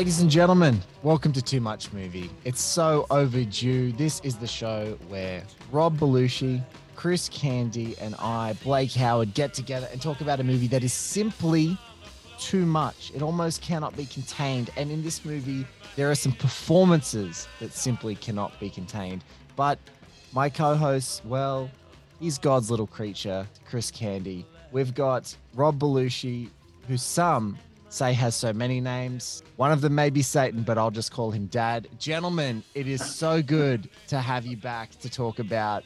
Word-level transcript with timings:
Ladies 0.00 0.22
and 0.22 0.30
gentlemen, 0.30 0.80
welcome 1.02 1.30
to 1.34 1.42
Too 1.42 1.60
Much 1.60 1.92
Movie. 1.92 2.30
It's 2.46 2.62
so 2.62 3.06
overdue. 3.10 3.92
This 3.92 4.18
is 4.20 4.34
the 4.34 4.46
show 4.46 4.96
where 5.08 5.42
Rob 5.70 5.98
Belushi, 5.98 6.62
Chris 6.96 7.28
Candy, 7.28 7.94
and 8.00 8.14
I, 8.14 8.54
Blake 8.64 8.92
Howard, 8.92 9.34
get 9.34 9.52
together 9.52 9.90
and 9.92 10.00
talk 10.00 10.22
about 10.22 10.40
a 10.40 10.42
movie 10.42 10.68
that 10.68 10.82
is 10.82 10.94
simply 10.94 11.76
too 12.38 12.64
much. 12.64 13.12
It 13.14 13.20
almost 13.20 13.60
cannot 13.60 13.94
be 13.94 14.06
contained. 14.06 14.70
And 14.78 14.90
in 14.90 15.02
this 15.02 15.22
movie, 15.22 15.66
there 15.96 16.10
are 16.10 16.14
some 16.14 16.32
performances 16.32 17.46
that 17.58 17.74
simply 17.74 18.14
cannot 18.14 18.58
be 18.58 18.70
contained. 18.70 19.22
But 19.54 19.78
my 20.32 20.48
co 20.48 20.76
host, 20.76 21.22
well, 21.26 21.70
he's 22.18 22.38
God's 22.38 22.70
little 22.70 22.86
creature, 22.86 23.46
Chris 23.66 23.90
Candy. 23.90 24.46
We've 24.72 24.94
got 24.94 25.36
Rob 25.54 25.78
Belushi, 25.78 26.48
who 26.88 26.96
some 26.96 27.58
say 27.90 28.12
has 28.12 28.34
so 28.34 28.52
many 28.52 28.80
names. 28.80 29.42
One 29.56 29.72
of 29.72 29.80
them 29.80 29.94
may 29.94 30.10
be 30.10 30.22
Satan, 30.22 30.62
but 30.62 30.78
I'll 30.78 30.90
just 30.90 31.12
call 31.12 31.30
him 31.30 31.46
Dad. 31.46 31.88
Gentlemen, 31.98 32.62
it 32.74 32.86
is 32.86 33.04
so 33.04 33.42
good 33.42 33.90
to 34.08 34.18
have 34.18 34.46
you 34.46 34.56
back 34.56 34.90
to 35.00 35.10
talk 35.10 35.38
about 35.38 35.84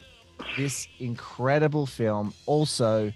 this 0.57 0.87
incredible 0.99 1.85
film. 1.85 2.33
Also, 2.45 3.11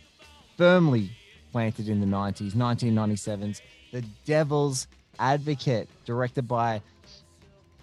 firmly 0.58 1.12
planted 1.52 1.88
in 1.88 2.00
the 2.00 2.08
90s, 2.08 2.54
1997's 2.54 3.62
The 3.92 4.02
Devil's 4.26 4.88
Advocate, 5.20 5.88
directed 6.06 6.48
by 6.48 6.82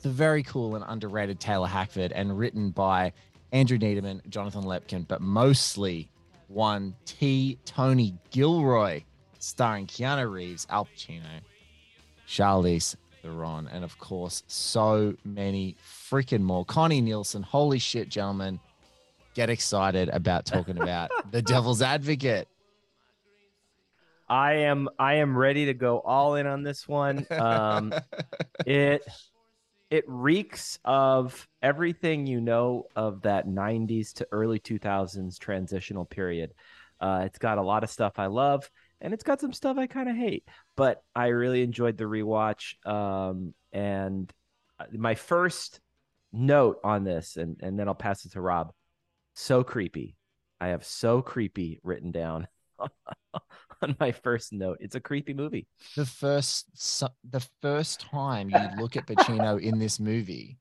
the 0.02 0.08
very 0.08 0.42
cool 0.42 0.74
and 0.74 0.84
underrated 0.88 1.40
Taylor 1.40 1.68
Hackford 1.68 2.12
and 2.12 2.38
written 2.38 2.70
by 2.70 3.12
Andrew 3.52 3.78
Neiderman, 3.78 4.26
Jonathan 4.28 4.64
Lemkin, 4.64 5.06
but 5.06 5.20
mostly 5.20 6.08
one 6.48 6.94
T. 7.04 7.58
Tony 7.64 8.14
Gilroy 8.30 9.02
starring 9.46 9.86
Keanu 9.86 10.30
Reeves, 10.30 10.66
Al 10.70 10.86
Pacino, 10.86 11.40
Charlize 12.28 12.96
Theron, 13.22 13.68
and 13.68 13.84
of 13.84 13.96
course, 13.98 14.42
so 14.48 15.14
many 15.24 15.76
freaking 16.10 16.42
more. 16.42 16.64
Connie 16.64 17.00
Nielsen. 17.00 17.42
Holy 17.42 17.78
shit, 17.78 18.08
gentlemen. 18.08 18.58
Get 19.34 19.48
excited 19.48 20.08
about 20.08 20.46
talking 20.46 20.80
about 20.80 21.10
The 21.30 21.42
Devil's 21.42 21.82
Advocate. 21.82 22.48
I 24.28 24.54
am 24.54 24.88
I 24.98 25.14
am 25.14 25.36
ready 25.38 25.66
to 25.66 25.74
go 25.74 26.00
all 26.00 26.34
in 26.34 26.48
on 26.48 26.64
this 26.64 26.88
one. 26.88 27.24
Um, 27.30 27.94
it 28.66 29.02
it 29.90 30.04
reeks 30.08 30.80
of 30.84 31.46
everything 31.62 32.26
you 32.26 32.40
know 32.40 32.86
of 32.96 33.22
that 33.22 33.46
90s 33.46 34.12
to 34.14 34.26
early 34.32 34.58
2000s 34.58 35.38
transitional 35.38 36.04
period. 36.04 36.52
Uh, 37.00 37.22
it's 37.24 37.38
got 37.38 37.58
a 37.58 37.62
lot 37.62 37.84
of 37.84 37.90
stuff 37.90 38.14
I 38.18 38.26
love 38.26 38.68
and 39.00 39.12
it's 39.12 39.24
got 39.24 39.40
some 39.40 39.52
stuff 39.52 39.76
I 39.78 39.86
kind 39.86 40.08
of 40.08 40.16
hate, 40.16 40.44
but 40.76 41.02
I 41.14 41.28
really 41.28 41.62
enjoyed 41.62 41.96
the 41.96 42.04
rewatch. 42.04 42.74
Um, 42.86 43.54
and 43.72 44.32
uh, 44.78 44.84
my 44.92 45.14
first 45.14 45.80
note 46.32 46.78
on 46.82 47.04
this, 47.04 47.36
and, 47.36 47.56
and 47.60 47.78
then 47.78 47.88
I'll 47.88 47.94
pass 47.94 48.24
it 48.24 48.32
to 48.32 48.40
Rob. 48.40 48.72
So 49.34 49.62
creepy. 49.62 50.16
I 50.60 50.68
have 50.68 50.84
so 50.84 51.20
creepy 51.20 51.80
written 51.82 52.10
down 52.10 52.48
on 53.82 53.96
my 54.00 54.12
first 54.12 54.52
note. 54.52 54.78
It's 54.80 54.94
a 54.94 55.00
creepy 55.00 55.34
movie. 55.34 55.66
The 55.94 56.06
first, 56.06 56.66
the 57.28 57.46
first 57.60 58.00
time 58.00 58.48
you 58.48 58.80
look 58.80 58.96
at 58.96 59.06
Pacino 59.06 59.60
in 59.60 59.78
this 59.78 60.00
movie, 60.00 60.58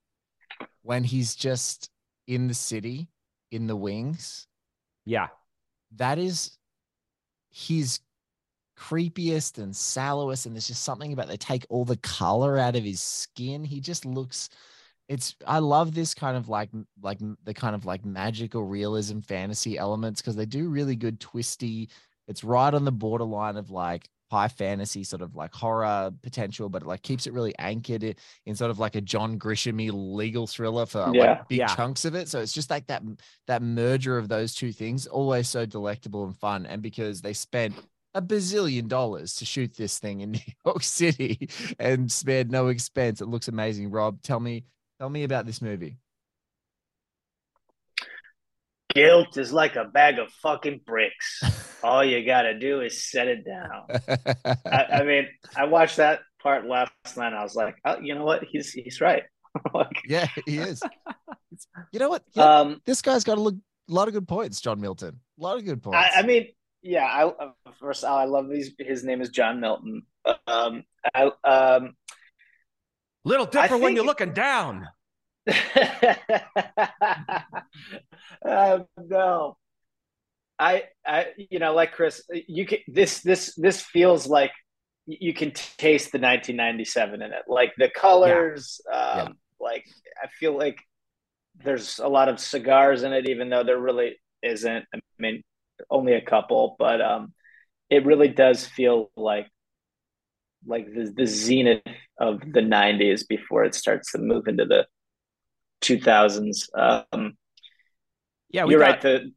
when 0.81 1.03
he's 1.03 1.35
just 1.35 1.89
in 2.27 2.47
the 2.47 2.53
city, 2.53 3.07
in 3.51 3.67
the 3.67 3.75
wings. 3.75 4.47
Yeah. 5.05 5.27
That 5.95 6.17
is 6.17 6.57
his 7.49 7.99
creepiest 8.77 9.57
and 9.57 9.75
sallowest 9.75 10.45
and 10.45 10.55
there's 10.55 10.67
just 10.67 10.83
something 10.83 11.13
about 11.13 11.27
they 11.27 11.37
take 11.37 11.65
all 11.69 11.85
the 11.85 11.97
color 11.97 12.57
out 12.57 12.75
of 12.75 12.83
his 12.83 13.01
skin 13.01 13.63
he 13.63 13.79
just 13.79 14.05
looks 14.05 14.49
it's 15.07 15.35
i 15.47 15.59
love 15.59 15.93
this 15.93 16.13
kind 16.13 16.35
of 16.35 16.49
like 16.49 16.69
like 17.01 17.19
the 17.43 17.53
kind 17.53 17.75
of 17.75 17.85
like 17.85 18.03
magical 18.03 18.63
realism 18.63 19.19
fantasy 19.19 19.77
elements 19.77 20.21
because 20.21 20.35
they 20.35 20.45
do 20.45 20.67
really 20.67 20.95
good 20.95 21.19
twisty 21.19 21.89
it's 22.27 22.43
right 22.43 22.73
on 22.73 22.85
the 22.85 22.91
borderline 22.91 23.55
of 23.55 23.71
like 23.71 24.09
high 24.31 24.47
fantasy 24.47 25.03
sort 25.03 25.21
of 25.21 25.35
like 25.35 25.53
horror 25.53 26.11
potential 26.23 26.67
but 26.67 26.81
it 26.81 26.87
like 26.87 27.03
keeps 27.03 27.27
it 27.27 27.33
really 27.33 27.53
anchored 27.59 28.15
in 28.45 28.55
sort 28.55 28.71
of 28.71 28.79
like 28.79 28.95
a 28.95 29.01
john 29.01 29.37
grisham 29.39 29.89
legal 29.93 30.47
thriller 30.47 30.85
for 30.85 31.09
yeah. 31.13 31.21
like 31.21 31.47
big 31.47 31.59
yeah. 31.59 31.75
chunks 31.75 32.03
of 32.03 32.15
it 32.15 32.27
so 32.27 32.41
it's 32.41 32.51
just 32.51 32.71
like 32.71 32.85
that 32.87 33.03
that 33.47 33.61
merger 33.61 34.17
of 34.17 34.27
those 34.27 34.53
two 34.55 34.73
things 34.73 35.05
always 35.05 35.47
so 35.47 35.65
delectable 35.65 36.25
and 36.25 36.35
fun 36.37 36.65
and 36.65 36.81
because 36.81 37.21
they 37.21 37.33
spent 37.33 37.75
a 38.15 38.21
bazillion 38.21 38.87
dollars 38.87 39.35
to 39.35 39.45
shoot 39.45 39.75
this 39.75 39.99
thing 39.99 40.21
in 40.21 40.31
New 40.31 40.39
York 40.65 40.81
City 40.81 41.49
and 41.77 42.11
spared 42.11 42.49
no 42.49 42.69
expense. 42.69 43.21
It 43.21 43.27
looks 43.27 43.49
amazing. 43.49 43.91
Rob, 43.91 44.21
tell 44.23 44.39
me, 44.39 44.63
tell 44.99 45.09
me 45.09 45.23
about 45.23 45.45
this 45.45 45.61
movie. 45.61 45.97
Guilt 48.93 49.35
is 49.35 49.51
like 49.51 49.75
a 49.75 49.83
bag 49.83 50.19
of 50.19 50.31
fucking 50.41 50.81
bricks. 50.85 51.43
All 51.83 52.03
you 52.03 52.25
gotta 52.25 52.57
do 52.57 52.79
is 52.79 53.03
set 53.03 53.27
it 53.27 53.45
down. 53.45 53.85
I, 54.65 54.85
I, 54.85 55.03
mean, 55.05 55.27
I 55.55 55.65
watched 55.65 55.97
that 55.97 56.21
part 56.41 56.65
last 56.65 56.91
night. 57.17 57.33
I 57.33 57.43
was 57.43 57.55
like, 57.55 57.75
oh, 57.83 57.99
you 57.99 58.15
know 58.15 58.23
what? 58.23 58.45
He's 58.45 58.71
he's 58.71 59.01
right. 59.01 59.23
like, 59.73 60.01
yeah, 60.07 60.27
he 60.45 60.57
is. 60.57 60.81
you 61.91 61.99
know 61.99 62.09
what? 62.09 62.23
Um, 62.37 62.81
this 62.85 63.01
guy's 63.01 63.25
got 63.25 63.37
a, 63.37 63.41
a 63.41 63.53
lot 63.89 64.07
of 64.07 64.13
good 64.13 64.27
points, 64.27 64.61
John 64.61 64.79
Milton. 64.79 65.19
A 65.37 65.43
lot 65.43 65.57
of 65.57 65.65
good 65.65 65.83
points. 65.83 65.97
I, 65.97 66.21
I 66.21 66.23
mean, 66.23 66.47
yeah, 66.85 67.05
I 67.05 67.49
first 67.79 68.03
of 68.03 68.11
all, 68.11 68.17
I 68.17 68.25
love 68.25 68.47
these. 68.47 68.71
His 68.77 69.03
name 69.03 69.19
is 69.21 69.29
John 69.29 69.59
Milton. 69.59 70.03
Um, 70.45 70.83
I, 71.15 71.31
um, 71.43 71.95
little 73.23 73.47
different 73.47 73.71
think, 73.71 73.83
when 73.83 73.95
you're 73.95 74.05
looking 74.05 74.33
down. 74.33 74.87
uh, 78.45 78.79
no, 78.97 79.57
I, 80.59 80.83
I, 81.05 81.27
you 81.37 81.57
know, 81.57 81.73
like 81.73 81.93
Chris, 81.93 82.21
you 82.29 82.67
can 82.67 82.79
this, 82.87 83.21
this, 83.21 83.55
this 83.55 83.81
feels 83.81 84.27
like 84.27 84.51
you 85.07 85.33
can 85.33 85.51
taste 85.51 86.11
the 86.11 86.19
1997 86.19 87.23
in 87.23 87.31
it, 87.31 87.43
like 87.47 87.73
the 87.79 87.89
colors. 87.89 88.79
Yeah. 88.87 88.97
Um, 88.97 89.17
yeah. 89.17 89.27
Like 89.59 89.85
I 90.23 90.27
feel 90.39 90.55
like 90.55 90.77
there's 91.63 91.97
a 91.97 92.07
lot 92.07 92.29
of 92.29 92.39
cigars 92.39 93.01
in 93.01 93.11
it, 93.11 93.27
even 93.27 93.49
though 93.49 93.63
there 93.63 93.79
really 93.79 94.17
isn't. 94.43 94.85
I 94.93 94.99
mean, 95.17 95.41
only 95.89 96.13
a 96.13 96.21
couple, 96.21 96.75
but 96.79 97.01
um, 97.01 97.33
it 97.89 98.05
really 98.05 98.29
does 98.29 98.65
feel 98.65 99.11
like 99.15 99.47
like 100.65 100.87
the, 100.87 101.13
the 101.15 101.27
zenith 101.27 101.83
of 102.19 102.39
the 102.39 102.61
90s 102.61 103.27
before 103.27 103.63
it 103.63 103.75
starts 103.75 104.11
to 104.13 104.17
move 104.17 104.47
into 104.47 104.65
the 104.65 104.87
2000s. 105.83 106.67
Um, 106.75 107.37
yeah, 108.49 108.65
you're 108.65 108.79
got, 108.79 108.85
right. 108.85 109.01
The, 109.01 109.31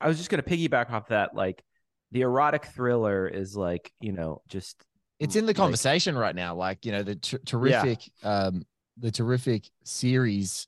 I 0.00 0.08
was 0.08 0.18
just 0.18 0.30
going 0.30 0.42
to 0.42 0.48
piggyback 0.48 0.90
off 0.90 1.08
that. 1.08 1.34
Like 1.34 1.62
the 2.10 2.22
erotic 2.22 2.66
thriller 2.66 3.28
is 3.28 3.56
like, 3.56 3.92
you 4.00 4.12
know, 4.12 4.42
just 4.48 4.82
it's 5.20 5.36
in 5.36 5.46
the 5.46 5.54
conversation 5.54 6.16
like, 6.16 6.22
right 6.22 6.34
now. 6.34 6.56
Like, 6.56 6.84
you 6.84 6.92
know, 6.92 7.02
the 7.02 7.14
t- 7.14 7.38
terrific, 7.46 8.00
yeah. 8.22 8.46
um, 8.46 8.64
the 8.98 9.12
terrific 9.12 9.70
series 9.84 10.66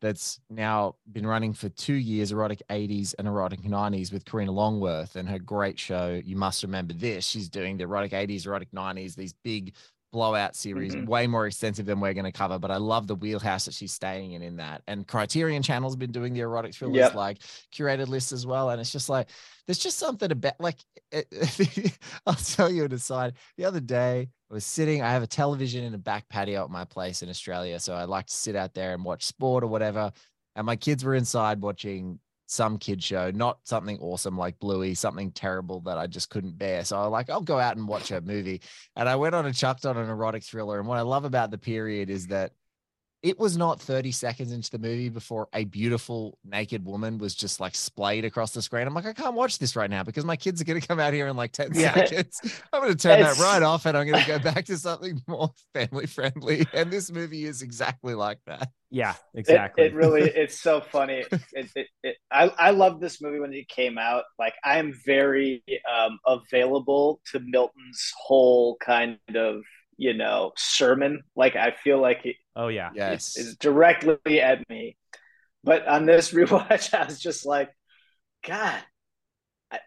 that's 0.00 0.40
now 0.50 0.96
been 1.10 1.26
running 1.26 1.52
for 1.52 1.68
two 1.70 1.94
years, 1.94 2.32
Erotic 2.32 2.62
80s 2.70 3.14
and 3.18 3.26
Erotic 3.26 3.62
90s 3.62 4.12
with 4.12 4.24
Karina 4.24 4.52
Longworth 4.52 5.16
and 5.16 5.28
her 5.28 5.38
great 5.38 5.78
show. 5.78 6.20
You 6.24 6.36
must 6.36 6.62
remember 6.62 6.92
this. 6.94 7.26
She's 7.26 7.48
doing 7.48 7.76
the 7.76 7.84
Erotic 7.84 8.12
80s, 8.12 8.46
Erotic 8.46 8.70
90s, 8.72 9.14
these 9.14 9.32
big 9.32 9.74
blowout 10.12 10.56
series, 10.56 10.94
Mhm. 10.94 11.06
way 11.06 11.26
more 11.26 11.46
extensive 11.46 11.84
than 11.86 12.00
we're 12.00 12.14
going 12.14 12.24
to 12.24 12.32
cover. 12.32 12.58
But 12.58 12.70
I 12.70 12.76
love 12.76 13.06
the 13.06 13.14
wheelhouse 13.14 13.66
that 13.66 13.74
she's 13.74 13.92
staying 13.92 14.32
in 14.32 14.42
in 14.42 14.56
that. 14.56 14.82
And 14.86 15.06
Criterion 15.06 15.62
Channel's 15.62 15.96
been 15.96 16.12
doing 16.12 16.32
the 16.32 16.40
erotic 16.40 16.74
thrillers 16.74 16.96
Yep. 16.96 17.14
like 17.14 17.38
curated 17.74 18.08
lists 18.08 18.32
as 18.32 18.46
well. 18.46 18.70
And 18.70 18.80
it's 18.80 18.92
just 18.92 19.08
like 19.08 19.28
there's 19.66 19.78
just 19.78 19.98
something 19.98 20.30
about 20.30 20.54
like 20.60 20.78
it, 21.12 21.28
I'll 22.26 22.34
tell 22.34 22.70
you 22.70 22.84
an 22.84 22.92
aside. 22.92 23.34
The 23.56 23.64
other 23.64 23.80
day 23.80 24.28
I 24.50 24.54
was 24.54 24.64
sitting. 24.64 25.02
I 25.02 25.10
have 25.10 25.22
a 25.22 25.26
television 25.26 25.84
in 25.84 25.92
a 25.94 25.98
back 25.98 26.28
patio 26.28 26.64
at 26.64 26.70
my 26.70 26.84
place 26.84 27.22
in 27.22 27.28
Australia, 27.28 27.78
so 27.80 27.94
I 27.94 28.04
like 28.04 28.26
to 28.26 28.34
sit 28.34 28.56
out 28.56 28.74
there 28.74 28.94
and 28.94 29.04
watch 29.04 29.24
sport 29.24 29.64
or 29.64 29.66
whatever. 29.66 30.12
And 30.54 30.64
my 30.64 30.76
kids 30.76 31.04
were 31.04 31.14
inside 31.14 31.60
watching 31.60 32.20
some 32.46 32.78
kid 32.78 33.02
show, 33.02 33.30
not 33.30 33.58
something 33.64 33.98
awesome 34.00 34.38
like 34.38 34.58
Bluey, 34.58 34.94
something 34.94 35.32
terrible 35.32 35.80
that 35.80 35.98
I 35.98 36.06
just 36.06 36.30
couldn't 36.30 36.58
bear. 36.58 36.84
So 36.84 36.96
I 36.96 37.06
like, 37.06 37.28
I'll 37.28 37.40
go 37.40 37.58
out 37.58 37.76
and 37.76 37.88
watch 37.88 38.10
a 38.10 38.20
movie. 38.20 38.62
And 38.94 39.08
I 39.08 39.16
went 39.16 39.34
on 39.34 39.46
and 39.46 39.54
chucked 39.54 39.84
on 39.84 39.96
an 39.96 40.08
erotic 40.08 40.44
thriller. 40.44 40.78
And 40.78 40.88
what 40.88 40.98
I 40.98 41.02
love 41.02 41.24
about 41.24 41.50
the 41.50 41.58
period 41.58 42.08
is 42.08 42.28
that 42.28 42.52
it 43.26 43.40
was 43.40 43.56
not 43.56 43.80
30 43.80 44.12
seconds 44.12 44.52
into 44.52 44.70
the 44.70 44.78
movie 44.78 45.08
before 45.08 45.48
a 45.52 45.64
beautiful 45.64 46.38
naked 46.44 46.84
woman 46.84 47.18
was 47.18 47.34
just 47.34 47.58
like 47.58 47.74
splayed 47.74 48.24
across 48.24 48.52
the 48.52 48.62
screen. 48.62 48.86
I'm 48.86 48.94
like, 48.94 49.04
I 49.04 49.12
can't 49.12 49.34
watch 49.34 49.58
this 49.58 49.74
right 49.74 49.90
now 49.90 50.04
because 50.04 50.24
my 50.24 50.36
kids 50.36 50.60
are 50.60 50.64
going 50.64 50.80
to 50.80 50.86
come 50.86 51.00
out 51.00 51.12
here 51.12 51.26
in 51.26 51.34
like 51.36 51.50
10 51.50 51.70
Yeah. 51.74 51.92
seconds. 51.94 52.40
I'm 52.72 52.82
going 52.82 52.92
to 52.94 52.98
turn 52.98 53.20
that 53.20 53.36
right 53.38 53.62
off 53.64 53.84
and 53.84 53.98
I'm 53.98 54.06
going 54.06 54.22
to 54.22 54.28
go 54.28 54.38
back 54.38 54.66
to 54.66 54.78
something 54.78 55.20
more 55.26 55.50
family 55.74 56.06
friendly. 56.06 56.66
And 56.72 56.88
this 56.90 57.10
movie 57.10 57.44
is 57.46 57.62
exactly 57.62 58.14
like 58.14 58.38
that. 58.46 58.68
Yeah, 58.90 59.14
It- 59.34 59.40
exactly. 59.40 59.86
It, 59.86 59.94
really, 59.94 60.22
it's 60.36 60.60
so 60.60 60.80
funny. 60.80 61.24
It, 61.52 61.68
it, 61.74 61.86
it, 62.04 62.16
I, 62.30 62.44
I 62.56 62.70
love 62.70 63.00
this 63.00 63.20
movie 63.20 63.40
when 63.40 63.52
it 63.52 63.66
came 63.68 63.98
out. 63.98 64.22
Like, 64.38 64.54
I 64.64 64.78
am 64.78 64.92
very 65.04 65.64
um, 65.92 66.20
available 66.24 67.20
to 67.32 67.40
Milton's 67.40 68.12
whole 68.16 68.76
kind 68.76 69.18
of, 69.34 69.62
you 69.96 70.14
know, 70.14 70.52
sermon. 70.56 71.22
Like, 71.34 71.56
I 71.56 71.72
feel 71.72 72.00
like 72.00 72.24
it, 72.24 72.36
oh 72.54 72.68
yeah. 72.68 72.90
Yes. 72.94 73.36
is, 73.36 73.46
is 73.48 73.56
directly 73.56 74.40
at 74.40 74.68
me. 74.68 74.96
But 75.64 75.86
on 75.86 76.06
this 76.06 76.32
rewatch, 76.32 76.94
I 76.94 77.04
was 77.06 77.20
just 77.20 77.44
like, 77.46 77.70
God, 78.46 78.80
I, 79.70 79.80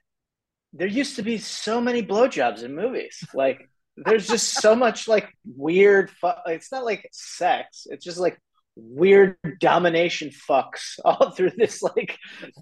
there 0.74 0.88
used 0.88 1.16
to 1.18 1.22
be 1.24 1.38
so 1.38 1.80
many 1.80 2.04
blowjobs 2.04 2.64
in 2.64 2.76
movies. 2.76 3.24
Like, 3.34 3.70
there's 3.96 4.28
just 4.28 4.62
so 4.62 4.76
much 4.76 5.08
like 5.08 5.30
weird. 5.46 6.10
Fu- 6.10 6.30
it's 6.48 6.72
not 6.72 6.86
like 6.86 7.08
sex. 7.12 7.86
It's 7.90 8.04
just 8.06 8.18
like 8.18 8.40
weird 8.76 9.36
domination 9.60 10.30
fucks 10.50 11.00
all 11.06 11.32
through 11.32 11.52
this 11.58 11.82
like 11.82 12.18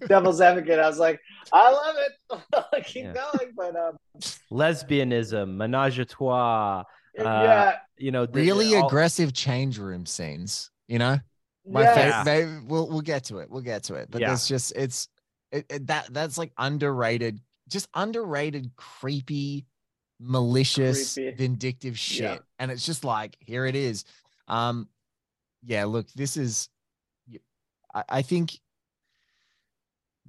devil's 0.08 0.42
advocate. 0.42 0.80
I 0.80 0.88
was 0.88 0.98
like, 0.98 1.20
I 1.54 1.72
love 1.72 1.96
it. 2.00 2.86
Keep 2.86 3.06
Yeah. 3.06 3.14
going, 3.14 3.52
but 3.56 3.76
um, 3.76 3.98
Lesbianism, 4.52 5.56
menage 5.56 6.00
a 6.00 6.06
trois. 6.06 6.84
Uh, 7.20 7.24
yeah, 7.24 7.78
You 7.98 8.12
know, 8.12 8.26
the- 8.26 8.40
Really 8.42 8.76
all- 8.76 8.88
aggressive 8.88 9.34
change 9.34 9.78
room 9.80 10.06
scenes, 10.06 10.72
you 10.88 11.00
know? 11.00 11.20
my 11.70 11.82
yeah. 11.82 12.24
favorite 12.24 12.64
we'll 12.68 12.88
we'll 12.88 13.02
get 13.02 13.26
to 13.26 13.40
it 13.40 13.50
we'll 13.50 13.60
get 13.62 13.84
to 13.84 13.96
it 13.96 14.10
but 14.10 14.22
Yeah. 14.22 14.28
there's 14.28 14.48
just 14.48 14.72
it's 14.78 15.10
it, 15.52 15.66
it- 15.70 15.88
that 15.88 16.08
that's 16.14 16.38
like 16.38 16.54
underrated 16.58 17.42
just 17.68 17.90
underrated 17.94 18.72
creepy 18.78 19.66
malicious 20.18 21.16
Creepy. 21.16 21.36
vindictive 21.36 22.00
shit 22.00 22.22
Yeah. 22.22 22.38
and 22.60 22.72
it's 22.72 22.86
just 22.86 23.04
like 23.04 23.36
here 23.42 23.66
it 23.66 23.76
is 23.76 24.06
um 24.48 24.88
yeah 25.66 25.84
look 25.84 26.08
this 26.14 26.38
is 26.38 26.70
I 28.10 28.22
think 28.22 28.60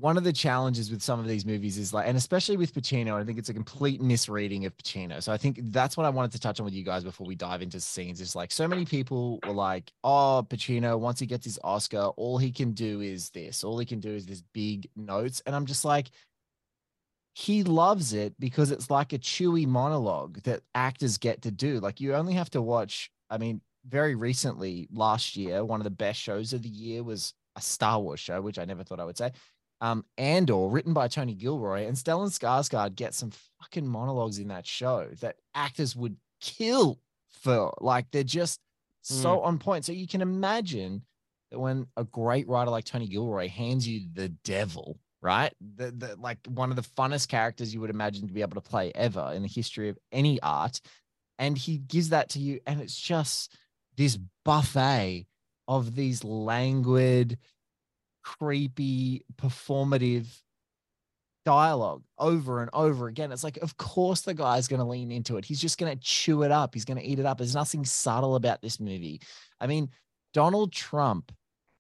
one 0.01 0.17
of 0.17 0.23
the 0.23 0.33
challenges 0.33 0.91
with 0.91 1.03
some 1.03 1.19
of 1.19 1.27
these 1.27 1.45
movies 1.45 1.77
is 1.77 1.93
like, 1.93 2.07
and 2.07 2.17
especially 2.17 2.57
with 2.57 2.73
Pacino, 2.73 3.21
I 3.21 3.25
think 3.25 3.39
it's 3.39 3.49
a 3.49 3.55
complete 3.55 4.01
misreading 4.01 4.65
of 4.65 4.77
Pacino. 4.77 5.21
So 5.21 5.33
I 5.33 5.37
think 5.37 5.59
that's 5.73 5.97
what 5.97 6.07
I 6.07 6.11
wanted 6.11 6.33
to 6.33 6.41
touch 6.41 6.61
on 6.61 6.65
with 6.65 6.75
you 6.75 6.85
guys 6.85 7.03
before 7.03 7.27
we 7.27 7.35
dive 7.35 7.63
into 7.63 7.81
scenes. 7.81 8.21
Is 8.21 8.37
like 8.37 8.53
so 8.53 8.69
many 8.69 8.85
people 8.85 9.41
were 9.45 9.53
like, 9.53 9.93
"Oh, 10.05 10.47
Pacino, 10.49 10.99
once 10.99 11.19
he 11.19 11.27
gets 11.27 11.45
his 11.45 11.59
Oscar, 11.65 12.07
all 12.17 12.39
he 12.39 12.53
can 12.53 12.73
do 12.73 13.01
is 13.01 13.31
this. 13.31 13.65
All 13.65 13.79
he 13.79 13.87
can 13.87 13.99
do 13.99 14.11
is 14.11 14.25
this 14.27 14.43
big 14.55 14.89
notes." 14.95 15.43
And 15.47 15.57
I'm 15.57 15.67
just 15.67 15.85
like, 15.85 16.11
he 17.35 17.65
loves 17.65 18.13
it 18.13 18.35
because 18.39 18.71
it's 18.71 18.91
like 18.91 19.13
a 19.13 19.19
chewy 19.19 19.67
monologue 19.67 20.43
that 20.43 20.63
actors 20.77 21.19
get 21.19 21.43
to 21.43 21.51
do. 21.51 21.81
Like 21.81 22.01
you 22.01 22.15
only 22.15 22.35
have 22.35 22.51
to 22.51 22.63
watch. 22.63 23.11
I 23.31 23.39
mean, 23.39 23.61
very 23.85 24.15
recently, 24.15 24.87
last 24.93 25.37
year, 25.37 25.65
one 25.65 25.81
of 25.81 25.85
the 25.85 25.91
best 25.91 26.21
shows 26.21 26.53
of 26.53 26.63
the 26.63 26.69
year 26.69 27.03
was 27.03 27.35
a 27.57 27.61
Star 27.61 28.01
Wars 28.01 28.21
show, 28.21 28.41
which 28.41 28.59
I 28.61 28.65
never 28.65 28.85
thought 28.85 29.01
I 29.01 29.05
would 29.05 29.19
say 29.19 29.33
um, 29.81 30.05
Andor, 30.17 30.69
written 30.69 30.93
by 30.93 31.09
Tony 31.09 31.35
Gilroy, 31.35 31.87
and 31.87 31.97
Stellan 31.97 32.31
Skarsgård 32.31 32.97
get 32.97 33.15
some 33.15 33.31
fucking 33.61 33.87
monologues 33.87 34.39
in 34.39 34.49
that 34.49 34.67
show 34.67 35.09
that 35.21 35.37
actors 35.55 35.95
would 35.95 36.17
kill 36.41 36.99
for. 37.43 37.77
Like 37.81 38.07
they're 38.11 38.25
just 38.25 38.61
so 39.03 39.41
on 39.41 39.59
point. 39.59 39.85
So 39.85 39.93
you 39.93 40.07
can 40.07 40.21
imagine 40.21 41.03
that 41.51 41.59
when 41.59 41.87
a 41.97 42.05
great 42.05 42.49
writer 42.49 42.71
like 42.71 42.85
Tony 42.85 43.07
Gilroy 43.07 43.49
hands 43.49 43.87
you 43.87 44.07
the 44.13 44.29
devil, 44.29 44.99
right? 45.23 45.53
The, 45.77 45.93
the 45.93 46.17
like 46.19 46.39
one 46.49 46.71
of 46.71 46.77
the 46.77 46.83
funnest 46.83 47.29
characters 47.29 47.73
you 47.73 47.81
would 47.81 47.91
imagine 47.91 48.27
to 48.27 48.35
be 48.35 48.43
able 48.43 48.61
to 48.61 48.69
play 48.69 48.93
ever 48.95 49.33
in 49.35 49.43
the 49.43 49.49
history 49.49 49.89
of 49.89 49.99
any 50.13 50.41
art, 50.43 50.81
and 51.39 51.57
he 51.57 51.79
gives 51.79 52.09
that 52.11 52.31
to 52.31 52.41
you, 52.41 52.61
and 52.67 52.81
it's 52.81 52.99
just 52.99 53.57
this 53.97 54.19
buffet 54.45 55.27
of 55.67 55.95
these 55.95 56.25
languid 56.25 57.39
creepy 58.37 59.25
performative 59.37 60.27
dialogue 61.45 62.03
over 62.19 62.61
and 62.61 62.71
over 62.73 63.09
again. 63.09 63.33
It's 63.33 63.45
like, 63.45 63.57
of 63.59 63.77
course, 63.79 64.21
the 64.21 64.35
guy's 64.35 64.69
going 64.69 64.81
to 64.81 64.87
lean 64.87 65.11
into 65.11 65.37
it. 65.39 65.45
He's 65.45 65.61
just 65.61 65.79
going 65.79 65.97
to 65.97 66.03
chew 66.03 66.43
it 66.43 66.53
up. 66.53 66.75
He's 66.75 66.85
going 66.85 66.99
to 66.99 67.05
eat 67.05 67.19
it 67.19 67.27
up. 67.27 67.39
There's 67.39 67.55
nothing 67.55 67.85
subtle 67.85 68.37
about 68.37 68.61
this 68.61 68.79
movie. 68.79 69.21
I 69.61 69.67
mean, 69.67 69.89
Donald 70.35 70.73
Trump, 70.73 71.33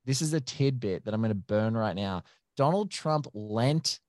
this 0.06 0.22
is 0.22 0.32
a 0.32 0.40
tidbit 0.40 1.04
that 1.04 1.12
I'm 1.12 1.20
going 1.20 1.30
to 1.30 1.34
burn 1.34 1.76
right 1.76 1.94
now. 1.94 2.22
Donald 2.56 2.90
Trump 2.90 3.26
lent 3.34 4.00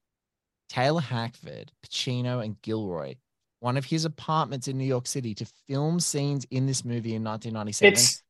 Taylor 0.69 1.01
Hackford, 1.01 1.71
Pacino, 1.83 2.44
and 2.44 2.62
Gilroy 2.62 3.15
one 3.59 3.75
of 3.75 3.86
his 3.86 4.06
apartments 4.06 4.68
in 4.68 4.77
New 4.77 4.86
York 4.86 5.06
City 5.06 5.36
to 5.36 5.45
film 5.68 6.00
scenes 6.00 6.45
in 6.50 6.65
this 6.65 6.86
movie 6.86 7.15
in 7.15 7.24
1997. 7.24 7.94
It's 7.94 8.24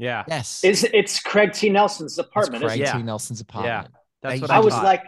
Yeah. 0.00 0.24
yes, 0.28 0.62
it's 0.64 0.84
it's 0.84 1.20
Craig 1.20 1.52
T. 1.52 1.68
Nelson's 1.68 2.12
it's 2.12 2.18
apartment. 2.18 2.64
Craig 2.64 2.80
isn't 2.80 2.96
it? 2.96 2.98
T. 2.98 3.04
Nelson's 3.04 3.40
apartment. 3.40 3.88
Yeah. 3.92 3.98
That's 4.22 4.34
They- 4.36 4.40
what 4.40 4.50
I 4.50 4.60
was 4.60 4.74
thought. 4.74 4.84
like, 4.84 5.02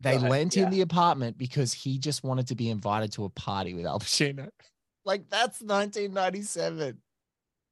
They 0.00 0.12
Go 0.12 0.16
ahead, 0.18 0.30
lent 0.30 0.56
yeah. 0.56 0.64
him 0.64 0.70
the 0.70 0.80
apartment 0.80 1.38
because 1.38 1.72
he 1.72 1.98
just 1.98 2.24
wanted 2.24 2.48
to 2.48 2.54
be 2.56 2.70
invited 2.70 3.12
to 3.12 3.24
a 3.24 3.30
party 3.30 3.74
with 3.74 3.86
Al 3.86 4.00
Pacino. 4.00 4.48
Like 5.04 5.28
that's 5.28 5.60
1997. 5.60 6.96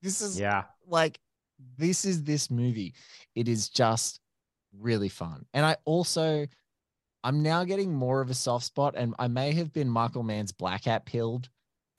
This 0.02 0.20
is 0.20 0.40
yeah. 0.40 0.64
like 0.88 1.20
this 1.76 2.04
is 2.04 2.24
this 2.24 2.50
movie. 2.50 2.94
It 3.36 3.46
is 3.46 3.68
just 3.68 4.18
really 4.76 5.08
fun. 5.08 5.46
And 5.54 5.64
I 5.64 5.76
also 5.84 6.46
I'm 7.22 7.42
now 7.42 7.62
getting 7.62 7.92
more 7.94 8.20
of 8.20 8.30
a 8.30 8.34
soft 8.34 8.64
spot 8.64 8.94
and 8.96 9.14
I 9.18 9.28
may 9.28 9.52
have 9.52 9.72
been 9.72 9.88
Michael 9.88 10.24
Mann's 10.24 10.50
black 10.50 10.86
hat 10.86 11.06
pilled, 11.06 11.48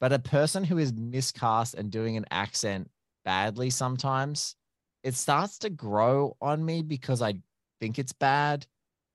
but 0.01 0.11
a 0.11 0.19
person 0.19 0.65
who 0.65 0.79
is 0.79 0.91
miscast 0.91 1.75
and 1.75 1.89
doing 1.89 2.17
an 2.17 2.25
accent 2.29 2.89
badly 3.25 3.69
sometimes, 3.69 4.55
it 5.03 5.15
starts 5.15 5.59
to 5.59 5.69
grow 5.69 6.35
on 6.41 6.63
me 6.63 6.81
because 6.81 7.21
I 7.21 7.35
think 7.79 7.99
it's 7.99 8.13
bad, 8.13 8.65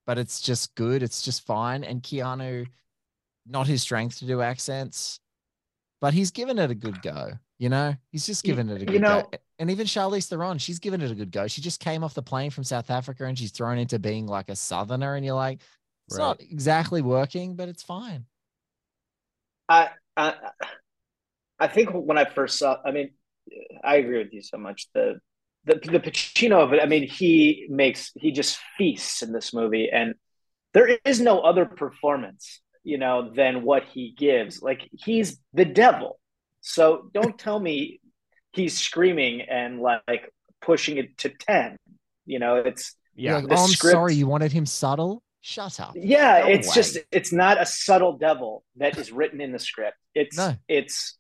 but 0.07 0.19
it's 0.19 0.41
just 0.41 0.75
good. 0.75 1.03
It's 1.03 1.23
just 1.23 1.47
fine. 1.47 1.85
And 1.85 2.03
Keanu, 2.03 2.67
not 3.47 3.67
his 3.67 3.83
strength 3.83 4.19
to 4.19 4.27
do 4.27 4.41
accents, 4.43 5.21
but 6.01 6.15
he's 6.15 6.31
given 6.31 6.59
it 6.59 6.71
a 6.71 6.75
good 6.75 7.01
go. 7.03 7.33
You 7.59 7.71
know, 7.71 7.95
he's 8.13 8.27
just 8.27 8.45
given 8.45 8.69
it 8.69 8.77
a 8.77 8.81
you 8.81 8.87
good 8.87 9.01
know- 9.01 9.23
go. 9.31 9.39
And 9.59 9.71
even 9.71 9.87
Charlize 9.87 10.29
Theron, 10.29 10.59
she's 10.59 10.79
given 10.79 11.01
it 11.01 11.11
a 11.11 11.15
good 11.15 11.31
go. 11.31 11.47
She 11.47 11.63
just 11.63 11.81
came 11.81 12.05
off 12.05 12.13
the 12.13 12.23
plane 12.23 12.51
from 12.51 12.65
South 12.65 12.91
Africa 12.91 13.25
and 13.25 13.39
she's 13.39 13.53
thrown 13.53 13.79
into 13.79 13.99
being 13.99 14.27
like 14.27 14.51
a 14.51 14.57
southerner, 14.57 15.15
and 15.15 15.25
you're 15.25 15.35
like, 15.35 15.61
it's 16.09 16.19
not 16.19 16.43
exactly 16.43 17.01
working, 17.01 17.57
but 17.57 17.69
it's 17.71 17.83
fine. 17.83 18.27
I, 19.69 19.89
I 20.17 20.35
I 21.59 21.69
think 21.69 21.91
when 21.93 22.19
I 22.19 22.27
first 22.27 22.59
saw, 22.59 22.77
I 22.85 22.91
mean, 22.91 23.11
I 23.85 23.97
agree 23.97 24.19
with 24.19 24.33
you 24.33 24.43
so 24.43 24.59
much. 24.59 24.89
The 24.95 25.21
the 25.65 25.75
the 25.77 26.01
Pacino 26.01 26.63
of 26.63 26.73
it. 26.73 26.81
I 26.83 26.87
mean, 26.87 27.09
he 27.09 27.67
makes 27.71 28.13
he 28.17 28.33
just 28.33 28.59
feasts 28.79 29.23
in 29.23 29.33
this 29.33 29.53
movie, 29.55 29.89
and 29.93 30.15
there 30.75 30.99
is 31.05 31.21
no 31.21 31.41
other 31.41 31.65
performance, 31.67 32.61
you 32.85 32.99
know, 32.99 33.33
than 33.35 33.63
what 33.63 33.85
he 33.85 34.15
gives. 34.17 34.63
Like 34.63 34.89
he's 34.93 35.39
the 35.55 35.65
devil. 35.65 36.19
So 36.61 37.11
don't 37.15 37.39
tell 37.39 37.59
me 37.59 38.01
he's 38.53 38.77
screaming 38.79 39.41
and 39.43 39.81
like 39.81 40.33
pushing 40.61 40.97
it 40.99 41.19
to 41.19 41.29
ten. 41.31 41.77
You 42.25 42.39
know, 42.41 42.57
it's 42.57 42.95
Yeah. 43.15 43.37
like, 43.37 43.45
oh, 43.51 43.63
I'm 43.65 43.69
script- 43.71 43.93
sorry, 43.93 44.15
you 44.15 44.27
wanted 44.27 44.53
him 44.53 44.67
subtle? 44.67 45.23
Shut 45.43 45.79
up. 45.79 45.93
yeah 45.95 46.41
No 46.41 46.49
it's 46.55 46.69
way. 46.69 46.75
just 46.75 46.99
it's 47.13 47.33
not 47.33 47.61
a 47.63 47.67
subtle 47.67 48.19
devil 48.19 48.65
that 48.79 48.99
is 48.99 49.13
written 49.13 49.41
in 49.41 49.53
the 49.53 49.61
script 49.61 49.97
it's 50.13 50.37
No. 50.37 50.57
it's 50.67 51.17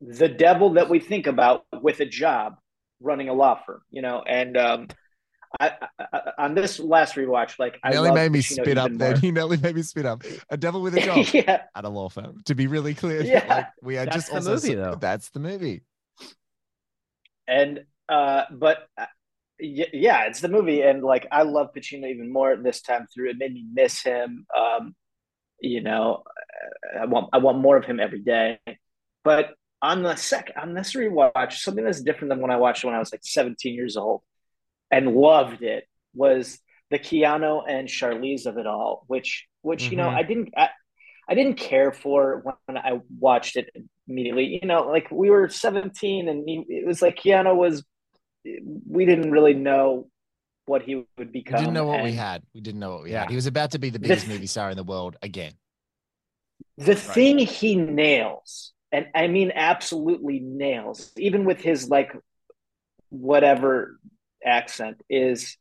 the 0.00 0.28
devil 0.28 0.74
that 0.74 0.88
we 0.88 1.00
think 1.00 1.26
about 1.26 1.64
with 1.82 2.00
a 2.00 2.06
job 2.06 2.54
running 3.00 3.28
a 3.28 3.32
law 3.32 3.58
firm 3.66 3.80
you 3.90 4.02
know 4.02 4.22
and 4.26 4.56
um 4.56 4.88
I, 5.58 5.72
I, 5.98 6.20
on 6.36 6.54
this 6.54 6.78
last 6.78 7.14
rewatch, 7.14 7.58
like 7.58 7.78
I 7.82 7.88
nearly 7.88 8.12
made 8.12 8.32
me 8.32 8.40
Pacino 8.40 8.62
spit 8.64 8.76
up. 8.76 8.90
Then 8.92 9.18
he 9.18 9.30
nearly 9.38 9.56
made 9.56 9.74
me 9.76 9.80
spit 9.80 10.04
up. 10.04 10.22
A 10.50 10.58
devil 10.58 10.82
with 10.82 10.94
a 10.94 11.00
job 11.06 11.24
yeah, 11.32 11.62
at 11.74 11.84
a 11.86 11.88
law 11.88 12.10
firm. 12.10 12.42
To 12.44 12.54
be 12.54 12.66
really 12.66 12.92
clear, 12.92 13.22
Yeah. 13.22 13.46
like, 13.48 13.66
we 13.82 13.96
are 13.96 14.04
That's 14.04 14.14
just 14.14 14.28
the 14.28 14.34
also 14.36 14.50
movie, 14.56 14.74
though. 14.74 14.96
that's 15.00 15.30
the 15.30 15.40
movie. 15.40 15.84
and 17.46 17.80
uh, 18.10 18.42
but 18.50 18.88
uh, 18.98 19.06
y- 19.58 19.86
yeah, 19.92 20.24
it's 20.24 20.40
the 20.40 20.48
movie, 20.48 20.82
and 20.82 21.02
like 21.02 21.26
I 21.32 21.42
love 21.42 21.68
Pacino 21.74 22.10
even 22.10 22.30
more 22.30 22.54
this 22.56 22.82
time 22.82 23.06
through. 23.14 23.30
It 23.30 23.36
made 23.38 23.54
me 23.54 23.64
miss 23.72 24.02
him. 24.02 24.44
Um, 24.54 24.94
you 25.60 25.80
know, 25.82 26.24
I 27.00 27.06
want 27.06 27.30
I 27.32 27.38
want 27.38 27.58
more 27.58 27.76
of 27.78 27.86
him 27.86 28.00
every 28.00 28.20
day. 28.20 28.58
But 29.24 29.54
on 29.82 30.02
the 30.02 30.16
second 30.16 30.56
on 30.60 30.74
this 30.74 30.94
rewatch, 30.94 31.54
something 31.58 31.84
that's 31.84 32.02
different 32.02 32.30
than 32.30 32.40
when 32.40 32.50
I 32.50 32.56
watched 32.56 32.84
it 32.84 32.88
when 32.88 32.96
I 32.96 32.98
was 32.98 33.12
like 33.12 33.24
17 33.24 33.74
years 33.74 33.96
old 33.96 34.22
and 34.90 35.14
loved 35.14 35.62
it 35.62 35.84
was 36.14 36.58
the 36.90 36.98
Keanu 36.98 37.62
and 37.68 37.88
Charlize 37.88 38.46
of 38.46 38.58
it 38.58 38.66
all, 38.66 39.04
which 39.06 39.46
which 39.62 39.90
you 39.90 39.96
know 39.96 40.08
Mhm. 40.08 40.14
I 40.16 40.22
didn't 40.22 40.54
I, 40.56 40.68
I 41.28 41.34
didn't 41.34 41.56
care 41.58 41.92
for 41.92 42.42
when 42.66 42.78
I 42.78 43.00
watched 43.20 43.56
it 43.56 43.70
immediately. 44.08 44.58
You 44.62 44.66
know, 44.66 44.82
like 44.88 45.10
we 45.10 45.28
were 45.30 45.48
17 45.48 46.28
and 46.28 46.48
he, 46.48 46.64
it 46.68 46.86
was 46.86 47.02
like 47.02 47.16
Keanu 47.16 47.54
was 47.54 47.84
we 48.88 49.04
didn't 49.04 49.30
really 49.30 49.54
know 49.54 50.08
what 50.66 50.82
he 50.82 50.94
would 50.96 51.06
We 51.18 51.24
become. 51.24 51.58
didn't 51.60 51.74
know 51.74 51.86
what 51.86 52.02
we 52.02 52.12
had. 52.12 52.42
We 52.54 52.60
didn't 52.60 52.80
know 52.80 52.90
what 52.94 53.02
we 53.04 53.12
Yeah. 53.12 53.20
had. 53.20 53.30
He 53.30 53.36
was 53.36 53.46
about 53.46 53.72
to 53.72 53.78
be 53.78 53.90
the 53.90 53.98
The 53.98 54.08
biggest 54.08 54.26
th- 54.26 54.34
movie 54.34 54.46
star 54.46 54.70
in 54.70 54.76
the 54.76 54.84
world 54.84 55.16
again. 55.22 55.52
The 56.78 56.94
thing 56.94 57.38
he 57.38 57.76
nails, 57.76 58.72
and 58.92 59.06
I 59.14 59.26
mean 59.28 59.52
absolutely 59.54 60.40
nails, 60.40 61.12
even 61.16 61.44
with 61.44 61.60
his 61.60 61.88
like 61.88 62.12
whatever 63.10 63.98
accent, 64.44 65.00
is 65.08 65.56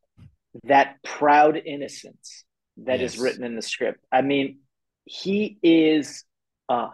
that 0.63 1.01
proud 1.03 1.57
innocence 1.57 2.43
that 2.77 3.01
is 3.01 3.15
Yes. 3.15 3.21
written 3.23 3.43
in 3.43 3.55
the 3.55 3.61
script. 3.61 4.03
I 4.11 4.21
mean, 4.21 4.59
he 5.05 5.57
is 5.63 6.23
uh 6.69 6.89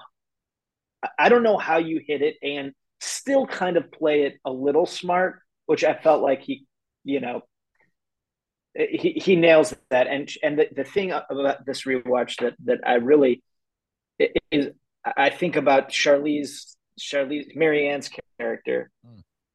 I- 1.04 1.10
I 1.20 1.30
don't 1.30 1.44
know 1.44 1.58
how 1.58 1.78
you 1.78 2.00
hit 2.06 2.22
it 2.22 2.38
and 2.42 2.74
still 3.00 3.46
kind 3.46 3.78
of 3.78 3.92
play 3.92 4.24
it 4.24 4.40
a 4.46 4.52
little 4.52 4.86
smart, 4.86 5.42
which 5.66 5.84
I 5.84 5.94
felt 5.94 6.22
like 6.24 6.42
he, 6.42 6.66
you 7.04 7.20
know, 7.20 7.42
he, 8.76 9.14
he 9.24 9.36
nails 9.36 9.76
that. 9.90 10.08
And 10.08 10.30
and 10.42 10.58
the, 10.58 10.68
the 10.76 10.84
thing 10.84 11.12
about 11.12 11.66
this 11.66 11.84
rewatch 11.84 12.38
that 12.42 12.56
that 12.66 12.80
I 12.86 12.96
really 12.96 13.44
is 14.52 14.70
I 15.06 15.30
think 15.30 15.56
about 15.56 15.90
Charlize 15.90 16.76
Charlize 17.00 17.56
Marianne's 17.56 18.10
character, 18.40 18.92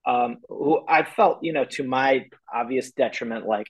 um, 0.07 0.38
who 0.49 0.85
I 0.87 1.05
felt, 1.05 1.43
you 1.43 1.52
know, 1.52 1.64
to 1.64 1.85
my 1.85 2.26
obvious 2.52 2.93
detriment, 2.93 3.47
like 3.47 3.69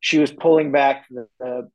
she 0.00 0.18
was 0.18 0.32
pulling 0.32 0.72
back 0.72 1.06
the, 1.10 1.28
the 1.38 1.70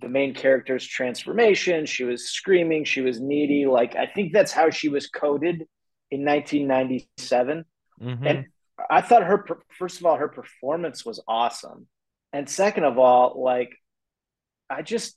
the 0.00 0.08
main 0.08 0.34
character's 0.34 0.86
transformation. 0.86 1.84
She 1.84 2.04
was 2.04 2.30
screaming. 2.30 2.84
She 2.84 3.00
was 3.02 3.20
needy. 3.20 3.66
Like 3.66 3.96
I 3.96 4.06
think 4.06 4.32
that's 4.32 4.52
how 4.52 4.70
she 4.70 4.88
was 4.88 5.08
coded 5.08 5.66
in 6.10 6.24
1997. 6.24 7.64
Mhm. 8.00 8.26
And 8.26 8.46
I 8.88 9.02
thought 9.02 9.24
her 9.24 9.44
first 9.78 10.00
of 10.00 10.06
all 10.06 10.16
her 10.16 10.28
performance 10.28 11.04
was 11.04 11.22
awesome, 11.28 11.86
and 12.32 12.48
second 12.48 12.84
of 12.84 12.98
all, 12.98 13.42
like 13.42 13.76
I 14.70 14.82
just 14.82 15.16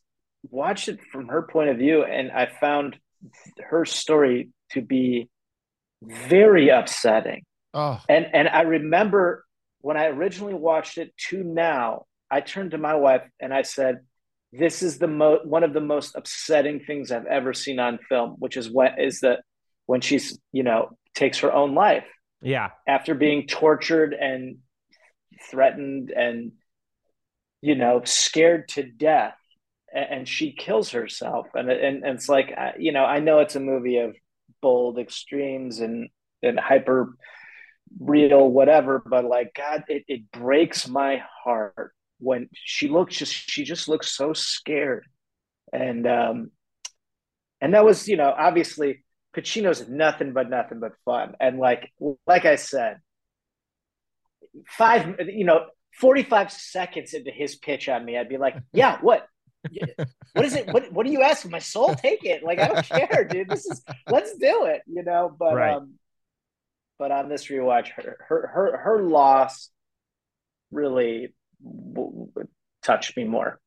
watched 0.50 0.90
it 0.90 1.00
from 1.12 1.30
her 1.30 1.44
point 1.44 1.70
of 1.70 1.78
view, 1.78 2.04
and 2.04 2.32
I 2.32 2.48
found 2.48 2.98
her 3.60 3.86
story 3.86 4.50
to 4.72 4.82
be 4.82 5.30
very 6.02 6.70
upsetting. 6.70 7.44
Oh, 7.74 8.00
And 8.08 8.28
and 8.34 8.48
I 8.48 8.62
remember 8.62 9.46
when 9.80 9.98
I 9.98 10.08
originally 10.08 10.54
watched 10.54 10.98
it 10.98 11.16
to 11.30 11.44
now, 11.44 12.06
I 12.30 12.42
turned 12.42 12.72
to 12.72 12.78
my 12.78 12.96
wife 12.96 13.24
and 13.40 13.54
I 13.54 13.64
said, 13.64 14.02
"This 14.52 14.84
is 14.84 15.00
the 15.00 15.08
mo- 15.08 15.42
one 15.44 15.64
of 15.64 15.74
the 15.74 15.82
most 15.82 16.16
upsetting 16.16 16.82
things 16.82 17.12
I've 17.12 17.26
ever 17.26 17.54
seen 17.54 17.80
on 17.80 18.00
film." 18.10 18.36
Which 18.40 18.58
is 18.58 18.70
what 18.70 19.00
is 19.02 19.22
that 19.22 19.42
when 19.86 20.02
she's 20.02 20.38
you 20.52 20.64
know 20.64 20.98
takes 21.16 21.40
her 21.40 21.54
own 21.54 21.76
life 21.76 22.06
yeah. 22.42 22.72
after 22.88 23.14
being 23.16 23.48
tortured 23.48 24.14
and 24.14 24.58
threatened 25.50 26.12
and 26.12 26.54
you 27.62 27.76
know 27.76 28.02
scared 28.04 28.68
to 28.70 28.84
death 28.84 29.36
and 29.94 30.28
she 30.28 30.52
kills 30.52 30.92
herself. 30.92 31.48
And 31.54 31.70
and, 31.70 32.04
and 32.04 32.16
it's 32.16 32.30
like 32.30 32.54
you 32.78 32.92
know 32.92 33.06
I 33.06 33.20
know 33.20 33.40
it's 33.40 33.56
a 33.56 33.60
movie 33.60 33.98
of 33.98 34.16
bold 34.62 34.98
extremes 34.98 35.80
and 35.80 36.10
and 36.42 36.60
hyper 36.60 37.16
real 38.00 38.50
whatever 38.50 39.04
but 39.06 39.24
like 39.24 39.54
god 39.56 39.84
it, 39.88 40.04
it 40.08 40.32
breaks 40.32 40.88
my 40.88 41.22
heart 41.44 41.94
when 42.24 42.50
she 42.54 42.88
looks 42.88 43.18
just 43.18 43.34
she 43.34 43.64
just 43.64 43.88
looks 43.88 44.16
so 44.16 44.34
scared. 44.34 45.06
And 45.72 46.08
um 46.08 46.52
and 47.62 47.74
that 47.74 47.86
was 47.86 48.08
you 48.08 48.18
know 48.18 48.34
obviously 48.36 49.04
Pacino's 49.36 49.88
nothing 49.88 50.34
but 50.34 50.50
nothing 50.50 50.80
but 50.80 50.94
fun. 51.06 51.36
And 51.40 51.60
like 51.60 51.92
like 52.26 52.46
I 52.46 52.56
said 52.56 52.98
five 54.68 55.20
you 55.28 55.46
know 55.46 55.66
45 56.00 56.52
seconds 56.52 57.14
into 57.14 57.32
his 57.32 57.56
pitch 57.56 57.90
on 57.90 58.04
me 58.04 58.18
I'd 58.18 58.30
be 58.30 58.38
like 58.38 58.56
yeah 58.74 58.98
what 59.02 59.28
what 60.34 60.46
is 60.46 60.56
it 60.56 60.68
what 60.74 60.92
what 60.92 61.06
are 61.06 61.10
you 61.10 61.22
ask? 61.22 61.48
my 61.50 61.60
soul 61.60 61.94
take 61.96 62.24
it 62.26 62.44
like 62.44 62.60
I 62.60 62.68
don't 62.68 62.86
care 62.86 63.24
dude 63.30 63.50
this 63.50 63.66
is 63.66 63.84
let's 64.10 64.36
do 64.38 64.66
it 64.66 64.82
you 64.88 65.04
know 65.04 65.34
but 65.38 65.56
Right. 65.56 65.76
um 65.76 65.94
but 67.00 67.12
on 67.12 67.30
this 67.30 67.48
rewatch 67.48 67.90
her 67.90 68.18
her 68.28 68.48
her, 68.48 68.78
her 68.78 69.04
loss 69.04 69.70
really 70.72 71.34
w- 71.64 72.28
w- 72.34 72.48
touched 72.82 73.16
me 73.18 73.24
more 73.26 73.60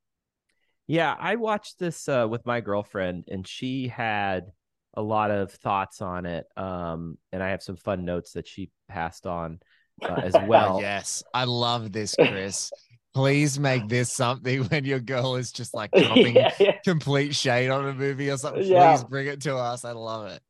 Yeah, 0.86 1.14
I 1.18 1.34
watched 1.36 1.78
this 1.78 2.08
uh, 2.08 2.26
with 2.30 2.46
my 2.46 2.60
girlfriend, 2.60 3.24
and 3.28 3.46
she 3.46 3.88
had 3.88 4.52
a 4.94 5.02
lot 5.02 5.30
of 5.32 5.50
thoughts 5.50 6.00
on 6.00 6.26
it. 6.26 6.46
Um, 6.56 7.18
and 7.32 7.42
I 7.42 7.48
have 7.50 7.62
some 7.62 7.76
fun 7.76 8.04
notes 8.04 8.32
that 8.32 8.46
she 8.46 8.70
passed 8.88 9.26
on 9.26 9.58
uh, 10.00 10.14
as 10.22 10.34
well. 10.46 10.76
Oh, 10.76 10.80
yes. 10.80 11.24
I 11.34 11.44
love 11.44 11.90
this, 11.90 12.14
Chris. 12.14 12.70
Please 13.16 13.58
make 13.58 13.88
this 13.88 14.12
something 14.12 14.64
when 14.64 14.84
your 14.84 15.00
girl 15.00 15.36
is 15.36 15.50
just 15.50 15.72
like 15.72 15.90
dropping 15.96 16.36
yeah, 16.36 16.52
yeah. 16.60 16.78
complete 16.84 17.34
shade 17.34 17.70
on 17.70 17.88
a 17.88 17.94
movie 17.94 18.28
or 18.28 18.36
something. 18.36 18.62
Yeah. 18.62 18.94
Please 18.94 19.04
bring 19.04 19.26
it 19.26 19.40
to 19.42 19.56
us. 19.56 19.86
I 19.86 19.92
love 19.92 20.26
it. 20.26 20.42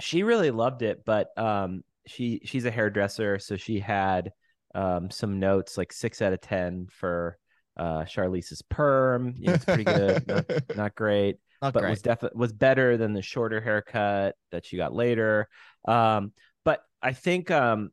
She 0.00 0.22
really 0.22 0.52
loved 0.52 0.82
it, 0.82 1.04
but 1.04 1.36
um, 1.36 1.82
she 2.06 2.40
she's 2.44 2.64
a 2.64 2.70
hairdresser, 2.70 3.40
so 3.40 3.56
she 3.56 3.80
had 3.80 4.30
um 4.76 5.10
some 5.10 5.40
notes 5.40 5.76
like 5.76 5.92
six 5.92 6.22
out 6.22 6.32
of 6.32 6.40
ten 6.40 6.86
for 6.88 7.36
uh 7.76 8.04
Charlize's 8.04 8.62
perm. 8.62 9.34
You 9.36 9.48
know, 9.48 9.54
it's 9.54 9.64
pretty 9.64 9.84
good, 9.84 10.26
not, 10.26 10.46
not 10.76 10.94
great. 10.94 11.38
Not 11.60 11.72
but 11.72 11.80
great. 11.80 11.90
was 11.90 12.02
definitely 12.02 12.38
was 12.38 12.52
better 12.52 12.96
than 12.96 13.12
the 13.12 13.22
shorter 13.22 13.60
haircut 13.60 14.36
that 14.52 14.66
she 14.66 14.76
got 14.76 14.94
later. 14.94 15.48
Um, 15.86 16.32
but 16.64 16.80
I 17.02 17.12
think, 17.12 17.50
um, 17.50 17.90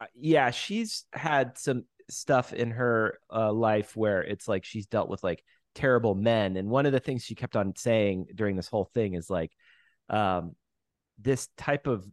uh, 0.00 0.06
yeah, 0.14 0.50
she's 0.50 1.04
had 1.12 1.58
some 1.58 1.84
stuff 2.12 2.52
in 2.52 2.70
her 2.72 3.18
uh, 3.32 3.52
life 3.52 3.96
where 3.96 4.22
it's 4.22 4.46
like 4.48 4.64
she's 4.64 4.86
dealt 4.86 5.08
with 5.08 5.22
like 5.24 5.42
terrible 5.74 6.14
men, 6.14 6.56
and 6.56 6.68
one 6.68 6.86
of 6.86 6.92
the 6.92 7.00
things 7.00 7.24
she 7.24 7.34
kept 7.34 7.56
on 7.56 7.74
saying 7.76 8.26
during 8.34 8.56
this 8.56 8.68
whole 8.68 8.88
thing 8.94 9.14
is 9.14 9.30
like, 9.30 9.50
um, 10.10 10.54
this 11.20 11.48
type 11.56 11.86
of 11.86 12.04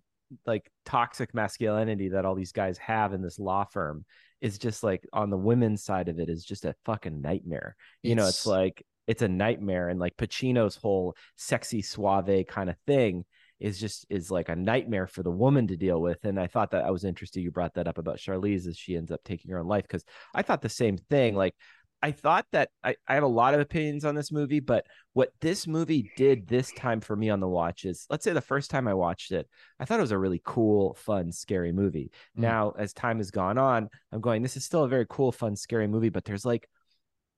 like 0.46 0.70
toxic 0.86 1.34
masculinity 1.34 2.10
that 2.10 2.26
all 2.26 2.36
these 2.36 2.52
guys 2.52 2.78
have 2.78 3.14
in 3.14 3.22
this 3.22 3.40
law 3.40 3.66
firm 3.66 4.06
is 4.42 4.58
just 4.58 4.84
like 4.84 5.04
on 5.12 5.30
the 5.30 5.38
women's 5.38 5.84
side 5.84 6.08
of 6.08 6.20
it 6.20 6.30
is 6.30 6.46
just 6.46 6.66
a 6.66 6.76
fucking 6.86 7.20
nightmare. 7.22 7.76
You 8.04 8.16
know, 8.16 8.28
it's 8.28 8.46
It's- 8.46 8.46
like 8.46 8.86
it's 9.08 9.24
a 9.24 9.28
nightmare 9.28 9.90
and 9.90 10.00
like 10.00 10.16
Pacino's 10.18 10.76
whole 10.76 11.16
sexy 11.36 11.82
suave 11.82 12.46
kind 12.48 12.70
of 12.70 12.76
thing 12.86 13.26
is 13.60 13.80
just 13.80 14.06
is 14.10 14.32
like 14.32 14.50
a 14.50 14.56
nightmare 14.56 15.08
for 15.08 15.24
the 15.24 15.32
woman 15.32 15.68
to 15.68 15.78
deal 15.78 16.02
with 16.02 16.24
and 16.26 16.40
I 16.40 16.48
thought 16.48 16.72
that 16.72 16.86
I 16.86 16.92
was 16.92 17.04
interested 17.04 17.42
you 17.42 17.52
brought 17.52 17.74
that 17.76 17.88
up 17.88 17.98
about 17.98 18.18
Charlize 18.18 18.68
as 18.68 18.78
she 18.78 18.96
ends 18.96 19.12
up 19.12 19.22
taking 19.24 19.52
her 19.52 19.60
own 19.60 19.68
life 19.68 19.88
cuz 19.88 20.04
I 20.34 20.42
thought 20.42 20.62
the 20.62 20.70
same 20.70 20.98
thing 20.98 21.36
like 21.36 21.56
I 22.02 22.12
thought 22.12 22.46
that 22.52 22.70
I, 22.84 22.96
I 23.08 23.16
have 23.16 23.24
a 23.24 23.28
lot 23.28 23.54
of 23.54 23.60
opinions 23.60 24.06
on 24.06 24.16
this 24.16 24.32
movie, 24.32 24.62
but 24.62 24.86
what 25.14 25.32
this 25.42 25.68
movie 25.68 26.12
did 26.16 26.48
this 26.48 26.72
time 26.72 27.02
for 27.02 27.16
me 27.16 27.30
on 27.30 27.40
the 27.40 27.48
watch 27.48 27.84
is 27.84 28.06
let's 28.10 28.24
say 28.24 28.32
the 28.32 28.42
first 28.42 28.72
time 28.72 28.88
I 28.88 28.94
watched 28.94 29.32
it, 29.32 29.50
I 29.80 29.86
thought 29.86 30.00
it 30.00 30.04
was 30.04 30.12
a 30.12 30.18
really 30.18 30.42
cool, 30.46 30.94
fun, 30.94 31.32
scary 31.32 31.74
movie. 31.74 32.12
Mm. 32.38 32.42
Now, 32.42 32.74
as 32.78 32.94
time 32.94 33.18
has 33.18 33.32
gone 33.32 33.58
on, 33.58 33.90
I'm 34.12 34.22
going, 34.22 34.42
this 34.42 34.56
is 34.56 34.64
still 34.64 34.86
a 34.86 34.90
very 34.90 35.06
cool, 35.10 35.32
fun, 35.32 35.56
scary 35.56 35.88
movie, 35.88 36.10
but 36.10 36.24
there's 36.24 36.46
like 36.46 36.70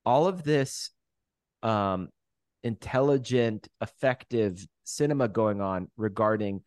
all 0.06 0.28
of 0.28 0.44
this 0.44 0.92
um 1.63 2.10
intelligent, 2.63 3.68
effective 3.82 4.65
cinema 4.84 5.27
going 5.27 5.62
on 5.62 5.89
regarding 5.98 6.62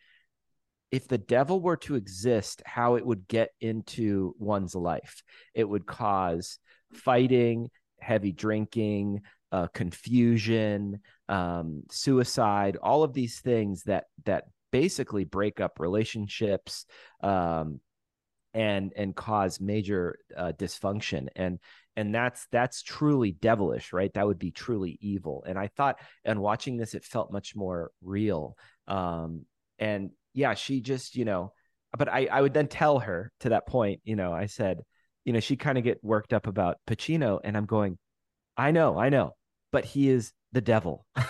if 0.91 1.09
the 1.09 1.19
devil 1.19 1.61
were 1.61 1.77
to 1.77 1.97
exist, 1.97 2.63
how 2.65 2.95
it 2.95 3.05
would 3.05 3.27
get 3.27 3.51
into 3.61 4.35
one's 4.39 4.77
life. 4.77 5.23
It 5.53 5.69
would 5.69 5.87
cause 5.87 6.59
fighting, 6.93 7.69
heavy 8.01 8.31
drinking, 8.31 9.23
uh, 9.51 9.67
confusion, 9.69 11.01
um, 11.29 11.83
suicide, 11.91 12.77
all 12.77 13.03
of 13.03 13.13
these 13.13 13.41
things 13.41 13.83
that 13.85 14.05
that 14.25 14.45
basically 14.71 15.25
break 15.25 15.61
up 15.61 15.81
relationships, 15.81 16.87
um, 17.23 17.81
and 18.55 18.93
and 18.97 19.15
cause 19.15 19.61
major 19.61 20.19
uh, 20.37 20.53
dysfunction. 20.57 21.29
And 21.37 21.59
and 21.97 22.15
that's 22.15 22.47
that's 22.51 22.83
truly 22.83 23.33
devilish 23.33 23.93
right? 23.93 24.13
That 24.15 24.27
would 24.27 24.39
be 24.39 24.51
truly 24.51 24.99
evil. 25.01 25.45
And 25.47 25.59
i 25.59 25.69
thought 25.69 25.99
and 26.25 26.41
watching 26.41 26.77
this 26.77 26.95
it 26.95 27.05
felt 27.05 27.33
much 27.33 27.55
more 27.55 27.91
real. 28.03 28.57
Um 28.89 29.47
and 29.79 30.11
yeah 30.35 30.55
she 30.55 30.81
just 30.81 31.17
you 31.17 31.25
know 31.25 31.53
but 31.97 32.09
i 32.09 32.29
i 32.31 32.41
would 32.41 32.53
then 32.53 32.69
tell 32.69 32.99
her 32.99 33.33
to 33.41 33.51
that 33.51 33.67
point 33.67 34.01
you 34.05 34.17
know 34.17 34.33
i 34.33 34.47
said 34.47 34.83
you 35.25 35.33
know 35.33 35.41
she 35.41 35.57
kind 35.57 35.79
of 35.79 35.85
get 35.85 36.03
worked 36.03 36.33
up 36.33 36.47
about 36.47 36.77
pacino 36.87 37.41
and 37.43 37.57
i'm 37.57 37.67
going 37.67 37.97
i 38.57 38.71
know 38.71 38.99
i 38.99 39.09
know 39.09 39.35
but 39.73 39.85
he 39.85 40.09
is 40.09 40.33
the 40.55 40.61
devil. 40.63 41.05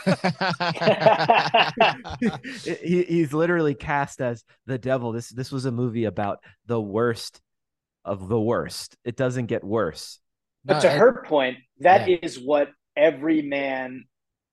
He, 2.82 3.02
he's 3.04 3.32
literally 3.32 3.74
cast 3.74 4.20
as 4.20 4.44
the 4.66 4.78
devil. 4.78 5.12
This 5.12 5.28
this 5.30 5.50
was 5.52 5.64
a 5.64 5.72
movie 5.72 6.04
about 6.04 6.38
the 6.66 6.80
worst 6.80 7.40
of 8.04 8.28
the 8.28 8.40
worst. 8.40 8.96
It 9.04 9.16
doesn't 9.16 9.46
get 9.46 9.64
worse. 9.64 10.20
But 10.64 10.74
No, 10.74 10.80
to 10.80 10.90
and- 10.90 11.00
her 11.00 11.22
point, 11.26 11.58
that 11.80 12.08
is 12.08 12.38
Yeah. 12.38 12.44
what 12.44 12.70
every 12.96 13.42
man 13.42 14.04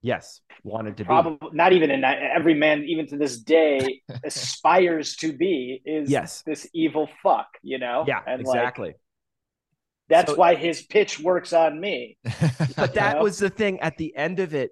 yes 0.04 0.42
wanted 0.64 0.98
to 0.98 1.04
be. 1.04 1.08
probably 1.08 1.50
not 1.54 1.74
even 1.74 1.92
in 1.92 2.04
every 2.04 2.56
man 2.56 2.84
even 2.86 3.06
to 3.08 3.18
this 3.18 3.38
day 3.40 4.02
aspires 4.24 5.16
to 5.18 5.32
be 5.32 5.80
is 5.86 6.10
Yes. 6.10 6.42
this 6.44 6.68
evil 6.74 7.08
fuck 7.22 7.48
you 7.62 7.78
know? 7.78 8.04
Yeah 8.08 8.20
and 8.26 8.44
like 8.44 8.56
exactly 8.58 8.94
that's 10.12 10.32
So- 10.32 10.38
why 10.38 10.56
his 10.56 10.82
pitch 10.82 11.20
works 11.20 11.54
on 11.54 11.80
me 11.80 12.18
but 12.76 12.94
that 12.96 13.16
know? 13.18 13.24
was 13.24 13.40
the 13.40 13.50
thing 13.50 13.80
at 13.80 13.98
the 13.98 14.16
end 14.16 14.40
of 14.40 14.54
it 14.54 14.72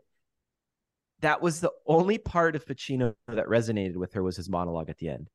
that 1.21 1.41
was 1.41 1.59
the 1.59 1.71
only 1.85 2.17
part 2.17 2.55
of 2.55 2.65
pacino 2.65 3.13
that 3.27 3.47
resonated 3.47 3.95
with 3.95 4.13
her 4.13 4.21
was 4.23 4.35
his 4.37 4.49
monologue 4.49 4.89
at 4.89 4.97
the 4.99 5.09
end 5.09 5.29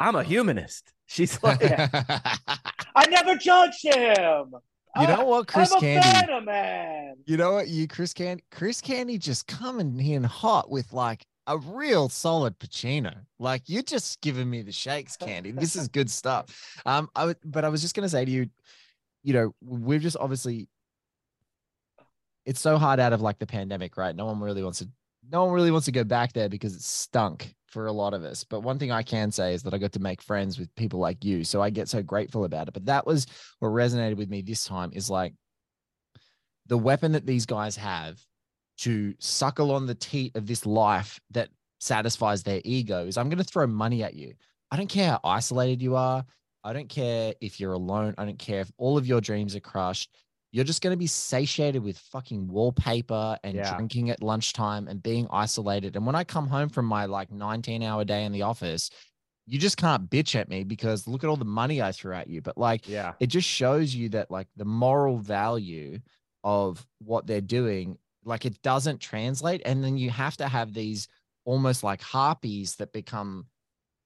i'm 0.00 0.14
a 0.16 0.24
humanist 0.24 0.92
she's 1.06 1.42
like 1.42 1.60
i 1.62 3.06
never 3.08 3.36
judged 3.36 3.82
him 3.84 4.54
You 4.98 5.06
know 5.06 5.26
what, 5.26 5.46
Chris 5.46 5.70
I'm 5.72 5.76
a 5.78 5.80
Candy? 5.80 6.08
Phantom 6.08 6.44
man 6.46 7.16
You 7.26 7.36
know 7.36 7.52
what, 7.52 7.68
you 7.68 7.86
Chris 7.86 8.14
Candy, 8.14 8.42
Chris 8.50 8.80
Candy 8.80 9.18
just 9.18 9.46
coming 9.46 10.00
in 10.00 10.24
hot 10.24 10.70
with 10.70 10.92
like 10.94 11.26
a 11.48 11.58
real 11.58 12.08
solid 12.08 12.58
Pacino. 12.58 13.14
Like 13.38 13.62
you're 13.66 13.82
just 13.82 14.20
giving 14.20 14.48
me 14.50 14.62
the 14.62 14.72
shakes, 14.72 15.16
Candy. 15.16 15.52
This 15.52 15.76
is 15.76 15.86
good 15.86 16.10
stuff. 16.10 16.46
Um, 16.84 17.08
I 17.14 17.26
would, 17.26 17.36
but 17.44 17.64
I 17.64 17.68
was 17.68 17.82
just 17.82 17.94
gonna 17.94 18.08
say 18.08 18.24
to 18.24 18.30
you, 18.30 18.46
you 19.26 19.32
know, 19.32 19.52
we've 19.60 20.00
just 20.00 20.16
obviously, 20.20 20.68
it's 22.44 22.60
so 22.60 22.78
hard 22.78 23.00
out 23.00 23.12
of 23.12 23.20
like 23.20 23.40
the 23.40 23.46
pandemic, 23.46 23.96
right? 23.96 24.14
No 24.14 24.26
one 24.26 24.38
really 24.38 24.62
wants 24.62 24.78
to, 24.78 24.88
no 25.32 25.44
one 25.44 25.52
really 25.52 25.72
wants 25.72 25.86
to 25.86 25.92
go 25.92 26.04
back 26.04 26.32
there 26.32 26.48
because 26.48 26.76
it 26.76 26.82
stunk 26.82 27.52
for 27.66 27.86
a 27.86 27.92
lot 27.92 28.14
of 28.14 28.22
us. 28.22 28.44
But 28.44 28.60
one 28.60 28.78
thing 28.78 28.92
I 28.92 29.02
can 29.02 29.32
say 29.32 29.52
is 29.52 29.64
that 29.64 29.74
I 29.74 29.78
got 29.78 29.90
to 29.94 29.98
make 29.98 30.22
friends 30.22 30.60
with 30.60 30.72
people 30.76 31.00
like 31.00 31.24
you, 31.24 31.42
so 31.42 31.60
I 31.60 31.70
get 31.70 31.88
so 31.88 32.04
grateful 32.04 32.44
about 32.44 32.68
it. 32.68 32.74
But 32.74 32.86
that 32.86 33.04
was 33.04 33.26
what 33.58 33.70
resonated 33.70 34.16
with 34.16 34.30
me 34.30 34.42
this 34.42 34.64
time 34.64 34.92
is 34.92 35.10
like 35.10 35.34
the 36.66 36.78
weapon 36.78 37.10
that 37.12 37.26
these 37.26 37.46
guys 37.46 37.74
have 37.74 38.20
to 38.78 39.12
suckle 39.18 39.72
on 39.72 39.86
the 39.86 39.96
teat 39.96 40.36
of 40.36 40.46
this 40.46 40.64
life 40.64 41.18
that 41.32 41.48
satisfies 41.80 42.44
their 42.44 42.60
ego 42.64 43.06
is 43.08 43.16
I'm 43.16 43.28
going 43.28 43.38
to 43.38 43.44
throw 43.44 43.66
money 43.66 44.04
at 44.04 44.14
you. 44.14 44.34
I 44.70 44.76
don't 44.76 44.86
care 44.86 45.10
how 45.10 45.20
isolated 45.24 45.82
you 45.82 45.96
are. 45.96 46.24
I 46.66 46.72
don't 46.72 46.88
care 46.88 47.32
if 47.40 47.60
you're 47.60 47.74
alone. 47.74 48.14
I 48.18 48.24
don't 48.24 48.40
care 48.40 48.60
if 48.60 48.72
all 48.76 48.98
of 48.98 49.06
your 49.06 49.20
dreams 49.20 49.54
are 49.54 49.60
crushed. 49.60 50.10
You're 50.50 50.64
just 50.64 50.82
going 50.82 50.92
to 50.92 50.98
be 50.98 51.06
satiated 51.06 51.80
with 51.82 51.96
fucking 51.96 52.48
wallpaper 52.48 53.38
and 53.44 53.54
Yeah. 53.54 53.76
drinking 53.76 54.10
at 54.10 54.20
lunchtime 54.20 54.88
and 54.88 55.00
being 55.00 55.28
isolated. 55.30 55.94
And 55.94 56.04
when 56.04 56.16
I 56.16 56.24
come 56.24 56.48
home 56.48 56.68
from 56.68 56.86
my 56.86 57.04
like 57.06 57.30
19 57.30 57.84
hour 57.84 58.04
day 58.04 58.24
in 58.24 58.32
the 58.32 58.42
office, 58.42 58.90
you 59.46 59.60
just 59.60 59.76
can't 59.76 60.10
bitch 60.10 60.34
at 60.34 60.48
me 60.48 60.64
because 60.64 61.06
look 61.06 61.22
at 61.22 61.30
all 61.30 61.36
the 61.36 61.44
money 61.44 61.80
I 61.80 61.92
threw 61.92 62.14
at 62.14 62.26
you. 62.26 62.42
But 62.42 62.58
like, 62.58 62.88
yeah 62.88 63.12
it 63.20 63.28
just 63.28 63.46
shows 63.46 63.94
you 63.94 64.08
that 64.08 64.28
like 64.30 64.48
the 64.56 64.64
moral 64.64 65.18
value 65.18 66.00
of 66.42 66.84
what 66.98 67.28
they're 67.28 67.40
doing 67.40 67.96
like 68.24 68.44
it 68.44 68.60
doesn't 68.62 69.00
translate 69.00 69.62
and 69.64 69.84
then 69.84 69.96
you 69.96 70.10
have 70.10 70.36
to 70.36 70.48
have 70.48 70.74
these 70.74 71.06
almost 71.44 71.84
like 71.84 72.02
harpies 72.02 72.74
that 72.76 72.92
become 72.92 73.46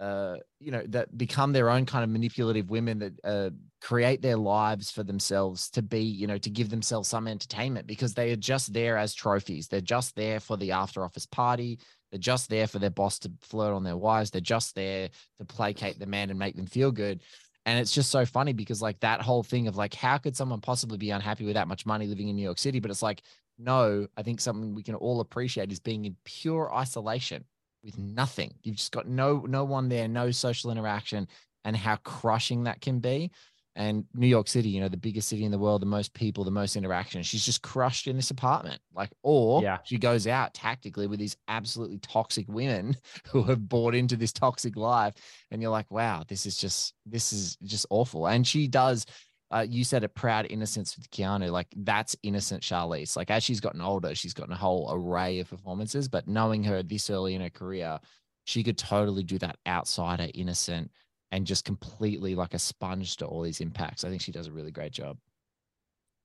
uh 0.00 0.36
you 0.58 0.70
know 0.70 0.82
that 0.88 1.16
become 1.16 1.52
their 1.52 1.68
own 1.68 1.84
kind 1.84 2.02
of 2.02 2.10
manipulative 2.10 2.70
women 2.70 2.98
that 2.98 3.12
uh 3.22 3.50
create 3.82 4.22
their 4.22 4.36
lives 4.36 4.90
for 4.90 5.02
themselves 5.02 5.70
to 5.70 5.82
be 5.82 6.00
you 6.00 6.26
know 6.26 6.38
to 6.38 6.50
give 6.50 6.70
themselves 6.70 7.08
some 7.08 7.28
entertainment 7.28 7.86
because 7.86 8.14
they 8.14 8.32
are 8.32 8.36
just 8.36 8.72
there 8.72 8.96
as 8.96 9.14
trophies. 9.14 9.68
They're 9.68 9.80
just 9.80 10.16
there 10.16 10.40
for 10.40 10.56
the 10.56 10.72
after 10.72 11.04
office 11.04 11.26
party. 11.26 11.78
They're 12.10 12.18
just 12.18 12.48
there 12.48 12.66
for 12.66 12.78
their 12.78 12.90
boss 12.90 13.18
to 13.20 13.32
flirt 13.40 13.74
on 13.74 13.84
their 13.84 13.96
wives. 13.96 14.30
They're 14.30 14.40
just 14.40 14.74
there 14.74 15.10
to 15.38 15.44
placate 15.44 15.98
the 15.98 16.06
man 16.06 16.30
and 16.30 16.38
make 16.38 16.56
them 16.56 16.66
feel 16.66 16.90
good. 16.90 17.22
And 17.66 17.78
it's 17.78 17.92
just 17.92 18.10
so 18.10 18.24
funny 18.24 18.52
because 18.52 18.82
like 18.82 18.98
that 19.00 19.20
whole 19.22 19.42
thing 19.42 19.68
of 19.68 19.76
like 19.76 19.94
how 19.94 20.18
could 20.18 20.36
someone 20.36 20.60
possibly 20.60 20.98
be 20.98 21.10
unhappy 21.10 21.44
with 21.44 21.54
that 21.54 21.68
much 21.68 21.86
money 21.86 22.06
living 22.06 22.28
in 22.28 22.36
new 22.36 22.42
york 22.42 22.58
city? 22.58 22.80
But 22.80 22.90
it's 22.90 23.02
like 23.02 23.22
no 23.62 24.06
i 24.16 24.22
think 24.22 24.40
something 24.40 24.74
we 24.74 24.82
can 24.82 24.94
all 24.94 25.20
appreciate 25.20 25.70
is 25.70 25.80
being 25.80 26.06
in 26.06 26.16
pure 26.24 26.74
isolation 26.74 27.44
with 27.82 27.98
nothing. 27.98 28.52
You've 28.62 28.76
just 28.76 28.92
got 28.92 29.08
no 29.08 29.40
no 29.48 29.64
one 29.64 29.88
there 29.88 30.08
no 30.08 30.30
social 30.30 30.70
interaction 30.70 31.26
and 31.64 31.76
how 31.76 31.96
crushing 31.96 32.64
that 32.64 32.80
can 32.80 33.00
be. 33.00 33.30
And 33.76 34.04
new 34.14 34.26
york 34.26 34.48
city 34.48 34.68
you 34.68 34.80
know 34.80 34.88
the 34.88 34.96
biggest 34.96 35.28
city 35.28 35.44
in 35.44 35.52
the 35.52 35.58
world 35.58 35.80
the 35.80 35.86
most 35.86 36.12
people 36.12 36.42
the 36.42 36.50
most 36.50 36.74
interaction. 36.76 37.22
She's 37.22 37.44
just 37.44 37.62
crushed 37.62 38.08
in 38.08 38.16
this 38.16 38.32
apartment 38.32 38.80
like 38.92 39.10
or 39.22 39.62
Yeah. 39.62 39.78
she 39.84 39.96
goes 39.96 40.26
out 40.26 40.52
tactically 40.54 41.06
with 41.06 41.20
these 41.20 41.36
absolutely 41.46 41.98
toxic 41.98 42.46
women 42.48 42.96
who 43.30 43.44
have 43.44 43.68
bought 43.68 43.94
into 43.94 44.16
this 44.16 44.32
toxic 44.32 44.74
life 44.76 45.14
and 45.52 45.62
you're 45.62 45.70
like 45.70 45.90
wow 45.90 46.24
this 46.26 46.46
is 46.46 46.56
just 46.56 46.94
this 47.06 47.32
is 47.32 47.56
just 47.62 47.86
awful. 47.90 48.26
And 48.26 48.46
she 48.46 48.66
does 48.66 49.06
uh, 49.52 49.66
you 49.68 49.84
said 49.84 50.04
a 50.04 50.08
proud 50.08 50.46
innocence 50.50 50.96
with 50.96 51.10
Keanu. 51.10 51.50
Like 51.50 51.68
that's 51.76 52.16
innocent 52.22 52.62
Charlize. 52.62 53.16
Like 53.16 53.30
as 53.30 53.42
she's 53.42 53.60
gotten 53.60 53.80
older, 53.80 54.14
she's 54.14 54.34
gotten 54.34 54.52
a 54.52 54.56
whole 54.56 54.88
array 54.92 55.40
of 55.40 55.50
performances. 55.50 56.08
But 56.08 56.28
knowing 56.28 56.64
her 56.64 56.82
this 56.82 57.10
early 57.10 57.34
in 57.34 57.40
her 57.40 57.50
career, 57.50 57.98
she 58.44 58.62
could 58.62 58.78
totally 58.78 59.22
do 59.24 59.38
that 59.38 59.56
outsider, 59.66 60.28
innocent, 60.34 60.90
and 61.32 61.46
just 61.46 61.64
completely 61.64 62.34
like 62.34 62.54
a 62.54 62.58
sponge 62.58 63.16
to 63.18 63.26
all 63.26 63.42
these 63.42 63.60
impacts. 63.60 64.04
I 64.04 64.08
think 64.08 64.22
she 64.22 64.32
does 64.32 64.46
a 64.46 64.52
really 64.52 64.70
great 64.72 64.92
job. 64.92 65.16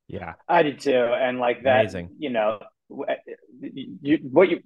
yeah 0.08 0.34
i 0.48 0.62
did 0.62 0.80
too 0.80 0.92
and 0.94 1.40
like 1.40 1.64
that 1.64 1.82
Amazing. 1.82 2.10
you 2.20 2.30
know 2.30 2.60
w- 2.90 3.16
you 4.02 4.20
what 4.32 4.50
you 4.50 4.60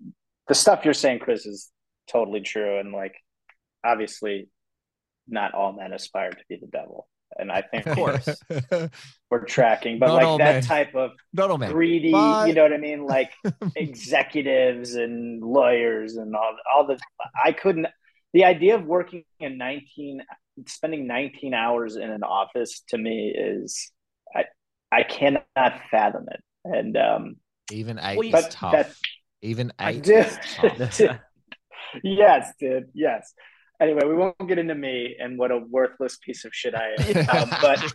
the 0.50 0.54
stuff 0.56 0.84
you're 0.84 0.94
saying 0.94 1.20
chris 1.20 1.46
is 1.46 1.72
totally 2.12 2.42
true 2.42 2.78
and 2.80 2.92
like 2.92 3.16
obviously 3.86 4.50
not 5.30 5.54
all 5.54 5.72
men 5.72 5.94
aspire 5.94 6.32
to 6.32 6.44
be 6.50 6.58
the 6.58 6.68
devil 6.68 7.08
and 7.40 7.52
i 7.52 7.62
think 7.62 7.86
Of 7.88 7.96
course. 7.96 8.28
we're 9.32 9.46
tracking 9.46 10.00
but 10.00 10.08
Not 10.08 10.16
like 10.24 10.38
that 10.40 10.54
men. 10.56 10.64
type 10.64 10.96
of 10.96 11.12
Not 11.34 11.52
all 11.52 11.58
men. 11.58 11.72
greedy 11.72 12.12
but- 12.12 12.48
you 12.48 12.54
know 12.54 12.64
what 12.64 12.74
i 12.74 12.78
mean 12.78 13.06
like 13.06 13.32
executives 13.76 14.96
and 14.96 15.42
lawyers 15.42 16.16
and 16.16 16.36
all 16.36 16.56
all 16.74 16.88
the 16.88 16.98
I 17.44 17.52
couldn't 17.52 17.88
the 18.34 18.46
idea 18.46 18.76
of 18.76 18.86
working 18.86 19.24
in 19.40 19.58
19 19.58 20.22
spending 20.68 21.08
19 21.08 21.54
hours 21.54 21.96
in 21.96 22.10
an 22.12 22.24
office 22.24 22.82
to 22.90 22.98
me 22.98 23.34
is 23.36 23.92
I 24.36 24.46
I 24.92 25.04
cannot 25.04 25.72
fathom 25.92 26.26
it. 26.32 26.42
And 26.66 26.98
um 26.98 27.36
Even 27.72 28.00
eight 28.00 28.18
Well, 28.18 28.36
is 28.36 28.48
tough. 28.50 28.74
that 28.74 28.92
Even 29.42 29.72
I 29.80 29.92
eight 29.92 30.08
is 30.08 30.38
tough. 30.56 31.00
yes, 32.04 32.54
dude. 32.60 32.90
Yes. 32.94 33.34
Anyway, 33.82 34.06
we 34.06 34.16
won't 34.16 34.48
get 34.48 34.60
into 34.60 34.76
me 34.76 35.16
and 35.20 35.38
what 35.38 35.52
a 35.52 35.58
worthless 35.58 36.18
piece 36.18 36.44
of 36.44 36.54
shit 36.54 36.76
I 36.76 36.96
am. 37.00 37.28
Um, 37.30 37.50
but 37.62 37.94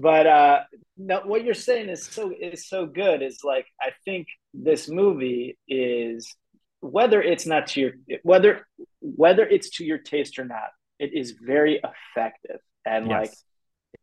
but 0.00 0.26
uh 0.26 0.60
no 0.96 1.20
what 1.24 1.44
you're 1.44 1.54
saying 1.54 1.88
is 1.88 2.04
so 2.04 2.32
is 2.38 2.68
so 2.68 2.86
good 2.86 3.22
is 3.22 3.40
like 3.44 3.66
i 3.80 3.90
think 4.04 4.26
this 4.54 4.88
movie 4.88 5.58
is 5.68 6.34
whether 6.80 7.22
it's 7.22 7.46
not 7.46 7.66
to 7.68 7.80
your 7.80 7.92
whether 8.22 8.66
whether 9.00 9.46
it's 9.46 9.70
to 9.70 9.84
your 9.84 9.98
taste 9.98 10.38
or 10.38 10.44
not 10.44 10.70
it 10.98 11.12
is 11.14 11.32
very 11.40 11.80
effective 11.82 12.60
and 12.84 13.08
like 13.08 13.32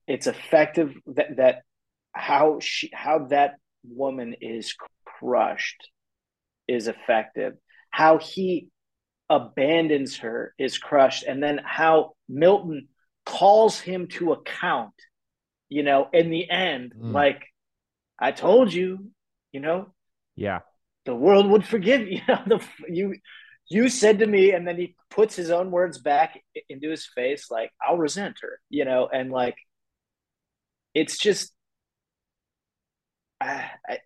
it's 0.07 0.27
effective 0.27 0.93
that 1.07 1.37
that 1.37 1.61
how 2.13 2.59
she 2.61 2.89
how 2.93 3.19
that 3.25 3.55
woman 3.87 4.35
is 4.41 4.75
crushed 5.05 5.89
is 6.67 6.87
effective 6.87 7.53
how 7.89 8.17
he 8.17 8.67
abandons 9.29 10.17
her 10.17 10.53
is 10.59 10.77
crushed 10.77 11.23
and 11.23 11.41
then 11.41 11.59
how 11.63 12.13
milton 12.29 12.87
calls 13.25 13.79
him 13.79 14.07
to 14.07 14.33
account 14.33 14.93
you 15.69 15.81
know 15.83 16.07
in 16.13 16.29
the 16.29 16.49
end 16.49 16.93
Mm. 16.95 17.13
like 17.13 17.43
i 18.19 18.31
told 18.31 18.71
you 18.71 19.09
you 19.51 19.59
know 19.59 19.87
yeah 20.35 20.59
the 21.05 21.15
world 21.15 21.47
would 21.49 21.65
forgive 21.65 22.01
you. 22.07 22.15
You 22.15 22.21
know, 22.27 22.41
the, 22.47 22.61
you 22.89 23.15
you 23.67 23.89
said 23.89 24.19
to 24.19 24.27
me, 24.27 24.51
and 24.51 24.67
then 24.67 24.77
he 24.77 24.95
puts 25.09 25.35
his 25.35 25.49
own 25.49 25.71
words 25.71 25.97
back 25.97 26.39
into 26.69 26.89
his 26.89 27.07
face, 27.07 27.49
like 27.49 27.71
I'll 27.81 27.97
resent 27.97 28.37
her, 28.41 28.59
you 28.69 28.85
know, 28.85 29.07
and 29.11 29.31
like 29.31 29.55
it's 30.93 31.17
just, 31.17 31.51
I, 33.41 33.69
I, 33.87 33.99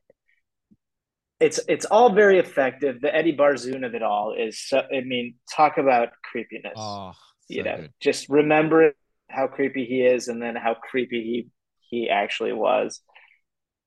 it's 1.40 1.60
it's 1.68 1.86
all 1.86 2.12
very 2.14 2.40
effective. 2.40 3.00
The 3.02 3.14
Eddie 3.16 3.36
Barzoon 3.36 3.86
of 3.86 3.96
it 3.96 4.04
all 4.04 4.34
is, 4.38 4.60
so, 4.60 4.80
I 4.80 5.02
mean, 5.02 5.36
talk 5.56 5.78
about 5.78 6.10
creepiness. 6.24 6.74
oh, 6.76 7.14
you 7.48 7.64
so 7.64 7.70
know, 7.70 7.78
good. 7.78 7.94
just 8.00 8.30
remember 8.30 8.94
how 9.30 9.48
creepy 9.48 9.86
he 9.86 10.02
is 10.02 10.28
and 10.28 10.42
then 10.42 10.56
how 10.56 10.74
creepy 10.76 11.22
he 11.24 11.48
he 11.90 12.10
actually 12.10 12.54
was. 12.54 13.02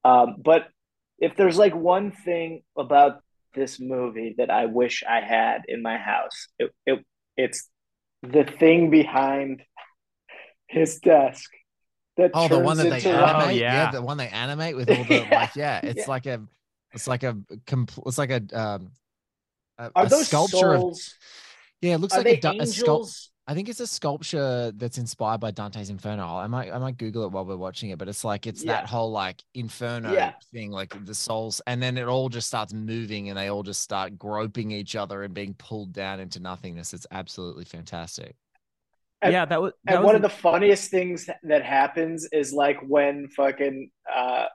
Um, 0.04 0.36
but 0.42 0.68
if 1.18 1.36
there's 1.36 1.58
like 1.58 1.74
one 1.74 2.10
thing 2.10 2.62
about 2.76 3.20
this 3.54 3.78
movie 3.78 4.34
that 4.38 4.50
I 4.50 4.66
wish 4.66 5.04
I 5.08 5.20
had 5.20 5.62
in 5.68 5.82
my 5.82 5.98
house, 5.98 6.48
it, 6.58 6.72
it 6.86 7.04
it's 7.36 7.68
the 8.22 8.44
thing 8.44 8.90
behind 8.90 9.62
his 10.68 10.98
desk 11.00 11.50
that 12.16 12.30
Oh, 12.34 12.48
the 12.48 12.58
one 12.58 12.76
that 12.78 12.84
they 12.90 13.10
animate. 13.10 13.46
Oh, 13.46 13.48
yeah. 13.50 13.84
yeah. 13.84 13.90
the 13.90 14.02
one 14.02 14.16
they 14.16 14.28
animate 14.28 14.76
with 14.76 14.90
all 14.90 15.04
the 15.04 15.14
Yeah. 15.30 15.38
like. 15.38 15.56
Yeah, 15.56 15.80
it's 15.82 16.00
Yeah. 16.00 16.10
like 16.10 16.26
a, 16.26 16.42
it's 16.94 17.06
like 17.06 17.22
a, 17.22 17.34
compl- 17.66 18.06
it's 18.06 18.18
like 18.18 18.30
a, 18.30 18.42
um, 18.52 18.90
a, 19.78 19.90
Are 19.94 20.06
a 20.06 20.08
those 20.08 20.28
sculpture. 20.28 20.74
Of, 20.74 20.80
souls? 20.80 21.14
yeah, 21.80 21.94
it 21.94 21.98
looks 21.98 22.14
Are 22.14 22.18
like 22.18 22.40
they 22.42 22.48
a, 22.48 22.52
du- 22.52 22.60
a 22.60 22.64
sculpt. 22.64 22.78
angels? 22.78 23.28
I 23.48 23.54
think 23.54 23.68
it's 23.68 23.80
a 23.80 23.88
sculpture 23.88 24.70
that's 24.76 24.98
inspired 24.98 25.40
by 25.40 25.50
Dante's 25.50 25.90
Inferno. 25.90 26.24
I 26.24 26.46
might 26.46 26.70
I 26.72 26.78
might 26.78 26.96
Google 26.96 27.24
it 27.24 27.32
while 27.32 27.44
we're 27.44 27.56
watching 27.56 27.90
it, 27.90 27.98
but 27.98 28.08
it's 28.08 28.22
like 28.24 28.46
it's 28.46 28.62
Yeah. 28.62 28.74
that 28.74 28.86
whole 28.86 29.10
like 29.10 29.42
Inferno 29.54 30.12
Yeah. 30.12 30.34
thing, 30.52 30.70
like 30.70 30.94
the 31.04 31.14
souls, 31.14 31.60
and 31.66 31.82
then 31.82 31.98
it 31.98 32.06
all 32.06 32.28
just 32.28 32.46
starts 32.46 32.72
moving 32.72 33.30
and 33.30 33.36
they 33.36 33.48
all 33.48 33.64
just 33.64 33.80
start 33.80 34.16
groping 34.16 34.70
each 34.70 34.94
other 34.94 35.24
and 35.24 35.34
being 35.34 35.54
pulled 35.54 35.92
down 35.92 36.20
into 36.20 36.38
nothingness. 36.38 36.94
It's 36.94 37.06
absolutely 37.10 37.64
fantastic. 37.64 38.36
And- 39.22 39.32
yeah, 39.32 39.44
that 39.44 39.60
was 39.60 39.72
that 39.86 39.94
and 39.94 40.04
was 40.04 40.06
one 40.06 40.14
an- 40.16 40.24
of 40.24 40.30
the 40.30 40.36
funniest 40.36 40.92
things 40.92 41.28
that 41.42 41.64
happens 41.64 42.28
is 42.30 42.52
like 42.52 42.78
when 42.86 43.26
fucking 43.28 43.90
uh 44.14 44.46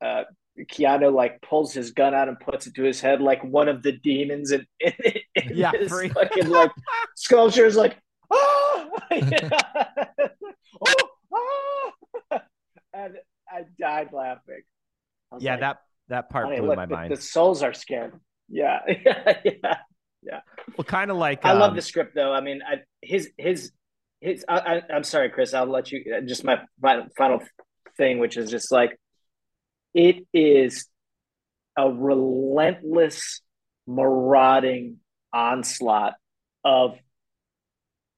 uh 0.00 0.22
Keanu 0.58 1.12
like 1.14 1.40
pulls 1.42 1.72
his 1.72 1.92
gun 1.92 2.14
out 2.14 2.28
and 2.28 2.38
puts 2.38 2.66
it 2.66 2.74
to 2.74 2.82
his 2.82 3.00
head 3.00 3.20
like 3.20 3.42
one 3.44 3.68
of 3.68 3.82
the 3.82 3.92
demons 3.92 4.52
in, 4.52 4.66
Yeah, 5.52 5.72
his 5.72 5.90
free- 5.90 6.08
fucking 6.08 6.48
like 6.48 6.70
sculpture 7.16 7.64
is 7.66 7.76
like 7.76 7.96
oh, 8.30 8.90
oh, 11.32 11.92
ah! 12.32 12.42
and 12.92 13.14
I 13.50 13.64
died 13.78 14.10
laughing. 14.12 14.62
I 15.32 15.36
yeah 15.40 15.52
like, 15.52 15.60
that 15.60 15.76
that 16.08 16.30
part 16.30 16.48
blew 16.48 16.66
look, 16.66 16.76
my 16.76 16.86
the, 16.86 16.94
mind. 16.94 17.12
the 17.12 17.16
souls 17.16 17.62
are 17.62 17.72
scared. 17.72 18.12
Yeah, 18.48 18.80
yeah, 19.04 19.76
yeah. 20.22 20.40
well, 20.76 20.84
kind 20.84 21.10
of 21.10 21.16
like 21.16 21.44
I 21.44 21.52
love 21.52 21.70
um, 21.70 21.76
the 21.76 21.82
script 21.82 22.14
though. 22.14 22.32
I 22.32 22.40
mean, 22.40 22.60
I, 22.66 22.78
his 23.00 23.30
his 23.38 23.70
his. 24.20 24.44
I, 24.48 24.58
I, 24.58 24.82
I'm 24.92 25.04
sorry, 25.04 25.30
Chris. 25.30 25.54
I'll 25.54 25.66
let 25.66 25.92
you. 25.92 26.04
uh, 26.16 26.20
Just 26.22 26.42
my 26.44 26.60
final 27.16 27.40
thing, 27.96 28.18
which 28.18 28.36
is 28.36 28.50
just 28.50 28.72
like 28.72 28.98
it 29.94 30.26
is 30.32 30.86
a 31.76 31.90
relentless, 31.90 33.40
marauding 33.86 34.98
onslaught 35.32 36.14
of 36.64 36.96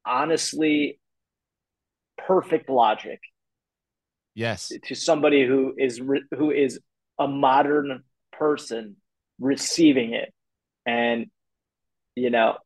honestly 0.04 0.98
perfect 2.26 2.68
logic. 2.68 3.20
Yes. 4.34 4.72
to 4.84 4.94
somebody 4.94 5.46
who 5.46 5.74
is 5.76 6.00
re- 6.00 6.24
who 6.34 6.50
is 6.50 6.80
a 7.18 7.28
modern 7.28 8.02
person 8.32 8.96
receiving 9.38 10.14
it. 10.14 10.32
And 10.86 11.26
you 12.16 12.30
know 12.30 12.56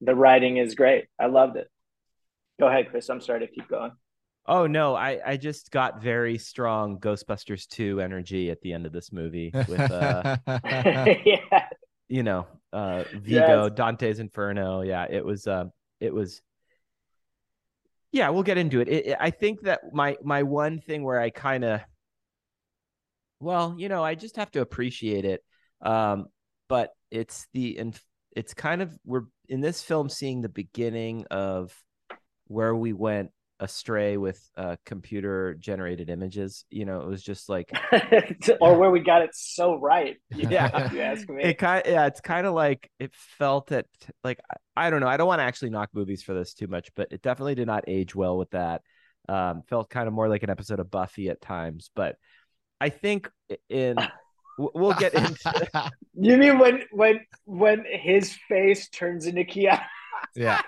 the 0.00 0.14
writing 0.14 0.56
is 0.56 0.74
great. 0.74 1.04
I 1.18 1.26
loved 1.26 1.56
it. 1.56 1.68
Go 2.58 2.68
ahead 2.68 2.90
chris. 2.90 3.10
I'm 3.10 3.20
sorry 3.20 3.40
to 3.40 3.48
keep 3.48 3.68
going 3.68 3.92
Oh 4.46 4.66
no, 4.66 4.94
I 4.94 5.20
I 5.24 5.36
just 5.36 5.70
got 5.70 6.02
very 6.02 6.38
strong 6.38 6.98
Ghostbusters 6.98 7.68
2 7.68 8.00
energy 8.00 8.50
at 8.50 8.60
the 8.62 8.72
end 8.72 8.86
of 8.86 8.92
this 8.92 9.12
movie 9.12 9.50
with 9.68 9.80
uh 9.80 10.36
yeah 11.24 11.68
you 12.08 12.22
know, 12.24 12.46
uh 12.72 13.04
Vigo, 13.14 13.64
Yes. 13.64 13.72
Dante's 13.76 14.18
Inferno. 14.18 14.80
Yeah, 14.82 15.06
it 15.08 15.24
was 15.24 15.46
uh 15.46 15.66
it 16.00 16.12
was 16.12 16.42
Yeah, 18.12 18.30
we'll 18.30 18.42
get 18.42 18.58
into 18.58 18.80
it. 18.80 18.88
It- 18.88 19.06
it- 19.06 19.16
I 19.20 19.30
think 19.30 19.60
that 19.62 19.92
my 19.92 20.16
my 20.24 20.42
one 20.42 20.80
thing 20.80 21.04
where 21.04 21.20
I 21.20 21.30
kind 21.30 21.64
of 21.64 21.80
well, 23.40 23.74
you 23.78 23.88
know, 23.88 24.02
I 24.04 24.14
just 24.16 24.36
have 24.36 24.50
to 24.52 24.60
appreciate 24.60 25.24
it. 25.24 25.44
Um 25.80 26.26
but 26.68 26.90
it's 27.10 27.46
the 27.52 27.76
inf- 27.78 28.04
it's 28.36 28.54
kind 28.54 28.80
of 28.82 28.96
we're 29.04 29.24
in 29.48 29.60
this 29.60 29.82
film 29.82 30.08
seeing 30.08 30.40
the 30.40 30.48
beginning 30.48 31.26
of 31.30 31.76
where 32.46 32.74
we 32.74 32.92
went 32.92 33.30
astray 33.60 34.16
with 34.16 34.40
uh 34.56 34.74
computer 34.86 35.54
generated 35.60 36.08
images 36.08 36.64
you 36.70 36.86
know 36.86 37.00
it 37.02 37.06
was 37.06 37.22
just 37.22 37.48
like 37.48 37.70
or 38.60 38.78
where 38.78 38.90
we 38.90 39.00
got 39.00 39.20
it 39.20 39.30
so 39.34 39.78
right 39.78 40.16
Yeah. 40.34 40.86
if 40.86 40.92
you 40.92 41.00
ask 41.02 41.28
me 41.28 41.44
it 41.44 41.58
kind 41.58 41.82
yeah 41.86 42.06
it's 42.06 42.22
kind 42.22 42.46
of 42.46 42.54
like 42.54 42.90
it 42.98 43.12
felt 43.14 43.70
it 43.70 43.86
like 44.24 44.40
I, 44.76 44.86
I 44.86 44.90
don't 44.90 45.00
know 45.00 45.08
i 45.08 45.18
don't 45.18 45.26
want 45.26 45.40
to 45.40 45.44
actually 45.44 45.70
knock 45.70 45.90
movies 45.92 46.22
for 46.22 46.32
this 46.32 46.54
too 46.54 46.68
much 46.68 46.88
but 46.96 47.08
it 47.10 47.20
definitely 47.20 47.54
did 47.54 47.66
not 47.66 47.84
age 47.86 48.14
well 48.14 48.38
with 48.38 48.50
that 48.52 48.80
um 49.28 49.62
felt 49.68 49.90
kind 49.90 50.08
of 50.08 50.14
more 50.14 50.28
like 50.28 50.42
an 50.42 50.50
episode 50.50 50.80
of 50.80 50.90
buffy 50.90 51.28
at 51.28 51.42
times 51.42 51.90
but 51.94 52.16
i 52.80 52.88
think 52.88 53.30
in 53.68 53.96
we'll- 54.58 54.72
we'll 54.74 54.94
get 54.94 55.12
into 55.12 55.90
you 56.14 56.38
mean 56.38 56.58
when 56.58 56.82
when 56.92 57.20
when 57.44 57.84
his 57.86 58.34
face 58.48 58.88
turns 58.88 59.26
into 59.26 59.42
Keanu 59.44 59.82
yeah. 60.34 60.62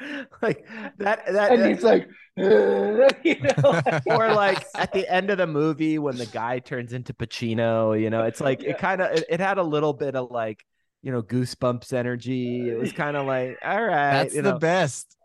like 0.42 0.66
that 0.98 1.24
that 1.26 1.52
and 1.52 1.66
he's 1.66 1.84
uh, 1.84 1.88
like 1.88 2.08
you 3.24 3.36
know 3.40 3.70
like- 3.70 4.02
or 4.06 4.32
like 4.34 4.64
at 4.74 4.92
the 4.92 5.08
end 5.08 5.30
of 5.30 5.38
the 5.38 5.46
movie 5.46 5.98
when 5.98 6.16
the 6.16 6.26
guy 6.26 6.58
turns 6.58 6.92
into 6.92 7.14
Pacino, 7.14 8.00
you 8.00 8.10
know, 8.10 8.24
it's 8.24 8.40
like 8.40 8.62
Yeah. 8.62 8.70
it 8.70 8.78
kind 8.78 9.00
of 9.00 9.12
it, 9.16 9.24
it 9.28 9.40
had 9.40 9.58
a 9.58 9.62
little 9.62 9.92
bit 9.92 10.16
of 10.16 10.30
like 10.30 10.64
you 11.02 11.12
know 11.12 11.22
goosebumps 11.22 11.92
energy. 11.92 12.68
It 12.68 12.78
was 12.78 12.92
kind 12.92 13.16
of 13.16 13.26
like 13.26 13.58
all 13.62 13.82
right, 13.82 14.12
That's 14.24 14.34
you 14.34 14.42
the 14.42 14.52
know. 14.52 14.58
best. 14.58 15.16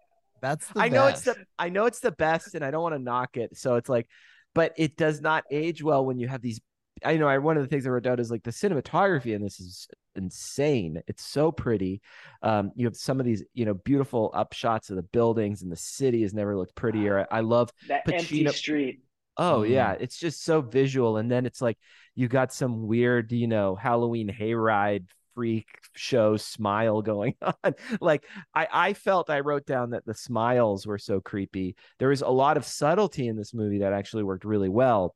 That's 0.41 0.67
the 0.67 0.79
I 0.82 0.89
know 0.89 1.08
it's 1.08 1.21
the 1.23 1.36
I 1.58 1.69
know 1.69 1.86
it's 1.86 1.99
the 1.99 2.12
best, 2.12 2.53
and 2.55 2.63
I 2.63 2.71
don't 2.71 2.84
want 2.84 2.95
to 2.95 2.99
knock 2.99 3.38
it. 3.38 3.58
So 3.58 3.75
it's 3.75 3.89
like, 3.89 4.08
but 4.53 4.73
it 4.77 4.95
does 4.95 5.19
not 5.19 5.43
age 5.51 5.82
well 5.84 6.05
when 6.05 6.19
you 6.19 6.27
have 6.27 6.41
these. 6.41 6.60
I 7.03 7.17
know 7.17 7.27
I 7.27 7.38
one 7.39 7.58
of 7.58 7.63
the 7.63 7.67
things 7.69 7.88
I 7.88 7.89
wrote 7.89 8.03
down 8.03 8.19
is 8.19 8.29
like 8.29 8.43
the 8.43 8.51
cinematography 8.51 9.34
in 9.34 9.41
this 9.41 9.60
is 9.60 9.88
insane. 10.15 11.02
It's 11.08 11.24
so 11.26 11.52
pretty. 11.52 12.02
Um, 12.41 12.72
you 12.76 12.86
have 12.88 12.95
some 12.95 13.19
of 13.19 13.26
these 13.26 13.43
you 13.54 13.65
know 13.65 13.74
beautiful 13.76 14.32
upshots 14.36 14.89
of 14.89 14.95
the 14.95 15.04
buildings, 15.04 15.62
and 15.62 15.72
the 15.72 15.76
city 15.78 16.22
has 16.24 16.34
never 16.34 16.56
looked 16.58 16.76
prettier. 16.76 17.28
I, 17.32 17.38
I 17.38 17.39
love 17.41 17.72
that 17.88 18.04
empty 18.12 18.45
street 18.48 19.02
Oh 19.38 19.62
Mm. 19.62 19.69
yeah, 19.72 19.93
it's 20.00 20.17
just 20.17 20.43
so 20.43 20.62
visual, 20.62 21.17
and 21.17 21.32
then 21.32 21.45
it's 21.45 21.62
like 21.62 21.78
you 22.15 22.28
got 22.28 22.52
some 22.54 22.88
weird, 22.88 23.32
you 23.32 23.48
know, 23.48 23.76
Halloween 23.76 24.28
hayride 24.30 25.08
freak 25.34 25.67
show 25.95 26.36
smile 26.38 27.02
going 27.04 27.36
on. 27.41 27.74
like 28.02 28.26
I, 28.54 28.67
I 28.72 28.93
felt 28.93 29.30
I 29.30 29.39
wrote 29.39 29.65
down 29.65 29.91
that 29.91 30.06
the 30.06 30.13
smiles 30.13 30.86
were 30.86 30.98
so 30.98 31.22
creepy. 31.22 31.76
There 32.00 32.10
was 32.10 32.22
a 32.22 32.28
lot 32.30 32.58
of 32.58 32.65
subtlety 32.65 33.28
in 33.28 33.38
this 33.38 33.54
movie 33.54 33.80
that 33.80 33.93
actually 33.93 34.24
worked 34.24 34.43
really 34.45 34.69
well. 34.69 35.15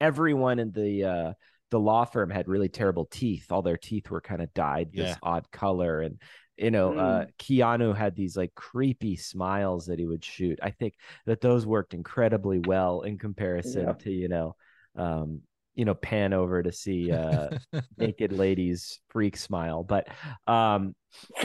Everyone 0.00 0.58
in 0.58 0.70
the 0.72 1.04
uh, 1.04 1.32
the 1.74 1.80
law 1.80 2.04
firm 2.04 2.30
had 2.30 2.46
really 2.48 2.68
terrible 2.68 3.04
teeth. 3.06 3.50
All 3.50 3.60
their 3.62 3.76
teeth 3.76 4.08
were 4.10 4.20
kind 4.20 4.40
of 4.40 4.54
dyed 4.54 4.90
this 4.94 5.10
Yeah. 5.10 5.16
odd 5.22 5.50
color, 5.50 6.02
and 6.02 6.20
you 6.56 6.70
know, 6.70 6.92
uh, 6.92 7.26
Keanu 7.40 7.96
had 7.96 8.14
these 8.14 8.36
like 8.36 8.54
creepy 8.54 9.16
smiles 9.16 9.86
that 9.86 9.98
he 9.98 10.06
would 10.06 10.24
shoot. 10.24 10.60
I 10.62 10.70
think 10.70 10.94
that 11.26 11.40
those 11.40 11.66
worked 11.66 11.92
incredibly 11.92 12.60
well 12.60 13.02
in 13.02 13.18
comparison 13.18 13.86
Yeah. 13.86 13.94
to 14.00 14.10
you 14.12 14.28
know 14.28 14.54
um 14.96 15.40
you 15.74 15.84
know 15.84 15.94
pan 15.94 16.32
over 16.32 16.62
to 16.62 16.70
see 16.70 17.10
uh 17.10 17.50
naked 17.98 18.30
ladies 18.32 19.00
freak 19.08 19.36
smile 19.36 19.82
but 19.82 20.06
um 20.46 20.94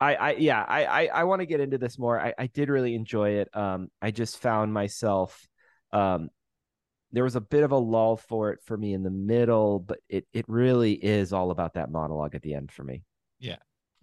i 0.00 0.14
i 0.14 0.32
yeah 0.38 0.62
i 0.68 0.84
i, 0.84 1.06
I 1.06 1.24
want 1.24 1.40
to 1.40 1.46
get 1.46 1.60
into 1.60 1.78
this 1.78 1.98
more 1.98 2.20
I, 2.20 2.34
I 2.38 2.46
did 2.46 2.68
really 2.68 2.94
enjoy 2.94 3.30
it 3.40 3.48
um 3.56 3.90
i 4.00 4.10
just 4.12 4.38
found 4.38 4.72
myself 4.72 5.48
um 5.92 6.30
there 7.14 7.24
was 7.24 7.36
a 7.36 7.40
bit 7.40 7.62
of 7.62 7.72
a 7.72 7.78
lull 7.78 8.16
for 8.16 8.50
it 8.52 8.60
for 8.64 8.76
me 8.76 8.92
in 8.94 9.02
the 9.02 9.10
middle 9.10 9.78
but 9.78 10.00
it 10.08 10.26
it 10.32 10.44
really 10.48 10.92
is 10.94 11.32
all 11.32 11.50
about 11.50 11.74
that 11.74 11.90
monologue 11.90 12.34
at 12.34 12.42
the 12.42 12.54
end 12.54 12.70
for 12.72 12.84
me 12.84 13.02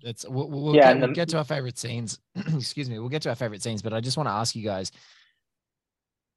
It's 0.04 0.28
we'll, 0.28 0.50
we'll, 0.50 0.76
Yeah, 0.76 0.90
get, 0.90 0.92
and 0.92 1.02
we'll 1.02 1.12
get 1.12 1.30
to 1.30 1.38
our 1.38 1.44
favorite 1.44 1.78
scenes. 1.78 2.20
Excuse 2.36 2.90
me. 2.90 3.00
We'll 3.00 3.10
get 3.10 3.22
to 3.24 3.30
our 3.30 3.36
favorite 3.36 3.62
scenes, 3.62 3.82
but 3.82 3.94
I 3.94 4.02
just 4.02 4.18
want 4.18 4.28
to 4.28 4.34
ask 4.34 4.56
you 4.56 4.64
guys. 4.64 4.92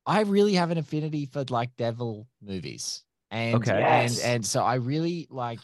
I 0.07 0.21
really 0.23 0.55
have 0.55 0.71
an 0.71 0.79
affinity 0.79 1.27
for 1.27 1.45
like 1.49 1.77
devil 1.77 2.29
movies, 2.43 3.03
and 3.31 3.55
Okay. 3.57 3.85
and 3.87 4.19
and 4.19 4.45
so 4.45 4.63
I 4.63 4.75
really 4.75 5.27
like, 5.31 5.61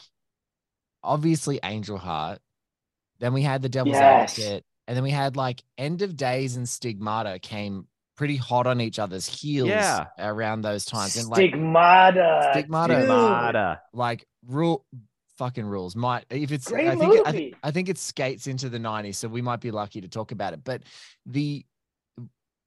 obviously 1.02 1.60
Angel 1.62 1.98
Heart. 1.98 2.40
Then 3.18 3.34
we 3.34 3.42
had 3.42 3.60
the 3.60 3.68
Devil's 3.68 4.00
Yes. 4.00 4.00
Advocate, 4.00 4.64
and 4.86 4.96
then 4.96 5.04
we 5.04 5.10
had 5.10 5.36
like 5.36 5.62
End 5.76 6.00
of 6.00 6.16
Days 6.16 6.56
and 6.56 6.66
Stigmata 6.68 7.38
came 7.38 7.86
pretty 8.20 8.36
hot 8.36 8.66
on 8.66 8.82
each 8.82 8.98
other's 8.98 9.26
heels 9.26 9.70
Yeah. 9.70 10.08
around 10.18 10.60
those 10.60 10.84
times, 10.84 11.16
and 11.16 11.26
like 11.30 11.38
Stigmata. 11.38 12.50
Stigmata. 12.52 12.94
Stigmata. 12.98 13.80
like 13.94 14.26
rule 14.46 14.84
fucking 15.38 15.64
rules 15.64 15.96
might 15.96 16.26
if 16.28 16.52
it's 16.52 16.68
Great 16.68 16.86
i 16.88 16.94
think 16.96 17.14
it, 17.14 17.22
I, 17.26 17.32
movie. 17.32 17.54
I 17.62 17.70
think 17.70 17.88
it 17.88 17.96
skates 17.96 18.46
into 18.46 18.68
the 18.68 18.76
90s 18.78 19.14
so 19.14 19.26
we 19.26 19.40
might 19.40 19.62
be 19.62 19.70
lucky 19.70 20.02
to 20.02 20.08
talk 20.08 20.32
about 20.32 20.52
it 20.52 20.62
but 20.64 20.82
the 21.24 21.64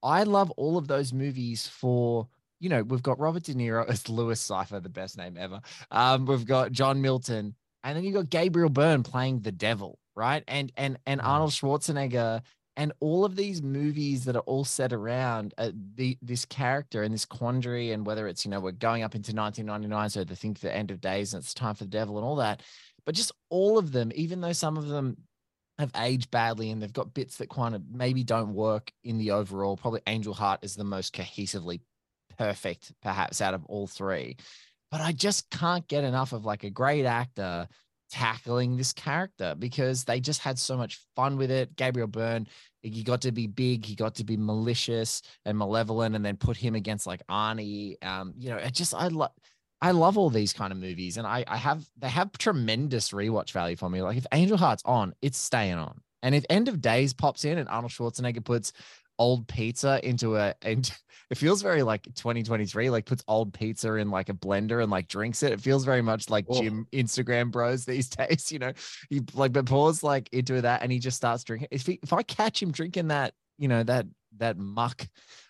i 0.02 0.24
love 0.24 0.50
all 0.56 0.76
of 0.76 0.88
those 0.88 1.12
movies 1.12 1.68
for 1.68 2.26
you 2.58 2.68
know 2.68 2.82
we've 2.82 3.02
got 3.02 3.20
robert 3.20 3.44
de 3.44 3.54
niro 3.54 3.88
as 3.88 4.08
louis 4.18 4.40
cyphre 4.40 4.82
the 4.82 4.88
best 4.88 5.16
name 5.16 5.36
ever 5.38 5.60
um 5.92 6.26
we've 6.26 6.46
got 6.46 6.72
john 6.72 7.00
milton 7.00 7.54
and 7.84 7.96
then 7.96 8.02
you 8.02 8.12
got 8.12 8.28
gabriel 8.28 8.70
byrne 8.70 9.04
playing 9.04 9.38
the 9.40 9.52
devil 9.52 10.00
right 10.16 10.42
and 10.48 10.72
and 10.76 10.98
and 11.06 11.20
Mm. 11.20 11.26
arnold 11.28 11.50
schwarzenegger 11.52 12.42
and 12.76 12.92
all 13.00 13.24
of 13.24 13.36
these 13.36 13.62
movies 13.62 14.24
that 14.24 14.36
are 14.36 14.40
all 14.40 14.64
set 14.64 14.92
around 14.92 15.54
uh, 15.58 15.70
the 15.94 16.18
this 16.22 16.44
character 16.44 17.02
and 17.02 17.14
this 17.14 17.24
quandary 17.24 17.92
and 17.92 18.06
whether 18.06 18.26
it's 18.26 18.44
you 18.44 18.50
know 18.50 18.60
we're 18.60 18.72
going 18.72 19.02
up 19.02 19.14
into 19.14 19.34
1999 19.34 20.10
so 20.10 20.24
they 20.24 20.34
think 20.34 20.60
the 20.60 20.74
end 20.74 20.90
of 20.90 21.00
days 21.00 21.34
and 21.34 21.42
it's 21.42 21.54
time 21.54 21.74
for 21.74 21.84
the 21.84 21.90
devil 21.90 22.16
and 22.16 22.24
all 22.24 22.36
that 22.36 22.62
but 23.04 23.14
just 23.14 23.32
all 23.50 23.78
of 23.78 23.92
them 23.92 24.10
even 24.14 24.40
though 24.40 24.52
some 24.52 24.76
of 24.76 24.88
them 24.88 25.16
have 25.78 25.90
aged 25.96 26.30
badly 26.30 26.70
and 26.70 26.80
they've 26.80 26.92
got 26.92 27.14
bits 27.14 27.38
that 27.38 27.50
kind 27.50 27.74
of 27.74 27.82
maybe 27.90 28.22
don't 28.22 28.54
work 28.54 28.92
in 29.02 29.18
the 29.18 29.30
overall 29.30 29.76
probably 29.76 30.00
angel 30.06 30.34
heart 30.34 30.60
is 30.62 30.76
the 30.76 30.84
most 30.84 31.14
cohesively 31.14 31.80
perfect 32.38 32.92
perhaps 33.02 33.40
out 33.40 33.54
of 33.54 33.64
all 33.66 33.86
three 33.86 34.36
but 34.90 35.00
i 35.00 35.12
just 35.12 35.50
can't 35.50 35.86
get 35.88 36.04
enough 36.04 36.32
of 36.32 36.44
like 36.44 36.64
a 36.64 36.70
great 36.70 37.04
actor 37.04 37.68
tackling 38.10 38.76
this 38.76 38.92
character 38.92 39.54
because 39.58 40.04
they 40.04 40.20
just 40.20 40.40
had 40.40 40.58
so 40.58 40.76
much 40.76 41.00
fun 41.16 41.36
with 41.36 41.50
it. 41.50 41.76
Gabriel 41.76 42.08
Byrne, 42.08 42.46
he 42.82 43.02
got 43.02 43.22
to 43.22 43.32
be 43.32 43.46
big, 43.46 43.84
he 43.84 43.94
got 43.94 44.14
to 44.16 44.24
be 44.24 44.36
malicious 44.36 45.22
and 45.44 45.58
malevolent, 45.58 46.14
and 46.14 46.24
then 46.24 46.36
put 46.36 46.56
him 46.56 46.74
against 46.74 47.06
like 47.06 47.26
Arnie. 47.28 48.02
Um, 48.04 48.34
you 48.38 48.50
know, 48.50 48.56
it 48.56 48.74
just 48.74 48.94
I 48.94 49.08
love 49.08 49.32
I 49.80 49.90
love 49.90 50.16
all 50.16 50.30
these 50.30 50.52
kind 50.52 50.72
of 50.72 50.78
movies, 50.78 51.16
and 51.16 51.26
I 51.26 51.44
I 51.46 51.56
have 51.56 51.84
they 51.98 52.08
have 52.08 52.32
tremendous 52.32 53.10
rewatch 53.10 53.52
value 53.52 53.76
for 53.76 53.90
me. 53.90 54.02
Like 54.02 54.16
if 54.16 54.26
Angel 54.32 54.56
Heart's 54.56 54.82
on, 54.84 55.14
it's 55.22 55.38
staying 55.38 55.74
on. 55.74 56.00
And 56.22 56.34
if 56.34 56.46
End 56.48 56.68
of 56.68 56.80
Days 56.80 57.12
pops 57.12 57.44
in 57.44 57.58
and 57.58 57.68
Arnold 57.68 57.92
Schwarzenegger 57.92 58.42
puts 58.42 58.72
old 59.18 59.46
pizza 59.46 60.00
into 60.06 60.36
a 60.36 60.54
and 60.62 60.90
it 61.30 61.38
feels 61.38 61.62
very 61.62 61.82
like 61.82 62.02
2023 62.14 62.90
like 62.90 63.06
puts 63.06 63.22
old 63.28 63.52
pizza 63.54 63.94
in 63.94 64.10
like 64.10 64.28
a 64.28 64.34
blender 64.34 64.82
and 64.82 64.90
like 64.90 65.06
drinks 65.08 65.42
it. 65.42 65.52
It 65.52 65.60
feels 65.60 65.84
very 65.84 66.02
much 66.02 66.28
like 66.30 66.44
Oh. 66.48 66.60
gym 66.60 66.86
instagram 66.92 67.50
bros 67.50 67.84
these 67.84 68.08
days 68.16 68.50
you 68.50 68.58
know? 68.58 68.72
He 69.10 69.20
like 69.34 69.52
but 69.52 69.66
pours 69.66 70.02
like 70.02 70.28
into 70.32 70.60
that 70.62 70.82
and 70.82 70.90
he 70.90 70.98
just 70.98 71.16
starts 71.16 71.44
drinking. 71.44 71.68
If 71.70 71.86
he, 71.86 72.00
if 72.02 72.12
i 72.12 72.22
catch 72.22 72.62
him 72.62 72.72
drinking 72.72 73.08
that 73.08 73.34
you 73.58 73.68
know 73.68 73.82
that 73.84 74.06
that 74.38 74.58
muck 74.58 75.06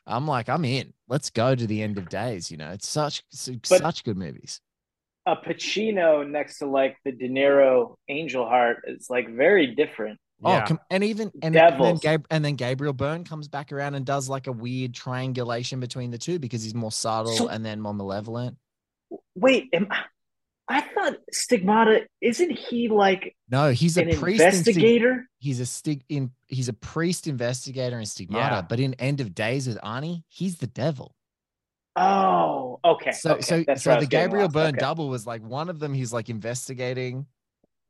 i'm 0.07 0.27
like 0.29 0.49
i'm 0.51 0.65
in. 0.67 0.93
Let's 1.09 1.31
go 1.31 1.55
to 1.55 1.67
the 1.67 1.83
end 1.83 1.97
of 1.99 2.09
days 2.11 2.51
you 2.51 2.57
know? 2.59 2.71
It's 2.71 2.89
such 2.89 3.23
su- 3.31 3.59
But- 3.69 3.81
such 3.81 4.05
good 4.05 4.19
movies. 4.19 4.61
A 5.27 5.35
Pacino 5.37 6.29
next 6.29 6.59
to 6.59 6.67
like 6.67 6.99
the 7.03 7.11
De 7.13 7.31
Niro 7.31 7.95
Angel 8.11 8.47
Heart 8.47 8.83
is 8.89 9.09
like 9.09 9.27
very 9.35 9.69
different. 9.75 10.19
Oh, 10.45 10.53
Yeah. 10.53 10.67
com- 10.67 10.81
and 10.91 11.03
even 11.05 11.31
and, 11.43 11.57
and 11.57 11.81
then 11.83 11.97
Gab- 11.97 12.27
and 12.31 12.45
then 12.45 12.57
Gabriel 12.57 12.93
Byrne 12.93 13.25
comes 13.25 13.49
back 13.49 13.73
around 13.73 13.95
and 13.95 14.05
does 14.05 14.29
like 14.29 14.47
a 14.47 14.53
weird 14.53 14.95
triangulation 14.95 15.81
between 15.81 16.11
the 16.11 16.19
two 16.19 16.39
because 16.39 16.63
he's 16.63 16.75
more 16.75 16.93
subtle 16.93 17.33
So- 17.33 17.49
and 17.49 17.65
then 17.65 17.81
more 17.81 17.95
malevolent. 17.95 18.57
Wait, 19.37 19.69
am 19.73 19.87
I, 19.91 20.05
I 20.67 20.81
thought 20.81 21.17
Stigmata 21.33 22.07
isn't 22.21 22.51
he 22.51 22.89
like 22.89 23.37
No, 23.51 23.71
he's 23.71 23.97
a 23.99 24.03
an 24.03 24.17
priest. 24.19 24.43
in 24.43 24.53
Stig- 24.53 24.77
investigator? 24.77 25.29
he's 25.39 25.61
a 25.61 25.67
stig 25.67 26.03
in 26.09 26.31
he's 26.49 26.69
a 26.69 26.73
priest 26.73 27.27
investigator 27.27 27.99
in 27.99 28.07
Stigmata, 28.07 28.57
Yeah. 28.57 28.63
but 28.63 28.81
in 28.81 28.95
End 28.95 29.21
of 29.21 29.35
Days 29.35 29.67
with 29.69 29.79
Arnie, 29.83 30.23
he's 30.29 30.57
the 30.59 30.67
devil. 30.67 31.15
Oh, 31.97 32.81
okay. 32.85 33.13
So 33.13 33.33
okay. 33.35 33.41
so 33.43 33.65
That's 33.67 33.83
so 33.83 34.01
the 34.01 34.07
Gabriel 34.07 34.47
lost. 34.47 34.55
Byrne 34.55 34.69
Okay. 34.75 34.79
double 34.79 35.09
was 35.09 35.27
like 35.27 35.43
one 35.43 35.69
of 35.69 35.79
them. 35.79 35.95
He's 35.95 36.13
like 36.13 36.29
investigating 36.29 37.27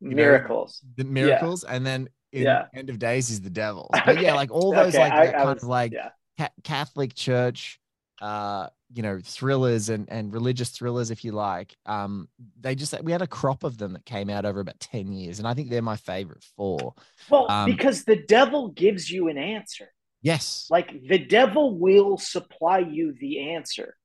know, 0.01 0.15
miracles. 0.17 0.83
the 0.97 1.05
miracles, 1.05 1.65
and 1.65 1.87
then 1.87 2.03
in 2.03 2.09
Yeah. 2.43 2.67
End 2.75 2.91
of 2.91 2.99
Days 2.99 3.31
is 3.31 3.41
the 3.41 3.51
devil. 3.51 3.91
But 4.07 4.21
yeah, 4.21 4.35
like 4.35 4.51
all 4.51 4.73
those 4.73 4.95
Okay, 4.95 4.99
like 4.99 5.13
I- 5.13 5.27
that 5.27 5.35
I 5.35 5.39
kind 5.39 5.55
was- 5.55 5.63
of 5.63 5.69
like 5.69 5.93
yeah. 5.93 6.11
ca- 6.39 6.53
Catholic 6.63 7.15
Church, 7.15 7.79
uh, 8.21 8.69
you 8.93 9.03
know, 9.03 9.19
thrillers 9.23 9.89
and 9.89 10.09
and 10.11 10.33
religious 10.33 10.71
thrillers, 10.71 11.11
if 11.11 11.25
you 11.25 11.33
like. 11.33 11.77
Um, 11.87 12.29
they 12.61 12.75
just 12.75 12.95
we 13.03 13.13
had 13.13 13.23
a 13.23 13.27
crop 13.27 13.65
of 13.65 13.77
them 13.79 13.93
that 13.95 14.05
came 14.05 14.31
out 14.31 14.45
over 14.45 14.61
about 14.61 14.79
ten 14.81 15.13
years, 15.13 15.39
and 15.41 15.49
I 15.49 15.55
think 15.55 15.69
they're 15.71 15.83
my 15.83 15.97
favorite 15.97 16.45
four. 16.57 16.95
Well, 17.29 17.51
Um, 17.51 17.71
because 17.71 18.05
the 18.05 18.17
devil 18.17 18.69
gives 18.69 19.11
you 19.11 19.29
an 19.29 19.39
answer. 19.39 19.89
Yes, 20.23 20.69
Like 20.71 20.91
the 21.07 21.19
devil 21.19 21.77
will 21.79 22.17
supply 22.17 22.79
you 22.79 23.15
the 23.21 23.51
answer. 23.55 23.97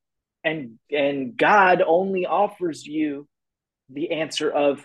And 0.44 0.78
and 0.90 1.36
God 1.36 1.82
only 1.86 2.26
offers 2.26 2.84
you 2.86 3.26
the 3.88 4.10
answer 4.12 4.50
of 4.50 4.82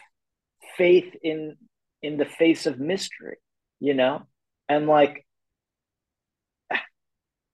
faith 0.78 1.14
in 1.24 1.58
in 2.06 2.18
the 2.18 2.26
face 2.26 2.68
of 2.68 2.80
mystery, 2.80 3.38
you 3.80 3.94
know? 3.96 4.24
And 4.70 4.88
like 4.88 5.26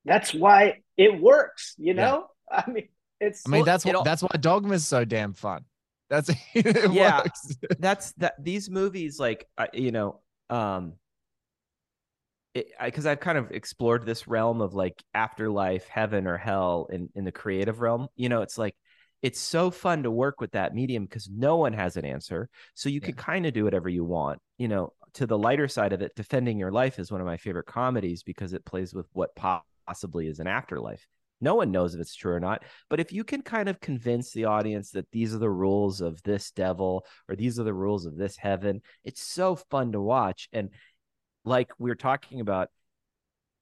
that's 0.06 0.34
why 0.34 0.80
it 0.98 1.20
works, 1.22 1.76
you 1.78 1.94
Yeah. 1.94 2.02
know? 2.06 2.28
I 2.52 2.70
mean, 2.70 2.90
it's 3.20 3.44
I 3.48 3.50
mean 3.50 3.66
that's 3.66 3.86
what 3.86 3.92
it'll- 3.92 4.04
that's 4.04 4.22
why 4.22 4.36
Dogma's 4.40 4.86
so 4.86 5.06
damn 5.06 5.34
fun. 5.34 5.64
That's 6.10 6.30
it 6.54 6.92
Yeah. 6.92 7.20
works. 7.20 7.56
that's 7.80 8.12
that 8.14 8.36
these 8.44 8.70
movies 8.70 9.20
like 9.20 9.48
I 9.58 9.70
you 9.74 9.92
know 9.92 10.20
um 10.50 10.94
because 12.54 13.06
I've 13.06 13.22
kind 13.22 13.38
of 13.38 13.52
explored 13.52 14.06
this 14.06 14.28
realm 14.28 14.60
of 14.60 14.74
like 14.74 15.02
afterlife, 15.14 15.88
heaven 15.88 16.28
or 16.28 16.36
hell 16.38 16.90
in 16.92 17.08
in 17.16 17.24
the 17.24 17.32
creative 17.32 17.80
realm. 17.80 18.10
You 18.18 18.28
know, 18.28 18.42
it's 18.42 18.58
like 18.58 18.76
it's 19.22 19.40
so 19.40 19.70
fun 19.72 20.04
to 20.04 20.12
work 20.12 20.42
with 20.42 20.52
that 20.52 20.74
medium 20.74 21.06
because 21.06 21.30
no 21.30 21.58
one 21.58 21.74
has 21.74 21.98
an 21.98 22.06
answer, 22.06 22.50
so 22.74 22.90
you 22.90 23.00
Yeah. 23.02 23.08
can 23.08 23.16
kind 23.16 23.46
of 23.46 23.54
do 23.54 23.64
whatever 23.64 23.90
you 23.90 24.04
want. 24.04 24.40
You 24.58 24.68
know, 24.68 24.94
to 25.14 25.28
the 25.28 25.38
lighter 25.38 25.68
side 25.68 25.94
of 25.94 26.02
it, 26.02 26.16
defending 26.16 26.58
your 26.58 26.72
life 26.72 26.98
is 27.00 27.12
one 27.12 27.22
of 27.22 27.28
my 27.28 27.38
favorite 27.38 27.66
comedies 27.66 28.24
because 28.24 28.54
it 28.54 28.66
plays 28.66 28.94
with 28.94 29.08
what 29.14 29.36
possibly 29.88 30.28
is 30.28 30.40
an 30.40 30.48
afterlife. 30.48 31.06
No 31.44 31.56
one 31.56 31.72
knows 31.72 31.96
if 31.96 32.02
it's 32.02 32.16
true 32.16 32.34
or 32.34 32.40
not, 32.40 32.64
but 32.90 33.00
if 33.00 33.12
you 33.12 33.24
can 33.24 33.42
kind 33.42 33.68
of 33.68 33.80
convince 33.80 34.32
the 34.32 34.46
audience 34.46 34.92
that 34.92 35.10
these 35.12 35.34
are 35.34 35.40
the 35.40 35.50
rules 35.50 36.00
of 36.00 36.22
this 36.22 36.52
devil 36.52 37.04
or 37.28 37.36
these 37.36 37.60
are 37.60 37.64
the 37.64 37.74
rules 37.74 38.06
of 38.06 38.16
this 38.16 38.38
heaven, 38.38 38.82
it's 39.04 39.24
so 39.24 39.56
fun 39.56 39.92
to 39.94 40.00
watch. 40.02 40.50
And 40.54 40.70
like 41.44 41.72
we're 41.80 41.96
talking 41.96 42.42
about, 42.42 42.70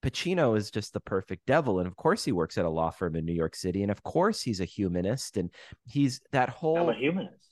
Pacino 0.02 0.58
is 0.58 0.72
just 0.72 0.94
the 0.94 1.00
perfect 1.00 1.46
devil. 1.46 1.80
And 1.80 1.88
of 1.88 1.96
course, 1.96 2.24
he 2.24 2.32
works 2.32 2.58
at 2.58 2.66
a 2.66 2.70
law 2.70 2.90
firm 2.90 3.16
in 3.16 3.26
New 3.26 3.34
York 3.34 3.56
City. 3.56 3.82
And 3.84 3.92
of 3.92 4.02
course, 4.04 4.42
he's 4.42 4.62
a 4.62 4.66
humanist. 4.66 5.38
And 5.38 5.50
he's 5.88 6.22
that 6.32 6.50
I'm 6.50 6.56
whole 6.56 6.90
a 6.90 6.94
humanist. 6.94 7.44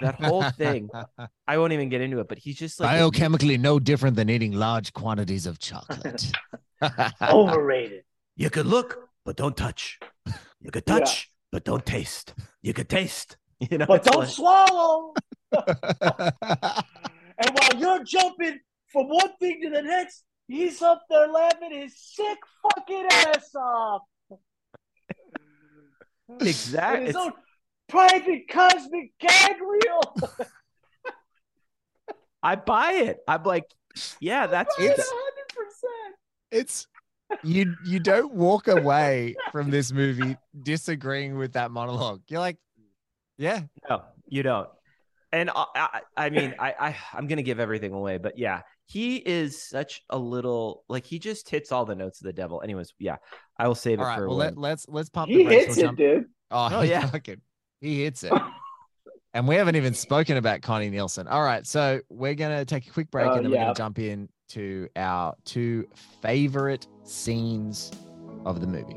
that 0.00 0.14
whole 0.16 0.48
thing. 0.50 0.88
I 1.46 1.58
won't 1.58 1.72
even 1.72 1.88
get 1.88 2.00
into 2.00 2.20
it, 2.20 2.28
but 2.28 2.38
he's 2.38 2.56
just 2.56 2.80
like 2.80 2.98
this- 2.98 3.10
Biochemically 3.10 3.58
no 3.60 3.78
different 3.78 4.16
than 4.16 4.30
eating 4.30 4.52
large 4.52 4.92
quantities 4.92 5.46
of 5.46 5.58
chocolate. 5.58 6.30
Overrated. 7.22 8.04
You 8.36 8.48
could 8.50 8.66
look, 8.66 8.98
but 9.24 9.36
don't 9.36 9.56
touch. 9.56 9.98
You 10.60 10.70
could 10.70 10.84
Yeah. 10.86 10.98
touch, 11.00 11.30
but 11.52 11.64
don't 11.64 11.84
taste. 11.84 12.34
You 12.62 12.72
could 12.72 12.88
taste. 12.88 13.36
You 13.70 13.76
know, 13.76 13.84
But 13.86 14.04
don't 14.04 14.20
like- 14.20 14.28
swallow. 14.30 15.12
And 15.52 17.50
while 17.52 17.76
you're 17.78 18.04
jumping 18.04 18.58
from 18.92 19.08
one 19.08 19.36
thing 19.38 19.60
to 19.62 19.70
the 19.70 19.82
next, 19.82 20.24
he's 20.50 20.82
up 20.82 21.02
there 21.08 21.28
laughing 21.28 21.72
his 21.72 21.94
sick 21.96 22.38
fucking 22.62 23.06
ass 23.10 23.54
off. 23.54 24.02
Exactly. 26.40 27.06
His 27.06 27.10
it's- 27.16 27.26
own 27.26 27.32
private 27.88 28.42
cosmic 28.48 29.12
gag 29.18 29.56
reel. 29.60 30.14
I 32.42 32.54
buy 32.56 32.92
it. 32.92 33.18
I'm 33.26 33.42
like, 33.42 33.64
yeah, 34.20 34.46
that's 34.46 34.78
It's- 34.78 34.96
hundred 35.12 35.48
percent. 35.48 36.14
it's 36.50 36.86
you 37.44 37.74
you 37.84 38.00
don't 38.00 38.32
walk 38.32 38.68
away 38.68 39.34
from 39.52 39.70
this 39.70 39.92
movie 39.92 40.36
disagreeing 40.62 41.36
with 41.36 41.52
that 41.54 41.70
monologue. 41.70 42.22
You're 42.28 42.40
like, 42.40 42.56
yeah, 43.36 43.62
No, 43.88 44.02
you 44.28 44.42
don't. 44.42 44.68
And 45.32 45.50
I, 45.50 45.64
I, 45.76 46.00
I 46.16 46.30
mean, 46.30 46.54
I, 46.58 46.74
I, 46.78 46.96
I'm 47.12 47.26
gonna 47.26 47.42
give 47.42 47.60
everything 47.60 47.92
away, 47.92 48.18
but 48.18 48.38
yeah, 48.38 48.62
he 48.90 49.16
is 49.18 49.62
such 49.62 50.02
a 50.10 50.18
little 50.18 50.82
like 50.88 51.04
he 51.06 51.18
just 51.20 51.48
hits 51.48 51.70
all 51.70 51.84
the 51.84 51.94
notes 51.94 52.20
of 52.20 52.24
the 52.24 52.32
devil. 52.32 52.60
Anyways, 52.62 52.92
yeah, 52.98 53.16
I 53.56 53.68
will 53.68 53.76
save 53.76 54.00
all 54.00 54.06
it 54.06 54.08
right. 54.08 54.18
for 54.18 54.28
Well, 54.28 54.38
when- 54.38 54.46
let, 54.56 54.58
let's 54.58 54.86
let's 54.88 55.08
pump 55.08 55.28
He 55.30 55.38
the 55.38 55.44
brakes. 55.44 55.64
hits 55.66 55.76
We'll 55.76 55.84
it, 55.84 55.86
jump- 55.88 55.98
dude. 55.98 56.24
Oh, 56.50 56.68
Oh, 56.72 56.80
he 56.82 56.90
yeah. 56.90 57.06
fucking- 57.06 57.40
he 57.80 58.02
hits 58.02 58.24
it. 58.24 58.32
and 59.34 59.46
we 59.46 59.54
haven't 59.54 59.76
even 59.76 59.94
spoken 59.94 60.36
about 60.38 60.60
Connie 60.62 60.90
Nielsen. 60.90 61.28
All 61.28 61.42
right, 61.44 61.64
so 61.64 62.00
we're 62.08 62.34
gonna 62.34 62.64
take 62.64 62.88
a 62.88 62.90
quick 62.90 63.10
break 63.12 63.26
Oh, 63.28 63.34
and 63.34 63.44
then 63.44 63.52
we're 63.52 63.58
gonna 63.58 63.74
jump 63.74 64.00
in 64.00 64.28
to 64.48 64.88
our 64.96 65.34
two 65.44 65.86
favorite 66.20 66.88
scenes 67.04 67.92
of 68.44 68.60
the 68.60 68.66
movie. 68.66 68.96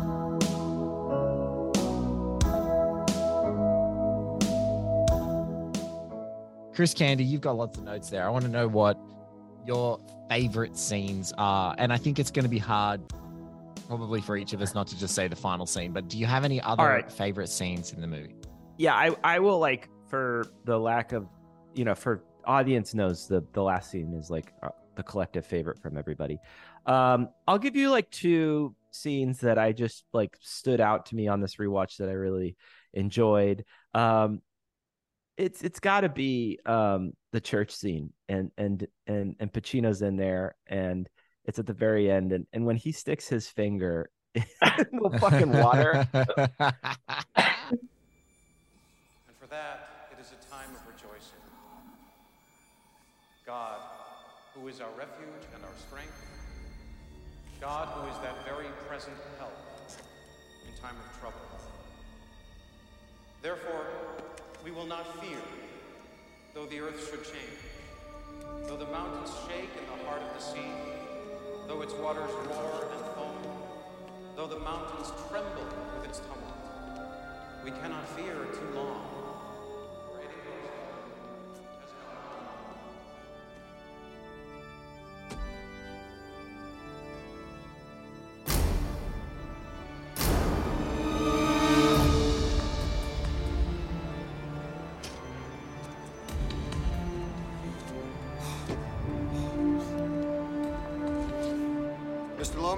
Chris 6.73 6.93
Candy, 6.93 7.23
you've 7.23 7.41
got 7.41 7.57
lots 7.57 7.77
of 7.77 7.83
notes 7.83 8.09
there. 8.09 8.25
I 8.25 8.29
want 8.29 8.45
to 8.45 8.51
know 8.51 8.67
what 8.67 8.97
your 9.65 9.99
favorite 10.29 10.77
scenes 10.77 11.33
are. 11.37 11.75
And 11.77 11.91
I 11.91 11.97
think 11.97 12.17
it's 12.17 12.31
going 12.31 12.43
to 12.43 12.49
be 12.49 12.57
hard, 12.57 13.01
probably 13.87 14.21
for 14.21 14.37
each 14.37 14.53
of 14.53 14.61
us, 14.61 14.73
not 14.73 14.87
to 14.87 14.97
just 14.97 15.13
say 15.13 15.27
the 15.27 15.35
final 15.35 15.65
scene, 15.65 15.91
but 15.91 16.07
do 16.07 16.17
you 16.17 16.25
have 16.25 16.45
any 16.45 16.61
other 16.61 16.83
right. 16.83 17.11
favorite 17.11 17.49
scenes 17.49 17.91
in 17.91 17.99
the 17.99 18.07
movie? 18.07 18.35
Yeah, 18.77 18.95
I, 18.95 19.15
I 19.23 19.39
will 19.39 19.59
like 19.59 19.89
for 20.07 20.45
the 20.63 20.79
lack 20.79 21.11
of, 21.11 21.27
you 21.75 21.83
know, 21.83 21.93
for 21.93 22.23
audience 22.45 22.93
knows 22.93 23.27
the 23.27 23.45
the 23.53 23.61
last 23.61 23.91
scene 23.91 24.13
is 24.13 24.29
like 24.31 24.53
uh, 24.63 24.69
the 24.95 25.03
collective 25.03 25.45
favorite 25.45 25.79
from 25.79 25.97
everybody. 25.97 26.39
Um, 26.85 27.29
I'll 27.47 27.59
give 27.59 27.75
you 27.75 27.89
like 27.89 28.09
two 28.09 28.75
scenes 28.91 29.39
that 29.41 29.59
I 29.59 29.73
just 29.73 30.05
like 30.13 30.37
stood 30.41 30.81
out 30.81 31.07
to 31.07 31.15
me 31.15 31.27
on 31.27 31.41
this 31.41 31.57
rewatch 31.57 31.97
that 31.97 32.09
I 32.09 32.13
really 32.13 32.55
enjoyed. 32.93 33.65
Um, 33.93 34.41
it's 35.37 35.61
it's 35.63 35.79
got 35.79 36.01
to 36.01 36.09
be 36.09 36.59
um 36.65 37.13
the 37.31 37.41
church 37.41 37.71
scene 37.71 38.11
and 38.29 38.51
and 38.57 38.87
and 39.07 39.35
and 39.39 39.51
Pacino's 39.51 40.01
in 40.01 40.17
there 40.17 40.55
and 40.67 41.09
it's 41.45 41.59
at 41.59 41.65
the 41.65 41.73
very 41.73 42.11
end 42.11 42.31
and 42.31 42.45
and 42.53 42.65
when 42.65 42.75
he 42.75 42.91
sticks 42.91 43.27
his 43.27 43.47
finger 43.47 44.09
in 44.35 44.43
the 44.61 45.17
fucking 45.19 45.51
water 45.51 46.07
And 49.31 49.37
for 49.39 49.47
that, 49.47 50.09
it 50.11 50.19
is 50.19 50.31
a 50.31 50.51
time 50.51 50.69
of 50.75 50.81
rejoicing. 50.87 51.39
God, 53.45 53.79
who 54.53 54.67
is 54.67 54.81
our 54.81 54.91
refuge 54.97 55.45
and 55.55 55.63
our 55.63 55.75
strength, 55.87 56.13
God, 57.61 57.87
who 57.87 58.09
is 58.09 58.17
that 58.19 58.43
very 58.45 58.67
present 58.87 59.15
help 59.39 59.53
in 60.67 60.81
time 60.81 60.95
of 60.95 61.19
trouble. 61.19 61.39
Therefore, 63.41 63.85
we 64.63 64.71
will 64.71 64.85
not 64.85 65.19
fear, 65.21 65.39
though 66.53 66.65
the 66.67 66.79
earth 66.79 67.09
should 67.09 67.23
change, 67.23 68.67
though 68.67 68.77
the 68.77 68.85
mountains 68.85 69.31
shake 69.47 69.69
in 69.77 69.85
the 69.85 70.05
heart 70.05 70.21
of 70.21 70.33
the 70.35 70.39
sea, 70.39 70.71
though 71.67 71.81
its 71.81 71.93
waters 71.93 72.29
roar 72.47 72.91
and 72.95 73.05
foam, 73.15 73.35
though 74.35 74.47
the 74.47 74.59
mountains 74.59 75.11
tremble 75.29 75.65
with 75.95 76.07
its 76.07 76.19
tumult. 76.19 76.41
We 77.65 77.71
cannot 77.71 78.07
fear 78.09 78.35
too 78.53 78.75
long. 78.75 79.10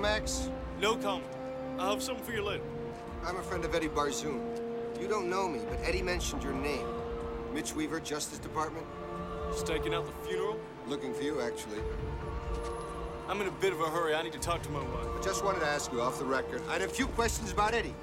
Lomax, 0.03 0.49
No 0.81 0.97
comment. 0.97 1.23
I'll 1.79 1.91
have 1.91 2.03
something 2.03 2.25
for 2.25 2.33
you 2.33 2.43
later. 2.43 2.65
I'm 3.25 3.37
a 3.37 3.41
friend 3.41 3.63
of 3.63 3.73
Eddie 3.73 3.87
Barzoon. 3.87 4.41
You 4.99 5.07
don't 5.07 5.29
know 5.29 5.47
me, 5.47 5.61
but 5.69 5.79
Eddie 5.81 6.01
mentioned 6.01 6.43
your 6.43 6.51
name. 6.51 6.85
Mitch 7.53 7.73
Weaver, 7.73 8.01
Justice 8.01 8.37
Department. 8.37 8.85
Just 9.53 9.65
taking 9.65 9.93
out 9.93 10.05
the 10.05 10.27
funeral. 10.27 10.59
Looking 10.89 11.13
for 11.13 11.23
you, 11.23 11.39
actually. 11.39 11.79
I'm 13.29 13.39
in 13.39 13.47
a 13.47 13.51
bit 13.51 13.71
of 13.71 13.79
a 13.79 13.85
hurry. 13.85 14.13
I 14.13 14.21
need 14.23 14.33
to 14.33 14.39
talk 14.39 14.61
to 14.63 14.69
my 14.71 14.81
wife. 14.81 15.07
I 15.17 15.21
just 15.23 15.41
wanted 15.45 15.61
to 15.61 15.67
ask 15.67 15.89
you 15.93 16.01
off 16.01 16.19
the 16.19 16.25
record. 16.25 16.61
I 16.67 16.73
had 16.73 16.81
a 16.81 16.89
few 16.89 17.07
questions 17.07 17.53
about 17.53 17.73
Eddie. 17.73 17.95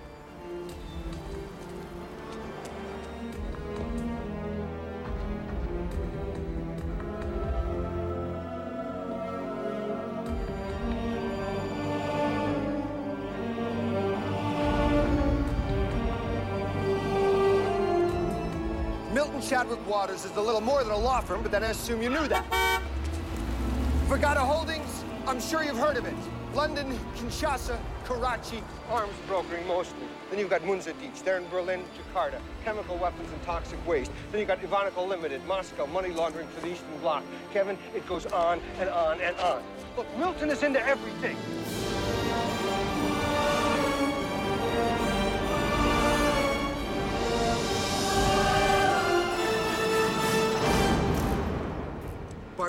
Waters 20.00 20.24
is 20.24 20.34
a 20.36 20.40
little 20.40 20.62
more 20.62 20.82
than 20.82 20.92
a 20.92 20.98
law 20.98 21.20
firm, 21.20 21.42
but 21.42 21.52
then 21.52 21.62
I 21.62 21.68
assume 21.68 22.00
you 22.00 22.08
knew 22.08 22.26
that. 22.28 22.46
Vergata 24.08 24.38
Holdings, 24.38 25.04
I'm 25.26 25.38
sure 25.38 25.62
you've 25.62 25.76
heard 25.76 25.98
of 25.98 26.06
it. 26.06 26.14
London, 26.54 26.98
Kinshasa, 27.16 27.78
Karachi, 28.06 28.62
arms 28.88 29.12
brokering 29.26 29.66
mostly. 29.66 30.06
Then 30.30 30.38
you've 30.38 30.48
got 30.48 30.62
Munza 30.62 30.94
Deach, 30.94 31.22
they're 31.22 31.36
in 31.36 31.46
Berlin, 31.50 31.84
Jakarta, 31.98 32.40
chemical 32.64 32.96
weapons 32.96 33.30
and 33.30 33.42
toxic 33.42 33.86
waste. 33.86 34.10
Then 34.32 34.38
you've 34.38 34.48
got 34.48 34.62
Ivaniko 34.62 35.06
Limited, 35.06 35.44
Moscow, 35.46 35.84
money 35.84 36.08
laundering 36.08 36.48
for 36.48 36.62
the 36.62 36.72
Eastern 36.72 36.96
Bloc. 37.02 37.22
Kevin, 37.52 37.76
it 37.94 38.06
goes 38.08 38.24
on 38.24 38.58
and 38.80 38.88
on 38.88 39.20
and 39.20 39.36
on. 39.36 39.62
Look, 39.98 40.06
Milton 40.16 40.48
is 40.48 40.62
into 40.62 40.80
everything. 40.80 41.36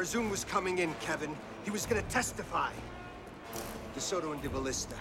Barzoon 0.02 0.32
was 0.32 0.44
coming 0.46 0.80
in, 0.80 0.92
Kevin. 0.96 1.30
He 1.64 1.70
was 1.70 1.86
gonna 1.86 2.02
testify. 2.10 2.72
DeSoto 3.96 4.34
and 4.34 4.42
De 4.42 4.50
Ballista, 4.50 4.96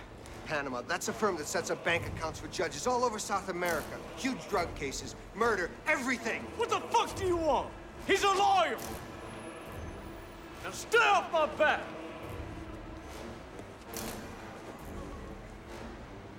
Panama. 0.45 0.83
That's 0.83 1.09
a 1.09 1.13
firm 1.15 1.39
that 1.39 1.47
sets 1.47 1.71
up 1.71 1.83
bank 1.87 2.07
accounts 2.07 2.39
for 2.39 2.49
judges 2.49 2.87
all 2.87 3.03
over 3.03 3.19
South 3.19 3.49
America. 3.49 3.97
Huge 4.19 4.47
drug 4.51 4.69
cases, 4.75 5.15
murder, 5.35 5.71
everything. 5.89 6.43
What 6.59 6.69
the 6.69 6.81
fuck 6.91 7.17
do 7.17 7.25
you 7.25 7.39
want? 7.39 7.71
He's 8.07 8.25
a 8.25 8.29
lawyer. 8.29 8.77
Now 10.65 10.71
stay 10.73 10.99
off 10.99 11.33
my 11.33 11.47
back. 11.47 11.81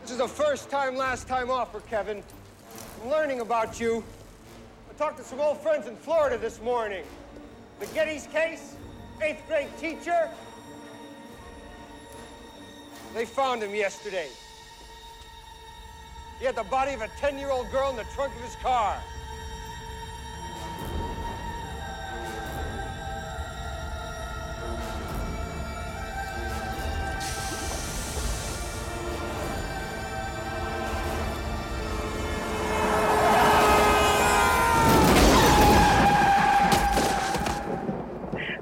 This 0.04 0.12
is 0.12 0.18
the 0.20 0.28
first 0.28 0.70
time, 0.70 0.96
last 0.96 1.28
time 1.28 1.50
offer, 1.50 1.80
Kevin. 1.80 2.22
I'm 3.02 3.10
learning 3.10 3.40
about 3.40 3.80
you. 3.80 4.04
I 4.88 4.94
talked 5.00 5.18
to 5.18 5.24
some 5.24 5.40
old 5.40 5.58
friends 5.62 5.88
in 5.88 5.96
Florida 5.96 6.38
this 6.38 6.62
morning. 6.62 7.04
The 7.82 7.88
Gettys 7.88 8.32
case, 8.32 8.76
eighth 9.24 9.48
grade 9.48 9.76
teacher. 9.80 10.30
They 13.16 13.26
found 13.26 13.64
him 13.64 13.74
yesterday. 13.74 14.30
He 16.38 16.46
had 16.46 16.56
the 16.56 16.64
body 16.66 16.94
of 16.94 17.02
a 17.02 17.08
10 17.08 17.40
year 17.40 17.50
old 17.50 17.72
girl 17.72 17.90
in 17.90 17.96
the 17.96 18.04
trunk 18.04 18.36
of 18.36 18.42
his 18.44 18.56
car. 18.58 19.02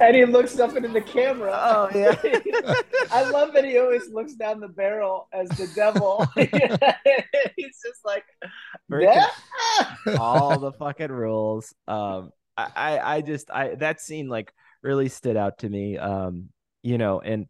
And 0.09 0.17
he 0.17 0.25
looks 0.25 0.57
up 0.57 0.75
into 0.75 0.89
the 0.89 1.01
camera. 1.01 1.51
Oh, 1.53 1.89
yeah. 1.93 2.15
I 3.11 3.29
love 3.29 3.53
that 3.53 3.63
he 3.63 3.77
always 3.77 4.09
looks 4.09 4.33
down 4.33 4.59
the 4.59 4.67
barrel 4.67 5.27
as 5.31 5.49
the 5.49 5.67
devil. 5.75 6.25
He's 6.35 7.79
just 7.85 8.03
like, 8.03 8.25
yeah. 8.89 9.27
all 10.17 10.57
the 10.57 10.71
fucking 10.73 11.11
rules. 11.11 11.75
Um, 11.87 12.31
I, 12.57 12.71
I, 12.75 13.15
I 13.17 13.21
just, 13.21 13.51
I 13.51 13.75
that 13.75 14.01
scene 14.01 14.29
like 14.29 14.51
really 14.81 15.09
stood 15.09 15.37
out 15.37 15.59
to 15.59 15.69
me. 15.69 15.99
Um, 15.99 16.49
you 16.81 16.97
know, 16.97 17.19
and 17.19 17.45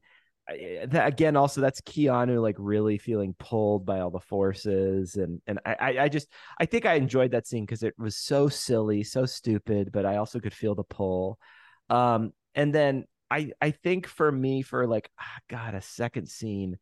I, 0.49 0.85
that, 0.87 1.07
again, 1.07 1.37
also 1.37 1.61
that's 1.61 1.79
Keanu 1.79 2.41
like 2.41 2.57
really 2.59 2.97
feeling 2.97 3.35
pulled 3.39 3.85
by 3.85 4.01
all 4.01 4.11
the 4.11 4.19
forces, 4.19 5.15
and 5.15 5.41
and 5.47 5.59
I, 5.65 5.75
I, 5.79 5.99
I 6.03 6.09
just, 6.09 6.27
I 6.59 6.65
think 6.65 6.85
I 6.85 6.95
enjoyed 6.95 7.31
that 7.31 7.47
scene 7.47 7.65
because 7.65 7.83
it 7.83 7.93
was 7.97 8.17
so 8.17 8.49
silly, 8.49 9.03
so 9.05 9.25
stupid, 9.25 9.93
but 9.93 10.05
I 10.05 10.17
also 10.17 10.41
could 10.41 10.53
feel 10.53 10.75
the 10.75 10.83
pull. 10.83 11.39
Um, 11.89 12.33
and 12.55 12.73
then 12.73 13.05
I, 13.31 13.51
I 13.61 13.71
think 13.71 14.07
for 14.07 14.31
me, 14.31 14.61
for 14.63 14.87
like, 14.87 15.09
ah, 15.19 15.37
God, 15.49 15.75
a 15.75 15.81
second 15.81 16.27
scene. 16.29 16.77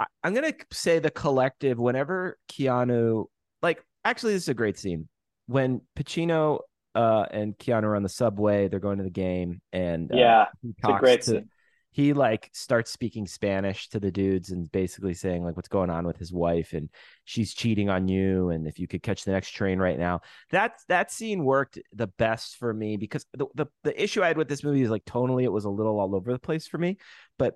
I, 0.00 0.06
I'm 0.22 0.34
gonna 0.34 0.54
say 0.72 0.98
the 0.98 1.10
collective. 1.10 1.78
Whenever 1.78 2.38
Keanu, 2.50 3.26
like, 3.62 3.84
actually, 4.04 4.32
this 4.34 4.44
is 4.44 4.48
a 4.48 4.54
great 4.54 4.78
scene 4.78 5.08
when 5.46 5.82
Pacino 5.96 6.60
uh, 6.94 7.26
and 7.30 7.56
Keanu 7.58 7.84
are 7.84 7.96
on 7.96 8.02
the 8.02 8.08
subway. 8.08 8.68
They're 8.68 8.80
going 8.80 8.98
to 8.98 9.04
the 9.04 9.10
game, 9.10 9.60
and 9.72 10.10
uh, 10.12 10.16
Yeah, 10.16 10.46
it's 10.62 10.78
a 10.84 10.98
great 10.98 11.22
to- 11.22 11.30
scene. 11.30 11.48
He 11.94 12.12
like 12.12 12.50
starts 12.52 12.90
speaking 12.90 13.26
Spanish 13.26 13.88
to 13.88 14.00
the 14.00 14.10
dudes 14.10 14.50
and 14.50 14.70
basically 14.70 15.14
saying 15.14 15.44
like 15.44 15.56
what's 15.56 15.68
going 15.68 15.90
on 15.90 16.06
with 16.06 16.18
his 16.18 16.32
wife 16.32 16.72
and 16.72 16.90
she's 17.24 17.54
cheating 17.54 17.88
on 17.88 18.08
you 18.08 18.50
and 18.50 18.66
if 18.66 18.78
you 18.78 18.86
could 18.86 19.02
catch 19.02 19.24
the 19.24 19.32
next 19.32 19.50
train 19.50 19.78
right 19.78 19.98
now. 19.98 20.20
That 20.50 20.72
that 20.88 21.10
scene 21.10 21.44
worked 21.44 21.78
the 21.94 22.08
best 22.08 22.56
for 22.56 22.74
me 22.74 22.96
because 22.96 23.24
the, 23.32 23.46
the 23.54 23.66
the 23.84 24.02
issue 24.02 24.22
I 24.22 24.26
had 24.26 24.36
with 24.36 24.48
this 24.48 24.64
movie 24.64 24.82
is 24.82 24.90
like 24.90 25.04
tonally 25.04 25.44
it 25.44 25.52
was 25.52 25.64
a 25.64 25.70
little 25.70 25.98
all 25.98 26.14
over 26.14 26.32
the 26.32 26.38
place 26.38 26.66
for 26.66 26.78
me, 26.78 26.98
but 27.38 27.54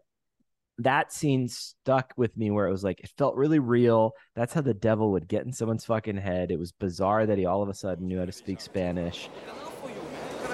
that 0.78 1.12
scene 1.12 1.48
stuck 1.48 2.12
with 2.16 2.36
me 2.36 2.50
where 2.50 2.68
it 2.68 2.70
was 2.70 2.84
like 2.84 3.00
it 3.00 3.10
felt 3.18 3.34
really 3.34 3.58
real. 3.58 4.12
That's 4.36 4.54
how 4.54 4.60
the 4.60 4.74
devil 4.74 5.10
would 5.12 5.26
get 5.26 5.44
in 5.44 5.52
someone's 5.52 5.84
fucking 5.84 6.16
head. 6.16 6.50
It 6.52 6.58
was 6.58 6.72
bizarre 6.72 7.26
that 7.26 7.38
he 7.38 7.46
all 7.46 7.62
of 7.62 7.68
a 7.68 7.74
sudden 7.74 8.06
knew 8.06 8.20
how 8.20 8.24
to 8.24 8.32
speak 8.32 8.60
Spanish. 8.60 9.28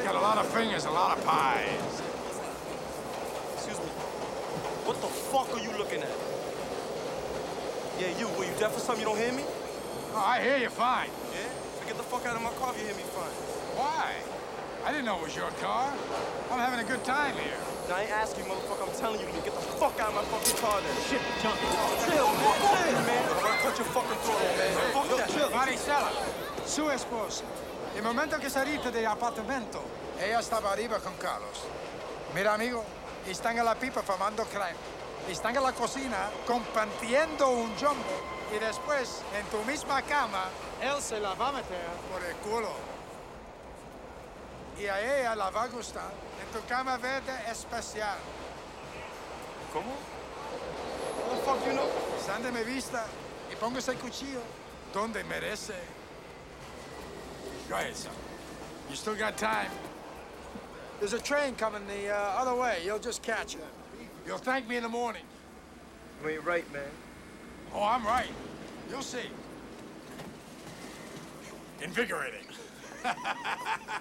Got 0.03 0.15
a 0.15 0.21
lot 0.21 0.39
of 0.39 0.47
fingers, 0.53 0.85
a 0.85 0.91
lot 0.91 1.19
of 1.19 1.25
pies. 1.25 2.03
Excuse 3.55 3.79
me. 3.79 3.87
What 4.85 5.01
the 5.01 5.07
fuck 5.07 5.51
are 5.57 5.63
you 5.63 5.71
looking 5.79 6.03
at? 6.03 6.11
Yeah, 7.99 8.19
you. 8.19 8.29
Were 8.39 8.45
you 8.45 8.55
deaf 8.59 8.77
or 8.77 8.81
something? 8.81 9.07
You 9.07 9.15
don't 9.15 9.19
hear 9.19 9.33
me? 9.33 9.45
Oh, 10.15 10.25
I 10.25 10.43
hear 10.43 10.59
you 10.59 10.71
fine. 10.71 11.11
Yeah? 11.33 11.47
So 11.79 11.87
get 11.87 11.97
the 11.97 12.03
fuck 12.03 12.27
out 12.27 12.37
of 12.37 12.43
my 12.43 12.51
car 12.59 12.73
if 12.75 12.81
you 12.81 12.87
hear 12.87 12.97
me 12.97 13.07
fine. 13.15 13.31
Why? 13.79 14.15
I 14.85 14.91
didn't 14.91 15.07
know 15.07 15.17
it 15.19 15.25
was 15.25 15.37
your 15.37 15.51
car. 15.63 15.93
I'm 16.51 16.59
having 16.59 16.81
a 16.81 16.89
good 16.89 17.03
time 17.05 17.35
here. 17.35 17.57
Now, 17.89 17.97
I 17.97 18.03
ain't 18.03 18.13
asking 18.13 18.45
you, 18.45 18.51
motherfucker. 18.51 18.89
I'm 18.89 18.97
telling 18.99 19.21
you 19.21 19.27
to 19.27 19.33
get 19.33 19.55
the 19.55 19.65
fuck 19.81 19.99
out 20.01 20.11
of 20.11 20.15
my 20.15 20.25
fucking 20.29 20.59
car 20.61 20.81
then. 20.83 20.97
Shit, 21.09 21.23
jump. 21.41 21.57
Chill, 22.05 22.27
man. 22.27 22.55
Chill, 22.61 23.01
man. 23.05 23.23
I'm 23.31 23.43
gonna 23.43 23.63
cut 23.63 23.79
your 23.79 23.89
fucking 23.95 24.21
throat, 24.27 24.43
man. 24.59 24.73
Fuck 24.93 25.09
that. 25.17 25.29
Chill. 25.31 25.51
Maricela, 25.51 26.11
su 26.65 26.89
esposa. 26.91 27.45
Il 27.95 28.03
momento 28.03 28.37
che 28.39 28.49
salite 28.49 28.91
dell'appartamento, 28.91 29.83
ella 30.19 30.43
stava 30.43 30.71
arriba 30.71 30.99
con 30.99 31.17
Carlos. 31.17 31.61
Mira, 32.35 32.53
amigo, 32.55 32.85
están 33.27 33.57
en 33.57 33.65
la 33.65 33.75
pipa 33.75 34.03
fumando 34.03 34.45
creme. 34.45 35.04
Están 35.29 35.57
en 35.57 35.63
la 35.63 35.73
cocina 35.73 36.31
compartiendo 36.47 37.49
un 37.49 37.75
jumbo. 37.77 38.35
Y 38.55 38.59
después, 38.59 39.23
en 39.37 39.47
tu 39.47 39.63
misma 39.65 40.03
cama, 40.03 40.45
él 40.81 41.01
se 41.01 41.19
la 41.19 41.35
va 41.35 41.49
a 41.49 41.53
meter 41.53 41.87
por 42.13 42.23
el 42.25 42.37
culo. 42.37 42.71
Y 44.79 44.87
a 44.87 45.01
ella 45.01 45.35
la 45.35 45.51
va 45.51 45.63
a 45.65 45.69
gustar 45.69 46.11
en 46.41 46.61
tu 46.61 46.67
cama 46.69 46.97
verde 46.99 47.33
especial. 47.51 48.19
¿Cómo? 49.73 49.93
The 51.31 51.43
fuck 51.43 51.67
you 51.67 51.73
know? 51.73 51.89
Sande 52.25 52.53
mi 52.53 52.63
vista 52.63 53.05
y 53.51 53.57
póngase 53.57 53.93
el 53.93 53.99
cuchillo 53.99 54.41
donde 54.93 55.25
merece. 55.25 55.75
Go 57.69 57.77
ahead, 57.77 57.95
son. 57.97 58.13
You 58.91 58.97
still 58.97 59.17
got 59.17 59.37
time. 59.37 59.71
There's 61.01 61.15
a 61.15 61.19
train 61.19 61.55
coming 61.57 61.87
the 61.87 62.11
uh, 62.11 62.41
other 62.41 62.55
way. 62.55 62.83
You'll 62.85 62.99
just 62.99 63.23
catch 63.23 63.55
it. 63.55 63.65
You'll 64.27 64.39
thank 64.39 64.69
me 64.69 64.77
in 64.77 64.83
the 64.83 64.89
morning. 64.89 65.23
You 66.23 66.31
ain't 66.31 66.45
right, 66.45 66.73
man. 66.73 66.83
Oh, 67.75 67.83
I'm 67.83 68.07
right. 68.07 68.29
You'll 68.91 69.03
see. 69.03 69.29
Invigorating. 71.83 72.41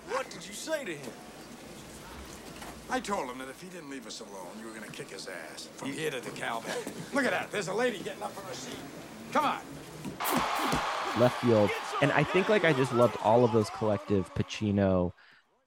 What 0.10 0.30
did 0.30 0.48
you 0.48 0.54
say 0.54 0.86
to 0.86 0.92
him? 0.96 1.12
I 2.90 3.00
told 3.00 3.30
him 3.30 3.40
that 3.40 3.50
if 3.50 3.62
he 3.62 3.68
didn't 3.68 3.90
leave 3.90 4.06
us 4.08 4.22
alone, 4.22 4.48
you 4.62 4.68
were 4.68 4.74
gonna 4.74 4.92
kick 4.92 5.10
his 5.10 5.28
ass 5.28 5.68
from 5.76 5.92
here 5.92 6.12
to 6.12 6.20
DeKalb. 6.20 6.64
Look 7.14 7.26
at 7.26 7.32
that. 7.32 7.52
There's 7.52 7.68
a 7.68 7.74
lady 7.74 7.98
getting 8.00 8.22
up 8.24 8.32
from 8.32 8.46
her 8.46 8.54
seat. 8.54 8.78
Come 9.32 9.46
on. 9.46 9.60
left 11.20 11.42
field. 11.42 11.70
And 12.02 12.12
I 12.12 12.24
think 12.24 12.50
like 12.50 12.64
I 12.66 12.72
just 12.74 12.94
loved 12.94 13.18
all 13.24 13.44
of 13.44 13.52
those 13.52 13.70
collective 13.72 14.34
Pacino, 14.36 15.12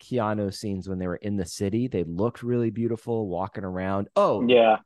Keanu 0.00 0.52
scenes 0.52 0.88
when 0.88 0.98
they 0.98 1.06
were 1.06 1.16
in 1.16 1.36
the 1.36 1.46
city. 1.46 1.88
They 1.88 2.04
looked 2.04 2.42
really 2.42 2.70
beautiful 2.70 3.28
walking 3.28 3.64
around. 3.64 4.08
Oh, 4.16 4.46
Yeah. 4.46 4.76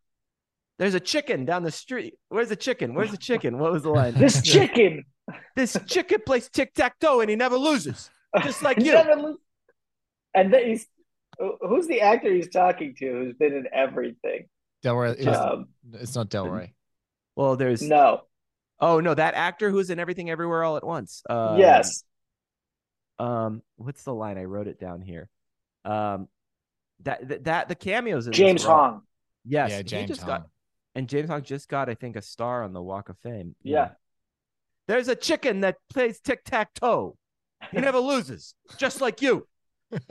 there's 0.79 0.95
a 0.95 1.01
chicken 1.01 1.45
down 1.45 1.63
the 1.63 1.71
street. 1.71 2.15
Where's 2.29 2.49
the 2.49 2.57
chicken? 2.57 2.95
Where's 2.95 3.11
the 3.11 3.17
chicken? 3.29 3.59
What 3.59 3.73
was 3.73 3.83
the 3.83 3.91
line? 3.91 4.15
This 4.15 4.43
chicken. 4.43 5.05
this 5.57 5.77
chicken 5.87 6.19
plays 6.27 6.49
tic 6.49 6.75
tac 6.75 6.99
toe 6.99 7.21
and 7.21 7.31
he 7.31 7.37
never 7.37 7.57
loses, 7.57 8.11
just 8.43 8.63
like 8.63 8.79
you. 8.83 8.93
Never 8.93 9.17
lo- 9.17 9.37
And 10.35 10.53
then 10.53 10.67
he's 10.67 10.87
who's 11.63 11.87
the 11.87 12.01
actor 12.03 12.33
he's 12.33 12.49
talking 12.51 12.95
to 12.99 13.07
who's 13.07 13.35
been 13.35 13.55
in 13.55 13.67
everything? 13.73 14.47
Delroy. 14.85 15.15
It's, 15.19 15.27
Um, 15.27 15.69
it's 15.93 16.15
not 16.15 16.31
Delroy. 16.31 16.73
Well, 17.37 17.57
there's 17.57 17.81
no. 17.83 18.23
oh 18.81 19.01
no, 19.01 19.15
that 19.15 19.35
actor 19.35 19.71
who's 19.71 19.91
in 19.91 19.99
everything 19.99 20.31
everywhere 20.31 20.65
all 20.65 20.77
at 20.77 20.85
once. 20.85 21.23
Uh, 21.29 21.57
yes. 21.59 22.03
Um, 23.21 23.63
what's 23.77 24.03
the 24.03 24.15
line? 24.15 24.39
I 24.39 24.45
wrote 24.45 24.67
it 24.67 24.81
down 24.81 25.03
here. 25.03 25.29
Um, 25.85 26.29
that 27.03 27.29
that, 27.29 27.45
that 27.45 27.69
the 27.69 27.75
cameos 27.75 28.27
in 28.27 28.33
James 28.33 28.65
Hong. 28.65 29.03
Yes, 29.45 29.71
yeah, 29.71 29.77
he 29.79 29.83
James 29.85 30.09
just 30.09 30.23
Hong. 30.23 30.29
got 30.29 30.47
and 30.95 31.09
James 31.09 31.29
Hong 31.29 31.43
just 31.43 31.69
got, 31.69 31.89
I 31.89 31.95
think, 31.95 32.17
a 32.17 32.23
star 32.23 32.63
on 32.63 32.73
the 32.73 32.83
Walk 32.83 33.09
of 33.09 33.19
Fame. 33.19 33.55
Yeah. 33.63 33.91
There's 34.89 35.09
a 35.09 35.15
chicken 35.15 35.61
that 35.61 35.77
plays 35.89 36.19
tic 36.21 36.45
tac 36.45 36.75
toe. 36.75 37.17
He 37.71 37.79
never 37.81 37.99
loses, 37.99 38.55
just 38.77 39.01
like 39.01 39.23
you. 39.23 39.47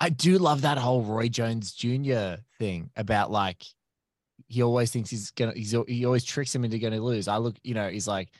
I 0.00 0.10
do 0.10 0.38
love 0.38 0.62
that 0.62 0.78
whole 0.78 1.02
Roy 1.02 1.28
Jones 1.28 1.72
Jr. 1.72 2.34
thing 2.58 2.90
about 2.96 3.30
like 3.30 3.64
he 4.48 4.62
always 4.62 4.90
thinks 4.90 5.10
he's 5.10 5.30
gonna 5.30 5.52
he's 5.54 5.74
he 5.88 6.04
always 6.04 6.24
tricks 6.24 6.54
him 6.54 6.64
into 6.64 6.78
gonna 6.78 7.00
lose. 7.00 7.28
I 7.28 7.36
look, 7.38 7.56
you 7.62 7.74
know, 7.74 7.88
he's 7.88 8.08
like, 8.08 8.30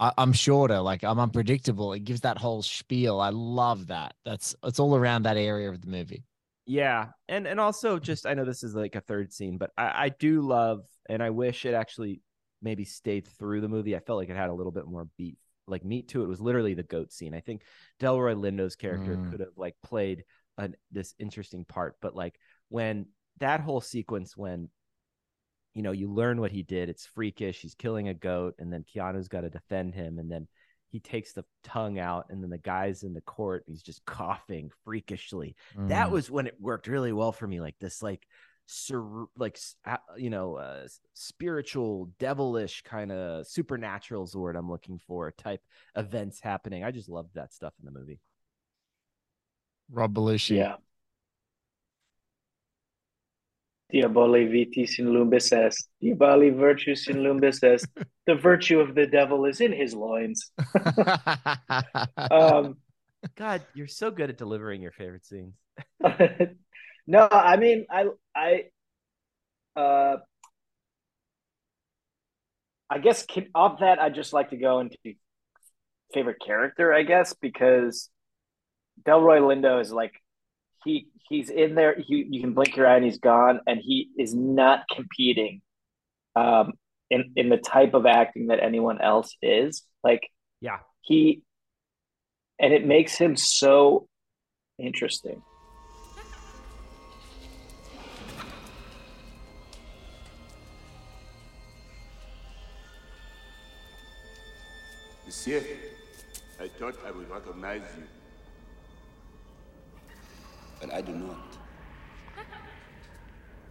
I, 0.00 0.12
I'm 0.18 0.32
shorter, 0.32 0.80
like 0.80 1.04
I'm 1.04 1.20
unpredictable. 1.20 1.92
It 1.92 2.00
gives 2.04 2.22
that 2.22 2.38
whole 2.38 2.62
spiel. 2.62 3.20
I 3.20 3.30
love 3.30 3.88
that. 3.88 4.14
That's 4.24 4.54
it's 4.64 4.80
all 4.80 4.96
around 4.96 5.24
that 5.24 5.36
area 5.36 5.70
of 5.70 5.80
the 5.80 5.88
movie. 5.88 6.24
Yeah, 6.66 7.08
and 7.28 7.46
and 7.46 7.58
also 7.58 7.98
just 7.98 8.26
I 8.26 8.34
know 8.34 8.44
this 8.44 8.62
is 8.62 8.74
like 8.74 8.94
a 8.94 9.00
third 9.00 9.32
scene, 9.32 9.58
but 9.58 9.70
I, 9.76 10.04
I 10.06 10.08
do 10.10 10.42
love 10.42 10.84
and 11.08 11.22
I 11.22 11.30
wish 11.30 11.64
it 11.64 11.74
actually 11.74 12.22
maybe 12.62 12.84
stayed 12.84 13.26
through 13.26 13.60
the 13.60 13.68
movie. 13.68 13.96
I 13.96 14.00
felt 14.00 14.18
like 14.18 14.28
it 14.28 14.36
had 14.36 14.50
a 14.50 14.54
little 14.54 14.70
bit 14.72 14.86
more 14.86 15.08
beat, 15.16 15.38
like 15.66 15.84
meat 15.84 16.08
to 16.08 16.20
it. 16.20 16.24
It 16.24 16.28
was 16.28 16.40
literally 16.40 16.74
the 16.74 16.82
goat 16.82 17.12
scene. 17.12 17.34
I 17.34 17.40
think 17.40 17.62
Delroy 17.98 18.36
Lindo's 18.38 18.76
character 18.76 19.16
Mm. 19.16 19.30
could 19.30 19.40
have 19.40 19.56
like 19.56 19.74
played 19.82 20.24
an, 20.58 20.76
this 20.92 21.14
interesting 21.18 21.64
part, 21.64 21.96
but 22.00 22.14
like 22.14 22.38
when 22.68 23.06
that 23.38 23.60
whole 23.60 23.80
sequence 23.80 24.36
when 24.36 24.68
you 25.74 25.82
know 25.82 25.92
you 25.92 26.10
learn 26.12 26.40
what 26.40 26.52
he 26.52 26.62
did, 26.62 26.88
it's 26.88 27.06
freakish. 27.06 27.60
He's 27.60 27.74
killing 27.74 28.08
a 28.08 28.14
goat, 28.14 28.54
and 28.58 28.72
then 28.72 28.84
Keanu's 28.84 29.28
got 29.28 29.42
to 29.42 29.50
defend 29.50 29.94
him, 29.94 30.18
and 30.18 30.30
then 30.30 30.48
he 30.90 30.98
takes 31.00 31.32
the 31.32 31.44
tongue 31.62 31.98
out, 32.00 32.26
and 32.30 32.42
then 32.42 32.50
the 32.50 32.58
guy's 32.58 33.04
in 33.04 33.14
the 33.14 33.20
court. 33.20 33.62
He's 33.66 33.82
just 33.82 34.04
coughing 34.04 34.70
freakishly 34.84 35.54
that 35.76 36.08
Mm. 36.08 36.12
was 36.12 36.30
when 36.30 36.46
it 36.48 36.56
worked 36.60 36.88
really 36.88 37.12
well 37.12 37.32
for 37.32 37.46
me 37.46 37.60
like 37.60 37.78
this 37.78 38.02
like 38.02 38.26
sur- 38.66 39.26
like 39.36 39.58
you 40.16 40.30
know 40.30 40.56
uh 40.56 40.86
spiritual 41.14 42.10
devilish 42.20 42.82
kind 42.82 43.10
of 43.12 43.46
supernatural 43.46 44.22
is 44.24 44.30
the 44.30 44.38
word 44.38 44.54
i'm 44.54 44.70
looking 44.70 45.00
for 45.08 45.32
type 45.32 45.60
events 45.96 46.40
happening 46.40 46.84
i 46.84 46.92
just 46.92 47.08
loved 47.08 47.34
that 47.34 47.52
stuff 47.52 47.72
in 47.80 47.84
the 47.84 47.98
movie 47.98 48.20
Rob 49.90 50.14
Belushi. 50.14 50.56
Yeah. 50.56 50.76
Diaboli 53.92 54.48
vitis 54.48 54.98
in 54.98 55.06
lumbis 55.06 55.52
est. 55.52 55.88
Diaboli 56.02 56.56
virtus 56.56 57.08
in 57.08 57.18
lumbis 57.18 57.62
est. 57.62 57.86
The 58.26 58.34
virtue 58.36 58.78
of 58.78 58.94
the 58.94 59.06
devil 59.06 59.44
is 59.46 59.60
in 59.60 59.72
his 59.72 59.94
loins. 59.94 60.52
Um, 62.30 62.76
god 63.36 63.62
you're 63.74 63.86
so 63.86 64.10
good 64.10 64.30
at 64.30 64.38
delivering 64.38 64.80
your 64.80 64.92
favorite 64.92 65.26
scenes 65.26 65.54
no, 67.06 67.28
I 67.30 67.56
mean, 67.56 67.86
I, 67.90 68.06
I, 68.34 68.64
uh, 69.76 70.16
I 72.88 72.98
guess 72.98 73.24
can, 73.24 73.48
off 73.54 73.80
that, 73.80 74.00
I'd 74.00 74.14
just 74.14 74.32
like 74.32 74.50
to 74.50 74.56
go 74.56 74.80
into 74.80 74.96
favorite 76.12 76.38
character, 76.44 76.92
I 76.92 77.02
guess, 77.02 77.34
because 77.34 78.08
Delroy 79.04 79.40
Lindo 79.40 79.80
is 79.80 79.92
like 79.92 80.12
he 80.84 81.08
he's 81.28 81.50
in 81.50 81.74
there. 81.74 81.96
He, 81.98 82.26
you 82.28 82.40
can 82.40 82.54
blink 82.54 82.76
your 82.76 82.86
eye 82.86 82.96
and 82.96 83.04
he's 83.04 83.18
gone, 83.18 83.60
and 83.66 83.80
he 83.82 84.08
is 84.18 84.34
not 84.34 84.84
competing, 84.94 85.62
um, 86.36 86.72
in 87.10 87.32
in 87.36 87.48
the 87.48 87.58
type 87.58 87.94
of 87.94 88.06
acting 88.06 88.48
that 88.48 88.62
anyone 88.62 89.00
else 89.00 89.36
is. 89.42 89.82
Like 90.02 90.28
yeah 90.60 90.78
he, 91.02 91.42
and 92.58 92.72
it 92.72 92.86
makes 92.86 93.16
him 93.16 93.36
so 93.36 94.06
interesting. 94.78 95.42
Monsieur, 105.26 105.62
I 106.60 106.68
thought 106.68 106.94
I 107.06 107.10
would 107.12 107.30
recognize 107.30 107.82
you. 107.96 108.19
But 110.80 110.94
I 110.94 111.02
do 111.02 111.12
not. 111.12 111.58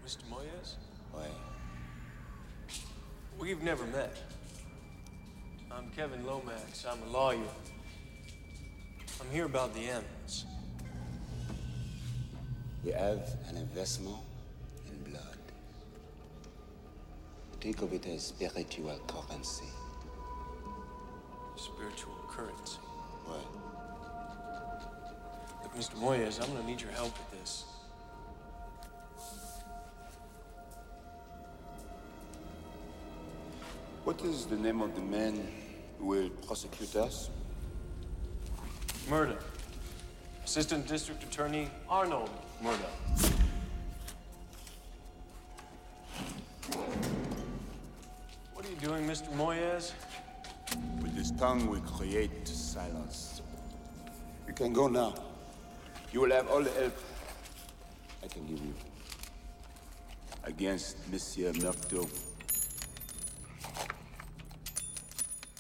Mr. 0.05 0.23
Moyez? 0.29 0.75
Why? 1.11 1.25
We've 3.39 3.63
never 3.63 3.85
met. 3.87 4.15
I'm 5.71 5.89
Kevin 5.91 6.25
Lomax. 6.25 6.85
I'm 6.85 7.01
a 7.03 7.11
lawyer. 7.11 7.39
I'm 9.19 9.29
here 9.31 9.45
about 9.45 9.73
the 9.73 9.89
M's. 9.89 10.45
We 12.83 12.91
have 12.91 13.35
an 13.49 13.57
investment 13.57 14.17
in 14.87 15.11
blood. 15.11 15.37
Think 17.59 17.81
of 17.81 17.91
it 17.93 18.05
as 18.07 18.27
spiritual 18.27 18.99
currency. 19.07 19.65
Spiritual 21.55 22.15
currency. 22.29 22.77
What? 23.25 23.68
Mr. 25.79 25.95
Moyez, 25.95 26.41
I'm 26.41 26.53
gonna 26.53 26.67
need 26.67 26.81
your 26.81 26.91
help 26.91 27.13
with 27.17 27.39
this. 27.39 27.63
What 34.03 34.21
is 34.25 34.45
the 34.45 34.57
name 34.57 34.81
of 34.81 34.93
the 34.93 35.01
man 35.01 35.47
who 35.97 36.07
will 36.07 36.29
prosecute 36.45 36.97
us? 36.97 37.29
Murda. 39.07 39.37
Assistant 40.43 40.85
District 40.85 41.23
Attorney 41.23 41.69
Arnold 41.87 42.29
Murda. 42.61 42.91
What 48.53 48.65
are 48.65 48.69
you 48.69 48.75
doing, 48.81 49.07
Mr. 49.07 49.31
Moyez? 49.37 49.93
With 51.01 51.15
his 51.15 51.31
tongue, 51.31 51.69
we 51.69 51.79
create 51.97 52.45
silence. 52.45 53.41
You 54.45 54.53
can 54.53 54.73
go 54.73 54.89
now. 54.89 55.28
You 56.11 56.21
will 56.21 56.31
have 56.31 56.47
all 56.49 56.61
the 56.63 56.71
help 56.71 56.93
I 58.23 58.27
can 58.27 58.45
give 58.47 58.59
you. 58.59 58.73
Against 60.43 60.97
Monsieur 61.11 61.51
Murtaugh. 61.53 62.09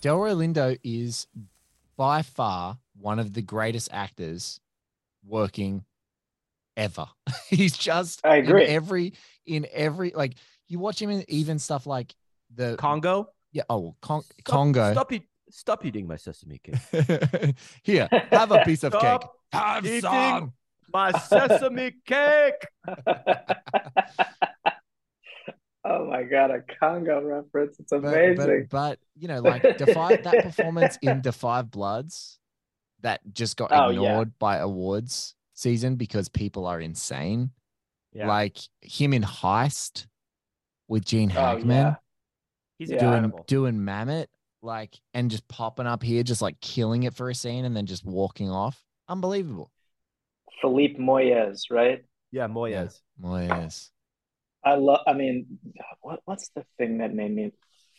Delroy 0.01 0.33
Lindo 0.35 0.77
is 0.83 1.27
by 1.97 2.21
far 2.21 2.77
one 2.99 3.19
of 3.19 3.33
the 3.33 3.41
greatest 3.41 3.89
actors 3.91 4.59
working 5.25 5.83
ever. 6.77 7.05
He's 7.49 7.77
just 7.77 8.25
I 8.25 8.37
agree. 8.37 8.63
in 8.65 8.69
every 8.69 9.13
in 9.45 9.67
every 9.73 10.11
like 10.15 10.33
you 10.67 10.79
watch 10.79 11.01
him 11.01 11.09
in 11.09 11.23
even 11.27 11.59
stuff 11.59 11.85
like 11.85 12.15
the 12.55 12.75
Congo. 12.77 13.29
yeah 13.51 13.63
oh 13.69 13.95
Con- 14.01 14.21
Stop- 14.21 14.43
Congo 14.45 14.91
Stop, 14.93 15.11
eat, 15.11 15.23
stop 15.49 15.85
eating 15.85 16.07
my 16.07 16.15
sesame 16.15 16.59
cake. 16.59 17.55
here 17.83 18.07
have 18.31 18.51
a 18.51 18.63
piece 18.63 18.83
of 18.83 18.93
cake 18.93 19.01
Stop 19.01 19.35
have 19.51 19.85
eating 19.85 20.01
some 20.01 20.53
my 20.93 21.11
sesame 21.11 21.91
cake. 22.05 22.65
oh 25.85 26.05
my 26.09 26.23
god, 26.23 26.51
a 26.51 26.61
Congo 26.79 27.21
reference. 27.23 27.79
It's 27.79 27.91
but, 27.91 28.03
amazing. 28.05 28.67
but, 28.69 28.69
but 28.69 28.99
you 29.17 29.27
know 29.27 29.39
like 29.39 29.61
defy 29.77 30.15
that 30.17 30.43
performance 30.43 30.97
in 31.01 31.21
Da 31.21 31.31
5 31.31 31.71
Bloods 31.71 32.39
that 33.01 33.21
just 33.33 33.55
got 33.57 33.71
Oh, 33.71 33.89
yeah. 33.89 34.01
ignored 34.01 34.33
by 34.39 34.57
awards 34.57 35.35
season 35.53 35.95
because 35.95 36.27
people 36.29 36.65
are 36.67 36.79
insane 36.81 37.51
Yeah, 38.13 38.27
like 38.27 38.57
him 38.81 39.13
in 39.13 39.23
Heist 39.23 40.05
with 40.87 41.05
Gene 41.05 41.31
Oh, 41.31 41.39
Hackman 41.39 41.67
yeah. 41.69 41.95
he's 42.77 42.89
doing 42.89 43.01
incredible. 43.03 43.43
doing 43.47 43.83
Mammoth, 43.85 44.27
like 44.61 44.99
and 45.13 45.29
just 45.31 45.47
popping 45.47 45.87
up 45.87 46.03
here, 46.03 46.23
just 46.23 46.41
like 46.41 46.59
killing 46.61 47.03
it 47.03 47.13
for 47.13 47.29
a 47.29 47.35
scene 47.35 47.63
and 47.65 47.75
then 47.75 47.85
just 47.85 48.05
walking 48.05 48.49
off. 48.49 48.81
Unbelievable. 49.09 49.71
Philippe 50.61 50.99
Moyez, 50.99 51.63
right? 51.71 52.05
Yeah, 52.31 52.47
Moyez. 52.47 53.01
Oh 53.23 53.37
yes. 53.37 53.89
I 54.63 54.75
love. 54.75 54.99
I 55.07 55.13
mean, 55.13 55.59
what 56.01 56.19
what's 56.25 56.49
the 56.49 56.63
thing 56.77 56.99
that 56.99 57.13
made 57.13 57.33
me 57.33 57.51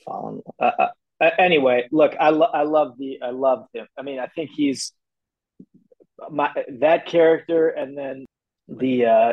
fall 0.05 0.29
in? 0.29 0.43
Uh, 0.65 0.71
uh, 0.79 0.89
uh, 1.21 1.31
anyway, 1.39 1.89
look, 1.91 2.15
I 2.19 2.31
love. 2.31 2.51
I 2.55 2.63
love 2.63 2.97
the. 2.99 3.19
I 3.23 3.31
love 3.31 3.67
him. 3.75 3.87
I 3.99 4.03
mean, 4.03 4.21
I 4.21 4.27
think 4.29 4.51
he's 4.55 4.93
my 6.31 6.51
that 6.81 7.07
character, 7.07 7.69
and 7.69 7.99
then 7.99 8.27
the. 8.69 9.07
uh 9.07 9.33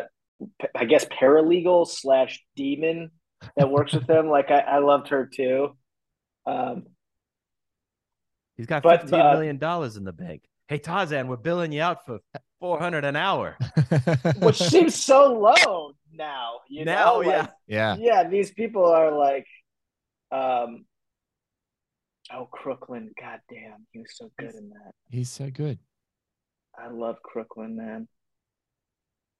p- 0.59 0.67
I 0.75 0.85
guess 0.85 1.05
paralegal 1.05 1.87
slash 1.87 2.43
demon 2.55 3.11
that 3.55 3.69
works 3.69 3.93
with 3.93 4.09
him. 4.09 4.27
Like 4.37 4.51
I, 4.51 4.59
I 4.59 4.79
loved 4.79 5.09
her 5.09 5.29
too. 5.31 5.75
Um, 6.45 6.87
He's 8.55 8.65
got 8.65 8.81
But, 8.81 9.01
fifteen 9.01 9.19
uh, 9.19 9.33
million 9.33 9.57
dollars 9.57 9.97
in 9.97 10.03
the 10.03 10.11
bank. 10.13 10.43
Hey 10.67 10.79
Tarzan, 10.79 11.29
we're 11.29 11.37
billing 11.37 11.71
you 11.71 11.81
out 11.81 12.05
for 12.05 12.19
four 12.59 12.77
hundred 12.77 13.05
an 13.05 13.15
hour. 13.15 13.57
which 14.39 14.57
seems 14.57 14.95
so 14.95 15.33
low 15.33 15.93
now. 16.11 16.59
You 16.67 16.83
Now, 16.83 17.21
know, 17.21 17.21
yeah. 17.21 17.39
Like, 17.39 17.49
yeah. 17.67 17.95
yeah, 17.97 18.27
these 18.27 18.51
people 18.51 18.85
are 18.85 19.11
like, 19.17 19.47
um, 20.29 20.85
oh, 22.33 22.49
Crooklyn, 22.51 23.11
goddamn, 23.17 23.85
he 23.91 23.99
was 23.99 24.17
so 24.17 24.29
good 24.37 24.55
in 24.55 24.69
that. 24.71 24.91
He's 25.09 25.29
so 25.29 25.49
good. 25.49 25.79
I 26.77 26.89
love 26.89 27.21
Crooklyn, 27.23 27.77
man. 27.77 28.09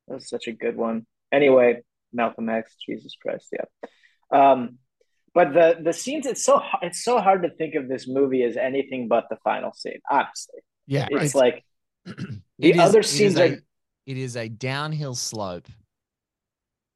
That 0.07 0.15
was 0.15 0.29
such 0.29 0.47
a 0.47 0.53
good 0.53 0.77
one. 0.77 1.05
Anyway, 1.33 1.81
Malcolm 2.13 2.47
X, 2.47 2.77
Jesus 2.85 3.17
Christ, 3.21 3.51
yeah. 3.51 3.65
Um, 4.31 4.77
but 5.33 5.53
the 5.53 5.77
the 5.83 5.91
scenes, 5.91 6.25
it's 6.25 6.45
so 6.45 6.61
it's 6.81 7.03
so 7.03 7.19
hard 7.19 7.43
to 7.43 7.49
think 7.49 7.75
of 7.75 7.89
this 7.89 8.07
movie 8.07 8.43
as 8.43 8.55
anything 8.55 9.09
but 9.09 9.25
the 9.29 9.35
final 9.43 9.73
scene. 9.73 9.99
Honestly, 10.09 10.61
Yeah. 10.87 11.07
it's 11.11 11.35
like 11.35 11.63
it 12.05 12.15
the 12.57 12.69
is- 12.71 12.79
other 12.79 12.99
it 12.99 13.05
is 13.05 13.11
scenes 13.11 13.35
a- 13.37 13.53
are 13.53 13.57
it 14.05 14.17
is 14.17 14.37
a 14.37 14.47
downhill 14.47 15.15
slope 15.15 15.65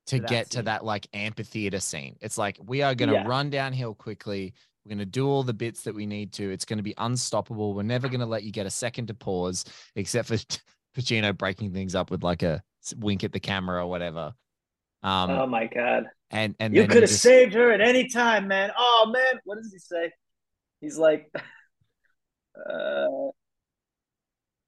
to 0.07 0.15
To 0.15 0.21
that 0.21 0.29
get 0.29 0.45
to 0.51 0.57
scene. 0.57 0.65
that 0.65 0.83
like 0.85 1.07
amphitheater 1.13 1.79
scene. 1.79 2.15
It's 2.21 2.37
like 2.37 2.57
we 2.65 2.81
are 2.81 2.95
gonna 2.95 3.13
Yeah. 3.13 3.27
run 3.27 3.49
downhill 3.49 3.93
quickly. 3.93 4.53
We're 4.85 4.89
gonna 4.91 5.05
do 5.05 5.27
all 5.27 5.43
the 5.43 5.53
bits 5.53 5.83
that 5.83 5.93
we 5.93 6.05
need 6.05 6.31
to. 6.33 6.49
It's 6.51 6.65
gonna 6.65 6.81
be 6.81 6.93
unstoppable. 6.97 7.73
We're 7.73 7.83
never 7.83 8.07
gonna 8.09 8.25
let 8.25 8.43
you 8.43 8.51
get 8.51 8.65
a 8.65 8.69
second 8.71 9.07
to 9.07 9.13
pause, 9.13 9.65
except 9.95 10.27
for 10.29 10.37
Pacino 10.97 11.37
breaking 11.37 11.71
things 11.73 11.93
up 11.95 12.09
with 12.11 12.23
like 12.23 12.43
a 12.43 12.63
wink 12.97 13.23
at 13.23 13.31
the 13.31 13.39
camera 13.39 13.83
or 13.83 13.87
whatever. 13.89 14.33
Um, 15.03 15.29
oh 15.31 15.47
my 15.47 15.67
god. 15.67 16.05
and 16.31 16.55
and 16.59 16.75
you 16.75 16.87
could 16.87 17.01
have 17.03 17.09
just- 17.09 17.21
saved 17.21 17.53
her 17.53 17.71
at 17.71 17.81
any 17.81 18.07
time, 18.07 18.47
man. 18.47 18.71
Oh 18.77 19.09
man, 19.13 19.39
what 19.45 19.57
does 19.57 19.71
he 19.71 19.79
say? 19.79 20.11
He's 20.79 20.97
like, 20.97 21.29
uh, 22.55 23.07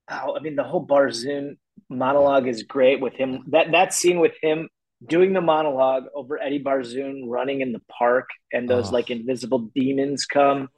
oh, 0.10 0.36
I 0.36 0.40
mean, 0.40 0.56
the 0.56 0.64
whole 0.64 0.86
Barzoon 0.86 1.58
monologue 1.90 2.48
is 2.48 2.64
great 2.64 3.00
with 3.02 3.14
him. 3.14 3.44
That 3.48 3.72
that 3.72 3.94
scene 3.94 4.20
with 4.20 4.34
him 4.42 4.70
doing 5.08 5.34
the 5.34 5.42
monologue 5.42 6.06
over 6.16 6.42
Eddie 6.42 6.64
Barzoon 6.64 7.24
running 7.28 7.62
in 7.62 7.72
the 7.74 7.82
park, 7.90 8.30
and 8.54 8.70
those 8.70 8.90
Oh. 8.90 8.94
like 8.94 9.10
invisible 9.10 9.60
demons 9.76 10.26
come. 10.26 10.70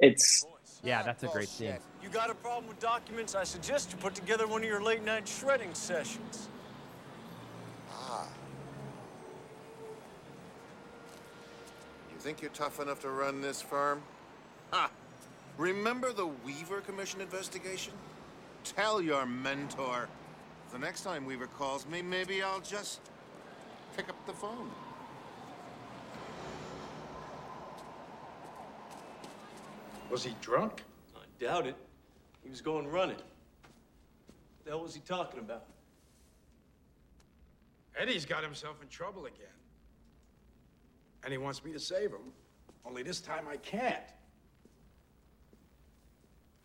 It's 0.00 0.44
Yeah, 0.82 1.02
that's 1.02 1.22
a 1.22 1.28
great 1.28 1.48
scene. 1.48 1.76
You 2.02 2.08
got 2.08 2.30
a 2.30 2.34
problem 2.34 2.66
with 2.66 2.80
documents? 2.80 3.34
I 3.34 3.44
suggest 3.44 3.92
you 3.92 3.98
put 3.98 4.14
together 4.14 4.46
one 4.46 4.62
of 4.62 4.68
your 4.68 4.82
late 4.82 5.04
night 5.04 5.28
shredding 5.28 5.74
sessions. 5.74 6.48
Ah. 7.92 8.26
You 12.10 12.18
think 12.18 12.40
you're 12.40 12.50
tough 12.52 12.80
enough 12.80 13.00
to 13.00 13.10
run 13.10 13.42
this 13.42 13.60
firm? 13.60 14.02
Ha! 14.72 14.90
Remember 15.58 16.12
the 16.12 16.26
Weaver 16.26 16.80
Commission 16.80 17.20
investigation? 17.20 17.92
Tell 18.64 19.00
your 19.00 19.26
mentor. 19.26 20.08
The 20.72 20.78
next 20.78 21.02
time 21.02 21.24
Weaver 21.24 21.46
calls 21.46 21.86
me, 21.86 22.02
maybe 22.02 22.42
I'll 22.42 22.60
just 22.60 23.00
pick 23.96 24.08
up 24.08 24.26
the 24.26 24.32
phone. 24.32 24.70
Was 30.10 30.24
he 30.24 30.34
drunk? 30.40 30.82
I 31.16 31.20
doubt 31.38 31.66
it. 31.66 31.76
He 32.42 32.50
was 32.50 32.60
going 32.60 32.86
running. 32.88 33.16
What 33.16 34.64
the 34.64 34.70
hell 34.70 34.80
was 34.82 34.94
he 34.94 35.00
talking 35.00 35.40
about? 35.40 35.64
Eddie's 37.98 38.24
got 38.24 38.42
himself 38.42 38.80
in 38.82 38.88
trouble 38.88 39.26
again. 39.26 39.46
And 41.22 41.32
he 41.32 41.38
wants 41.38 41.64
me 41.64 41.72
to 41.72 41.80
save 41.80 42.10
him. 42.10 42.32
Only 42.84 43.02
this 43.02 43.20
time 43.20 43.44
I 43.48 43.56
can't. 43.56 43.98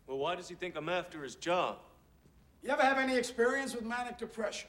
Well, 0.06 0.18
why 0.18 0.34
does 0.34 0.48
he 0.48 0.54
think 0.54 0.76
I'm 0.76 0.88
after 0.88 1.22
his 1.22 1.34
job? 1.34 1.78
You 2.62 2.70
ever 2.70 2.82
have 2.82 2.98
any 2.98 3.16
experience 3.16 3.74
with 3.74 3.84
manic 3.84 4.18
depression? 4.18 4.68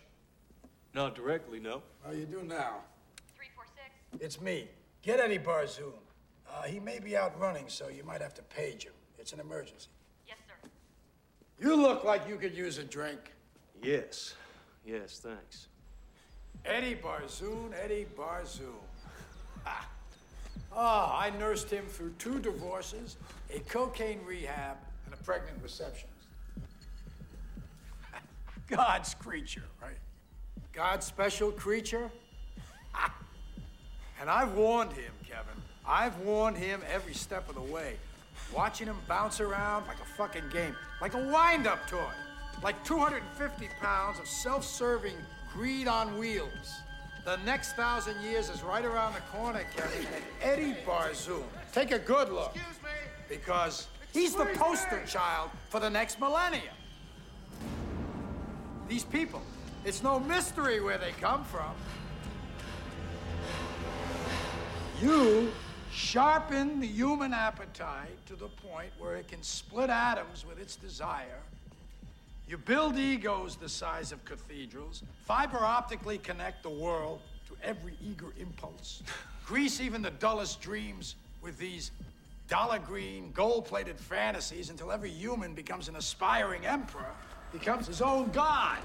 Not 0.93 1.15
directly, 1.15 1.59
no. 1.59 1.81
Oh, 2.07 2.11
you 2.11 2.25
do 2.25 2.43
now. 2.43 2.81
346. 3.35 4.23
It's 4.23 4.41
me. 4.41 4.67
Get 5.01 5.19
Eddie 5.19 5.39
Barzoon. 5.39 5.93
Uh, 6.49 6.63
he 6.63 6.79
may 6.79 6.99
be 6.99 7.17
out 7.17 7.39
running, 7.39 7.65
so 7.67 7.87
you 7.89 8.03
might 8.03 8.21
have 8.21 8.33
to 8.35 8.41
page 8.43 8.83
him. 8.83 8.93
It's 9.19 9.33
an 9.33 9.39
emergency. 9.39 9.89
Yes, 10.27 10.37
sir. 10.47 10.69
You 11.59 11.75
look 11.75 12.03
like 12.03 12.27
you 12.27 12.37
could 12.37 12.55
use 12.55 12.77
a 12.77 12.83
drink. 12.83 13.19
Yes. 13.83 14.35
Yes, 14.85 15.19
thanks. 15.19 15.67
Eddie 16.65 16.95
Barzoon, 16.95 17.73
Eddie 17.83 18.07
Barzoon. 18.17 18.81
Ha. 19.63 19.87
Ah, 20.79 21.19
I 21.19 21.31
nursed 21.39 21.71
him 21.71 21.85
through 21.87 22.13
two 22.19 22.37
divorces, 22.39 23.15
a 23.51 23.59
cocaine 23.61 24.19
rehab, 24.23 24.77
and 25.05 25.13
a 25.13 25.17
pregnant 25.23 25.57
receptionist. 25.63 26.16
God's 28.67 29.13
creature, 29.15 29.63
right? 29.81 29.97
God's 30.73 31.05
special 31.05 31.51
creature? 31.51 32.11
And 34.19 34.29
I've 34.29 34.53
warned 34.55 34.93
him, 34.93 35.13
Kevin. 35.27 35.61
I've 35.85 36.17
warned 36.19 36.57
him 36.57 36.81
every 36.91 37.13
step 37.13 37.47
of 37.49 37.55
the 37.55 37.61
way. 37.61 37.97
Watching 38.53 38.87
him 38.87 38.97
bounce 39.07 39.39
around 39.39 39.87
like 39.87 39.99
a 39.99 40.05
fucking 40.17 40.49
game, 40.51 40.75
like 41.01 41.13
a 41.13 41.31
wind 41.31 41.67
up 41.67 41.87
toy, 41.87 42.11
like 42.63 42.83
250 42.83 43.69
pounds 43.79 44.19
of 44.19 44.27
self 44.27 44.65
serving 44.65 45.15
greed 45.53 45.87
on 45.87 46.17
wheels. 46.17 46.81
The 47.25 47.37
next 47.45 47.73
thousand 47.73 48.21
years 48.21 48.49
is 48.49 48.63
right 48.63 48.85
around 48.85 49.13
the 49.13 49.21
corner, 49.37 49.63
Kevin, 49.75 50.05
and 50.15 50.23
Eddie 50.41 50.75
Barzoon. 50.85 51.43
Take 51.73 51.91
a 51.91 51.99
good 51.99 52.29
look. 52.29 52.55
Excuse 52.55 52.83
me. 52.83 52.89
Because 53.27 53.87
he's 54.13 54.33
the 54.33 54.45
poster 54.55 55.03
child 55.05 55.51
for 55.69 55.79
the 55.79 55.89
next 55.89 56.19
millennium. 56.19 56.73
These 58.87 59.03
people, 59.03 59.41
it's 59.83 60.01
no 60.01 60.19
mystery 60.19 60.79
where 60.79 60.97
they 60.97 61.11
come 61.19 61.43
from. 61.43 61.73
You 65.01 65.51
sharpen 65.91 66.79
the 66.79 66.87
human 66.87 67.33
appetite 67.33 68.25
to 68.27 68.35
the 68.35 68.47
point 68.47 68.91
where 68.97 69.15
it 69.15 69.27
can 69.27 69.43
split 69.43 69.89
atoms 69.89 70.45
with 70.47 70.59
its 70.59 70.75
desire. 70.75 71.41
You 72.47 72.57
build 72.57 72.97
egos 72.97 73.57
the 73.57 73.67
size 73.67 74.11
of 74.13 74.23
cathedrals, 74.23 75.03
fiber 75.25 75.59
optically 75.59 76.17
connect 76.17 76.63
the 76.63 76.69
world 76.69 77.19
to 77.49 77.57
every 77.61 77.97
eager 78.01 78.27
impulse, 78.39 79.03
grease 79.45 79.81
even 79.81 80.01
the 80.01 80.11
dullest 80.11 80.61
dreams 80.61 81.15
with 81.41 81.57
these 81.57 81.91
dollar 82.47 82.79
green, 82.79 83.31
gold 83.33 83.65
plated 83.65 83.99
fantasies 83.99 84.69
until 84.69 84.91
every 84.93 85.09
human 85.09 85.53
becomes 85.53 85.89
an 85.89 85.97
aspiring 85.97 86.65
emperor, 86.65 87.13
becomes 87.51 87.87
his 87.87 88.01
own 88.01 88.29
god. 88.31 88.77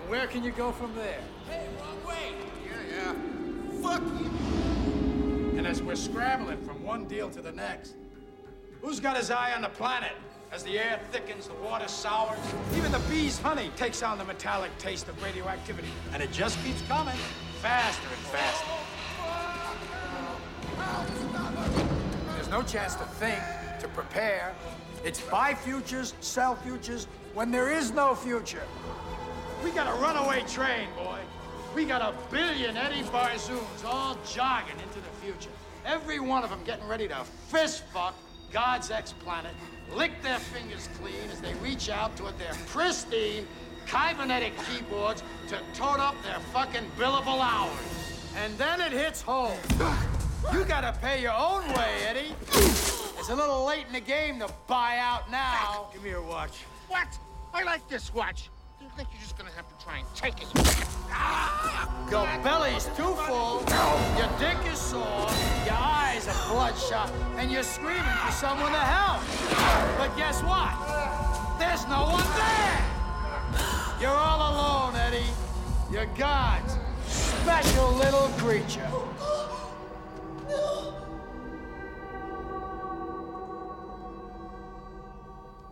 And 0.00 0.10
where 0.10 0.26
can 0.26 0.42
you 0.44 0.50
go 0.50 0.72
from 0.72 0.94
there? 0.94 1.20
Hey, 1.48 1.66
wrong 1.78 2.04
way! 2.06 2.32
Yeah, 2.64 3.12
yeah. 3.12 3.82
Fuck 3.82 4.02
you! 4.20 5.58
And 5.58 5.66
as 5.66 5.82
we're 5.82 5.96
scrambling 5.96 6.62
from 6.64 6.82
one 6.82 7.06
deal 7.06 7.30
to 7.30 7.40
the 7.40 7.52
next, 7.52 7.94
who's 8.82 9.00
got 9.00 9.16
his 9.16 9.30
eye 9.30 9.52
on 9.54 9.62
the 9.62 9.68
planet? 9.68 10.12
As 10.52 10.62
the 10.62 10.78
air 10.78 11.00
thickens, 11.10 11.48
the 11.48 11.54
water 11.54 11.88
sours, 11.88 12.38
even 12.76 12.92
the 12.92 13.00
bee's 13.10 13.38
honey 13.38 13.70
takes 13.76 14.02
on 14.02 14.16
the 14.16 14.24
metallic 14.24 14.70
taste 14.78 15.08
of 15.08 15.20
radioactivity. 15.22 15.88
And 16.12 16.22
it 16.22 16.30
just 16.30 16.62
keeps 16.64 16.80
coming, 16.82 17.16
faster 17.60 18.06
and 18.08 18.26
faster. 18.28 18.66
There's 22.34 22.48
no 22.48 22.62
chance 22.62 22.94
to 22.94 23.04
think, 23.04 23.40
to 23.80 23.88
prepare. 23.88 24.54
It's 25.06 25.20
buy 25.20 25.54
futures, 25.54 26.14
sell 26.20 26.56
futures, 26.56 27.06
when 27.32 27.52
there 27.52 27.70
is 27.70 27.92
no 27.92 28.16
future. 28.16 28.64
We 29.62 29.70
got 29.70 29.86
a 29.86 30.02
runaway 30.02 30.42
train, 30.48 30.88
boy. 30.96 31.20
We 31.76 31.84
got 31.84 32.02
a 32.02 32.12
billion 32.28 32.76
Eddie 32.76 33.04
Barzoons 33.04 33.84
all 33.84 34.18
jogging 34.28 34.74
into 34.80 34.98
the 34.98 35.24
future. 35.24 35.50
Every 35.84 36.18
one 36.18 36.42
of 36.42 36.50
them 36.50 36.58
getting 36.64 36.88
ready 36.88 37.06
to 37.06 37.22
fist 37.46 37.84
fuck 37.94 38.16
God's 38.52 38.90
ex-planet, 38.90 39.52
lick 39.94 40.10
their 40.22 40.40
fingers 40.40 40.88
clean 41.00 41.30
as 41.30 41.40
they 41.40 41.54
reach 41.54 41.88
out 41.88 42.16
toward 42.16 42.36
their 42.40 42.54
pristine 42.66 43.46
cybernetic 43.88 44.54
keyboards 44.66 45.22
to 45.46 45.60
tote 45.72 46.00
up 46.00 46.20
their 46.24 46.40
fucking 46.52 46.90
billable 46.98 47.38
hours. 47.40 48.32
And 48.36 48.58
then 48.58 48.80
it 48.80 48.90
hits 48.90 49.22
home. 49.22 49.56
You 50.52 50.64
gotta 50.64 50.96
pay 51.00 51.20
your 51.22 51.34
own 51.34 51.66
way, 51.74 52.02
Eddie. 52.06 52.34
It's 52.52 53.28
a 53.28 53.34
little 53.34 53.64
late 53.64 53.86
in 53.86 53.92
the 53.92 54.00
game 54.00 54.38
to 54.38 54.48
buy 54.66 54.98
out 54.98 55.30
now. 55.30 55.88
Give 55.92 56.02
me 56.02 56.10
your 56.10 56.22
watch. 56.22 56.64
What? 56.88 57.08
I 57.52 57.62
like 57.64 57.88
this 57.88 58.14
watch. 58.14 58.48
Do 58.78 58.84
you 58.84 58.90
think 58.96 59.08
you're 59.12 59.20
just 59.22 59.36
gonna 59.36 59.50
have 59.50 59.66
to 59.68 59.84
try 59.84 59.98
and 59.98 60.06
take 60.14 60.40
it? 60.40 60.48
Ah! 61.10 61.90
Your 62.10 62.26
belly's 62.44 62.84
too 62.96 63.14
full, 63.26 63.64
your 64.16 64.28
dick 64.38 64.56
is 64.72 64.78
sore, 64.78 65.28
your 65.64 65.74
eyes 65.74 66.28
are 66.28 66.52
bloodshot, 66.52 67.10
and 67.36 67.50
you're 67.50 67.64
screaming 67.64 68.04
for 68.24 68.32
someone 68.32 68.70
to 68.70 68.78
help. 68.78 69.22
But 69.98 70.16
guess 70.16 70.42
what? 70.42 70.74
There's 71.58 71.84
no 71.88 72.06
one 72.12 72.26
there. 72.36 72.84
You're 74.00 74.16
all 74.16 74.52
alone, 74.52 74.94
Eddie. 74.94 75.30
You're 75.90 76.06
God's 76.16 76.76
special 77.08 77.92
little 77.94 78.28
creature. 78.38 78.88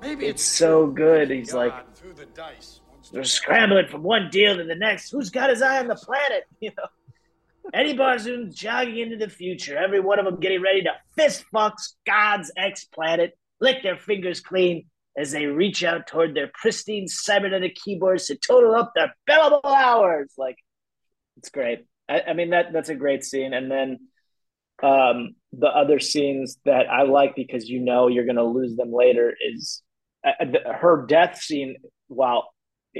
Maybe 0.00 0.26
It's 0.26 0.44
so 0.44 0.86
good. 0.86 1.30
He's 1.30 1.52
God 1.52 1.58
like 1.58 1.94
threw 1.94 2.12
the 2.12 2.26
dice. 2.26 2.80
they're 3.12 3.24
scrambling 3.24 3.88
from 3.88 4.02
one 4.02 4.28
deal 4.30 4.56
to 4.56 4.64
the 4.64 4.74
next. 4.74 5.10
Who's 5.10 5.30
got 5.30 5.50
his 5.50 5.62
eye 5.62 5.78
on 5.78 5.88
the 5.88 5.96
planet? 5.96 6.44
You 6.60 6.70
know, 6.76 6.86
Eddie 7.72 7.96
Barzoon's 7.96 8.54
jogging 8.54 8.98
into 8.98 9.16
the 9.16 9.28
future. 9.30 9.78
Every 9.78 10.00
one 10.00 10.18
of 10.18 10.26
them 10.26 10.40
getting 10.40 10.60
ready 10.60 10.82
to 10.82 10.90
fist 11.16 11.44
fuck 11.52 11.76
God's 12.06 12.52
ex 12.56 12.84
planet, 12.84 13.36
lick 13.60 13.82
their 13.82 13.96
fingers 13.96 14.40
clean 14.40 14.86
as 15.16 15.32
they 15.32 15.46
reach 15.46 15.82
out 15.84 16.06
toward 16.06 16.34
their 16.34 16.50
pristine 16.52 17.08
cybernetic 17.08 17.74
keyboards 17.76 18.26
to 18.26 18.36
total 18.36 18.74
up 18.74 18.92
their 18.94 19.14
billable 19.28 19.64
hours. 19.64 20.32
Like, 20.36 20.56
it's 21.38 21.48
great. 21.48 21.86
I, 22.08 22.22
I 22.28 22.32
mean 22.34 22.50
that 22.50 22.72
that's 22.72 22.90
a 22.90 22.94
great 22.94 23.24
scene. 23.24 23.54
And 23.54 23.70
then 23.70 24.00
um, 24.84 25.34
the 25.52 25.68
other 25.68 25.98
scenes 26.00 26.58
that 26.64 26.90
I 26.90 27.02
like 27.02 27.34
because 27.36 27.68
you 27.68 27.80
know 27.80 28.08
you're 28.08 28.24
going 28.24 28.36
to 28.36 28.44
lose 28.44 28.76
them 28.76 28.92
later 28.92 29.34
is 29.52 29.82
uh, 30.26 30.44
the- 30.44 30.72
her 30.72 31.06
death 31.08 31.40
scene. 31.40 31.76
While 32.08 32.48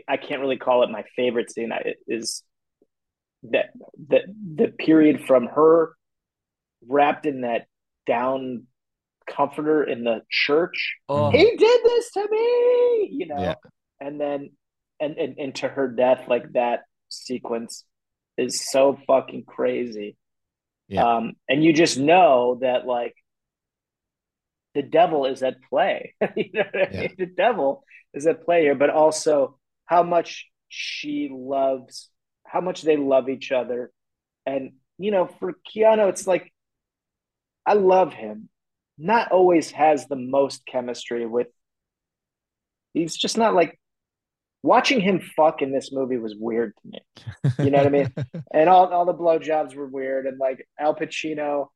I 0.08 0.16
can't 0.16 0.40
really 0.40 0.56
call 0.56 0.82
it 0.82 0.90
my 0.90 1.04
favorite 1.16 1.50
scene, 1.52 1.72
I- 1.72 1.94
is 2.08 2.42
that 3.50 3.66
the 4.08 4.20
the 4.56 4.68
period 4.68 5.26
from 5.26 5.46
her 5.46 5.92
wrapped 6.88 7.26
in 7.26 7.42
that 7.42 7.66
down 8.06 8.66
comforter 9.28 9.82
in 9.84 10.04
the 10.04 10.20
church. 10.30 10.96
Oh. 11.08 11.30
He 11.30 11.44
did 11.56 11.80
this 11.84 12.10
to 12.12 12.28
me, 12.30 13.08
you 13.12 13.26
know, 13.26 13.40
Yeah. 13.40 13.54
and 14.00 14.20
then 14.20 14.50
and, 15.00 15.16
and 15.18 15.38
and 15.38 15.54
to 15.56 15.68
her 15.68 15.88
death, 15.88 16.22
like 16.28 16.52
that 16.52 16.80
sequence 17.08 17.84
is 18.38 18.68
so 18.70 18.98
fucking 19.06 19.44
crazy. 19.46 20.16
Yeah. 20.94 21.16
Um, 21.16 21.32
and 21.48 21.64
you 21.64 21.72
just 21.72 21.98
know 21.98 22.58
that 22.60 22.86
like 22.86 23.14
the 24.74 24.82
devil 24.82 25.26
is 25.26 25.42
at 25.42 25.56
play. 25.68 26.14
you 26.36 26.50
know 26.52 26.64
what 26.72 26.88
I 26.88 26.90
Yeah. 26.92 27.00
mean? 27.00 27.14
The 27.18 27.26
devil 27.26 27.84
is 28.12 28.26
at 28.26 28.44
play 28.44 28.62
here, 28.62 28.74
but 28.74 28.90
also 28.90 29.58
how 29.86 30.02
much 30.02 30.46
she 30.68 31.28
loves, 31.32 32.10
how 32.44 32.60
much 32.60 32.82
they 32.82 32.96
love 32.96 33.28
each 33.28 33.52
other. 33.52 33.90
And, 34.46 34.72
you 34.98 35.10
know, 35.10 35.26
for 35.26 35.54
Keanu, 35.74 36.08
it's 36.08 36.26
like, 36.26 36.52
I 37.66 37.74
love 37.74 38.12
him. 38.12 38.48
Not 38.98 39.32
always 39.32 39.70
has 39.72 40.06
the 40.06 40.16
most 40.16 40.64
chemistry 40.66 41.26
with, 41.26 41.48
he's 42.92 43.16
just 43.16 43.36
not 43.36 43.54
like, 43.54 43.78
watching 44.64 44.98
him 45.00 45.20
fuck 45.36 45.60
in 45.62 45.70
this 45.72 45.92
movie 45.92 46.16
was 46.16 46.34
weird 46.36 46.72
to 46.82 46.88
me. 46.88 46.98
You 47.64 47.70
know 47.70 47.78
what 47.78 47.86
I 47.86 47.90
mean? 47.90 48.14
and 48.54 48.68
all, 48.68 48.86
all 48.86 49.04
the 49.04 49.14
blowjobs 49.14 49.74
were 49.76 49.86
weird. 49.86 50.26
And 50.26 50.38
like 50.38 50.66
Al 50.80 50.94
Pacino 50.94 51.68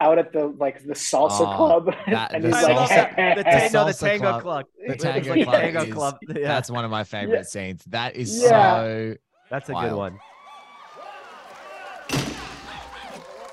out 0.00 0.18
at 0.18 0.32
the 0.32 0.46
like 0.46 0.82
the 0.84 0.94
salsa 0.94 1.40
Oh, 1.40 1.56
club, 1.56 1.94
that- 2.08 2.34
and 2.34 2.42
the 2.44 2.48
he's 2.48 2.56
I 2.56 2.62
like, 2.62 2.76
love 2.76 2.88
that. 2.88 3.16
The, 3.16 3.42
The 3.42 3.50
ta- 3.50 3.68
no, 3.72 3.84
the 3.86 3.92
tango 3.92 4.30
club. 4.30 4.42
club. 4.42 4.64
The 4.86 4.92
It's 4.92 5.04
tango 5.04 5.30
like 5.34 5.44
club, 5.44 5.60
tango 5.60 5.82
is- 5.82 5.94
club. 5.94 6.18
Yeah. 6.28 6.48
That's 6.48 6.70
one 6.70 6.84
of 6.84 6.90
my 6.90 7.04
favorite 7.04 7.36
Yeah. 7.36 7.42
scenes. 7.42 7.84
That 7.88 8.16
is 8.16 8.42
Yeah. 8.42 8.48
so. 8.82 9.14
That's 9.50 9.68
a 9.68 9.72
Wild. 9.72 9.90
good 9.90 9.96
one. 9.96 10.18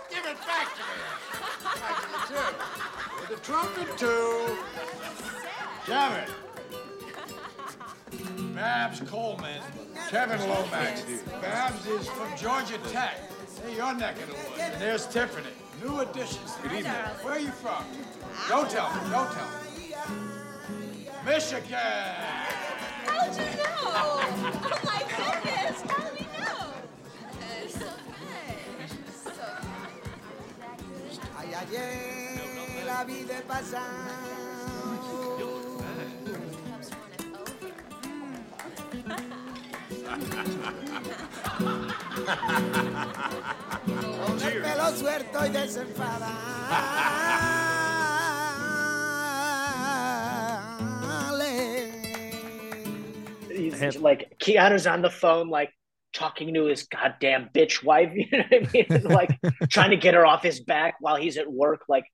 Give 0.10 0.26
it 0.26 0.38
back 0.46 0.68
to 0.76 0.82
me. 0.82 0.96
With 3.22 3.30
the 3.30 3.36
trumpet 3.46 3.98
too. 3.98 4.58
Kevin. 5.86 6.30
Babs 8.56 9.02
Coleman. 9.02 9.62
Kevin 10.10 10.40
Lomax. 10.48 11.04
Babs 11.42 11.86
is 11.88 12.08
from 12.08 12.30
Georgia 12.38 12.78
Tech. 12.90 13.20
Hey, 13.62 13.76
your 13.76 13.94
neck 13.94 14.16
of 14.22 14.28
the 14.28 14.34
woods. 14.34 14.60
And 14.60 14.82
there's 14.82 15.06
Tiffany. 15.08 15.50
New 15.84 16.00
additions. 16.00 16.56
Good 16.64 16.72
evening. 16.72 16.94
Where 17.22 17.34
are 17.34 17.40
you 17.40 17.52
from? 17.52 17.84
Don't 18.48 18.70
tell 18.70 18.90
me. 18.94 19.10
Don't 19.12 19.30
tell 19.30 19.50
me. 19.50 21.08
Michigan. 21.26 21.78
How 23.06 23.26
did 23.28 23.36
you 23.36 23.58
know? 23.58 23.74
Oh 23.78 24.82
my 24.86 25.02
goodness! 25.02 25.82
How 25.82 26.04
did 26.04 26.14
we 26.14 26.26
know? 26.40 26.74
It's 27.62 27.74
so 27.74 27.92
good. 28.08 28.90
So 29.36 29.48
Ay, 31.38 31.54
ayer 31.60 32.86
la 32.86 33.04
vi 33.04 33.26
de 33.26 33.42
Con 44.26 44.42
el 44.42 44.62
pelo 44.62 44.92
suelto 44.96 45.46
y 45.46 45.50
desenfadado. 45.50 46.26
he's 53.56 53.98
like 53.98 54.38
Keanu's 54.40 54.88
on 54.88 55.02
the 55.02 55.10
phone, 55.10 55.50
like 55.50 55.72
talking 56.14 56.54
to 56.54 56.66
his 56.66 56.84
goddamn 56.84 57.50
bitch 57.54 57.84
wife. 57.84 58.12
You 58.16 58.28
know 58.32 58.44
what 58.50 58.62
I 58.64 58.70
mean? 58.74 59.04
like 59.04 59.38
trying 59.70 59.92
to 59.92 59.98
get 59.98 60.14
her 60.14 60.26
off 60.26 60.44
his 60.44 60.60
back 60.62 60.96
while 61.00 61.16
he's 61.16 61.38
at 61.38 61.52
work. 61.52 61.84
Like 61.88 62.06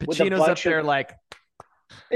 Pacino's 0.00 0.48
up 0.48 0.60
there 0.62 0.80
of- 0.80 0.86
like, 0.86 1.12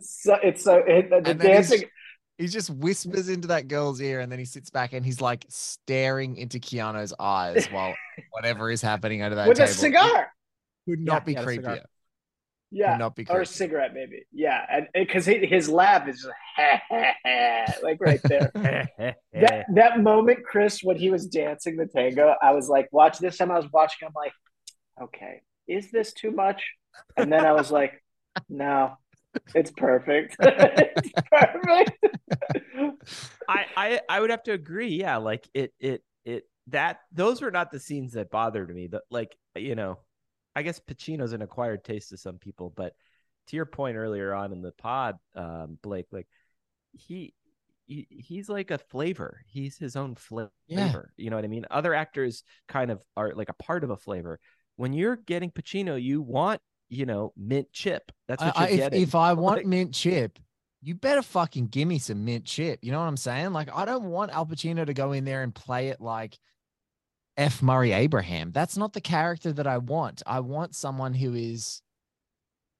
so 0.00 0.36
it's 0.42 0.64
so 0.64 0.76
it, 0.76 1.10
the 1.10 1.22
And 1.24 1.40
dancing. 1.40 1.84
He's- 2.38 2.52
He 2.52 2.56
just 2.58 2.70
whispers 2.70 3.28
into 3.28 3.48
that 3.48 3.68
girl's 3.68 4.00
ear 4.00 4.20
and 4.20 4.30
then 4.32 4.38
he 4.38 4.44
sits 4.44 4.70
back 4.70 4.92
and 4.92 5.04
he's 5.04 5.20
like 5.20 5.44
staring 5.48 6.36
into 6.36 6.58
Keanu's 6.58 7.12
eyes 7.18 7.66
while 7.66 7.94
whatever 8.30 8.70
is 8.70 8.80
happening 8.80 9.22
under 9.22 9.36
that 9.36 9.48
with 9.48 9.58
table. 9.58 9.70
a 9.70 9.74
cigar. 9.74 10.32
Could 10.88 11.00
not 11.00 11.26
be 11.26 11.34
yeah, 11.34 11.40
a 11.42 11.44
creepier. 11.46 11.82
Yeah, 12.70 12.96
not 12.98 13.16
be 13.16 13.26
or 13.30 13.40
a 13.40 13.46
cigarette 13.46 13.92
maybe. 13.94 14.24
Yeah, 14.30 14.62
and 14.70 14.88
because 14.92 15.24
his 15.24 15.70
laugh 15.70 16.06
is 16.06 16.16
just 16.16 17.82
like 17.82 17.98
right 18.00 18.20
there. 18.24 18.50
that 19.32 19.64
that 19.74 20.00
moment, 20.00 20.44
Chris, 20.44 20.82
when 20.82 20.96
he 20.96 21.10
was 21.10 21.26
dancing 21.26 21.76
the 21.76 21.86
tango, 21.86 22.34
I 22.42 22.52
was 22.52 22.68
like, 22.68 22.88
watch 22.92 23.18
this 23.18 23.38
time 23.38 23.50
I 23.50 23.56
was 23.56 23.70
watching, 23.72 24.06
I'm 24.06 24.12
like, 24.14 24.32
okay, 25.02 25.40
is 25.66 25.90
this 25.90 26.12
too 26.12 26.30
much? 26.30 26.62
And 27.16 27.32
then 27.32 27.46
I 27.46 27.52
was 27.52 27.70
like, 27.70 28.02
no, 28.50 28.96
it's 29.54 29.70
perfect. 29.70 30.36
it's 30.40 31.12
perfect. 31.30 32.06
I, 33.48 33.66
I 33.76 34.00
I 34.08 34.20
would 34.20 34.30
have 34.30 34.42
to 34.44 34.52
agree. 34.52 34.88
Yeah, 34.88 35.16
like 35.18 35.48
it 35.54 35.72
it 35.78 36.02
it 36.24 36.44
that 36.68 37.00
those 37.12 37.40
were 37.40 37.50
not 37.50 37.70
the 37.70 37.80
scenes 37.80 38.12
that 38.12 38.30
bothered 38.30 38.74
me. 38.74 38.88
That 38.88 39.02
like 39.10 39.36
you 39.56 39.74
know, 39.74 39.98
I 40.54 40.62
guess 40.62 40.80
Pacino's 40.80 41.32
an 41.32 41.42
acquired 41.42 41.84
taste 41.84 42.10
to 42.10 42.16
some 42.16 42.38
people, 42.38 42.72
but 42.74 42.94
to 43.48 43.56
your 43.56 43.66
point 43.66 43.96
earlier 43.96 44.34
on 44.34 44.52
in 44.52 44.62
the 44.62 44.72
pod, 44.72 45.16
um, 45.34 45.78
Blake, 45.82 46.06
like 46.12 46.28
he, 46.92 47.34
he 47.86 48.06
he's 48.10 48.48
like 48.48 48.70
a 48.70 48.78
flavor. 48.78 49.40
He's 49.46 49.78
his 49.78 49.96
own 49.96 50.14
flavor. 50.14 50.50
Yeah. 50.66 51.00
You 51.16 51.30
know 51.30 51.36
what 51.36 51.44
I 51.44 51.48
mean? 51.48 51.64
Other 51.70 51.94
actors 51.94 52.44
kind 52.68 52.90
of 52.90 53.00
are 53.16 53.32
like 53.34 53.48
a 53.48 53.54
part 53.54 53.84
of 53.84 53.90
a 53.90 53.96
flavor. 53.96 54.38
When 54.76 54.92
you're 54.92 55.16
getting 55.16 55.50
Pacino, 55.50 56.00
you 56.00 56.20
want 56.22 56.60
you 56.88 57.06
know 57.06 57.32
mint 57.36 57.72
chip. 57.72 58.10
That's 58.26 58.42
what 58.42 58.56
I- 58.58 58.62
you're 58.68 58.70
if, 58.70 58.76
getting. 58.78 59.02
if 59.02 59.14
I 59.14 59.32
want 59.34 59.58
Like- 59.58 59.66
mint 59.66 59.94
chip, 59.94 60.38
you 60.82 60.94
better 60.94 61.22
fucking 61.22 61.66
give 61.68 61.88
me 61.88 61.98
some 61.98 62.24
mint 62.24 62.44
chip. 62.44 62.80
You 62.82 62.92
know 62.92 63.00
what 63.00 63.06
I'm 63.06 63.16
saying? 63.16 63.52
Like, 63.52 63.68
I 63.74 63.84
don't 63.84 64.04
want 64.04 64.30
Al 64.32 64.46
Pacino 64.46 64.86
to 64.86 64.94
go 64.94 65.12
in 65.12 65.24
there 65.24 65.42
and 65.42 65.54
play 65.54 65.88
it 65.88 66.00
like 66.00 66.38
F. 67.36 67.62
Murray 67.62 67.92
Abraham. 67.92 68.52
That's 68.52 68.76
not 68.76 68.92
the 68.92 69.00
character 69.00 69.52
that 69.52 69.66
I 69.66 69.78
want. 69.78 70.22
I 70.26 70.40
want 70.40 70.74
someone 70.74 71.14
who 71.14 71.34
is 71.34 71.82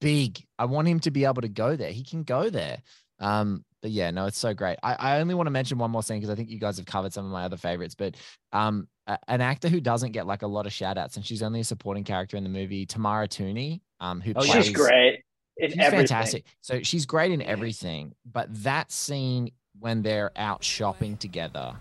big. 0.01 0.45
I 0.57 0.65
want 0.65 0.87
him 0.87 0.99
to 1.01 1.11
be 1.11 1.25
able 1.25 1.41
to 1.41 1.49
go 1.49 1.75
there. 1.75 1.91
He 1.91 2.03
can 2.03 2.23
go 2.23 2.49
there. 2.49 2.81
Um, 3.19 3.65
but 3.81 3.91
yeah, 3.91 4.11
no, 4.11 4.25
it's 4.25 4.37
so 4.37 4.53
great. 4.53 4.77
I, 4.83 4.93
I 4.95 5.19
only 5.19 5.33
want 5.35 5.47
to 5.47 5.51
mention 5.51 5.77
one 5.77 5.91
more 5.91 6.03
thing 6.03 6.19
because 6.19 6.29
I 6.31 6.35
think 6.35 6.49
you 6.49 6.59
guys 6.59 6.77
have 6.77 6.85
covered 6.85 7.13
some 7.13 7.25
of 7.25 7.31
my 7.31 7.43
other 7.45 7.57
favorites. 7.57 7.95
But 7.95 8.15
um, 8.51 8.87
a- 9.07 9.19
an 9.27 9.41
actor 9.41 9.69
who 9.69 9.79
doesn't 9.79 10.11
get 10.11 10.27
like 10.27 10.41
a 10.41 10.47
lot 10.47 10.65
of 10.65 10.73
shout 10.73 10.97
outs, 10.97 11.15
and 11.15 11.25
she's 11.25 11.41
only 11.43 11.61
a 11.61 11.63
supporting 11.63 12.03
character 12.03 12.37
in 12.37 12.43
the 12.43 12.49
movie, 12.49 12.85
Tamara 12.85 13.27
Tunie, 13.27 13.81
um, 13.99 14.21
who 14.21 14.31
Oh, 14.35 14.41
plays 14.43 14.65
she's 14.65 14.75
great 14.75 15.21
in 15.57 15.71
she's 15.71 15.79
everything. 15.79 16.07
fantastic. 16.07 16.45
So 16.61 16.81
she's 16.83 17.05
great 17.05 17.31
in 17.31 17.41
everything. 17.41 18.13
But 18.29 18.47
that 18.63 18.91
scene 18.91 19.51
when 19.79 20.01
they're 20.01 20.31
out 20.35 20.63
shopping 20.63 21.15
together, 21.17 21.73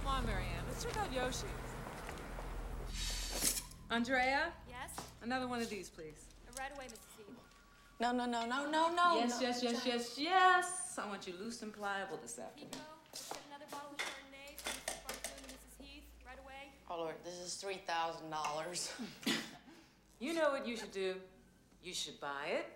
Come 0.00 0.06
on, 0.06 0.26
Marianne. 0.26 0.44
Let's 0.68 0.84
check 0.84 0.96
out 0.98 1.12
Yoshi. 1.12 1.46
Andrea? 3.90 4.52
Yes? 4.68 4.90
Another 5.22 5.48
one 5.48 5.60
of 5.62 5.70
these, 5.70 5.88
please. 5.88 6.26
Right 6.58 6.70
away, 6.74 6.86
Mrs. 6.86 7.16
Heath. 7.16 7.26
No, 8.00 8.12
no, 8.12 8.26
no, 8.26 8.44
no, 8.46 8.70
no, 8.70 8.92
no. 8.94 9.16
Yes, 9.18 9.40
no. 9.40 9.46
yes, 9.48 9.62
yes, 9.62 9.82
yes, 9.86 10.14
yes. 10.18 10.87
I 10.98 11.06
want 11.06 11.26
you 11.26 11.34
loose 11.38 11.62
and 11.62 11.72
pliable 11.72 12.18
this 12.20 12.38
afternoon. 12.38 12.70
Get 13.12 13.38
another 13.48 13.64
bottle 13.70 13.90
of 13.92 13.98
Chardonnay 13.98 14.58
for 14.58 14.70
Mrs. 14.70 15.30
And 15.36 15.46
Mrs. 15.46 15.84
Heath 15.84 16.02
right 16.26 16.38
away. 16.42 16.72
Oh 16.90 16.98
Lord, 16.98 17.14
this 17.24 17.34
is 17.34 17.54
three 17.54 17.80
thousand 17.86 18.30
dollars. 18.30 18.92
You 20.20 20.34
know 20.34 20.50
what 20.50 20.66
you 20.66 20.76
should 20.76 20.90
do? 20.90 21.14
You 21.80 21.94
should 21.94 22.20
buy 22.20 22.46
it, 22.48 22.66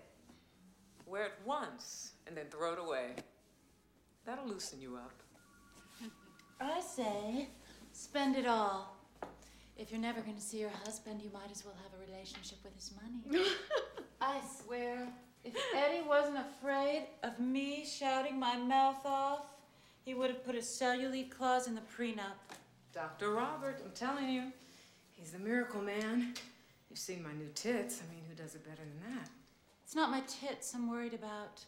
wear 1.05 1.25
it 1.25 1.33
once, 1.45 2.13
and 2.25 2.37
then 2.37 2.45
throw 2.49 2.71
it 2.71 2.79
away. 2.79 3.09
That'll 4.25 4.47
loosen 4.47 4.79
you 4.79 4.95
up. 4.95 5.11
I 6.61 6.79
say, 6.79 7.49
spend 7.91 8.37
it 8.37 8.47
all. 8.47 8.95
If 9.77 9.91
you're 9.91 9.99
never 9.99 10.21
going 10.21 10.35
to 10.37 10.41
see 10.41 10.59
your 10.59 10.69
husband, 10.85 11.21
you 11.21 11.31
might 11.33 11.51
as 11.51 11.65
well 11.65 11.75
have 11.83 11.99
a 11.99 12.11
relationship 12.11 12.59
with 12.63 12.75
his 12.75 12.93
money. 12.95 13.45
I 14.21 14.39
swear, 14.63 15.09
if 15.43 15.55
Eddie 15.75 16.07
wasn't 16.07 16.37
afraid 16.37 17.07
of 17.23 17.39
me 17.39 17.85
shouting 17.85 18.39
my 18.39 18.55
mouth 18.55 19.05
off, 19.05 19.45
he 20.05 20.13
would 20.13 20.29
have 20.29 20.45
put 20.45 20.55
a 20.55 20.59
cellulite 20.59 21.31
clause 21.31 21.67
in 21.67 21.75
the 21.75 21.81
prenup. 21.81 22.37
Dr. 22.93 23.31
Robert, 23.31 23.81
I'm 23.83 23.91
telling 23.91 24.29
you, 24.29 24.51
he's 25.11 25.31
the 25.31 25.39
miracle 25.39 25.81
man. 25.81 26.33
You've 26.89 26.99
seen 26.99 27.23
my 27.23 27.33
new 27.33 27.49
tits. 27.55 28.01
I 28.01 28.13
mean, 28.13 28.23
who 28.29 28.35
does 28.35 28.55
it 28.55 28.63
better 28.63 28.81
than 28.83 29.15
that? 29.15 29.29
It's 29.83 29.95
not 29.95 30.11
my 30.11 30.21
tits 30.27 30.73
I'm 30.73 30.89
worried 30.89 31.13
about. 31.13 31.63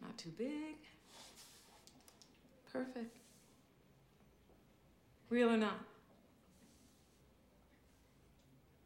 Not 0.00 0.16
too 0.16 0.32
big. 0.36 0.76
Perfect. 2.72 3.16
Real 5.28 5.50
or 5.50 5.56
not? 5.56 5.78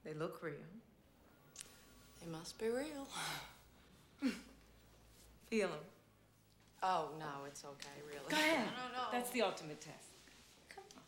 They 0.04 0.12
look 0.14 0.42
real. 0.42 0.54
They 2.24 2.30
must 2.30 2.58
be 2.58 2.68
real. 2.68 3.08
Feel 5.50 5.68
them. 5.68 5.78
Oh 6.82 7.08
no, 7.18 7.44
it's 7.46 7.64
okay, 7.64 8.00
really. 8.06 8.30
Go 8.30 8.36
ahead. 8.36 8.66
No, 8.66 8.98
no, 8.98 9.04
no. 9.04 9.08
That's 9.12 9.30
the 9.30 9.42
ultimate 9.42 9.80
test. 9.80 9.96
Come 10.74 10.84
on. 10.96 11.02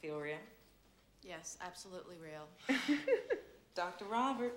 Feel 0.00 0.20
real? 0.20 0.36
Yes, 1.22 1.58
absolutely 1.64 2.16
real. 2.22 2.78
Dr. 3.74 4.04
Robert. 4.04 4.54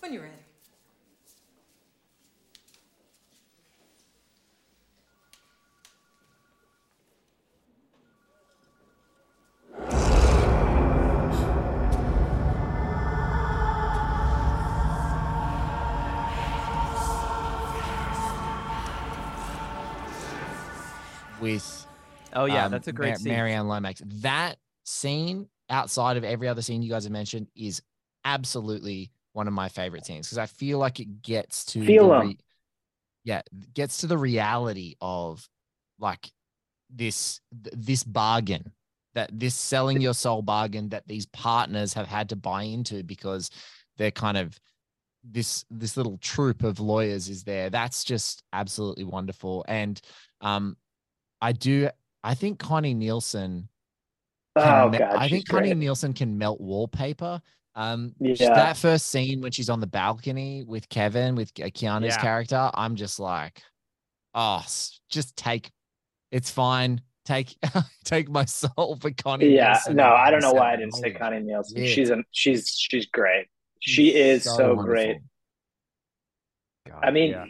When 0.00 0.12
you're 0.12 0.22
ready. 0.22 0.34
With 21.46 21.86
Oh, 22.32 22.44
yeah, 22.44 22.66
um, 22.66 22.72
that's 22.72 22.88
a 22.88 22.92
great 22.92 23.12
Ma- 23.12 23.16
scene. 23.16 23.32
Marianne 23.32 23.68
Lomax. 23.68 24.02
That 24.04 24.56
scene, 24.84 25.48
outside 25.70 26.16
of 26.16 26.24
every 26.24 26.48
other 26.48 26.60
scene 26.60 26.82
you 26.82 26.90
guys 26.90 27.04
have 27.04 27.12
mentioned, 27.12 27.46
is 27.56 27.80
absolutely 28.24 29.10
one 29.32 29.46
of 29.46 29.54
my 29.54 29.68
favorite 29.68 30.04
scenes 30.04 30.26
because 30.26 30.38
I 30.38 30.46
feel 30.46 30.78
like 30.78 30.98
it 31.00 31.22
gets 31.22 31.64
to 31.66 31.84
Feel 31.84 32.08
the 32.08 32.30
'em. 32.30 32.38
yeah, 33.24 33.42
gets 33.74 33.98
to 33.98 34.06
the 34.06 34.18
reality 34.18 34.96
of 35.00 35.48
like 35.98 36.30
this 36.90 37.40
this 37.52 38.02
bargain 38.04 38.72
that 39.14 39.30
this 39.32 39.54
selling 39.54 40.00
your 40.00 40.14
soul 40.14 40.42
bargain 40.42 40.88
that 40.90 41.06
these 41.08 41.26
partners 41.26 41.94
have 41.94 42.06
had 42.06 42.28
to 42.28 42.36
buy 42.36 42.62
into 42.64 43.02
because 43.02 43.50
they're 43.96 44.10
kind 44.10 44.36
of 44.36 44.58
this 45.24 45.64
this 45.70 45.96
little 45.96 46.18
troop 46.18 46.62
of 46.62 46.78
lawyers 46.78 47.28
is 47.28 47.42
there 47.42 47.68
that's 47.70 48.04
just 48.04 48.42
absolutely 48.52 49.04
wonderful 49.04 49.64
and 49.68 50.00
um 50.40 50.76
i 51.40 51.52
do 51.52 51.88
i 52.24 52.34
think 52.34 52.58
connie 52.58 52.94
nielsen 52.94 53.68
Oh, 54.58 54.88
me- 54.88 54.98
God, 54.98 55.16
i 55.16 55.28
think 55.28 55.42
she's 55.42 55.44
connie 55.44 55.68
great. 55.68 55.76
nielsen 55.78 56.12
can 56.14 56.38
melt 56.38 56.60
wallpaper 56.60 57.40
um 57.74 58.14
Yeah. 58.20 58.54
that 58.54 58.76
first 58.78 59.08
scene 59.08 59.40
when 59.42 59.52
she's 59.52 59.68
on 59.68 59.80
the 59.80 59.86
balcony 59.86 60.64
with 60.64 60.88
kevin 60.88 61.34
with 61.34 61.52
Ke- 61.54 61.72
keanu's 61.74 62.14
Yeah. 62.16 62.20
character 62.22 62.70
i'm 62.74 62.96
just 62.96 63.20
like 63.20 63.62
oh 64.34 64.64
just 65.10 65.36
take 65.36 65.70
it's 66.32 66.50
fine 66.50 67.00
take 67.26 67.56
take 68.04 68.28
my 68.30 68.44
soul 68.46 68.96
for 69.00 69.10
connie 69.10 69.48
Yeah, 69.54 69.72
Nielsen 69.72 69.96
no, 69.96 70.08
I 70.10 70.30
don't 70.30 70.40
know 70.42 70.52
why 70.52 70.72
I 70.72 70.76
didn't 70.76 70.94
say 70.94 71.10
Connie 71.10 71.40
Nielsen. 71.40 71.82
Yeah. 71.82 71.88
She's 71.88 72.10
a, 72.10 72.18
she's 72.30 72.70
she's 72.78 73.06
great. 73.06 73.46
She 73.80 74.14
is 74.14 74.44
so, 74.44 74.74
wonderful. 74.74 74.84
great. 74.84 75.16
I 77.02 77.10
mean, 77.10 77.30
yeah. 77.30 77.44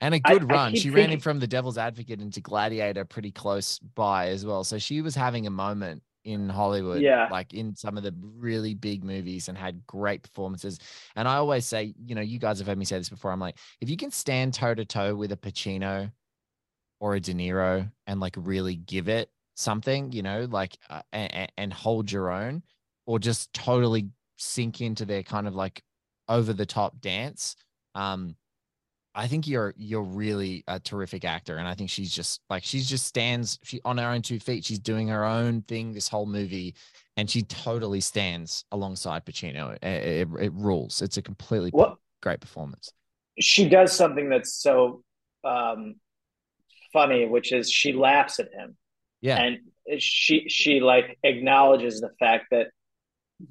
And 0.00 0.14
a 0.14 0.20
good 0.20 0.42
I 0.42 0.54
run. 0.54 0.72
keep 0.72 0.82
she 0.82 0.90
ran 0.90 1.10
in 1.10 1.20
from 1.20 1.40
the 1.40 1.46
Devil's 1.46 1.78
Advocate 1.78 2.20
into 2.20 2.40
Gladiator 2.40 3.04
pretty 3.04 3.30
close 3.30 3.78
by 3.78 4.28
as 4.28 4.44
well. 4.44 4.64
So 4.64 4.78
she 4.78 5.00
was 5.00 5.14
having 5.14 5.46
a 5.46 5.50
moment 5.50 6.02
in 6.24 6.48
Hollywood, 6.48 7.00
Yeah. 7.02 7.28
like 7.30 7.54
in 7.54 7.74
some 7.76 7.96
of 7.96 8.02
the 8.02 8.12
really 8.36 8.74
big 8.74 9.04
movies 9.04 9.48
and 9.48 9.56
had 9.56 9.86
great 9.86 10.22
performances. 10.22 10.78
And 11.14 11.28
I 11.28 11.36
always 11.36 11.64
say, 11.66 11.94
you 12.04 12.14
know, 12.16 12.20
you 12.20 12.38
guys 12.40 12.58
have 12.58 12.66
heard 12.66 12.78
me 12.78 12.84
say 12.84 12.98
this 12.98 13.08
before. 13.08 13.30
I'm 13.30 13.38
like, 13.40 13.56
if 13.80 13.88
you 13.88 13.96
can 13.96 14.10
stand 14.10 14.52
toe 14.52 14.74
to 14.74 14.84
toe 14.84 15.14
with 15.14 15.30
a 15.32 15.36
Pacino 15.36 16.10
or 17.00 17.14
a 17.14 17.20
De 17.20 17.32
Niro 17.32 17.90
and 18.08 18.18
like 18.20 18.34
really 18.36 18.74
give 18.76 19.08
it 19.08 19.30
something, 19.54 20.10
you 20.12 20.22
know, 20.22 20.46
like 20.50 20.76
uh, 20.90 21.02
and, 21.12 21.50
and 21.56 21.72
hold 21.72 22.10
your 22.10 22.30
own, 22.30 22.62
or 23.06 23.18
just 23.20 23.52
totally 23.52 24.08
sink 24.36 24.80
into 24.80 25.04
their 25.04 25.22
kind 25.22 25.46
of 25.46 25.54
like 25.54 25.80
over 26.28 26.52
the 26.52 26.66
top 26.66 27.00
dance. 27.00 27.54
Um, 27.94 28.34
I 29.16 29.26
think 29.28 29.48
you're 29.48 29.74
you're 29.78 30.02
really 30.02 30.62
a 30.68 30.78
terrific 30.78 31.24
actor, 31.24 31.56
and 31.56 31.66
I 31.66 31.74
think 31.74 31.88
she's 31.88 32.14
just 32.14 32.42
like 32.50 32.62
she's 32.62 32.88
just 32.88 33.06
stands 33.06 33.58
she 33.62 33.80
on 33.84 33.96
her 33.96 34.08
own 34.08 34.20
two 34.20 34.38
feet. 34.38 34.64
She's 34.64 34.78
doing 34.78 35.08
her 35.08 35.24
own 35.24 35.62
thing 35.62 35.92
this 35.92 36.06
whole 36.06 36.26
movie, 36.26 36.74
and 37.16 37.28
she 37.28 37.42
totally 37.42 38.00
stands 38.00 38.64
alongside 38.72 39.24
Pacino. 39.24 39.74
It, 39.82 39.84
it, 39.84 40.28
it 40.38 40.52
rules. 40.52 41.00
It's 41.00 41.16
a 41.16 41.22
completely 41.22 41.72
great 42.22 42.40
performance. 42.40 42.92
she 43.40 43.68
does 43.68 43.92
something 43.92 44.28
that's 44.28 44.54
so 44.54 45.02
um, 45.44 45.96
funny, 46.92 47.26
which 47.26 47.52
is 47.52 47.70
she 47.70 47.94
laughs 47.94 48.38
at 48.38 48.52
him. 48.52 48.76
Yeah. 49.22 49.38
and 49.38 49.58
she 50.00 50.48
she 50.48 50.80
like 50.80 51.18
acknowledges 51.22 52.00
the 52.00 52.10
fact 52.20 52.46
that 52.50 52.66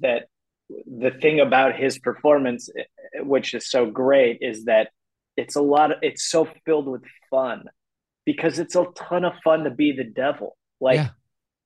that 0.00 0.28
the 0.68 1.10
thing 1.10 1.40
about 1.40 1.74
his 1.76 1.98
performance, 1.98 2.68
which 3.16 3.52
is 3.52 3.68
so 3.68 3.86
great, 3.86 4.38
is 4.40 4.64
that 4.66 4.90
it's 5.36 5.56
a 5.56 5.60
lot 5.60 5.92
of 5.92 5.98
it's 6.02 6.24
so 6.24 6.48
filled 6.64 6.88
with 6.88 7.02
fun 7.30 7.64
because 8.24 8.58
it's 8.58 8.74
a 8.74 8.86
ton 8.96 9.24
of 9.24 9.34
fun 9.44 9.64
to 9.64 9.70
be 9.70 9.92
the 9.92 10.04
devil. 10.04 10.56
Like 10.80 10.96
Yeah. 10.96 11.08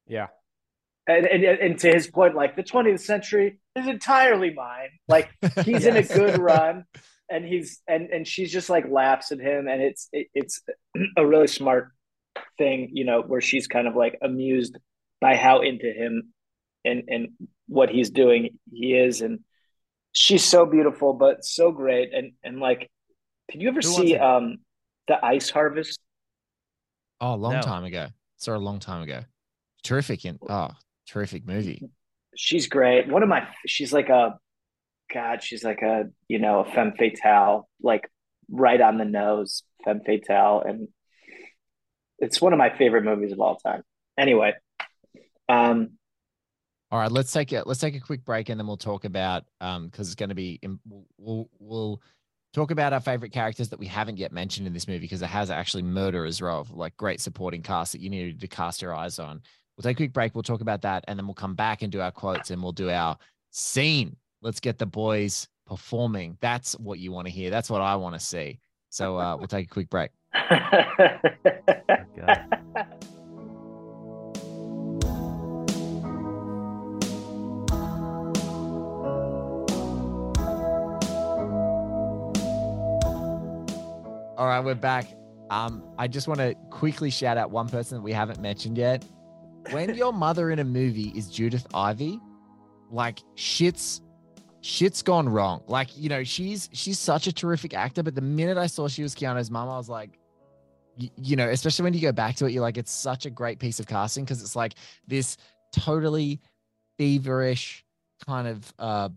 Yeah. 0.07 0.27
and, 1.07 1.27
and 1.27 1.45
and 1.45 1.79
to 1.81 1.93
his 1.93 2.09
point, 2.09 2.35
like 2.35 2.57
the 2.57 2.63
20th 2.63 3.01
century 3.01 3.59
is 3.77 3.87
entirely 3.87 4.53
mine. 4.53 4.91
Like 5.09 5.31
he's 5.65 5.87
in 5.87 5.97
a 5.97 6.03
good 6.03 6.39
run, 6.51 6.85
and 7.31 7.45
he's 7.45 7.81
and 7.89 8.11
and 8.11 8.27
she's 8.27 8.53
just 8.53 8.69
like 8.71 8.89
laughs 8.89 9.33
at 9.33 9.39
him, 9.39 9.69
and 9.69 9.81
it's 9.83 10.09
it, 10.13 10.29
it's 10.35 10.63
a 11.17 11.27
really 11.27 11.47
smart 11.47 11.89
thing, 12.59 12.91
you 12.93 13.05
know, 13.05 13.23
where 13.23 13.41
she's 13.41 13.67
kind 13.67 13.87
of 13.87 13.97
like 13.97 14.19
amused 14.23 14.77
by 15.21 15.37
how 15.37 15.61
into 15.63 15.91
him 15.93 16.33
and 16.85 17.05
and 17.09 17.29
what 17.69 17.91
he's 17.91 18.11
doing 18.11 18.59
he 18.73 18.95
is, 18.95 19.21
and 19.21 19.41
she's 20.13 20.45
so 20.45 20.67
beautiful, 20.67 21.13
but 21.15 21.45
so 21.45 21.73
great, 21.73 22.13
and 22.13 22.33
and 22.43 22.61
like, 22.61 22.91
did 23.51 23.63
you 23.63 23.69
ever 23.69 23.81
Who 23.81 23.89
see 23.89 24.17
um 24.17 24.59
the 25.09 25.25
Ice 25.25 25.51
Harvest? 25.51 25.99
Oh, 27.21 27.35
a 27.35 27.37
long 27.37 27.53
No. 27.55 27.63
time 27.63 27.85
ago. 27.85 28.09
Saw 28.37 28.57
a 28.57 28.59
long 28.59 28.79
time 28.79 29.03
ago. 29.03 29.21
Terrific 29.83 30.25
in 30.25 30.39
oh, 30.49 30.71
terrific 31.07 31.47
movie. 31.47 31.85
she's 32.37 32.67
great. 32.69 33.09
One 33.09 33.23
of 33.23 33.29
my, 33.29 33.47
she's 33.67 33.93
like 33.93 34.09
a, 34.09 34.39
God, 35.13 35.43
she's 35.43 35.65
like 35.65 35.83
a, 35.83 36.05
you 36.29 36.39
know, 36.39 36.61
a 36.61 36.65
femme 36.73 36.93
fatale, 36.97 37.69
like 37.83 38.09
right 38.51 38.81
on 38.81 38.97
the 38.99 39.05
nose, 39.05 39.63
femme 39.85 40.01
fatale, 40.07 40.63
and 40.65 40.89
it's 42.19 42.41
one 42.41 42.53
of 42.53 42.59
my 42.59 42.77
favorite 42.77 43.05
movies 43.05 43.33
of 43.33 43.41
all 43.41 43.57
time. 43.57 43.83
Anyway, 44.19 44.53
um, 45.49 45.91
All 46.91 46.99
right, 46.99 47.11
let's 47.11 47.33
take 47.33 47.53
a 47.53 47.63
let's 47.67 47.81
take 47.81 47.97
a 47.97 48.01
quick 48.01 48.25
break 48.25 48.49
and 48.51 48.59
then 48.61 48.67
we'll 48.67 48.77
talk 48.77 49.05
about 49.05 49.45
um 49.61 49.87
because 49.89 50.09
it's 50.09 50.15
going 50.15 50.29
to 50.29 50.35
be 50.35 50.59
im- 50.63 50.81
we'll, 50.87 51.07
we'll 51.19 51.51
we'll 51.59 52.03
talk 52.53 52.71
about 52.71 52.93
our 52.93 53.01
favorite 53.01 53.33
characters 53.33 53.69
that 53.69 53.79
we 53.79 53.87
haven't 53.87 54.19
yet 54.19 54.33
mentioned 54.33 54.67
in 54.67 54.73
this 54.73 54.89
movie 54.89 55.01
because 55.01 55.23
it 55.23 55.27
has 55.27 55.51
actually 55.51 55.83
murder 55.83 56.25
as 56.25 56.43
well, 56.43 56.67
like 56.73 56.97
great 56.97 57.21
supporting 57.21 57.63
cast 57.63 57.93
that 57.93 58.01
you 58.01 58.11
needed 58.11 58.41
to 58.41 58.49
cast 58.49 58.83
your 58.83 58.95
eyes 58.95 59.19
on. 59.19 59.41
We'll 59.77 59.83
take 59.83 59.97
a 59.97 60.03
quick 60.03 60.13
break. 60.13 60.35
We'll 60.35 60.43
talk 60.43 60.61
about 60.61 60.83
that 60.83 61.05
and 61.09 61.19
then 61.19 61.27
we'll 61.27 61.35
come 61.35 61.55
back 61.55 61.83
and 61.83 61.93
do 61.93 62.01
our 62.01 62.11
quotes 62.11 62.51
and 62.51 62.63
we'll 62.63 62.73
do 62.73 62.91
our 62.91 63.17
scene. 63.51 64.17
Let's 64.43 64.61
get 64.61 64.79
the 64.79 64.87
boys 64.87 65.49
performing. 65.67 66.37
That's 66.41 66.73
what 66.79 66.99
you 66.99 67.13
want 67.13 67.29
to 67.29 67.33
hear. 67.33 67.51
That's 67.51 67.71
what 67.71 67.81
I 67.81 67.97
want 67.97 68.15
to 68.15 68.21
see. 68.21 68.59
So 68.91 69.19
uh, 69.19 69.37
we'll 69.37 69.47
take 69.47 69.67
a 69.67 69.71
quick 69.71 69.89
break. 69.89 70.11
All 84.41 84.47
right, 84.47 84.65
we're 84.65 84.75
back. 84.75 85.07
Um, 85.51 85.85
I 85.99 86.09
just 86.09 86.27
want 86.27 86.41
to 86.41 86.55
quickly 86.71 87.11
shout 87.11 87.37
out 87.37 87.51
one 87.51 87.69
person 87.69 87.99
that 87.99 88.03
we 88.03 88.11
haven't 88.11 88.41
mentioned 88.41 88.79
yet. 88.79 89.05
When 89.71 89.95
your 89.95 90.15
mother 90.15 90.51
in 90.51 90.59
a 90.61 90.65
movie 90.65 91.13
is 91.15 91.29
Judith 91.29 91.67
Ivey, 91.75 92.19
like 92.91 93.19
shit's 93.35 94.01
shit's 94.63 95.03
gone 95.03 95.29
wrong. 95.29 95.63
Like, 95.67 95.95
you 95.95 96.09
know, 96.09 96.25
she's 96.25 96.71
she's 96.73 96.99
such 96.99 97.27
a 97.27 97.35
terrific 97.35 97.75
actor, 97.75 98.03
but 98.03 98.15
the 98.15 98.23
minute 98.23 98.57
I 98.57 98.67
saw 98.67 98.89
she 98.89 99.03
was 99.03 99.15
Keanu's 99.15 99.51
mom, 99.51 99.69
I 99.69 99.77
was 99.77 99.91
like, 99.91 100.19
y- 100.99 101.11
you 101.17 101.37
know, 101.37 101.51
especially 101.51 101.83
when 101.83 101.93
you 101.93 102.01
go 102.01 102.11
back 102.11 102.37
to 102.37 102.47
it, 102.47 102.53
you're 102.53 102.63
like, 102.63 102.79
it's 102.79 102.93
such 102.93 103.27
a 103.27 103.31
great 103.31 103.59
piece 103.59 103.79
of 103.79 103.87
casting 103.87 104.25
because 104.25 104.41
it's 104.41 104.57
like 104.57 104.73
this 105.07 105.37
totally 105.71 106.41
feverish 106.97 107.85
kind 108.27 108.49
of 108.49 108.73
uh 108.79 109.11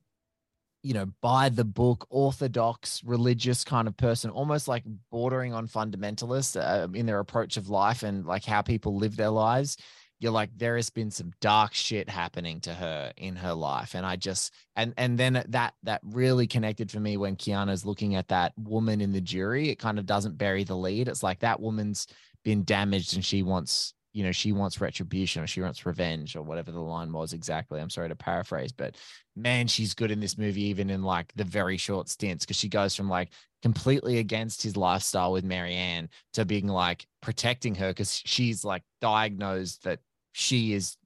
you 0.83 0.93
know, 0.93 1.05
by 1.21 1.47
the 1.47 1.63
book, 1.63 2.05
orthodox, 2.09 3.01
religious 3.05 3.63
kind 3.63 3.87
of 3.87 3.95
person, 3.95 4.29
almost 4.29 4.67
like 4.67 4.83
bordering 5.09 5.53
on 5.53 5.67
fundamentalist 5.67 6.59
uh, 6.59 6.87
in 6.93 7.05
their 7.05 7.19
approach 7.19 7.55
of 7.55 7.69
life 7.69 8.03
and 8.03 8.25
like 8.25 8.43
how 8.43 8.61
people 8.61 8.97
live 8.97 9.15
their 9.15 9.29
lives. 9.29 9.77
You're 10.19 10.33
like, 10.33 10.49
there 10.55 10.75
has 10.75 10.89
been 10.89 11.09
some 11.09 11.31
dark 11.41 11.73
shit 11.73 12.09
happening 12.09 12.59
to 12.61 12.73
her 12.73 13.11
in 13.17 13.35
her 13.37 13.53
life, 13.53 13.93
and 13.95 14.05
I 14.05 14.15
just 14.15 14.53
and 14.75 14.93
and 14.97 15.17
then 15.17 15.43
that 15.49 15.73
that 15.83 16.01
really 16.03 16.47
connected 16.47 16.91
for 16.91 16.99
me 16.99 17.17
when 17.17 17.35
Keanu's 17.35 17.85
looking 17.85 18.15
at 18.15 18.29
that 18.29 18.53
woman 18.57 19.01
in 19.01 19.11
the 19.11 19.19
jury. 19.19 19.69
It 19.69 19.79
kind 19.79 19.99
of 19.99 20.05
doesn't 20.05 20.37
bury 20.37 20.63
the 20.63 20.77
lead. 20.77 21.09
It's 21.09 21.23
like 21.23 21.39
that 21.39 21.59
woman's 21.59 22.07
been 22.43 22.63
damaged, 22.63 23.15
and 23.15 23.25
she 23.25 23.43
wants 23.43 23.93
you 24.13 24.23
know 24.23 24.31
she 24.31 24.51
wants 24.51 24.79
retribution 24.79 25.43
or 25.43 25.47
she 25.47 25.61
wants 25.61 25.85
revenge 25.85 26.35
or 26.35 26.43
whatever 26.43 26.71
the 26.71 26.79
line 26.79 27.11
was 27.11 27.33
exactly. 27.33 27.81
I'm 27.81 27.89
sorry 27.89 28.09
to 28.09 28.15
paraphrase 28.15 28.71
but 28.71 28.95
man 29.35 29.67
she's 29.67 29.93
good 29.93 30.11
in 30.11 30.19
this 30.19 30.37
movie 30.37 30.63
even 30.65 30.89
in 30.89 31.03
like 31.03 31.33
the 31.35 31.43
very 31.43 31.77
short 31.77 32.07
stints 32.07 32.45
because 32.45 32.57
she 32.57 32.69
goes 32.69 32.95
from 32.95 33.09
like 33.09 33.29
completely 33.61 34.19
against 34.19 34.61
his 34.61 34.77
lifestyle 34.77 35.31
with 35.31 35.43
marianne 35.43 36.09
to 36.33 36.45
being 36.45 36.67
like 36.67 37.07
protecting 37.21 37.73
her 37.75 37.89
because 37.89 38.21
she's 38.25 38.63
like 38.63 38.83
diagnosed 39.01 39.83
that 39.83 39.99
she 40.33 40.73
is 40.73 40.97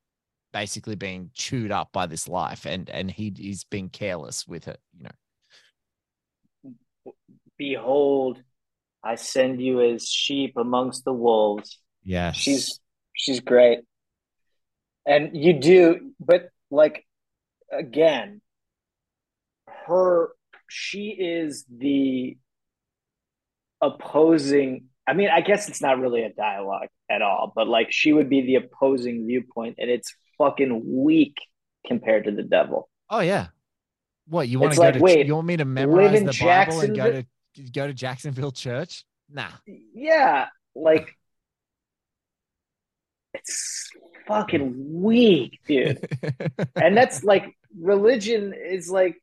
basically 0.52 0.96
being 0.96 1.30
chewed 1.34 1.72
up 1.72 1.92
by 1.92 2.06
this 2.06 2.28
life 2.28 2.66
and 2.66 2.90
and 2.90 3.12
he 3.12 3.34
is 3.40 3.64
being 3.64 3.90
careless 3.90 4.48
with 4.48 4.68
it 4.68 4.80
you 4.98 5.04
know. 5.04 5.12
Behold, 7.58 8.42
I 9.04 9.16
send 9.16 9.62
you 9.62 9.82
as 9.82 10.08
sheep 10.08 10.54
amongst 10.58 11.06
the 11.06 11.14
wolves. 11.14 11.80
yeah 12.04 12.32
She's 12.32 12.80
she's 13.18 13.42
great. 13.42 13.80
And 15.06 15.36
you 15.36 15.54
do, 15.60 16.14
but 16.20 16.50
like 16.72 17.06
again, 17.72 18.42
her 19.86 20.30
she 20.70 21.10
is 21.10 21.66
the 21.70 22.38
opposing 23.82 24.86
I 25.10 25.14
mean, 25.14 25.30
I 25.30 25.40
guess 25.40 25.70
it's 25.70 25.82
not 25.82 26.00
really 26.00 26.24
a 26.24 26.34
dialogue 26.34 26.90
at 27.10 27.22
all, 27.22 27.54
but 27.56 27.68
like 27.68 27.92
she 27.92 28.12
would 28.12 28.30
be 28.30 28.42
the 28.42 28.56
opposing 28.56 29.26
viewpoint 29.26 29.76
and 29.78 29.90
it's 29.90 30.14
fucking 30.38 30.84
weak 30.86 31.38
compared 31.86 32.26
to 32.26 32.32
the 32.32 32.44
devil. 32.44 32.90
oh 33.10 33.22
yeah 33.22 33.48
what 34.28 34.48
you 34.50 34.60
want 34.60 34.74
to 34.74 34.78
go 34.78 34.84
like, 34.84 34.94
to 34.96 35.00
wait, 35.00 35.26
you 35.26 35.36
want 35.36 35.48
me 35.48 35.56
to 35.58 35.66
memorize 35.66 36.22
the 36.22 36.38
bible 36.46 36.82
and 36.82 36.96
go 36.96 37.12
to 37.12 37.24
go 37.72 37.88
to 37.88 37.94
jacksonville 37.94 38.52
church 38.52 39.06
nah 39.30 39.48
Yeah, 39.66 40.48
like 40.76 41.17
it's 43.38 43.90
fucking 44.28 44.74
weak, 45.02 45.60
dude. 45.68 46.06
and 46.76 46.96
that's 46.96 47.24
like 47.24 47.58
religion 47.80 48.54
is 48.54 48.90
like, 48.90 49.22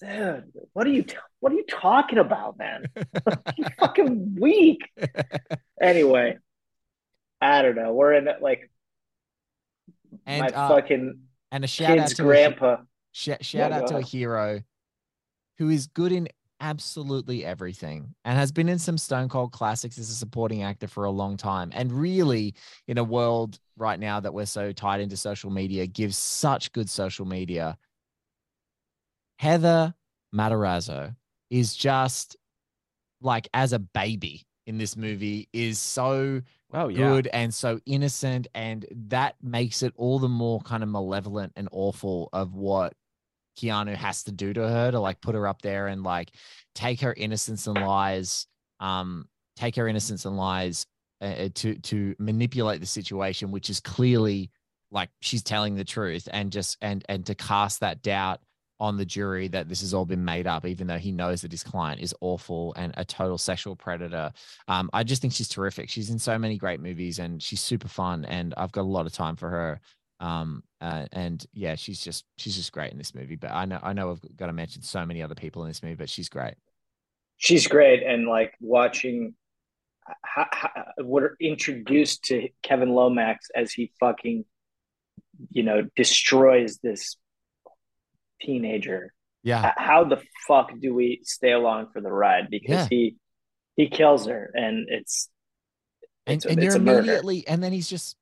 dude, 0.00 0.44
what 0.72 0.86
are 0.86 0.90
you 0.90 1.04
what 1.40 1.52
are 1.52 1.56
you 1.56 1.64
talking 1.68 2.18
about, 2.18 2.58
man? 2.58 2.84
you 3.56 3.64
fucking 3.78 4.36
weak. 4.38 4.80
Anyway, 5.80 6.38
I 7.40 7.62
don't 7.62 7.76
know. 7.76 7.92
We're 7.92 8.14
in 8.14 8.28
like 8.40 8.70
And, 10.26 10.40
my 10.40 10.48
uh, 10.48 10.68
fucking 10.68 11.18
and 11.50 11.64
a 11.64 11.66
shout 11.66 11.98
out 11.98 12.08
kid's 12.08 12.14
to 12.14 12.22
a- 12.22 12.26
grandpa. 12.26 12.76
Sh- 13.12 13.30
shout 13.40 13.72
out 13.72 13.88
to 13.88 13.96
a 13.96 14.02
hero 14.02 14.60
who 15.58 15.70
is 15.70 15.86
good 15.88 16.12
in 16.12 16.28
absolutely 16.60 17.44
everything 17.44 18.14
and 18.24 18.38
has 18.38 18.52
been 18.52 18.68
in 18.68 18.78
some 18.78 18.98
Stone 18.98 19.28
Cold 19.28 19.52
classics 19.52 19.98
as 19.98 20.10
a 20.10 20.14
supporting 20.14 20.62
actor 20.62 20.88
for 20.88 21.04
a 21.04 21.10
long 21.10 21.36
time. 21.36 21.70
And 21.74 21.92
really, 21.92 22.54
in 22.86 22.98
a 22.98 23.04
world 23.04 23.58
right 23.76 23.98
now 23.98 24.20
that 24.20 24.34
we're 24.34 24.46
so 24.46 24.72
tied 24.72 25.00
into 25.00 25.16
social 25.16 25.50
media, 25.50 25.86
gives 25.86 26.16
such 26.18 26.72
good 26.72 26.90
social 26.90 27.26
media. 27.26 27.78
Heather 29.38 29.94
Matarazzo 30.34 31.14
is 31.50 31.74
just 31.74 32.36
like 33.20 33.48
as 33.54 33.72
a 33.72 33.78
baby 33.78 34.46
in 34.66 34.78
this 34.78 34.96
movie 34.96 35.48
is 35.52 35.78
so 35.78 36.42
Oh, 36.74 36.88
yeah. 36.88 36.98
good 36.98 37.26
and 37.28 37.54
so 37.54 37.80
innocent 37.86 38.46
and 38.54 38.84
that 39.08 39.36
makes 39.42 39.82
it 39.82 39.94
all 39.96 40.18
the 40.18 40.28
more 40.28 40.60
kind 40.60 40.82
of 40.82 40.90
malevolent 40.90 41.52
and 41.56 41.66
awful 41.72 42.28
of 42.34 42.54
what 42.54 42.92
Keanu 43.58 43.94
has 43.94 44.22
to 44.24 44.32
do 44.32 44.52
to 44.52 44.68
her 44.68 44.90
to 44.90 45.00
like 45.00 45.20
put 45.20 45.34
her 45.34 45.46
up 45.46 45.62
there 45.62 45.88
and 45.88 46.02
like 46.02 46.30
take 46.74 47.00
her 47.00 47.12
innocence 47.12 47.66
and 47.66 47.76
lies 47.80 48.46
um 48.80 49.26
take 49.56 49.76
her 49.76 49.88
innocence 49.88 50.24
and 50.24 50.36
lies 50.36 50.86
uh, 51.20 51.48
to 51.54 51.74
to 51.76 52.14
manipulate 52.18 52.80
the 52.80 52.86
situation 52.86 53.50
which 53.50 53.70
is 53.70 53.80
clearly 53.80 54.50
like 54.90 55.10
she's 55.20 55.42
telling 55.42 55.74
the 55.74 55.84
truth 55.84 56.28
and 56.32 56.52
just 56.52 56.76
and 56.80 57.04
and 57.08 57.26
to 57.26 57.34
cast 57.34 57.80
that 57.80 58.02
doubt 58.02 58.40
on 58.80 58.96
the 58.96 59.04
jury 59.04 59.48
that 59.48 59.68
this 59.68 59.80
has 59.80 59.92
all 59.92 60.04
been 60.04 60.24
made 60.24 60.46
up, 60.46 60.64
even 60.64 60.86
though 60.86 60.98
he 60.98 61.10
knows 61.10 61.42
that 61.42 61.50
his 61.50 61.64
client 61.64 62.00
is 62.00 62.14
awful 62.20 62.72
and 62.76 62.94
a 62.96 63.04
total 63.04 63.36
sexual 63.36 63.74
predator. 63.74 64.32
Um, 64.68 64.88
I 64.92 65.02
just 65.02 65.20
think 65.20 65.34
she's 65.34 65.48
terrific. 65.48 65.90
She's 65.90 66.10
in 66.10 66.18
so 66.18 66.38
many 66.38 66.56
great 66.56 66.80
movies 66.80 67.18
and 67.18 67.42
she's 67.42 67.60
super 67.60 67.88
fun, 67.88 68.24
and 68.24 68.54
I've 68.56 68.72
got 68.72 68.82
a 68.82 68.82
lot 68.82 69.06
of 69.06 69.12
time 69.12 69.36
for 69.36 69.50
her. 69.50 69.80
Um, 70.20 70.62
uh, 70.80 71.06
and 71.12 71.44
yeah, 71.52 71.74
she's 71.76 72.00
just 72.00 72.24
she's 72.36 72.56
just 72.56 72.72
great 72.72 72.92
in 72.92 72.98
this 72.98 73.14
movie. 73.14 73.36
But 73.36 73.52
I 73.52 73.64
know 73.64 73.78
I 73.82 73.92
know 73.92 74.10
I've 74.10 74.36
got 74.36 74.46
to 74.46 74.52
mention 74.52 74.82
so 74.82 75.04
many 75.06 75.22
other 75.22 75.34
people 75.34 75.62
in 75.62 75.68
this 75.68 75.82
movie, 75.82 75.94
but 75.94 76.10
she's 76.10 76.28
great. 76.28 76.54
She's 77.36 77.66
great, 77.66 78.02
and 78.02 78.26
like 78.26 78.54
watching. 78.60 79.34
How, 80.22 80.46
how, 80.50 80.70
we're 81.00 81.36
introduced 81.38 82.24
to 82.24 82.48
Kevin 82.62 82.88
Lomax 82.88 83.48
as 83.54 83.72
he 83.72 83.92
fucking, 84.00 84.46
you 85.50 85.62
know, 85.62 85.86
destroys 85.96 86.78
this 86.78 87.18
teenager. 88.40 89.12
Yeah. 89.42 89.72
How 89.76 90.04
the 90.04 90.22
fuck 90.46 90.72
do 90.80 90.94
we 90.94 91.20
stay 91.24 91.52
along 91.52 91.88
for 91.92 92.00
the 92.00 92.10
ride? 92.10 92.48
Because 92.50 92.70
Yeah. 92.70 92.86
he 92.88 93.16
he 93.76 93.88
kills 93.88 94.26
her, 94.26 94.50
and 94.54 94.88
it's 94.88 95.28
and, 96.26 96.36
it's 96.36 96.46
and 96.46 96.58
it's 96.58 96.64
you're 96.64 96.76
a 96.76 96.84
murder. 96.84 96.98
immediately 97.00 97.46
and 97.46 97.62
then 97.62 97.72
he's 97.72 97.88
just 97.88 98.16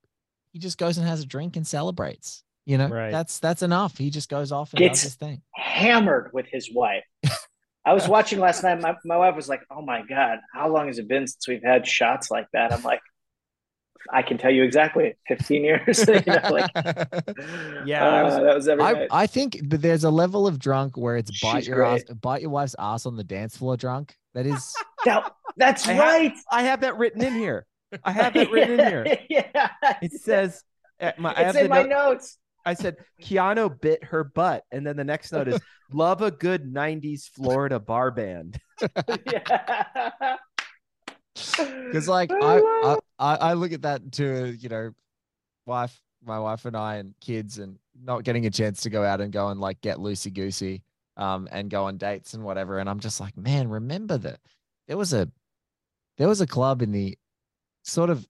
he 0.57 0.61
just 0.61 0.78
goes 0.78 0.96
and 0.96 1.07
has 1.07 1.20
a 1.20 1.26
drink 1.26 1.54
and 1.57 1.66
celebrates 1.66 2.42
you 2.64 2.78
know 2.78 2.88
Right. 2.88 3.11
that's 3.12 3.38
that's 3.40 3.61
enough 3.61 3.98
he 3.98 4.09
just 4.09 4.30
goes 4.30 4.52
off 4.52 4.72
and 4.72 4.78
Gets- 4.78 5.00
does 5.00 5.02
his 5.02 5.14
thing 5.16 5.42
hammered 5.54 6.30
with 6.32 6.46
his 6.50 6.72
wife. 6.72 7.04
I 7.84 7.92
was 7.92 8.09
watching 8.09 8.40
last 8.40 8.62
night. 8.62 8.80
My, 8.80 8.96
my 9.04 9.16
wife 9.18 9.36
was 9.36 9.48
like, 9.48 9.61
"Oh 9.70 9.82
my 9.82 10.00
god, 10.09 10.38
how 10.52 10.68
long 10.72 10.86
has 10.86 10.98
it 10.98 11.07
been 11.07 11.26
since 11.26 11.46
we've 11.46 11.62
had 11.62 11.86
shots 11.86 12.30
like 12.32 12.46
that?" 12.54 12.72
I'm 12.72 12.82
like, 12.82 13.00
"I 14.11 14.22
can 14.22 14.38
tell 14.38 14.50
you 14.50 14.64
exactly, 14.64 15.14
15 15.28 15.62
years." 15.64 15.98
you 16.09 16.14
know, 16.26 16.40
like, 16.50 16.70
Yeah, 17.86 18.04
I 18.09 18.22
was- 18.24 18.34
uh, 18.34 18.40
that 18.42 18.54
was 18.57 18.68
every 18.68 18.82
I, 18.84 18.92
night. 18.92 19.09
I 19.12 19.26
think 19.26 19.59
that 19.70 19.82
there's 19.82 20.02
a 20.04 20.11
level 20.11 20.46
of 20.48 20.59
drunk 20.59 20.96
where 20.96 21.16
it's 21.16 21.30
bite 21.40 21.59
She's 21.59 21.68
your 21.68 21.84
ass, 21.84 22.02
bite 22.20 22.40
your 22.40 22.50
wife's 22.50 22.74
ass 22.78 23.07
on 23.07 23.16
the 23.16 23.24
dance 23.24 23.57
floor 23.57 23.76
drunk. 23.76 24.16
That 24.34 24.46
is 24.46 24.74
That- 25.04 25.32
that's 25.57 25.86
I 25.86 25.94
ha- 25.94 26.02
right. 26.02 26.34
I 26.50 26.62
have 26.64 26.80
that 26.80 26.96
written 26.96 27.22
in 27.22 27.34
here. 27.34 27.66
I 28.05 28.12
have 28.12 28.34
that 28.34 28.51
written 28.51 28.80
in 28.80 28.87
here. 28.87 29.18
yeah, 29.30 29.70
It 30.03 30.12
says, 30.12 30.62
my, 31.18 31.32
I 31.32 31.43
it's 31.43 31.57
have 31.57 31.64
in 31.64 31.70
my 31.70 31.82
note- 31.82 31.89
notes. 31.89 32.39
I 32.64 32.74
said 32.74 32.97
Keanu 33.22 33.80
bit 33.80 34.03
her 34.03 34.24
butt, 34.24 34.64
and 34.72 34.84
then 34.84 34.97
the 34.97 35.05
next 35.05 35.30
note 35.30 35.47
is 35.47 35.61
love 35.93 36.20
a 36.20 36.32
good 36.32 36.64
'90s 36.64 37.28
Florida 37.28 37.78
bar 37.78 38.11
band. 38.11 38.59
yeah. 39.30 40.37
because 41.34 42.09
like 42.09 42.32
I, 42.32 42.59
I 42.59 42.97
I 43.20 43.37
I 43.37 43.53
look 43.53 43.70
at 43.72 43.82
that 43.82 44.11
too. 44.11 44.57
You 44.59 44.68
know, 44.68 44.91
wife, 45.64 45.97
my 46.24 46.41
wife 46.41 46.64
and 46.64 46.76
I 46.76 46.97
and 46.97 47.14
kids, 47.20 47.59
and 47.59 47.78
not 48.03 48.24
getting 48.24 48.47
a 48.47 48.51
chance 48.51 48.82
to 48.82 48.91
go 48.91 49.05
out 49.05 49.20
and 49.20 49.32
go 49.32 49.49
and 49.49 49.61
like 49.61 49.80
get 49.80 49.99
loosey 49.99 50.32
goosey, 50.34 50.82
um, 51.16 51.47
and 51.53 51.70
go 51.70 51.84
on 51.84 51.99
dates 51.99 52.34
and 52.34 52.43
whatever. 52.43 52.80
And 52.80 52.91
I'm 52.91 53.01
just 53.01 53.20
like, 53.20 53.37
man, 53.37 53.68
remember 53.68 54.18
that 54.18 54.41
there 54.89 54.97
was 54.97 55.12
a 55.12 55.30
there 56.18 56.26
was 56.26 56.41
a 56.41 56.49
club 56.49 56.82
in 56.82 56.91
the 56.91 57.16
sort 57.87 58.11
of 58.11 58.26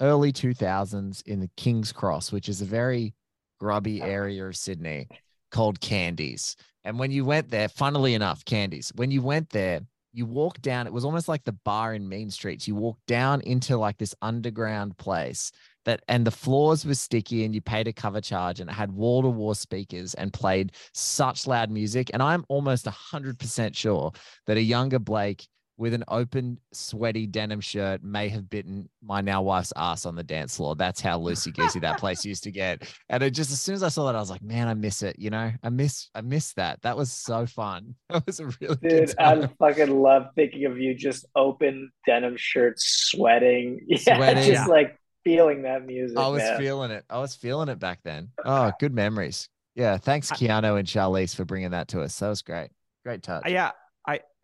early 0.00 0.32
2000s 0.32 1.22
in 1.26 1.40
the 1.40 1.50
King's 1.56 1.92
Cross, 1.92 2.32
which 2.32 2.48
is 2.48 2.60
a 2.60 2.66
very 2.66 3.14
grubby 3.60 4.02
area 4.02 4.46
of 4.46 4.56
Sydney 4.56 5.08
called 5.50 5.80
Candies. 5.80 6.56
And 6.84 6.98
when 6.98 7.10
you 7.10 7.24
went 7.24 7.50
there, 7.50 7.68
funnily 7.68 8.14
enough, 8.14 8.44
Candies, 8.44 8.92
when 8.96 9.10
you 9.10 9.22
went 9.22 9.50
there, 9.50 9.80
you 10.12 10.26
walked 10.26 10.62
down, 10.62 10.86
it 10.86 10.92
was 10.92 11.04
almost 11.04 11.28
like 11.28 11.42
the 11.44 11.56
bar 11.64 11.94
in 11.94 12.08
Mean 12.08 12.30
Streets. 12.30 12.68
You 12.68 12.76
walked 12.76 13.04
down 13.06 13.40
into 13.40 13.76
like 13.76 13.98
this 13.98 14.14
underground 14.22 14.96
place 14.96 15.50
that, 15.86 16.02
and 16.06 16.24
the 16.24 16.30
floors 16.30 16.86
were 16.86 16.94
sticky 16.94 17.44
and 17.44 17.54
you 17.54 17.60
paid 17.60 17.88
a 17.88 17.92
cover 17.92 18.20
charge 18.20 18.60
and 18.60 18.70
it 18.70 18.74
had 18.74 18.92
wall 18.92 19.22
to 19.22 19.28
wall 19.28 19.54
speakers 19.54 20.14
and 20.14 20.32
played 20.32 20.72
such 20.92 21.46
loud 21.46 21.70
music. 21.70 22.10
And 22.12 22.22
I'm 22.22 22.44
almost 22.48 22.86
100% 22.86 23.74
sure 23.74 24.12
that 24.46 24.56
a 24.56 24.62
younger 24.62 25.00
Blake 25.00 25.48
with 25.76 25.92
an 25.92 26.04
open, 26.08 26.58
sweaty 26.72 27.26
denim 27.26 27.60
shirt 27.60 28.02
may 28.02 28.28
have 28.28 28.48
bitten 28.48 28.88
my 29.02 29.20
now 29.20 29.42
wife's 29.42 29.72
ass 29.76 30.06
on 30.06 30.14
the 30.14 30.22
dance 30.22 30.56
floor. 30.56 30.76
That's 30.76 31.00
how 31.00 31.18
loosey 31.18 31.52
goosey 31.54 31.80
that 31.80 31.98
place 31.98 32.24
used 32.24 32.44
to 32.44 32.52
get. 32.52 32.82
And 33.08 33.22
it 33.22 33.30
just 33.30 33.50
as 33.50 33.60
soon 33.60 33.74
as 33.74 33.82
I 33.82 33.88
saw 33.88 34.06
that, 34.06 34.14
I 34.14 34.20
was 34.20 34.30
like, 34.30 34.42
man, 34.42 34.68
I 34.68 34.74
miss 34.74 35.02
it. 35.02 35.16
You 35.18 35.30
know, 35.30 35.50
I 35.62 35.68
miss, 35.70 36.10
I 36.14 36.20
miss 36.20 36.52
that. 36.54 36.80
That 36.82 36.96
was 36.96 37.12
so 37.12 37.46
fun. 37.46 37.94
That 38.10 38.24
was 38.26 38.38
a 38.38 38.46
really 38.60 38.76
good 38.76 39.06
Dude, 39.06 39.18
time. 39.18 39.42
I 39.42 39.46
fucking 39.58 40.00
love 40.00 40.26
thinking 40.36 40.66
of 40.66 40.78
you 40.78 40.94
just 40.94 41.26
open 41.34 41.90
denim 42.06 42.36
shirts, 42.36 42.84
sweating, 43.10 43.80
yeah, 43.88 44.16
Sweating. 44.16 44.44
just 44.52 44.68
like 44.68 44.96
feeling 45.24 45.62
that 45.62 45.84
music. 45.84 46.16
I 46.16 46.28
was 46.28 46.42
man. 46.42 46.58
feeling 46.60 46.90
it. 46.92 47.04
I 47.10 47.18
was 47.18 47.34
feeling 47.34 47.68
it 47.68 47.80
back 47.80 47.98
then. 48.04 48.28
Oh, 48.44 48.70
good 48.78 48.94
memories. 48.94 49.48
Yeah. 49.74 49.96
Thanks, 49.96 50.30
Keanu 50.30 50.78
and 50.78 50.86
Charlize, 50.86 51.34
for 51.34 51.44
bringing 51.44 51.70
that 51.70 51.88
to 51.88 52.02
us. 52.02 52.16
That 52.20 52.28
was 52.28 52.42
great. 52.42 52.68
Great 53.04 53.22
touch. 53.24 53.42
yeah, 53.48 53.72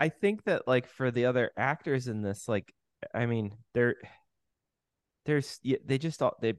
I 0.01 0.07
I 0.07 0.09
think 0.09 0.45
that 0.45 0.67
like 0.67 0.87
for 0.89 1.11
the 1.11 1.27
other 1.27 1.51
actors 1.57 2.09
in 2.09 2.23
this, 2.23 2.49
like, 2.49 2.73
I 3.15 3.27
mean, 3.27 3.53
they're 3.75 3.97
there's 5.27 5.59
yeah, 5.63 5.77
they 5.85 5.99
just 5.99 6.23
all 6.23 6.37
they, 6.41 6.55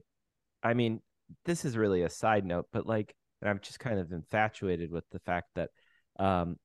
I 0.62 0.74
mean, 0.74 1.00
this 1.44 1.64
is 1.64 1.76
really 1.76 2.02
a 2.02 2.10
side 2.10 2.44
note, 2.44 2.66
but 2.72 2.86
like, 2.86 3.14
and 3.40 3.50
I'm 3.50 3.58
just 3.60 3.80
kind 3.80 3.98
of 3.98 4.12
infatuated 4.12 4.90
with 4.92 5.04
the 5.10 5.18
fact 5.20 5.48
that, 5.56 5.70
um, 6.18 6.56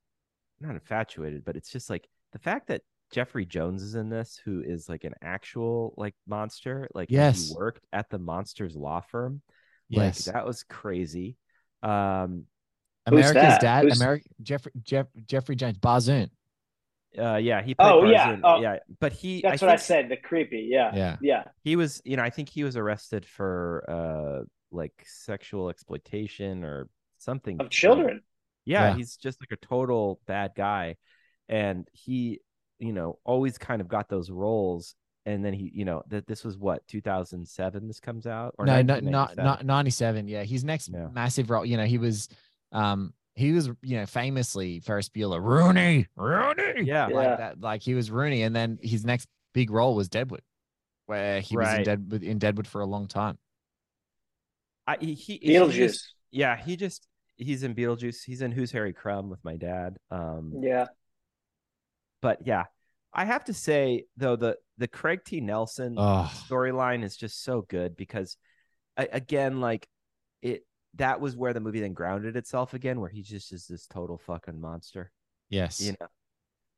not 0.60 0.74
infatuated, 0.76 1.44
but 1.46 1.56
it's 1.56 1.72
just 1.72 1.90
like 1.90 2.08
the 2.34 2.40
fact 2.40 2.68
that 2.68 2.82
Jeffrey 3.12 3.46
Jones 3.46 3.82
is 3.82 3.96
in 3.96 4.10
this, 4.10 4.40
who 4.44 4.62
is 4.62 4.88
like 4.90 5.04
an 5.04 5.14
actual 5.22 5.94
like 5.98 6.14
monster, 6.28 6.88
like 6.94 7.10
Yes. 7.10 7.48
he 7.50 7.56
worked 7.56 7.86
at 7.94 8.10
the 8.10 8.20
monsters 8.20 8.76
law 8.76 9.02
firm, 9.02 9.42
Yes. 9.90 10.28
like 10.28 10.34
that 10.36 10.46
was 10.46 10.64
crazy. 10.64 11.38
Um, 11.82 12.46
America's 13.06 13.34
that? 13.34 13.62
dad, 13.62 13.84
Who's- 13.86 14.00
America, 14.02 14.26
Jeffrey, 14.42 14.72
Jeff, 14.84 15.08
Jeffrey 15.26 15.56
Jones, 15.56 15.78
Barzoon. 15.80 16.30
Uh, 17.18 17.36
yeah, 17.38 17.62
he 17.62 17.74
played 17.76 17.92
Oh, 17.92 18.04
yeah. 18.06 18.38
Oh, 18.44 18.62
yeah, 18.62 18.78
but 19.00 19.12
he 19.14 19.42
That's 19.42 19.62
I 19.64 19.66
what 19.66 19.74
I 19.74 19.78
said. 19.78 20.10
The 20.10 20.18
creepy. 20.18 20.68
Yeah. 20.70 20.92
Yeah. 20.96 21.18
Yeah. 21.22 21.44
he 21.64 21.76
was 21.76 22.02
you 22.06 22.16
know 22.18 22.24
i 22.24 22.30
think 22.30 22.50
he 22.50 22.64
was 22.64 22.76
arrested 22.78 23.26
for 23.26 23.84
uh 23.90 24.46
like 24.72 24.94
sexual 25.06 25.70
exploitation 25.70 26.64
or 26.64 26.90
something 27.18 27.60
Of 27.62 27.70
children. 27.70 28.22
yeah, 28.66 28.90
Yeah. 28.90 28.96
he's 28.96 29.16
just 29.18 29.40
like 29.42 29.52
a 29.52 29.66
total 29.66 30.20
bad 30.28 30.52
guy 30.56 30.98
and 31.50 31.88
he 31.94 32.42
you 32.80 32.94
know 32.94 33.18
always 33.24 33.58
kind 33.58 33.82
of 33.82 33.88
got 33.88 34.10
those 34.10 34.30
roles 34.30 34.94
and 35.26 35.44
then 35.44 35.54
he 35.54 35.72
you 35.74 35.86
know 35.86 36.04
that 36.10 36.28
this 36.28 36.44
was 36.44 36.58
what 36.58 36.86
2007 36.88 37.88
this 37.88 38.00
comes 38.00 38.28
out 38.28 38.54
or 38.58 38.66
no, 38.66 38.82
no, 38.82 39.00
not, 39.00 39.36
not 39.38 39.66
97. 39.66 40.28
Yeah. 40.28 40.44
he's 40.44 40.64
next 40.64 40.90
Yeah. 40.94 41.08
massive 41.12 41.50
role, 41.50 41.66
you 41.66 41.78
know, 41.78 41.86
he 41.86 41.98
was, 41.98 42.30
um, 42.72 43.14
he 43.38 43.52
was, 43.54 43.68
you 43.82 43.98
know, 43.98 44.06
famously 44.06 44.80
Ferris 44.82 45.10
Bueller, 45.10 45.42
Rooney, 45.42 46.08
Rooney. 46.16 46.84
Yeah. 46.84 47.06
Like 47.08 47.38
that, 47.38 47.62
like 47.62 47.82
he 47.84 47.94
was 47.96 48.10
Rooney. 48.12 48.42
And 48.42 48.56
then 48.56 48.80
his 48.82 49.06
next 49.06 49.28
big 49.54 49.70
role 49.72 49.96
was 49.96 50.10
Deadwood, 50.10 50.42
where 51.06 51.40
he 51.40 51.56
was 51.56 51.72
in 51.76 51.84
Deadwood, 51.84 52.24
in 52.24 52.40
Deadwood 52.40 52.68
for 52.68 52.82
a 52.82 52.86
long 52.86 53.08
time. 53.08 53.38
I, 54.88 54.98
he, 55.00 55.14
he, 55.14 55.40
he 55.42 55.50
Beetlejuice. 55.54 55.72
just- 55.74 56.14
yeah 56.32 56.58
he 56.58 56.76
just 56.76 57.08
he's 57.38 57.64
in 57.64 57.74
beetlejuice 57.74 58.18
he's 58.26 58.42
in 58.42 58.52
who's 58.52 58.70
harry 58.72 58.92
crumb 58.92 59.30
with 59.30 59.40
my 59.46 59.56
dad 59.56 59.96
um 60.12 60.52
Yeah. 60.60 60.88
but 62.22 62.40
yeah 62.46 62.66
i 63.14 63.24
have 63.24 63.46
to 63.46 63.54
say 63.54 64.04
though 64.18 64.36
the 64.36 64.58
the 64.78 64.90
craig 64.90 65.22
t 65.26 65.40
nelson 65.40 65.96
storyline 65.96 67.04
is 67.06 67.16
just 67.16 67.44
so 67.46 67.62
good 67.62 67.96
because 67.96 68.36
a- 68.98 69.08
again 69.14 69.62
like 69.62 69.88
it 70.42 70.66
that 70.98 71.20
was 71.20 71.36
where 71.36 71.54
the 71.54 71.60
movie 71.60 71.80
then 71.80 71.94
grounded 71.94 72.36
itself 72.36 72.74
again 72.74 73.00
where 73.00 73.10
he 73.10 73.22
just 73.22 73.54
is 73.54 73.68
this 73.68 73.88
total 73.88 74.18
fucking 74.18 74.60
monster 74.60 75.12
yes. 75.50 75.82
you 75.82 75.94
know 76.00 76.08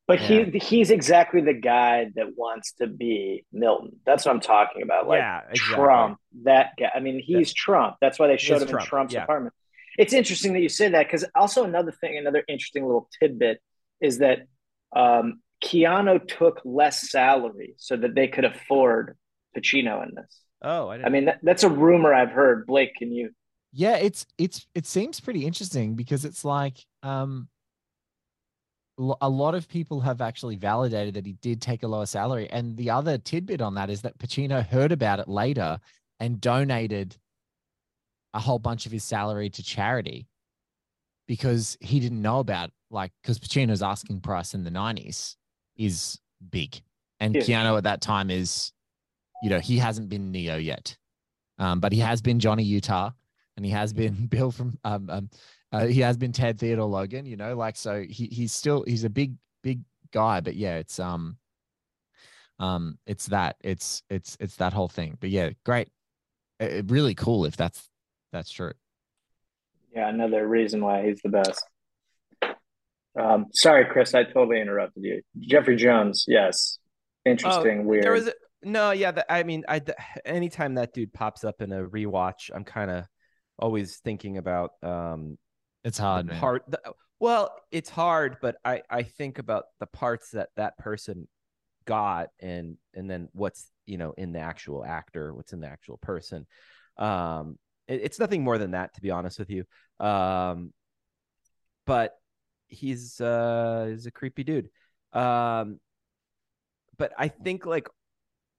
But 0.07 0.21
Yeah. 0.21 0.45
he 0.45 0.57
he's 0.57 0.89
exactly 0.89 1.41
the 1.41 1.53
guy 1.53 2.07
that 2.15 2.35
wants 2.35 2.71
to 2.79 2.87
be 2.87 3.45
Milton. 3.51 3.91
That's 4.07 4.25
what 4.25 4.33
I'm 4.33 4.41
talking 4.41 4.81
about. 4.81 5.07
Like 5.07 5.19
Yeah, 5.19 5.41
exactly. 5.51 5.75
Trump, 5.75 6.17
that 6.45 6.71
guy. 6.79 6.89
I 6.95 6.99
mean, 6.99 7.21
he's 7.23 7.53
Trump. 7.53 7.97
That's 8.01 8.17
why 8.17 8.25
they 8.25 8.37
showed 8.37 8.63
him 8.63 8.69
Trump, 8.69 8.85
in 8.85 8.89
Trump's 8.89 9.13
yeah. 9.13 9.23
apartment. 9.23 9.53
It's 9.99 10.13
interesting 10.13 10.53
that 10.53 10.61
you 10.61 10.69
say 10.69 10.89
that 10.89 11.05
because 11.05 11.25
also 11.35 11.63
another 11.63 11.91
thing, 11.91 12.17
another 12.17 12.43
interesting 12.47 12.85
little 12.87 13.07
tidbit 13.19 13.61
is 14.01 14.17
that 14.17 14.47
um, 14.95 15.41
Keanu 15.63 16.27
took 16.27 16.61
less 16.65 17.11
salary 17.11 17.75
so 17.77 17.95
that 17.95 18.15
they 18.15 18.27
could 18.29 18.45
afford 18.45 19.15
Pacino 19.55 20.01
in 20.07 20.15
this. 20.15 20.39
oh 20.63 20.89
i 20.89 20.97
didn't 20.97 21.05
I 21.05 21.09
mean, 21.09 21.25
that, 21.25 21.39
that's 21.43 21.63
a 21.63 21.69
rumor 21.69 22.13
I've 22.15 22.31
heard. 22.31 22.65
Blake, 22.65 22.95
can 22.95 23.11
you? 23.11 23.29
Yeah, 23.71 23.97
it's 23.97 24.25
it's 24.37 24.65
it 24.73 24.85
seems 24.85 25.19
pretty 25.19 25.45
interesting 25.45 25.95
because 25.95 26.25
it's 26.25 26.43
like 26.43 26.85
um 27.03 27.47
a 29.21 29.29
lot 29.29 29.55
of 29.55 29.69
people 29.69 30.01
have 30.01 30.19
actually 30.19 30.57
validated 30.57 31.13
that 31.13 31.25
he 31.25 31.33
did 31.33 31.61
take 31.61 31.83
a 31.83 31.87
lower 31.87 32.05
salary. 32.05 32.49
And 32.49 32.75
the 32.75 32.89
other 32.89 33.17
tidbit 33.17 33.61
on 33.61 33.75
that 33.75 33.89
is 33.89 34.01
that 34.01 34.17
Pacino 34.17 34.65
heard 34.65 34.91
about 34.91 35.19
it 35.19 35.29
later 35.29 35.79
and 36.19 36.41
donated 36.41 37.15
a 38.33 38.39
whole 38.39 38.59
bunch 38.59 38.85
of 38.85 38.91
his 38.91 39.03
salary 39.03 39.49
to 39.51 39.63
charity 39.63 40.27
because 41.27 41.77
he 41.79 41.99
didn't 41.99 42.21
know 42.21 42.39
about 42.39 42.71
like 42.91 43.11
because 43.21 43.39
Pacino's 43.39 43.81
asking 43.81 44.19
price 44.19 44.53
in 44.53 44.63
the 44.65 44.71
90s 44.71 45.35
is 45.77 46.19
big. 46.51 46.81
And 47.21 47.35
Huge. 47.35 47.47
Keanu 47.47 47.77
at 47.77 47.83
that 47.85 48.01
time 48.01 48.29
is 48.29 48.73
you 49.41 49.49
know 49.49 49.59
he 49.59 49.77
hasn't 49.77 50.09
been 50.09 50.31
Neo 50.31 50.57
yet 50.57 50.97
um, 51.57 51.79
but 51.79 51.93
he 51.93 51.99
has 51.99 52.21
been 52.21 52.39
Johnny 52.39 52.63
Utah 52.63 53.11
and 53.59 53.65
he 53.65 53.73
has 53.73 53.91
been 53.91 54.13
Bill 54.29 54.51
from 54.51 54.77
um, 54.85 55.09
um 55.09 55.29
uh, 55.71 55.85
he 55.85 55.99
has 55.99 56.17
been 56.17 56.31
Ted 56.31 56.57
Theodore 56.57 56.87
Logan, 56.87 57.27
you 57.27 57.35
know, 57.35 57.55
like 57.55 57.75
so 57.75 58.01
he 58.01 58.25
he's 58.25 58.53
still 58.53 58.83
he's 58.87 59.03
a 59.03 59.09
big 59.09 59.35
big 59.61 59.81
guy, 60.11 60.39
but 60.39 60.55
yeah, 60.55 60.77
it's 60.77 60.99
um 60.99 61.37
um 62.57 62.97
it's 63.05 63.27
that 63.27 63.57
it's 63.61 64.01
it's 64.09 64.37
it's 64.39 64.55
that 64.55 64.73
whole 64.73 64.87
thing. 64.87 65.17
But 65.19 65.29
yeah, 65.29 65.49
great, 65.65 65.89
Uh, 66.59 66.83
really 66.87 67.13
cool 67.13 67.45
if 67.45 67.55
that's 67.57 67.87
that's 68.31 68.49
true. 68.49 68.73
Yeah, 69.93 70.09
another 70.09 70.47
reason 70.47 70.81
why 70.81 71.05
he's 71.05 71.21
the 71.21 71.29
best. 71.29 71.63
Um, 73.19 73.47
sorry, 73.51 73.85
Chris, 73.91 74.13
I 74.15 74.23
totally 74.23 74.61
interrupted 74.61 75.03
you. 75.03 75.21
Jeffrey 75.39 75.75
Jones, 75.75 76.25
yes, 76.27 76.79
interesting, 77.25 77.85
weird. 77.85 78.03
Oh, 78.03 78.05
there 78.05 78.13
was 78.13 78.27
a, 78.27 78.33
no 78.61 78.91
yeah 78.91 79.09
the, 79.11 79.31
i 79.31 79.41
mean 79.41 79.63
i 79.69 79.79
th- 79.79 79.97
anytime 80.25 80.73
that 80.75 80.93
dude 80.93 81.13
pops 81.13 81.45
up 81.45 81.61
in 81.61 81.71
a 81.71 81.81
rewatch 81.81 82.49
i'm 82.53 82.65
kind 82.65 82.91
of 82.91 83.05
always 83.59 83.97
thinking 83.97 84.37
about 84.37 84.71
um 84.83 85.37
It's 85.83 85.97
hard, 85.97 86.27
man. 86.27 86.39
part. 86.39 86.63
The, 86.67 86.79
well, 87.19 87.53
it's 87.71 87.89
hard, 87.89 88.37
but 88.41 88.57
I 88.63 88.81
I 88.89 89.03
think 89.03 89.39
about 89.39 89.65
the 89.79 89.87
parts 89.87 90.31
that 90.31 90.49
that 90.55 90.77
person 90.77 91.27
got, 91.85 92.29
and 92.39 92.77
and 92.93 93.09
then 93.09 93.29
what's 93.33 93.69
you 93.85 93.97
know 93.97 94.13
in 94.17 94.31
the 94.31 94.39
actual 94.39 94.85
actor, 94.85 95.33
what's 95.33 95.53
in 95.53 95.59
the 95.61 95.67
actual 95.67 95.97
person. 95.97 96.47
Um, 96.97 97.57
it- 97.87 98.01
it's 98.03 98.19
nothing 98.19 98.43
more 98.43 98.57
than 98.57 98.71
that, 98.71 98.93
to 98.95 99.01
be 99.01 99.11
honest 99.11 99.39
with 99.39 99.49
you. 99.49 99.65
Um, 99.99 100.73
but 101.85 102.13
he's 102.67 103.19
uh 103.19 103.87
he's 103.89 104.05
a 104.05 104.11
creepy 104.11 104.43
dude. 104.43 104.69
Um, 105.13 105.79
but 106.97 107.13
I 107.17 107.29
think 107.29 107.65
like 107.65 107.87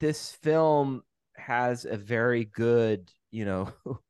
this 0.00 0.32
film 0.42 1.02
has 1.36 1.84
a 1.84 1.96
very 1.96 2.44
good, 2.44 3.10
you 3.30 3.44
know, 3.44 3.72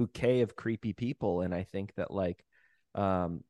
bouquet 0.00 0.40
of 0.40 0.56
creepy 0.56 0.92
people, 0.94 1.42
and 1.42 1.54
I 1.54 1.64
think 1.64 1.94
that 1.96 2.10
like, 2.10 2.42
um, 2.94 3.44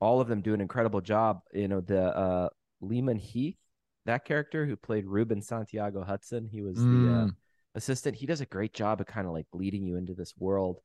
all 0.00 0.20
of 0.20 0.28
them 0.28 0.42
do 0.42 0.54
an 0.54 0.60
incredible 0.60 1.00
job. 1.00 1.40
You 1.52 1.68
know, 1.68 1.80
the 1.80 2.04
uh 2.16 2.48
Leamon 2.82 3.18
Heath, 3.18 3.58
that 4.04 4.24
character 4.24 4.66
who 4.66 4.76
played 4.76 5.06
Ruben 5.06 5.42
Santiago 5.42 6.04
Hudson, 6.04 6.46
he 6.46 6.62
was 6.62 6.76
the 6.76 7.08
uh, 7.08 7.26
Mm. 7.26 7.34
assistant. 7.74 8.16
He 8.16 8.26
does 8.26 8.40
a 8.40 8.46
great 8.46 8.74
job 8.74 9.00
of 9.00 9.06
kind 9.06 9.26
of 9.26 9.32
like 9.32 9.46
leading 9.52 9.84
you 9.84 9.96
into 9.96 10.14
this 10.14 10.34
world. 10.38 10.78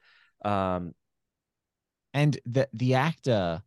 Um, 0.43 0.93
And 2.13 2.39
the 2.45 2.67
the 2.73 2.95
actor, 2.95 3.61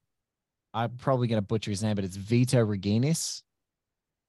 I'm 0.75 0.97
probably 0.97 1.29
going 1.29 1.41
to 1.41 1.47
butcher 1.47 1.71
his 1.71 1.83
name, 1.83 1.95
but 1.95 2.05
it's 2.05 2.17
Vyto 2.19 2.61
Ruginis. 2.67 3.43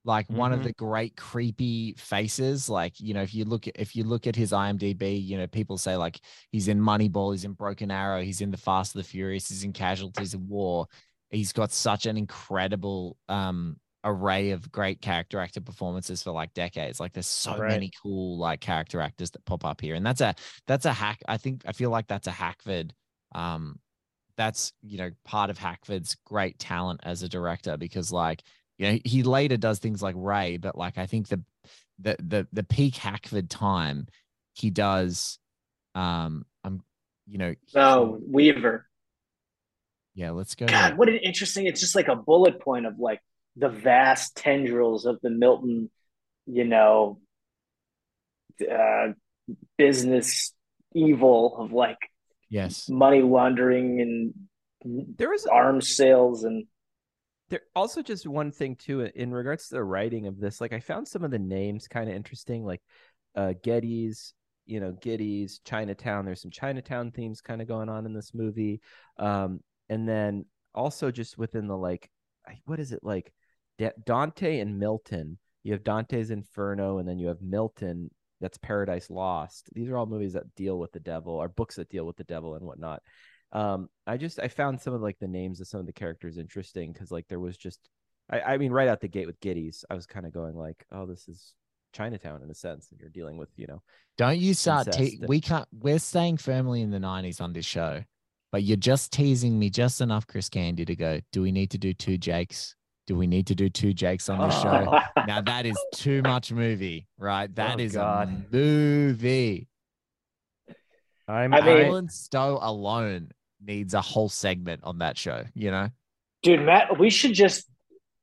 Like 0.06 0.32
one 0.32 0.54
of 0.54 0.62
Mhm. 0.62 0.64
the 0.64 0.74
great 0.74 1.18
creepy 1.18 1.94
faces. 1.98 2.70
Like 2.70 3.00
you 3.00 3.14
know, 3.14 3.24
if 3.24 3.34
you 3.34 3.46
look 3.46 3.68
at 3.68 3.76
if 3.80 3.96
you 3.96 4.04
look 4.06 4.28
at 4.28 4.36
his 4.36 4.54
IMDb, 4.54 5.24
you 5.24 5.38
know, 5.38 5.48
people 5.48 5.78
say 5.80 5.98
like 5.98 6.20
he's 6.52 6.68
in 6.70 6.80
Moneyball, 6.80 7.34
he's 7.34 7.44
in 7.46 7.54
Broken 7.54 7.92
Arrow, 7.92 8.22
he's 8.22 8.42
in 8.42 8.52
The 8.52 8.58
Fast 8.58 8.96
and 8.96 9.04
the 9.04 9.08
Furious, 9.08 9.50
he's 9.50 9.64
in 9.64 9.74
Casualties 9.74 10.34
of 10.36 10.42
War. 10.42 10.88
He's 11.32 11.52
got 11.54 11.72
such 11.72 12.06
an 12.06 12.18
incredible 12.18 13.18
um 13.30 13.78
array 14.04 14.52
of 14.52 14.72
great 14.72 15.02
character 15.02 15.40
actor 15.40 15.60
performances 15.62 16.22
for 16.22 16.32
like 16.32 16.54
decades. 16.54 17.00
Like 17.00 17.14
there's 17.14 17.26
so 17.28 17.60
Right. 17.60 17.62
many 17.64 17.92
cool 18.04 18.38
like 18.38 18.62
character 18.62 19.02
actors 19.02 19.32
that 19.32 19.46
pop 19.46 19.66
up 19.66 19.82
here, 19.82 19.96
and 19.96 20.06
that's 20.06 20.22
a 20.22 20.36
that's 20.68 20.86
a 20.86 20.94
hack. 20.94 21.22
I 21.28 21.38
think 21.38 21.64
I 21.66 21.72
feel 21.72 21.90
like 21.90 22.08
that's 22.08 22.28
a 22.28 22.32
Hackford 22.32 22.94
um 23.34 23.80
that's 24.38 24.74
you 24.82 24.98
know 24.98 25.12
part 25.24 25.50
of 25.50 25.58
Hackford's 25.58 26.16
great 26.26 26.60
talent 26.60 27.00
as 27.04 27.24
a 27.24 27.30
director 27.30 27.78
because 27.78 28.12
like 28.12 28.44
you 28.78 28.92
know 28.92 29.00
he 29.06 29.24
later 29.24 29.58
does 29.58 29.80
things 29.80 30.02
like 30.02 30.16
Ray, 30.18 30.58
but 30.58 30.78
like 30.78 30.98
I 30.98 31.06
think 31.06 31.28
the 31.28 31.42
the 32.00 32.16
the 32.20 32.48
the 32.52 32.64
peak 32.64 32.96
Hackford 32.98 33.50
time 33.50 34.08
he 34.54 34.70
does 34.70 35.40
um 35.96 36.46
I'm 36.64 36.84
you 37.28 37.38
know 37.38 37.56
No, 37.74 38.20
Weaver. 38.28 38.88
yeah 40.14 40.32
let's 40.32 40.56
go 40.56 40.66
God, 40.66 40.98
what 40.98 41.10
an 41.10 41.18
interesting. 41.18 41.66
It's 41.68 41.80
just 41.80 41.96
like 41.96 42.08
a 42.08 42.16
bullet 42.16 42.60
point 42.60 42.86
of 42.86 43.00
like 43.00 43.22
the 43.56 43.70
vast 43.70 44.36
tendrils 44.36 45.06
of 45.06 45.20
the 45.22 45.30
Milton, 45.30 45.90
you 46.46 46.66
know, 46.66 47.20
uh, 48.70 49.08
business 49.78 50.54
evil 50.94 51.58
of 51.58 51.72
like 51.72 51.98
yes 52.50 52.88
money 52.90 53.22
laundering 53.22 54.00
and 54.02 54.34
there 55.18 55.30
was 55.30 55.46
arms 55.46 55.96
sales 55.96 56.44
and 56.44 56.66
there 57.50 57.62
also 57.76 58.02
just 58.02 58.28
one 58.28 58.52
thing 58.52 58.76
too 58.76 59.02
in 59.16 59.32
regards 59.32 59.68
to 59.68 59.76
the 59.76 59.84
writing 59.84 60.28
of 60.28 60.40
this 60.40 60.60
like 60.60 60.74
i 60.74 60.80
found 60.80 61.08
some 61.08 61.24
of 61.24 61.32
the 61.32 61.40
names 61.40 61.88
kind 61.88 62.10
of 62.10 62.16
interesting 62.16 62.66
like 62.66 62.82
uh 63.36 63.54
getty's 63.64 64.34
you 64.66 64.80
know 64.80 64.92
getty's 65.02 65.60
chinatown 65.64 66.26
there's 66.26 66.42
some 66.42 66.52
chinatown 66.52 67.12
themes 67.12 67.42
kind 67.42 67.62
of 67.62 67.68
going 67.68 67.90
on 67.90 68.06
in 68.06 68.14
this 68.14 68.34
movie 68.34 68.82
um 69.20 69.60
and 69.90 70.08
then 70.10 70.46
also 70.74 71.12
just 71.12 71.38
within 71.38 71.68
the 71.68 71.78
like 71.78 72.10
what 72.66 72.80
is 72.80 72.92
it 72.92 73.00
like 73.04 73.32
Da- 73.78 73.92
dante 74.06 74.60
and 74.60 74.80
milton. 74.80 75.38
You 75.64 75.74
have 75.74 75.84
dante's 75.84 76.30
inferno 76.32 77.00
and 77.00 77.08
then 77.08 77.20
you 77.20 77.28
have 77.28 77.42
milton 77.42 78.12
that's 78.40 78.58
paradise 78.58 79.10
lost. 79.10 79.70
These 79.74 79.90
are 79.90 79.98
all 79.98 80.06
movies 80.06 80.34
that 80.34 80.54
deal 80.56 80.78
with 80.78 80.92
the 80.92 81.00
devil 81.00 81.34
or 81.34 81.50
books 81.50 81.76
that 81.76 81.90
deal 81.90 82.06
with 82.06 82.18
the 82.18 82.24
devil 82.24 82.56
and 82.56 82.66
whatnot 82.66 83.02
um 83.52 83.88
i 84.08 84.18
just 84.18 84.40
i 84.40 84.48
found 84.48 84.80
some 84.82 84.94
of 84.94 85.02
like 85.02 85.18
the 85.20 85.28
names 85.28 85.62
of 85.62 85.68
some 85.68 85.80
of 85.80 85.86
the 85.86 85.94
characters 85.94 86.38
interesting 86.38 86.92
because 86.92 87.12
like 87.12 87.28
there 87.28 87.40
was 87.40 87.58
just 87.58 87.80
I, 88.30 88.42
I 88.42 88.58
mean 88.58 88.72
right 88.72 88.88
out 88.88 89.02
the 89.02 89.08
gate 89.08 89.28
with 89.28 89.40
Gettys 89.40 89.84
i 89.90 89.94
was 89.96 90.06
kind 90.06 90.26
of 90.26 90.34
going 90.34 90.56
like 90.56 90.84
oh 90.92 91.06
this 91.06 91.28
is 91.28 91.54
chinatown 91.94 92.42
in 92.44 92.50
a 92.50 92.56
sense 92.56 92.90
and 92.92 93.00
you're 93.00 93.10
dealing 93.10 93.38
with 93.38 93.50
you 93.56 93.68
know 93.68 93.82
don't 94.18 94.40
you 94.40 94.54
start 94.54 94.92
te- 94.92 95.18
and- 95.20 95.30
we 95.30 95.40
can't 95.40 95.68
we're 95.72 96.00
staying 96.00 96.38
firmly 96.38 96.82
in 96.82 96.90
the 96.92 96.98
90s 97.00 97.40
on 97.40 97.54
this 97.54 97.66
show 97.66 98.04
but 98.52 98.64
you're 98.64 98.78
just 98.78 99.12
teasing 99.14 99.58
me 99.60 99.70
just 99.70 100.02
enough 100.02 100.26
Chris 100.28 100.50
Candy 100.50 100.86
to 100.86 100.96
go 100.96 101.20
do 101.32 101.42
we 101.42 101.52
need 101.52 101.72
to 101.72 101.78
do 101.78 101.94
two 101.94 102.18
Jakes? 102.18 102.76
Do 103.08 103.16
we 103.16 103.28
need 103.28 103.46
to 103.48 103.56
do 103.56 103.70
two 103.70 103.94
Jakes 103.94 104.30
on 104.30 104.40
this 104.48 104.60
show? 104.62 105.00
Now 105.28 105.42
that 105.42 105.66
is 105.66 105.78
too 105.94 106.22
much 106.22 106.52
movie 106.52 107.08
right? 107.18 107.54
That 107.56 107.76
Oh, 107.78 107.84
is 107.84 107.94
God. 107.94 108.30
a 108.30 108.56
movie 108.56 109.68
i'm 111.28 111.54
I 111.54 111.62
mean- 111.62 111.86
Alan 111.88 112.10
Stowe 112.10 112.60
alone 112.62 113.32
needs 113.64 113.94
a 113.94 114.02
whole 114.02 114.30
segment 114.30 114.82
on 114.84 115.00
that 115.00 115.18
show, 115.18 115.44
you 115.56 115.72
know? 115.72 115.90
dude, 116.44 116.62
Matt, 116.62 117.00
we 117.00 117.10
should 117.10 117.34
just 117.34 117.68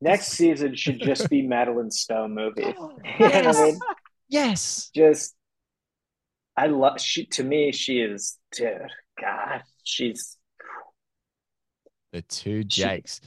next 0.00 0.28
season 0.38 0.74
should 0.76 1.00
just 1.00 1.28
be 1.28 1.42
Madeleine 1.42 1.90
Stowe 1.90 2.28
movie. 2.28 2.62
Know 3.18 3.26
I 3.26 3.28
Yes. 3.28 3.58
mean? 3.60 3.78
Yes. 4.28 4.90
Just 4.94 5.34
I 6.56 6.66
love 6.66 7.00
she 7.00 7.26
to 7.26 7.42
me 7.44 7.72
she 7.72 7.98
is 8.00 8.38
dude, 8.52 8.78
God, 9.20 9.62
she's 9.84 10.36
The 12.12 12.22
two 12.22 12.62
Jakes. 12.64 13.20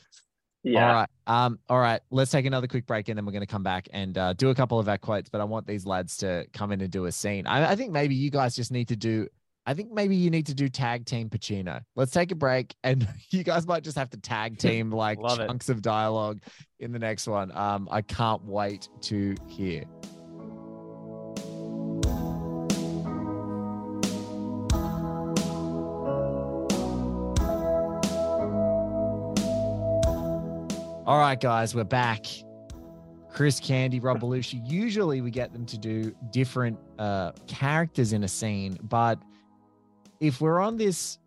yeah. 0.64 0.88
All 0.88 0.94
right. 0.94 1.10
Um, 1.28 1.60
all 1.70 1.80
right. 1.80 2.02
Let's 2.12 2.32
take 2.32 2.46
another 2.46 2.68
quick 2.68 2.86
break 2.86 3.10
and 3.10 3.18
then 3.18 3.26
we're 3.26 3.32
going 3.32 3.42
to 3.42 3.48
come 3.48 3.64
back 3.64 3.88
and 3.92 4.18
uh, 4.18 4.34
do 4.34 4.50
a 4.52 4.56
couple 4.56 4.80
of 4.80 4.88
our 4.88 4.98
quotes. 4.98 5.28
But 5.30 5.42
I 5.42 5.44
want 5.44 5.66
these 5.68 5.86
lads 5.86 6.18
to 6.18 6.46
come 6.54 6.72
in 6.72 6.82
and 6.82 6.92
do 6.92 7.06
a 7.06 7.12
scene. 7.12 7.46
I, 7.48 7.72
I 7.72 7.76
think 7.76 7.92
maybe 7.92 8.16
you 8.16 8.30
guys 8.30 8.56
just 8.56 8.72
need 8.72 8.88
to 8.90 8.96
do, 8.96 9.28
I 9.68 9.74
think 9.74 9.92
maybe 9.92 10.16
you 10.16 10.30
need 10.30 10.46
to 10.48 10.54
do 10.54 10.70
tag 10.70 11.06
team 11.06 11.28
Pacino. 11.30 11.82
Let's 11.96 12.12
take 12.12 12.32
a 12.32 12.36
break 12.36 12.76
and 12.84 13.08
you 13.32 13.44
guys 13.44 13.66
might 13.66 13.84
just 13.84 13.98
have 13.98 14.12
to 14.12 14.18
tag 14.18 14.58
team 14.60 14.92
like 14.92 15.18
Love 15.18 15.40
it. 15.40 15.48
chunks 15.48 15.70
of 15.70 15.82
dialogue 15.82 16.40
in 16.80 16.92
the 16.92 17.00
next 17.00 17.28
one. 17.28 17.52
Um, 17.56 17.88
I 17.92 18.02
can't 18.02 18.44
wait 18.46 18.90
to 19.04 19.36
hear. 19.48 19.84
All 31.08 31.20
right, 31.20 31.40
guys, 31.40 31.76
we're 31.76 31.84
back. 31.84 32.26
Chris 33.30 33.60
Candy, 33.60 34.00
Rob 34.00 34.20
Belushi. 34.20 34.60
Usually 34.66 35.22
we 35.22 35.30
get 35.30 35.54
them 35.54 35.66
to 35.68 35.78
do 35.78 36.16
different 36.32 36.80
uh, 36.98 37.32
characters 37.46 38.12
in 38.14 38.24
a 38.24 38.28
scene, 38.28 38.78
but 38.82 39.20
if 40.20 40.42
we're 40.42 40.60
on 40.60 40.78
this 40.78 41.20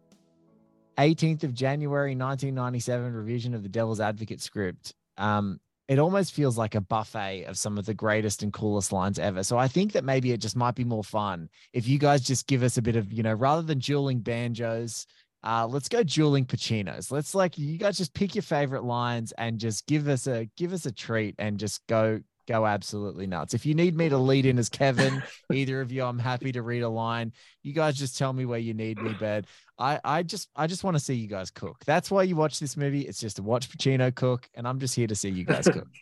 18th 0.99 1.45
of 1.45 1.55
January 1.55 2.11
1997 2.11 3.13
revision 3.13 3.55
of 3.55 3.63
the 3.63 3.69
Devil's 3.69 4.01
Advocate 4.01 4.41
script, 4.41 4.95
um, 5.17 5.61
it 5.89 5.99
almost 5.99 6.35
feels 6.35 6.59
like 6.59 6.75
a 6.75 6.81
buffet 6.81 7.45
of 7.45 7.57
some 7.57 7.79
of 7.79 7.87
the 7.87 7.95
greatest 7.95 8.43
and 8.43 8.53
coolest 8.53 8.93
lines 8.93 9.19
ever. 9.19 9.43
So 9.43 9.57
I 9.57 9.69
think 9.69 9.93
that 9.93 10.05
maybe 10.05 10.33
it 10.33 10.41
just 10.41 10.57
might 10.57 10.75
be 10.75 10.85
more 10.85 11.05
fun 11.05 11.49
if 11.73 11.89
you 11.89 11.99
guys 11.99 12.21
just 12.21 12.47
give 12.47 12.63
us 12.63 12.77
a 12.77 12.83
bit 12.83 12.97
of, 12.97 13.11
you 13.13 13.23
know, 13.23 13.33
rather 13.33 13.63
than 13.63 13.79
dueling 13.79 14.21
banjos, 14.21 15.07
uh, 15.45 15.67
let's 15.67 15.89
go 15.89 16.03
dueling 16.03 16.45
Pacinos. 16.45 17.11
Let's 17.11 17.35
like 17.35 17.57
you 17.57 17.79
guys 17.79 17.97
just 17.97 18.13
pick 18.13 18.35
your 18.35 18.43
favorite 18.43 18.85
lines 18.85 19.33
and 19.39 19.59
just 19.59 19.87
give 19.87 20.09
us 20.09 20.27
a 20.27 20.49
give 20.57 20.73
us 20.73 20.85
a 20.85 20.93
treat 20.93 21.37
and 21.39 21.59
just 21.59 21.87
go 21.87 22.21
go 22.49 22.67
absolutely 22.67 23.27
nuts. 23.27 23.55
If 23.55 23.67
you 23.67 23.75
need 23.75 23.97
me 23.97 24.09
to 24.09 24.19
lead 24.19 24.47
in 24.47 24.59
as 24.59 24.69
Kevin, 24.69 25.23
either 25.53 25.81
of 25.81 25.93
you, 25.93 26.03
I'm 26.03 26.19
happy 26.19 26.51
to 26.53 26.63
read 26.63 26.83
a 26.83 26.89
line. 26.89 27.33
You 27.63 27.73
guys 27.73 27.97
just 27.97 28.17
tell 28.17 28.33
me 28.33 28.47
where 28.47 28.59
you 28.59 28.75
need 28.75 29.01
me, 29.01 29.15
but 29.21 29.45
I 29.79 30.01
I 30.03 30.23
just 30.23 30.49
I 30.57 30.67
just 30.67 30.83
want 30.83 30.97
to 30.97 31.03
see 31.03 31.15
you 31.15 31.29
guys 31.29 31.51
cook. 31.51 31.77
That's 31.85 32.11
why 32.11 32.23
you 32.25 32.35
watch 32.35 32.59
this 32.59 32.77
movie. 32.77 33.03
It's 33.03 33.21
just 33.21 33.37
to 33.37 33.43
watch 33.43 33.71
Pacino 33.71 34.13
cook, 34.15 34.49
and 34.55 34.67
I'm 34.67 34.81
just 34.81 34.95
here 34.95 35.07
to 35.07 35.15
see 35.15 35.29
you 35.29 35.45
guys 35.45 35.69
cook. 35.69 35.87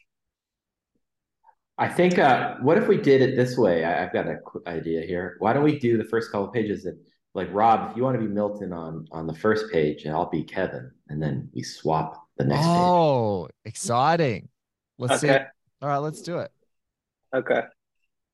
I 1.78 1.89
think, 1.89 2.18
uh, 2.18 2.55
what 2.62 2.78
if 2.78 2.89
we 2.89 2.97
did 2.97 3.20
it 3.20 3.36
this 3.36 3.59
way? 3.59 3.85
I, 3.85 4.02
I've 4.02 4.12
got 4.12 4.27
a 4.27 4.39
quick 4.43 4.66
idea 4.66 5.02
here. 5.02 5.36
Why 5.40 5.52
don't 5.52 5.62
we 5.62 5.78
do 5.78 5.98
the 5.98 6.05
first 6.05 6.32
couple 6.32 6.48
pages 6.48 6.86
and 6.86 6.97
like 7.35 7.48
Rob, 7.52 7.90
if 7.90 7.97
you 7.98 8.02
want 8.02 8.18
to 8.18 8.27
be 8.27 8.32
Milton 8.32 8.73
on 8.73 9.06
on 9.12 9.27
the 9.27 9.35
first 9.35 9.70
page, 9.70 10.05
and 10.05 10.14
I'll 10.14 10.31
be 10.31 10.43
Kevin, 10.43 10.90
and 11.09 11.23
then 11.23 11.51
we 11.55 11.62
swap 11.62 12.27
the 12.39 12.44
next 12.44 12.62
page. 12.62 12.70
Oh, 12.70 13.48
exciting. 13.66 14.48
Let's 14.98 15.20
see. 15.20 15.36
All 15.82 15.89
right, 15.89 15.98
let's 15.98 16.23
do 16.23 16.39
it. 16.39 16.51
Okay. 17.35 17.62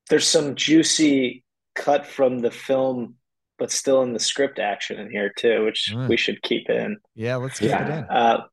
There's 0.08 0.26
some 0.26 0.54
juicy 0.54 1.44
cut 1.74 2.06
from 2.06 2.38
the 2.40 2.50
film, 2.50 3.16
but 3.58 3.70
still 3.70 4.02
in 4.02 4.12
the 4.12 4.18
script 4.20 4.58
action 4.58 4.98
in 5.00 5.10
here 5.10 5.32
too, 5.36 5.64
which 5.64 5.90
Mm. 5.92 6.08
we 6.08 6.16
should 6.16 6.42
keep 6.42 6.68
in. 6.68 6.98
Yeah, 7.14 7.36
let's 7.36 7.58
keep 7.58 7.70
it 7.70 7.80
in. 7.80 8.04
Uh, 8.04 8.46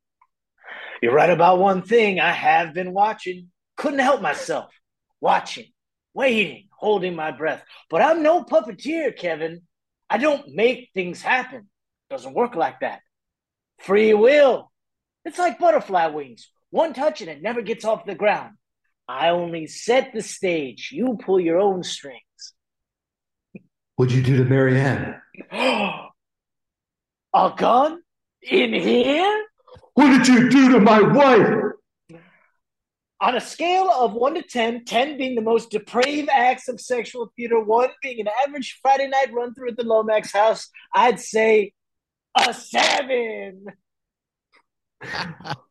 you're 1.01 1.13
right 1.13 1.29
about 1.29 1.59
one 1.59 1.81
thing. 1.81 2.19
I 2.19 2.31
have 2.31 2.73
been 2.73 2.93
watching. 2.93 3.51
Couldn't 3.77 3.99
help 3.99 4.21
myself. 4.21 4.73
Watching, 5.21 5.71
waiting, 6.13 6.67
holding 6.71 7.15
my 7.15 7.31
breath. 7.31 7.63
But 7.89 8.01
I'm 8.01 8.23
no 8.23 8.43
puppeteer, 8.43 9.15
Kevin. 9.15 9.61
I 10.09 10.17
don't 10.17 10.55
make 10.55 10.89
things 10.93 11.21
happen. 11.21 11.69
Doesn't 12.09 12.33
work 12.33 12.55
like 12.55 12.79
that. 12.79 13.01
Free 13.79 14.13
will. 14.13 14.71
It's 15.25 15.37
like 15.37 15.59
butterfly 15.59 16.07
wings. 16.07 16.49
One 16.71 16.93
touch 16.93 17.21
and 17.21 17.29
it 17.29 17.41
never 17.41 17.61
gets 17.61 17.85
off 17.85 18.05
the 18.05 18.15
ground. 18.15 18.55
I 19.09 19.29
only 19.29 19.65
set 19.65 20.13
the 20.13 20.21
stage. 20.21 20.91
You 20.93 21.17
pull 21.25 21.39
your 21.39 21.57
own 21.57 21.81
strings. 21.81 22.21
What'd 23.95 24.13
you 24.13 24.21
do 24.21 24.37
to 24.37 24.45
Marianne? 24.45 25.19
A 25.51 26.09
gun? 27.57 28.01
In 28.43 28.71
here? 28.71 29.45
What 29.95 30.09
did 30.15 30.27
you 30.27 30.49
do 30.51 30.73
to 30.73 30.79
my 30.79 31.01
wife? 31.01 32.19
On 33.21 33.35
a 33.35 33.41
scale 33.41 33.89
of 33.91 34.13
1 34.13 34.35
to 34.35 34.43
10, 34.43 34.85
10 34.85 35.17
being 35.17 35.33
the 35.33 35.41
most 35.41 35.71
depraved 35.71 36.29
acts 36.31 36.69
of 36.69 36.79
sexual 36.79 37.33
theater, 37.35 37.59
1 37.59 37.89
being 38.03 38.19
an 38.21 38.29
average 38.45 38.79
Friday 38.81 39.07
night 39.07 39.33
run 39.33 39.55
through 39.55 39.69
at 39.69 39.77
the 39.77 39.83
Lomax 39.83 40.31
house, 40.31 40.69
I'd 40.93 41.19
say 41.19 41.73
a 42.37 42.53
7. 42.53 43.65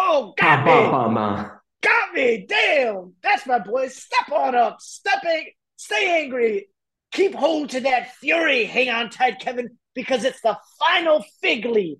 Oh, 0.00 0.32
got 0.38 0.64
me! 0.64 0.90
Mama. 0.90 1.60
Got 1.82 2.14
me! 2.14 2.46
Damn! 2.48 3.14
That's 3.20 3.46
my 3.46 3.58
boy. 3.58 3.88
Step 3.88 4.30
on 4.32 4.54
up. 4.54 4.80
Step 4.80 5.24
in. 5.24 5.46
Stay 5.76 6.22
angry. 6.22 6.68
Keep 7.10 7.34
hold 7.34 7.70
to 7.70 7.80
that 7.80 8.14
fury. 8.14 8.64
Hang 8.64 8.90
on 8.90 9.10
tight, 9.10 9.40
Kevin, 9.40 9.76
because 9.94 10.22
it's 10.22 10.40
the 10.40 10.56
final 10.78 11.24
fig 11.42 11.64
leaf. 11.64 11.98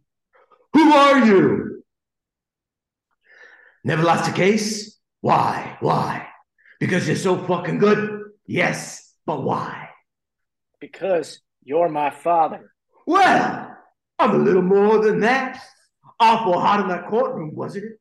Who 0.74 0.92
are 0.92 1.26
you? 1.26 1.82
Never 3.82 4.04
lost 4.04 4.30
a 4.30 4.32
case? 4.32 4.96
Why? 5.20 5.76
Why? 5.80 6.28
Because 6.78 7.08
you're 7.08 7.16
so 7.16 7.36
fucking 7.36 7.78
good? 7.78 8.30
Yes, 8.46 9.12
but 9.26 9.42
why? 9.42 9.88
Because 10.80 11.40
you're 11.64 11.88
my 11.88 12.10
father. 12.10 12.72
Well, 13.06 13.76
I'm 14.20 14.34
a 14.34 14.38
little 14.38 14.62
more 14.62 15.02
than 15.02 15.20
that. 15.20 15.60
Awful 16.20 16.58
hot 16.58 16.80
in 16.80 16.88
that 16.88 17.08
courtroom, 17.08 17.54
wasn't 17.54 17.84
it? 17.84 17.92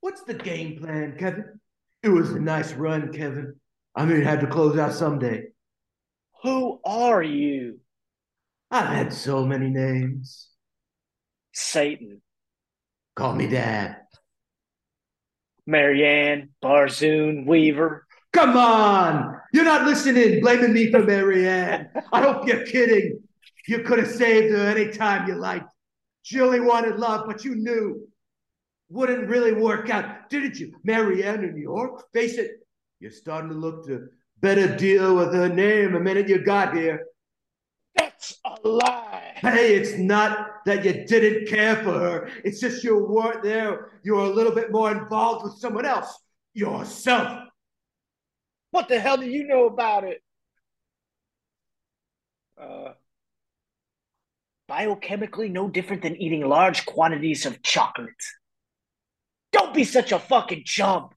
What's 0.00 0.22
the 0.24 0.34
game 0.34 0.78
plan, 0.78 1.16
Kevin? 1.18 1.60
It 2.02 2.08
was 2.08 2.30
a 2.30 2.40
nice 2.40 2.72
run, 2.72 3.12
Kevin. 3.12 3.54
I 3.94 4.04
mean, 4.04 4.18
it 4.18 4.26
had 4.26 4.40
to 4.40 4.46
close 4.46 4.78
out 4.78 4.94
someday. 4.94 5.48
Who 6.42 6.80
are 6.84 7.22
you? 7.22 7.80
I've 8.70 8.88
had 8.88 9.12
so 9.12 9.44
many 9.44 9.68
names. 9.68 10.48
Satan. 11.52 12.22
Call 13.14 13.34
me 13.34 13.48
Dad. 13.48 13.96
Marianne, 15.66 16.50
Barzoon, 16.62 17.46
Weaver. 17.46 18.06
Come 18.32 18.56
on! 18.56 19.36
You're 19.52 19.64
not 19.64 19.86
listening, 19.86 20.40
blaming 20.40 20.72
me 20.72 20.90
for 20.90 21.02
Marianne. 21.02 21.90
I 22.12 22.22
hope 22.22 22.46
you're 22.46 22.64
kidding. 22.64 23.20
You 23.66 23.80
could 23.80 23.98
have 23.98 24.10
saved 24.10 24.54
her 24.54 24.68
any 24.68 24.90
time 24.90 25.28
you 25.28 25.34
liked. 25.34 25.70
Only 26.38 26.60
wanted 26.60 26.98
love, 26.98 27.26
but 27.26 27.44
you 27.44 27.54
knew. 27.54 28.08
Wouldn't 28.88 29.28
really 29.28 29.52
work 29.52 29.88
out, 29.90 30.30
didn't 30.30 30.58
you? 30.58 30.74
Marianne 30.84 31.44
in 31.44 31.54
New 31.54 31.62
York? 31.62 32.04
Face 32.12 32.38
it, 32.38 32.66
you're 32.98 33.10
starting 33.10 33.50
to 33.50 33.56
look 33.56 33.86
to 33.86 34.08
better 34.40 34.76
deal 34.76 35.14
with 35.16 35.32
her 35.32 35.48
name 35.48 35.92
the 35.92 36.00
minute 36.00 36.28
you 36.28 36.42
got 36.42 36.76
here. 36.76 37.06
That's 37.96 38.38
a 38.44 38.68
lie. 38.68 39.32
Hey, 39.36 39.74
it's 39.74 39.96
not 39.96 40.64
that 40.66 40.84
you 40.84 41.04
didn't 41.06 41.48
care 41.48 41.76
for 41.76 41.92
her. 41.92 42.30
It's 42.44 42.60
just 42.60 42.84
you 42.84 43.04
weren't 43.04 43.42
there. 43.42 43.92
You 44.02 44.16
were 44.16 44.24
a 44.24 44.30
little 44.30 44.54
bit 44.54 44.70
more 44.72 44.90
involved 44.90 45.44
with 45.44 45.54
someone 45.54 45.86
else. 45.86 46.18
Yourself. 46.52 47.48
What 48.70 48.88
the 48.88 49.00
hell 49.00 49.16
do 49.16 49.26
you 49.26 49.46
know 49.46 49.66
about 49.66 50.04
it? 50.04 50.22
Uh, 52.60 52.92
biochemically 54.70 55.50
no 55.50 55.68
different 55.68 56.02
than 56.02 56.16
eating 56.16 56.46
large 56.48 56.86
quantities 56.86 57.44
of 57.44 57.62
chocolate. 57.62 58.22
Don't 59.52 59.74
be 59.74 59.84
such 59.84 60.12
a 60.12 60.18
fucking 60.18 60.62
chump. 60.64 61.12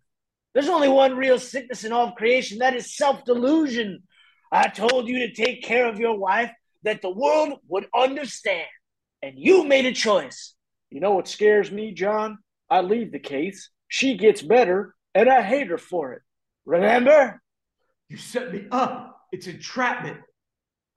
There's 0.54 0.70
only 0.70 0.90
one 0.90 1.16
real 1.16 1.40
sickness 1.40 1.84
in 1.84 1.92
all 1.92 2.08
of 2.08 2.16
creation 2.16 2.60
that 2.60 2.76
is 2.76 2.96
self 2.96 3.24
delusion. 3.26 4.04
I 4.52 4.70
told 4.70 5.08
you 5.08 5.20
to 5.20 5.34
take 5.34 5.64
care 5.64 5.88
of 5.88 6.00
your 6.00 6.18
wife 6.18 6.52
that 6.84 7.02
the 7.02 7.10
world 7.10 7.60
would 7.68 7.88
understand, 7.96 8.68
and 9.22 9.36
you 9.38 9.64
made 9.64 9.86
a 9.86 9.94
choice. 9.94 10.56
You 10.90 11.00
know 11.00 11.12
what 11.12 11.28
scares 11.28 11.72
me, 11.72 11.92
John? 11.92 12.40
I 12.70 12.82
leave 12.82 13.12
the 13.12 13.20
case, 13.20 13.70
she 13.88 14.18
gets 14.18 14.42
better, 14.42 14.96
and 15.14 15.30
I 15.30 15.42
hate 15.42 15.68
her 15.68 15.78
for 15.78 16.14
it. 16.14 16.22
Remember? 16.66 17.42
You 18.10 18.18
set 18.18 18.54
me 18.54 18.66
up. 18.72 19.20
It's 19.32 19.48
entrapment. 19.48 20.20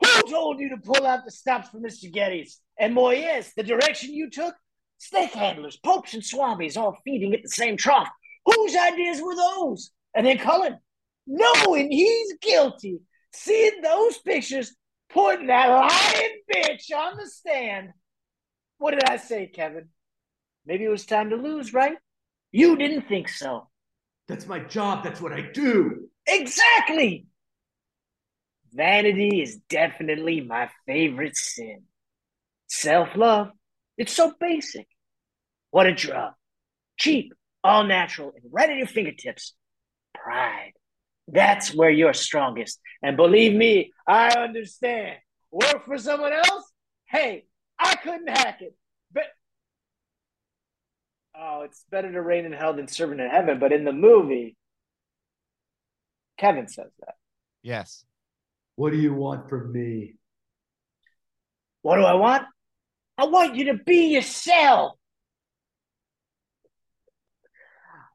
Who 0.01 0.31
told 0.31 0.61
you 0.61 0.71
to 0.71 0.77
pull 0.77 1.07
out 1.07 1.25
the 1.25 1.31
stops 1.31 1.71
for 1.71 1.79
Mr. 1.79 2.13
Gettys? 2.13 2.57
And 2.79 2.95
more, 2.95 3.15
yes, 3.15 3.53
the 3.57 3.63
direction 3.63 4.13
you 4.13 4.31
took? 4.31 4.55
Snake 4.99 5.33
handlers, 5.33 5.77
popes, 5.77 6.15
and 6.15 6.23
swamis 6.23 6.77
all 6.77 6.99
feeding 7.05 7.35
at 7.35 7.43
the 7.43 7.49
same 7.49 7.77
trough. 7.77 8.09
Whose 8.45 8.77
ideas 8.77 9.21
were 9.21 9.35
those? 9.35 9.91
And 10.15 10.27
then 10.27 10.39
Cullen, 10.39 10.79
knowing 11.27 11.91
he's 11.91 12.35
guilty, 12.41 13.01
seeing 13.33 13.83
those 13.83 14.19
pictures, 14.19 14.75
putting 15.11 15.49
that 15.49 15.69
lying 15.69 16.43
bitch 16.53 16.97
on 16.97 17.17
the 17.17 17.27
stand. 17.27 17.91
What 18.79 18.93
did 18.93 19.05
I 19.05 19.17
say, 19.17 19.47
Kevin? 19.47 19.89
Maybe 20.65 20.85
it 20.85 20.91
was 20.91 21.07
time 21.07 21.31
to 21.31 21.37
lose, 21.37 21.73
right? 21.73 21.97
You 22.53 22.77
didn't 22.77 23.09
think 23.09 23.29
so. 23.29 23.69
That's 24.29 24.47
my 24.47 24.61
job. 24.61 25.05
That's 25.05 25.21
what 25.21 25.33
I 25.33 25.43
do. 25.53 26.09
Exactly. 26.27 27.27
Vanity 28.77 29.41
is 29.41 29.57
definitely 29.71 30.43
my 30.43 30.69
favorite 30.87 31.35
sin. 31.35 31.85
Self 32.69 33.17
love, 33.17 33.51
it's 33.97 34.13
so 34.13 34.35
basic. 34.39 34.87
What 35.71 35.87
a 35.87 35.95
drug. 35.95 36.35
Cheap, 36.99 37.33
all 37.65 37.85
natural, 37.85 38.33
and 38.35 38.53
right 38.53 38.69
at 38.69 38.77
your 38.77 38.87
fingertips. 38.87 39.55
Pride. 40.15 40.73
That's 41.27 41.75
where 41.75 41.91
you're 41.91 42.13
strongest. 42.13 42.79
And 43.03 43.17
believe 43.17 43.55
me, 43.55 43.93
I 44.07 44.29
understand. 44.39 45.17
Work 45.51 45.87
for 45.87 45.97
someone 45.97 46.33
else? 46.33 46.71
Hey, 47.07 47.47
I 47.79 47.97
couldn't 47.97 48.29
hack 48.29 48.61
it. 48.61 48.77
But 49.11 49.25
oh, 51.35 51.63
it's 51.63 51.83
better 51.91 52.13
to 52.13 52.21
reign 52.21 52.45
in 52.45 52.53
hell 52.53 52.75
than 52.75 52.89
serve 52.89 53.13
in 53.13 53.19
heaven. 53.19 53.59
But 53.59 53.73
in 53.73 53.85
the 53.85 53.93
movie, 53.93 54.55
Kevin 56.37 56.69
says 56.69 56.91
that. 57.01 57.15
Yes. 57.63 58.05
What 58.77 58.93
do 58.93 58.99
you 58.99 59.15
want 59.15 59.49
from 59.49 59.73
me? 59.73 60.15
What 61.83 61.97
do 61.97 62.03
I 62.03 62.15
want? 62.15 62.45
I 63.19 63.25
want 63.25 63.57
you 63.57 63.67
to 63.67 63.75
be 63.75 64.09
yourself. 64.09 64.93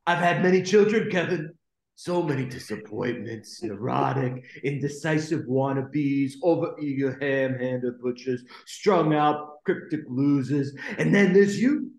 I've 0.05 0.19
had 0.19 0.43
many 0.43 0.61
children, 0.61 1.09
Kevin. 1.09 1.53
So 1.95 2.23
many 2.23 2.45
disappointments, 2.45 3.61
neurotic, 3.61 4.43
indecisive 4.63 5.41
wannabes, 5.41 6.31
overeager, 6.43 7.21
ham-handed 7.21 8.01
butchers, 8.01 8.43
strung 8.65 9.13
out, 9.13 9.63
cryptic 9.65 10.01
losers. 10.07 10.73
And 10.97 11.13
then 11.13 11.31
there's 11.31 11.61
you. 11.61 11.91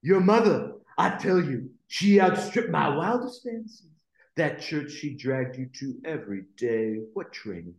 Your 0.00 0.20
mother, 0.20 0.72
I 0.96 1.10
tell 1.10 1.38
you, 1.38 1.70
she 1.88 2.18
outstripped 2.18 2.70
my 2.70 2.88
wildest 2.88 3.42
fancies. 3.42 3.90
That 4.36 4.60
church 4.60 4.92
she 4.92 5.14
dragged 5.14 5.56
you 5.56 5.68
to 5.80 6.00
every 6.06 6.44
day. 6.56 7.00
What 7.12 7.32
training. 7.32 7.74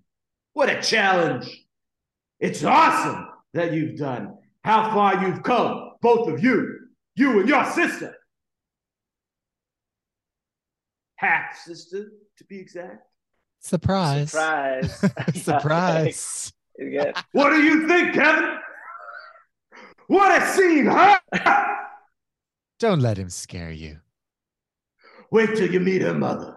What 0.57 0.71
a 0.71 0.81
challenge. 0.81 1.67
It's 2.39 2.63
awesome 2.63 3.27
that 3.53 3.73
you've 3.73 3.95
done. 3.95 4.39
How 4.63 4.89
far 4.91 5.23
you've 5.23 5.43
come, 5.43 5.91
both 6.01 6.27
of 6.29 6.43
you, 6.43 6.79
you 7.15 7.39
and 7.41 7.47
your 7.47 7.63
sister. 7.63 8.15
Half 11.17 11.59
sister, 11.63 12.07
to 12.37 12.43
be 12.45 12.57
exact. 12.57 13.03
Surprise. 13.59 14.31
Surprise. 14.31 15.11
Surprise. 15.35 16.53
What 17.33 17.51
do 17.51 17.61
you 17.61 17.87
think, 17.87 18.15
Kevin? 18.15 18.57
What 20.07 20.41
a 20.41 20.47
scene, 20.47 20.87
huh? 20.87 21.19
Don't 22.79 23.01
let 23.01 23.17
him 23.17 23.29
scare 23.29 23.69
you. 23.69 23.99
Wait 25.29 25.55
till 25.55 25.71
you 25.71 25.79
meet 25.79 26.01
her 26.01 26.15
mother. 26.15 26.56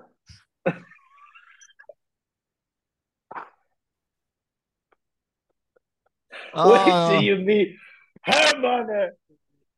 Wait 6.55 6.81
Oh. 6.87 7.11
till 7.11 7.23
you 7.23 7.37
ah. 7.37 7.45
meet 7.45 7.77
her 8.23 8.59
mother. 8.59 9.17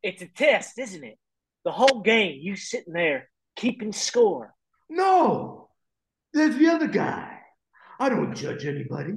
It's 0.03 0.23
a 0.23 0.27
test, 0.27 0.79
isn't 0.79 1.05
it? 1.05 1.19
The 1.65 1.73
whole 1.73 2.01
game, 2.01 2.39
you 2.41 2.57
sitting 2.57 2.93
there 2.93 3.31
keeping 3.57 3.93
score. 3.93 4.55
No, 4.89 5.69
there's 6.33 6.57
the 6.57 6.69
other 6.69 6.89
guy. 6.89 7.39
I 8.01 8.09
don't 8.09 8.35
judge 8.35 8.65
anybody. 8.67 9.15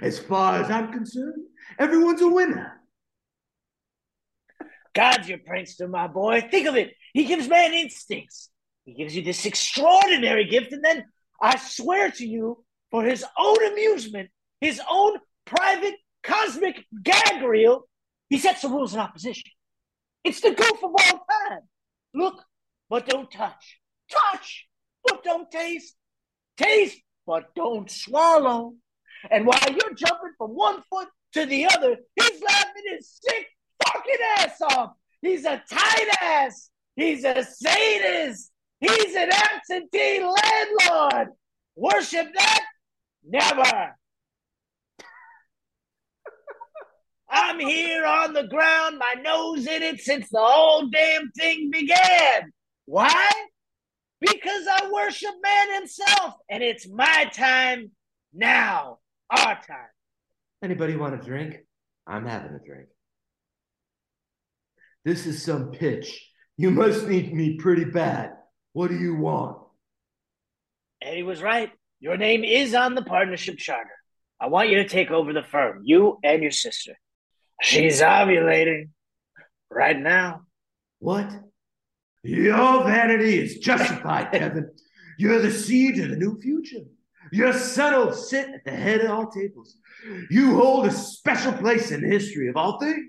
As 0.00 0.18
far 0.18 0.62
as 0.62 0.70
I'm 0.70 0.92
concerned, 0.92 1.44
everyone's 1.78 2.22
a 2.22 2.28
winner. 2.28 2.80
God's 4.94 5.28
your 5.28 5.38
prankster, 5.38 5.88
my 5.88 6.06
boy. 6.06 6.46
Think 6.50 6.66
of 6.66 6.76
it. 6.76 6.94
He 7.12 7.24
gives 7.24 7.48
man 7.48 7.72
instincts. 7.72 8.50
He 8.84 8.94
gives 8.94 9.14
you 9.14 9.22
this 9.22 9.44
extraordinary 9.44 10.44
gift, 10.46 10.72
and 10.72 10.84
then 10.84 11.04
I 11.40 11.56
swear 11.58 12.10
to 12.12 12.26
you, 12.26 12.64
for 12.90 13.04
his 13.04 13.24
own 13.38 13.72
amusement, 13.72 14.30
his 14.60 14.80
own 14.90 15.18
private 15.44 15.94
cosmic 16.22 16.84
gag 17.02 17.42
reel, 17.42 17.88
He 18.28 18.38
sets 18.38 18.62
the 18.62 18.68
rules 18.68 18.94
in 18.94 19.00
opposition. 19.00 19.50
It's 20.24 20.40
the 20.40 20.50
goof 20.50 20.82
of 20.82 20.90
all 20.90 21.26
time. 21.48 21.60
Look, 22.14 22.42
but 22.90 23.06
don't 23.06 23.30
touch. 23.30 23.80
Touch, 24.10 24.66
but 25.04 25.22
don't 25.24 25.50
taste. 25.50 25.94
Taste, 26.56 26.98
but 27.26 27.54
don't 27.54 27.90
swallow. 27.90 28.74
And 29.30 29.46
while 29.46 29.60
you're 29.68 29.94
jumping 29.94 30.32
from 30.36 30.50
one 30.50 30.82
foot 30.90 31.08
to 31.34 31.46
the 31.46 31.66
other, 31.66 31.96
he's 32.16 32.42
laughing 32.42 32.82
his 32.90 33.18
sick 33.22 33.46
fucking 33.84 34.16
ass 34.38 34.60
off. 34.60 34.92
He's 35.20 35.44
a 35.44 35.62
tight 35.70 36.08
ass. 36.22 36.70
He's 36.96 37.24
a 37.24 37.44
sadist. 37.44 38.50
He's 38.80 39.14
an 39.14 39.30
absentee 39.30 40.22
landlord. 40.22 41.28
Worship 41.76 42.28
that? 42.34 42.64
Never. 43.24 43.96
I'm 47.30 47.60
here 47.60 48.06
on 48.06 48.32
the 48.32 48.46
ground, 48.46 48.98
my 48.98 49.20
nose 49.20 49.66
in 49.66 49.82
it 49.82 50.00
since 50.00 50.28
the 50.30 50.40
whole 50.40 50.88
damn 50.88 51.30
thing 51.32 51.70
began. 51.70 52.52
Why? 52.86 53.30
Because 54.20 54.66
I 54.66 54.90
worship 54.90 55.34
man 55.42 55.74
himself, 55.74 56.34
and 56.50 56.62
it's 56.62 56.88
my 56.88 57.30
time 57.34 57.90
now, 58.32 58.98
our 59.30 59.54
time. 59.54 59.90
Anybody 60.62 60.96
want 60.96 61.14
a 61.14 61.24
drink? 61.24 61.58
I'm 62.06 62.26
having 62.26 62.52
a 62.54 62.66
drink. 62.66 62.88
This 65.04 65.26
is 65.26 65.42
some 65.44 65.70
pitch. 65.70 66.28
You 66.56 66.70
must 66.70 67.06
need 67.06 67.32
me 67.32 67.56
pretty 67.56 67.84
bad. 67.84 68.32
What 68.72 68.88
do 68.88 68.96
you 68.96 69.14
want? 69.14 69.58
And 71.00 71.14
he 71.14 71.22
was 71.22 71.42
right. 71.42 71.70
Your 72.00 72.16
name 72.16 72.42
is 72.42 72.74
on 72.74 72.94
the 72.94 73.02
partnership 73.02 73.58
charter. 73.58 73.90
I 74.40 74.46
want 74.46 74.68
you 74.68 74.76
to 74.76 74.88
take 74.88 75.10
over 75.10 75.32
the 75.32 75.42
firm, 75.42 75.82
you 75.84 76.18
and 76.24 76.42
your 76.42 76.50
sister. 76.50 76.94
She's 77.60 78.00
ovulating 78.00 78.90
right 79.70 79.98
now. 79.98 80.42
What? 80.98 81.30
Your 82.22 82.84
vanity 82.84 83.38
is 83.38 83.58
justified, 83.58 84.32
Kevin. 84.32 84.70
You're 85.18 85.40
the 85.40 85.50
seed 85.50 85.98
of 85.98 86.10
the 86.10 86.16
new 86.16 86.40
future. 86.40 86.84
Your 87.32 87.52
son 87.52 87.94
will 87.94 88.12
sit 88.12 88.48
at 88.48 88.64
the 88.64 88.70
head 88.70 89.00
of 89.00 89.10
all 89.10 89.30
tables. 89.30 89.76
You 90.30 90.56
hold 90.56 90.86
a 90.86 90.90
special 90.90 91.52
place 91.52 91.90
in 91.90 92.02
the 92.02 92.08
history 92.08 92.48
of 92.48 92.56
all 92.56 92.78
things. 92.78 93.04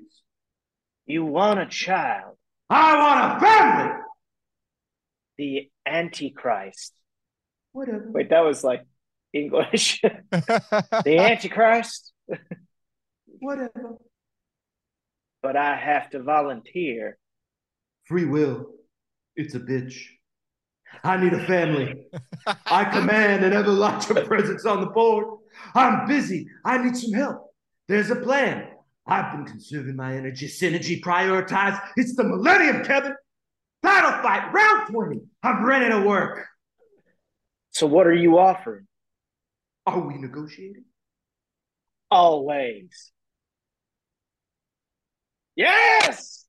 You 1.06 1.26
want 1.26 1.60
a 1.60 1.66
child. 1.66 2.36
I 2.70 2.98
want 2.98 3.38
a 3.38 3.46
family. 3.46 4.00
The 5.38 5.72
Antichrist. 5.86 6.94
Whatever. 7.72 8.12
Wait, 8.12 8.30
that 8.30 8.42
was 8.44 8.64
like 8.64 8.86
English. 9.34 10.02
the 10.32 11.18
Antichrist. 11.18 12.12
Whatever. 13.40 13.98
But 15.42 15.56
I 15.56 15.76
have 15.76 16.10
to 16.12 16.22
volunteer. 16.22 17.18
Free 18.06 18.26
will. 18.26 18.68
It's 19.36 19.56
a 19.56 19.60
bitch. 19.60 19.96
I 21.04 21.18
need 21.18 21.34
a 21.34 21.46
family. 21.46 22.08
I 22.66 22.84
command 22.86 23.46
an 23.46 23.54
ever 23.54 23.70
larger 23.70 24.14
presence 24.26 24.66
on 24.66 24.82
the 24.82 24.88
board. 24.88 25.26
I'm 25.76 26.08
busy. 26.08 26.48
I 26.66 26.78
need 26.80 26.98
some 26.98 27.14
help. 27.14 27.54
There's 27.88 28.10
a 28.10 28.16
plan. 28.16 28.68
I've 29.08 29.36
been 29.36 29.46
conserving 29.46 29.96
my 29.96 30.16
energy, 30.16 30.48
synergy, 30.48 31.02
prioritized. 31.02 31.82
It's 31.96 32.16
the 32.16 32.24
millennium, 32.24 32.84
Kevin. 32.84 33.16
Battle 33.82 34.22
fight, 34.22 34.52
round 34.54 34.88
20. 34.92 35.22
I'm 35.42 35.66
ready 35.66 35.90
to 35.90 36.02
work. 36.02 36.46
So, 37.72 37.88
what 37.88 38.08
are 38.08 38.14
you 38.14 38.38
offering? 38.38 38.88
Are 39.86 40.00
we 40.00 40.18
negotiating? 40.18 40.84
Always. 42.12 43.12
Yes! 45.60 46.46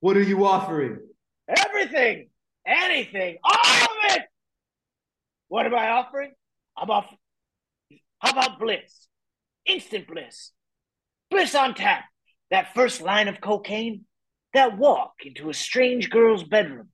What 0.00 0.16
are 0.16 0.22
you 0.22 0.44
offering? 0.44 0.98
Everything, 1.46 2.30
anything, 2.66 3.36
all 3.44 3.84
of 3.84 4.16
it. 4.16 4.22
What 5.46 5.66
am 5.66 5.74
I 5.76 5.90
offering? 5.90 6.32
I'm 6.76 6.90
off. 6.90 7.06
How 8.18 8.32
about 8.32 8.58
bliss? 8.58 9.06
Instant 9.66 10.08
bliss. 10.08 10.50
Bliss 11.30 11.54
on 11.54 11.74
tap. 11.74 12.06
That 12.50 12.74
first 12.74 13.00
line 13.00 13.28
of 13.28 13.40
cocaine. 13.40 14.04
That 14.52 14.76
walk 14.76 15.12
into 15.24 15.48
a 15.48 15.54
strange 15.54 16.10
girl's 16.10 16.42
bedroom. 16.42 16.88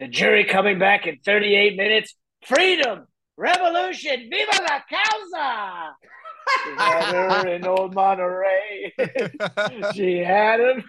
The 0.00 0.08
jury 0.08 0.44
coming 0.44 0.78
back 0.78 1.06
in 1.06 1.18
38 1.22 1.76
minutes. 1.76 2.14
Freedom, 2.46 3.06
revolution, 3.36 4.30
viva 4.30 4.62
la 4.62 4.80
causa. 4.88 5.92
She 6.64 6.70
had 6.76 7.14
her 7.14 7.48
in 7.48 7.66
old 7.66 7.94
Monterey. 7.94 8.94
she 9.94 10.18
had 10.18 10.60
him. 10.60 10.84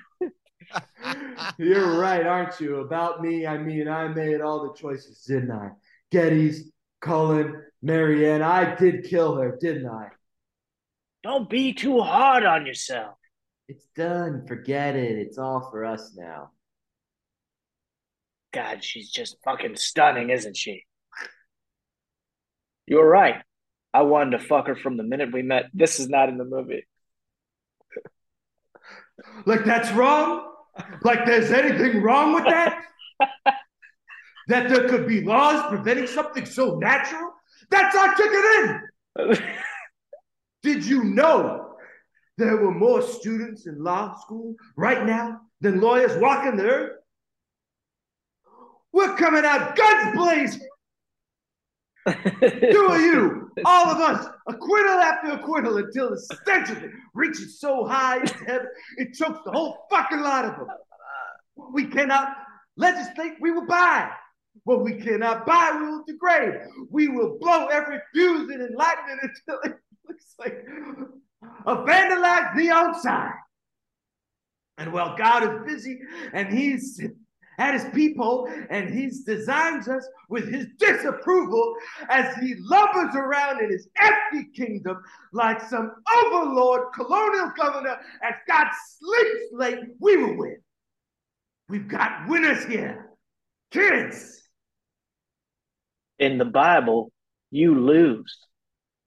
You're 1.58 2.00
right, 2.00 2.26
aren't 2.26 2.60
you? 2.60 2.78
About 2.78 3.22
me, 3.22 3.48
I 3.48 3.58
mean, 3.58 3.88
I 3.88 4.08
made 4.08 4.42
all 4.42 4.64
the 4.68 4.80
choices, 4.80 5.24
didn't 5.24 5.52
I? 5.52 5.72
Gettys, 6.12 6.62
Cullen, 7.02 7.64
Marianne. 7.82 8.42
I 8.42 8.76
did 8.76 9.06
kill 9.06 9.36
her, 9.36 9.58
didn't 9.60 9.88
I? 9.88 10.10
Don't 11.24 11.50
be 11.50 11.74
too 11.74 12.00
hard 12.02 12.46
on 12.46 12.66
yourself. 12.66 13.16
It's 13.68 13.86
done. 13.96 14.46
Forget 14.48 14.96
it. 14.96 15.18
It's 15.18 15.38
all 15.38 15.70
for 15.70 15.86
us 15.86 16.16
now. 16.16 16.52
God, 18.52 18.84
she's 18.84 19.12
just 19.12 19.38
fucking 19.44 19.76
stunning, 19.76 20.30
isn't 20.32 20.58
she? 20.58 20.86
You're 22.88 23.08
right. 23.08 23.44
I 23.94 24.04
wanted 24.04 24.38
to 24.38 24.40
fuck 24.40 24.68
her 24.68 24.76
from 24.76 24.98
the 24.98 25.04
minute 25.04 25.34
we 25.34 25.42
met. 25.42 25.66
This 25.74 26.00
is 26.00 26.10
not 26.10 26.30
in 26.30 26.38
the 26.38 26.46
movie. 26.46 26.86
Like 29.46 29.66
that's 29.66 29.92
wrong? 29.92 30.46
Like 31.04 31.26
there's 31.26 31.52
anything 31.52 32.02
wrong 32.02 32.34
with 32.34 32.46
that? 32.46 32.84
that 34.48 34.70
there 34.70 34.88
could 34.88 35.08
be 35.08 35.22
laws 35.22 35.68
preventing 35.70 36.08
something 36.08 36.46
so 36.46 36.76
natural? 36.76 37.34
That's 37.70 37.96
our 37.96 38.16
ticket 38.16 38.46
in! 38.56 39.38
Did 40.64 40.86
you 40.86 41.04
know 41.04 41.76
there 42.38 42.58
were 42.58 42.74
more 42.74 43.02
students 43.02 43.66
in 43.68 43.84
law 43.84 44.18
school 44.20 44.56
right 44.76 45.06
now 45.06 45.42
than 45.62 45.82
lawyers 45.82 46.16
walking 46.22 46.58
the 46.58 46.64
earth? 46.64 46.92
We're 48.92 49.16
coming 49.18 49.46
out 49.46 49.76
guns 49.76 50.16
blazing! 50.16 50.69
Two 52.08 52.88
of 52.90 53.02
you, 53.02 53.52
all 53.66 53.88
of 53.88 54.00
us, 54.00 54.26
acquittal 54.48 55.00
after 55.00 55.32
acquittal 55.32 55.78
until 55.78 56.12
the 56.12 56.20
stench 56.20 56.70
of 56.70 56.84
it 56.84 56.92
reaches 57.14 57.60
so 57.60 57.86
high 57.86 58.22
into 58.22 58.38
heaven 58.46 58.68
it 58.98 59.14
chokes 59.14 59.40
the 59.46 59.52
whole 59.52 59.86
fucking 59.90 60.22
lot 60.22 60.46
of 60.46 60.56
them. 60.56 60.68
We 61.74 61.86
cannot 61.86 62.30
legislate, 62.78 63.34
we 63.42 63.52
will 63.52 63.68
buy. 63.68 64.10
What 64.64 64.84
we 64.84 64.94
cannot 64.94 65.46
buy, 65.46 65.78
we 65.80 65.86
will 65.88 66.04
degrade. 66.06 66.54
We 66.90 67.08
will 67.08 67.38
blow 67.40 67.68
every 67.68 68.00
fuse 68.14 68.50
in 68.52 68.62
enlightenment 68.62 69.20
until 69.24 69.62
it 69.72 69.80
looks 70.08 70.36
like 70.40 70.66
a 71.66 71.76
vandalized 71.76 72.56
neon 72.56 73.00
sign. 73.00 73.32
And 74.78 74.94
while 74.94 75.18
God 75.18 75.44
is 75.44 75.76
busy 75.76 76.00
and 76.34 76.52
He's 76.54 77.02
at 77.60 77.74
his 77.74 77.86
people, 77.94 78.50
and 78.70 78.90
he 78.90 79.12
designs 79.26 79.88
us 79.88 80.08
with 80.30 80.48
his 80.48 80.66
disapproval 80.80 81.76
as 82.10 82.34
he 82.38 82.56
lumbers 82.56 83.14
around 83.16 83.62
in 83.62 83.70
his 83.70 83.88
empty 84.02 84.50
kingdom 84.56 85.04
like 85.34 85.62
some 85.62 85.92
overlord 86.26 86.94
colonial 86.96 87.52
governor 87.58 87.98
as 88.24 88.34
God 88.48 88.68
sleeps 88.98 89.46
late, 89.52 89.80
we 90.00 90.18
will 90.18 90.38
win. 90.38 90.58
We've 91.68 91.88
got 91.88 92.28
winners 92.28 92.64
here. 92.66 93.10
Kids! 93.72 94.42
In 96.18 96.38
the 96.38 96.46
Bible, 96.46 97.12
you 97.52 97.78
lose. 97.80 98.38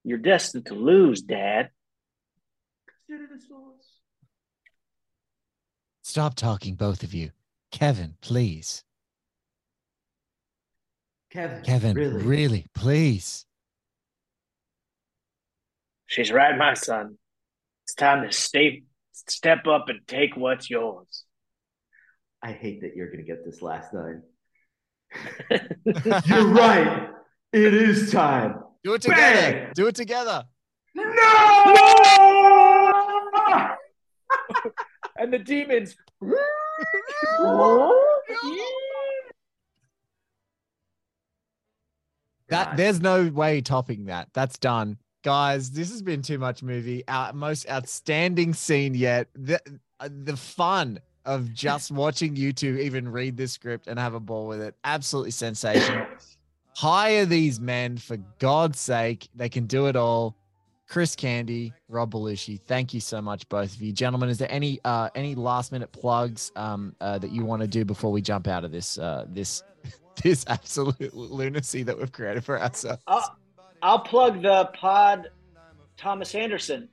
You're 0.04 0.18
destined 0.18 0.66
to 0.66 0.74
lose, 0.74 1.22
Dad. 1.22 1.70
Consider 3.08 3.34
the 3.34 3.40
source. 3.40 3.86
Stop 6.02 6.34
talking, 6.34 6.74
both 6.74 7.02
of 7.02 7.14
you. 7.14 7.30
Kevin, 7.72 8.14
please. 8.20 8.84
Kevin, 11.30 11.64
Kevin, 11.64 11.96
really? 11.96 12.22
really, 12.22 12.66
please. 12.74 13.46
She's 16.06 16.30
right, 16.30 16.56
my 16.56 16.74
son. 16.74 17.16
It's 17.84 17.94
time 17.94 18.22
to 18.22 18.30
stay, 18.30 18.82
step 19.12 19.66
up 19.66 19.88
and 19.88 20.06
take 20.06 20.36
what's 20.36 20.68
yours. 20.68 21.24
I 22.42 22.52
hate 22.52 22.82
that 22.82 22.94
you're 22.94 23.06
going 23.06 23.18
to 23.18 23.24
get 23.24 23.44
this 23.44 23.62
last 23.62 23.94
line. 23.94 24.22
You're 26.26 26.48
right. 26.48 27.10
It 27.52 27.74
is 27.74 28.10
time. 28.10 28.62
Do 28.82 28.94
it 28.94 29.02
together. 29.02 29.20
Bang! 29.20 29.72
Do 29.74 29.86
it 29.86 29.94
together. 29.94 30.44
No! 30.94 31.04
and 35.18 35.32
the 35.32 35.38
demons. 35.38 35.96
That 42.48 42.76
there's 42.76 43.00
no 43.00 43.28
way 43.28 43.62
topping 43.62 44.06
that. 44.06 44.28
That's 44.34 44.58
done. 44.58 44.98
Guys, 45.24 45.70
this 45.70 45.90
has 45.90 46.02
been 46.02 46.20
too 46.20 46.38
much 46.38 46.62
movie. 46.62 47.02
Our 47.08 47.32
most 47.32 47.68
outstanding 47.70 48.52
scene 48.54 48.94
yet. 48.94 49.28
The 49.34 49.60
uh, 50.00 50.08
the 50.10 50.36
fun 50.36 51.00
of 51.24 51.52
just 51.52 51.90
watching 51.92 52.36
you 52.36 52.52
two 52.52 52.76
even 52.76 53.08
read 53.08 53.36
this 53.36 53.52
script 53.52 53.86
and 53.86 53.98
have 53.98 54.14
a 54.14 54.20
ball 54.20 54.46
with 54.48 54.60
it. 54.60 54.74
Absolutely 54.84 55.30
sensational. 55.30 56.06
Hire 56.76 57.24
these 57.24 57.60
men 57.60 57.96
for 57.98 58.16
God's 58.38 58.80
sake. 58.80 59.28
They 59.34 59.48
can 59.48 59.66
do 59.66 59.86
it 59.86 59.96
all. 59.96 60.36
Chris 60.92 61.16
Candy, 61.16 61.72
Rob 61.88 62.12
Belushi, 62.12 62.60
thank 62.60 62.92
you 62.92 63.00
so 63.00 63.22
much, 63.22 63.48
both 63.48 63.74
of 63.74 63.80
you, 63.80 63.94
gentlemen. 63.94 64.28
Is 64.28 64.36
there 64.36 64.52
any 64.52 64.78
uh, 64.84 65.08
any 65.14 65.34
last 65.34 65.72
minute 65.72 65.90
plugs 65.90 66.52
um, 66.54 66.94
uh, 67.00 67.16
that 67.16 67.32
you 67.32 67.46
want 67.46 67.62
to 67.62 67.66
do 67.66 67.82
before 67.82 68.12
we 68.12 68.20
jump 68.20 68.46
out 68.46 68.62
of 68.62 68.72
this 68.72 68.98
uh, 68.98 69.24
this 69.26 69.62
this 70.22 70.44
absolute 70.48 71.14
lunacy 71.14 71.82
that 71.82 71.98
we've 71.98 72.12
created 72.12 72.44
for 72.44 72.60
ourselves? 72.60 73.02
I'll, 73.06 73.38
I'll 73.80 74.00
plug 74.00 74.42
the 74.42 74.66
pod 74.74 75.30
Thomas 75.96 76.34
Anderson. 76.34 76.90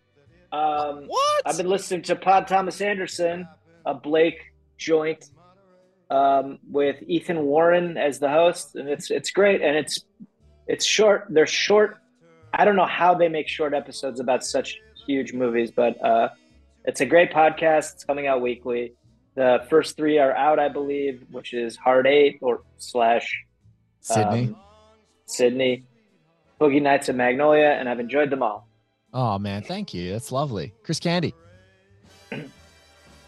Um, 0.53 1.03
what? 1.07 1.41
I've 1.45 1.57
been 1.57 1.67
listening 1.67 2.03
to 2.03 2.15
Pod 2.15 2.47
Thomas 2.47 2.79
Anderson, 2.79 3.49
a 3.85 3.93
Blake 3.93 4.53
joint 4.77 5.25
um, 6.09 6.59
with 6.71 7.03
Ethan 7.05 7.41
Warren 7.41 7.97
as 7.97 8.17
the 8.17 8.29
host, 8.29 8.77
and 8.77 8.87
it's 8.87 9.11
it's 9.11 9.31
great 9.31 9.61
and 9.61 9.75
it's 9.75 10.05
it's 10.67 10.85
short. 10.85 11.27
They're 11.29 11.45
short. 11.45 11.97
I 12.53 12.65
don't 12.65 12.75
know 12.75 12.85
how 12.85 13.13
they 13.13 13.27
make 13.29 13.47
short 13.47 13.73
episodes 13.73 14.19
about 14.19 14.43
such 14.43 14.79
huge 15.05 15.33
movies, 15.33 15.71
but 15.71 16.03
uh, 16.03 16.29
it's 16.85 17.01
a 17.01 17.05
great 17.05 17.31
podcast. 17.31 17.93
It's 17.93 18.03
coming 18.03 18.27
out 18.27 18.41
weekly. 18.41 18.93
The 19.35 19.65
first 19.69 19.95
three 19.95 20.17
are 20.17 20.33
out, 20.35 20.59
I 20.59 20.67
believe, 20.69 21.23
which 21.31 21.53
is 21.53 21.77
Hard 21.77 22.07
Eight 22.07 22.39
or 22.41 22.61
slash 22.77 23.43
Sydney. 24.01 24.47
um, 24.47 24.55
Sydney, 25.25 25.85
Boogie 26.59 26.81
Nights 26.81 27.07
and 27.09 27.17
Magnolia, 27.17 27.69
and 27.79 27.87
I've 27.87 27.99
enjoyed 27.99 28.29
them 28.29 28.41
all. 28.43 28.67
Oh 29.13 29.37
man, 29.39 29.61
thank 29.63 29.93
you. 29.93 30.11
That's 30.11 30.31
lovely. 30.31 30.73
Chris 30.83 30.99
Candy. 30.99 31.33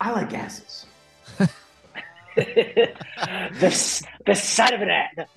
I 0.01 0.11
like 0.11 0.29
gases. 0.29 0.85
the, 2.35 2.91
s- 3.61 4.03
the 4.25 4.33
sight 4.35 4.73
of 4.73 4.81
an 4.81 4.89
ass, 4.89 5.27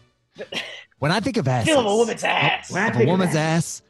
When 1.05 1.12
I 1.12 1.20
think 1.20 1.36
of 1.36 1.47
ass, 1.47 1.66
feel 1.66 1.81
of 1.81 1.85
a 1.85 1.94
woman's 1.94 2.24
ass. 2.24 2.70
When 2.70 2.82
I 2.82 2.86
of 2.86 2.94
a 2.94 2.97
think 2.97 3.09
of 3.09 3.10
woman's 3.10 3.36
ass, 3.36 3.82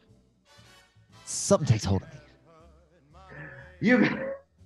something 1.25 1.65
takes 1.65 1.85
hold 1.85 2.03
of 2.03 2.09
me. 2.13 2.19
You 3.81 3.99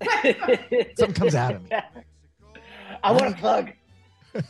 Something 0.96 1.12
comes 1.12 1.34
out 1.34 1.56
of 1.56 1.62
me. 1.64 1.76
I 3.04 3.12
want 3.12 3.34
to 3.34 3.38
plug 3.38 3.72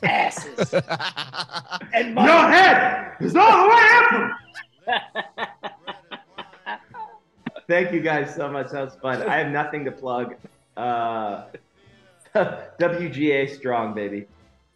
asses 0.04 0.72
and 1.92 2.06
Your 2.06 2.14
money. 2.14 2.52
head 2.54 3.16
is 3.18 3.34
all 3.34 3.64
the 3.64 3.68
way 3.74 4.94
up. 4.94 5.64
Thank 7.66 7.92
you 7.92 8.00
guys 8.00 8.32
so 8.32 8.48
much. 8.48 8.70
That 8.70 8.84
was 8.84 8.94
fun. 8.94 9.24
I 9.24 9.38
have 9.38 9.50
nothing 9.50 9.84
to 9.86 9.90
plug. 9.90 10.36
Uh, 10.76 11.46
WGA 12.36 13.56
strong, 13.56 13.92
baby. 13.92 14.28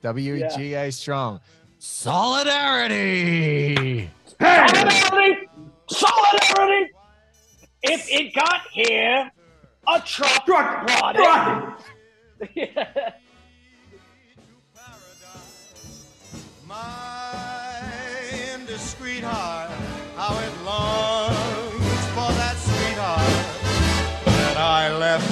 WGA 0.03 0.93
strong. 0.93 1.39
Solidarity. 1.85 4.09
Solidarity! 4.39 5.49
Solidarity! 5.91 6.93
If 7.83 8.09
it 8.09 8.33
got 8.37 8.61
here, 8.71 9.29
a 9.89 10.01
truck, 10.03 10.47
Truck 10.47 10.87
brought 10.87 11.17
brought 11.17 11.83
it. 12.41 12.55
My 16.65 17.83
indiscreet 18.55 19.25
heart, 19.25 19.73
how 20.15 20.39
it 20.39 20.53
longs 20.65 22.07
for 22.15 22.31
that 22.39 22.57
sweetheart 22.59 23.29
that 24.25 24.57
I 24.57 24.97
left 24.97 25.32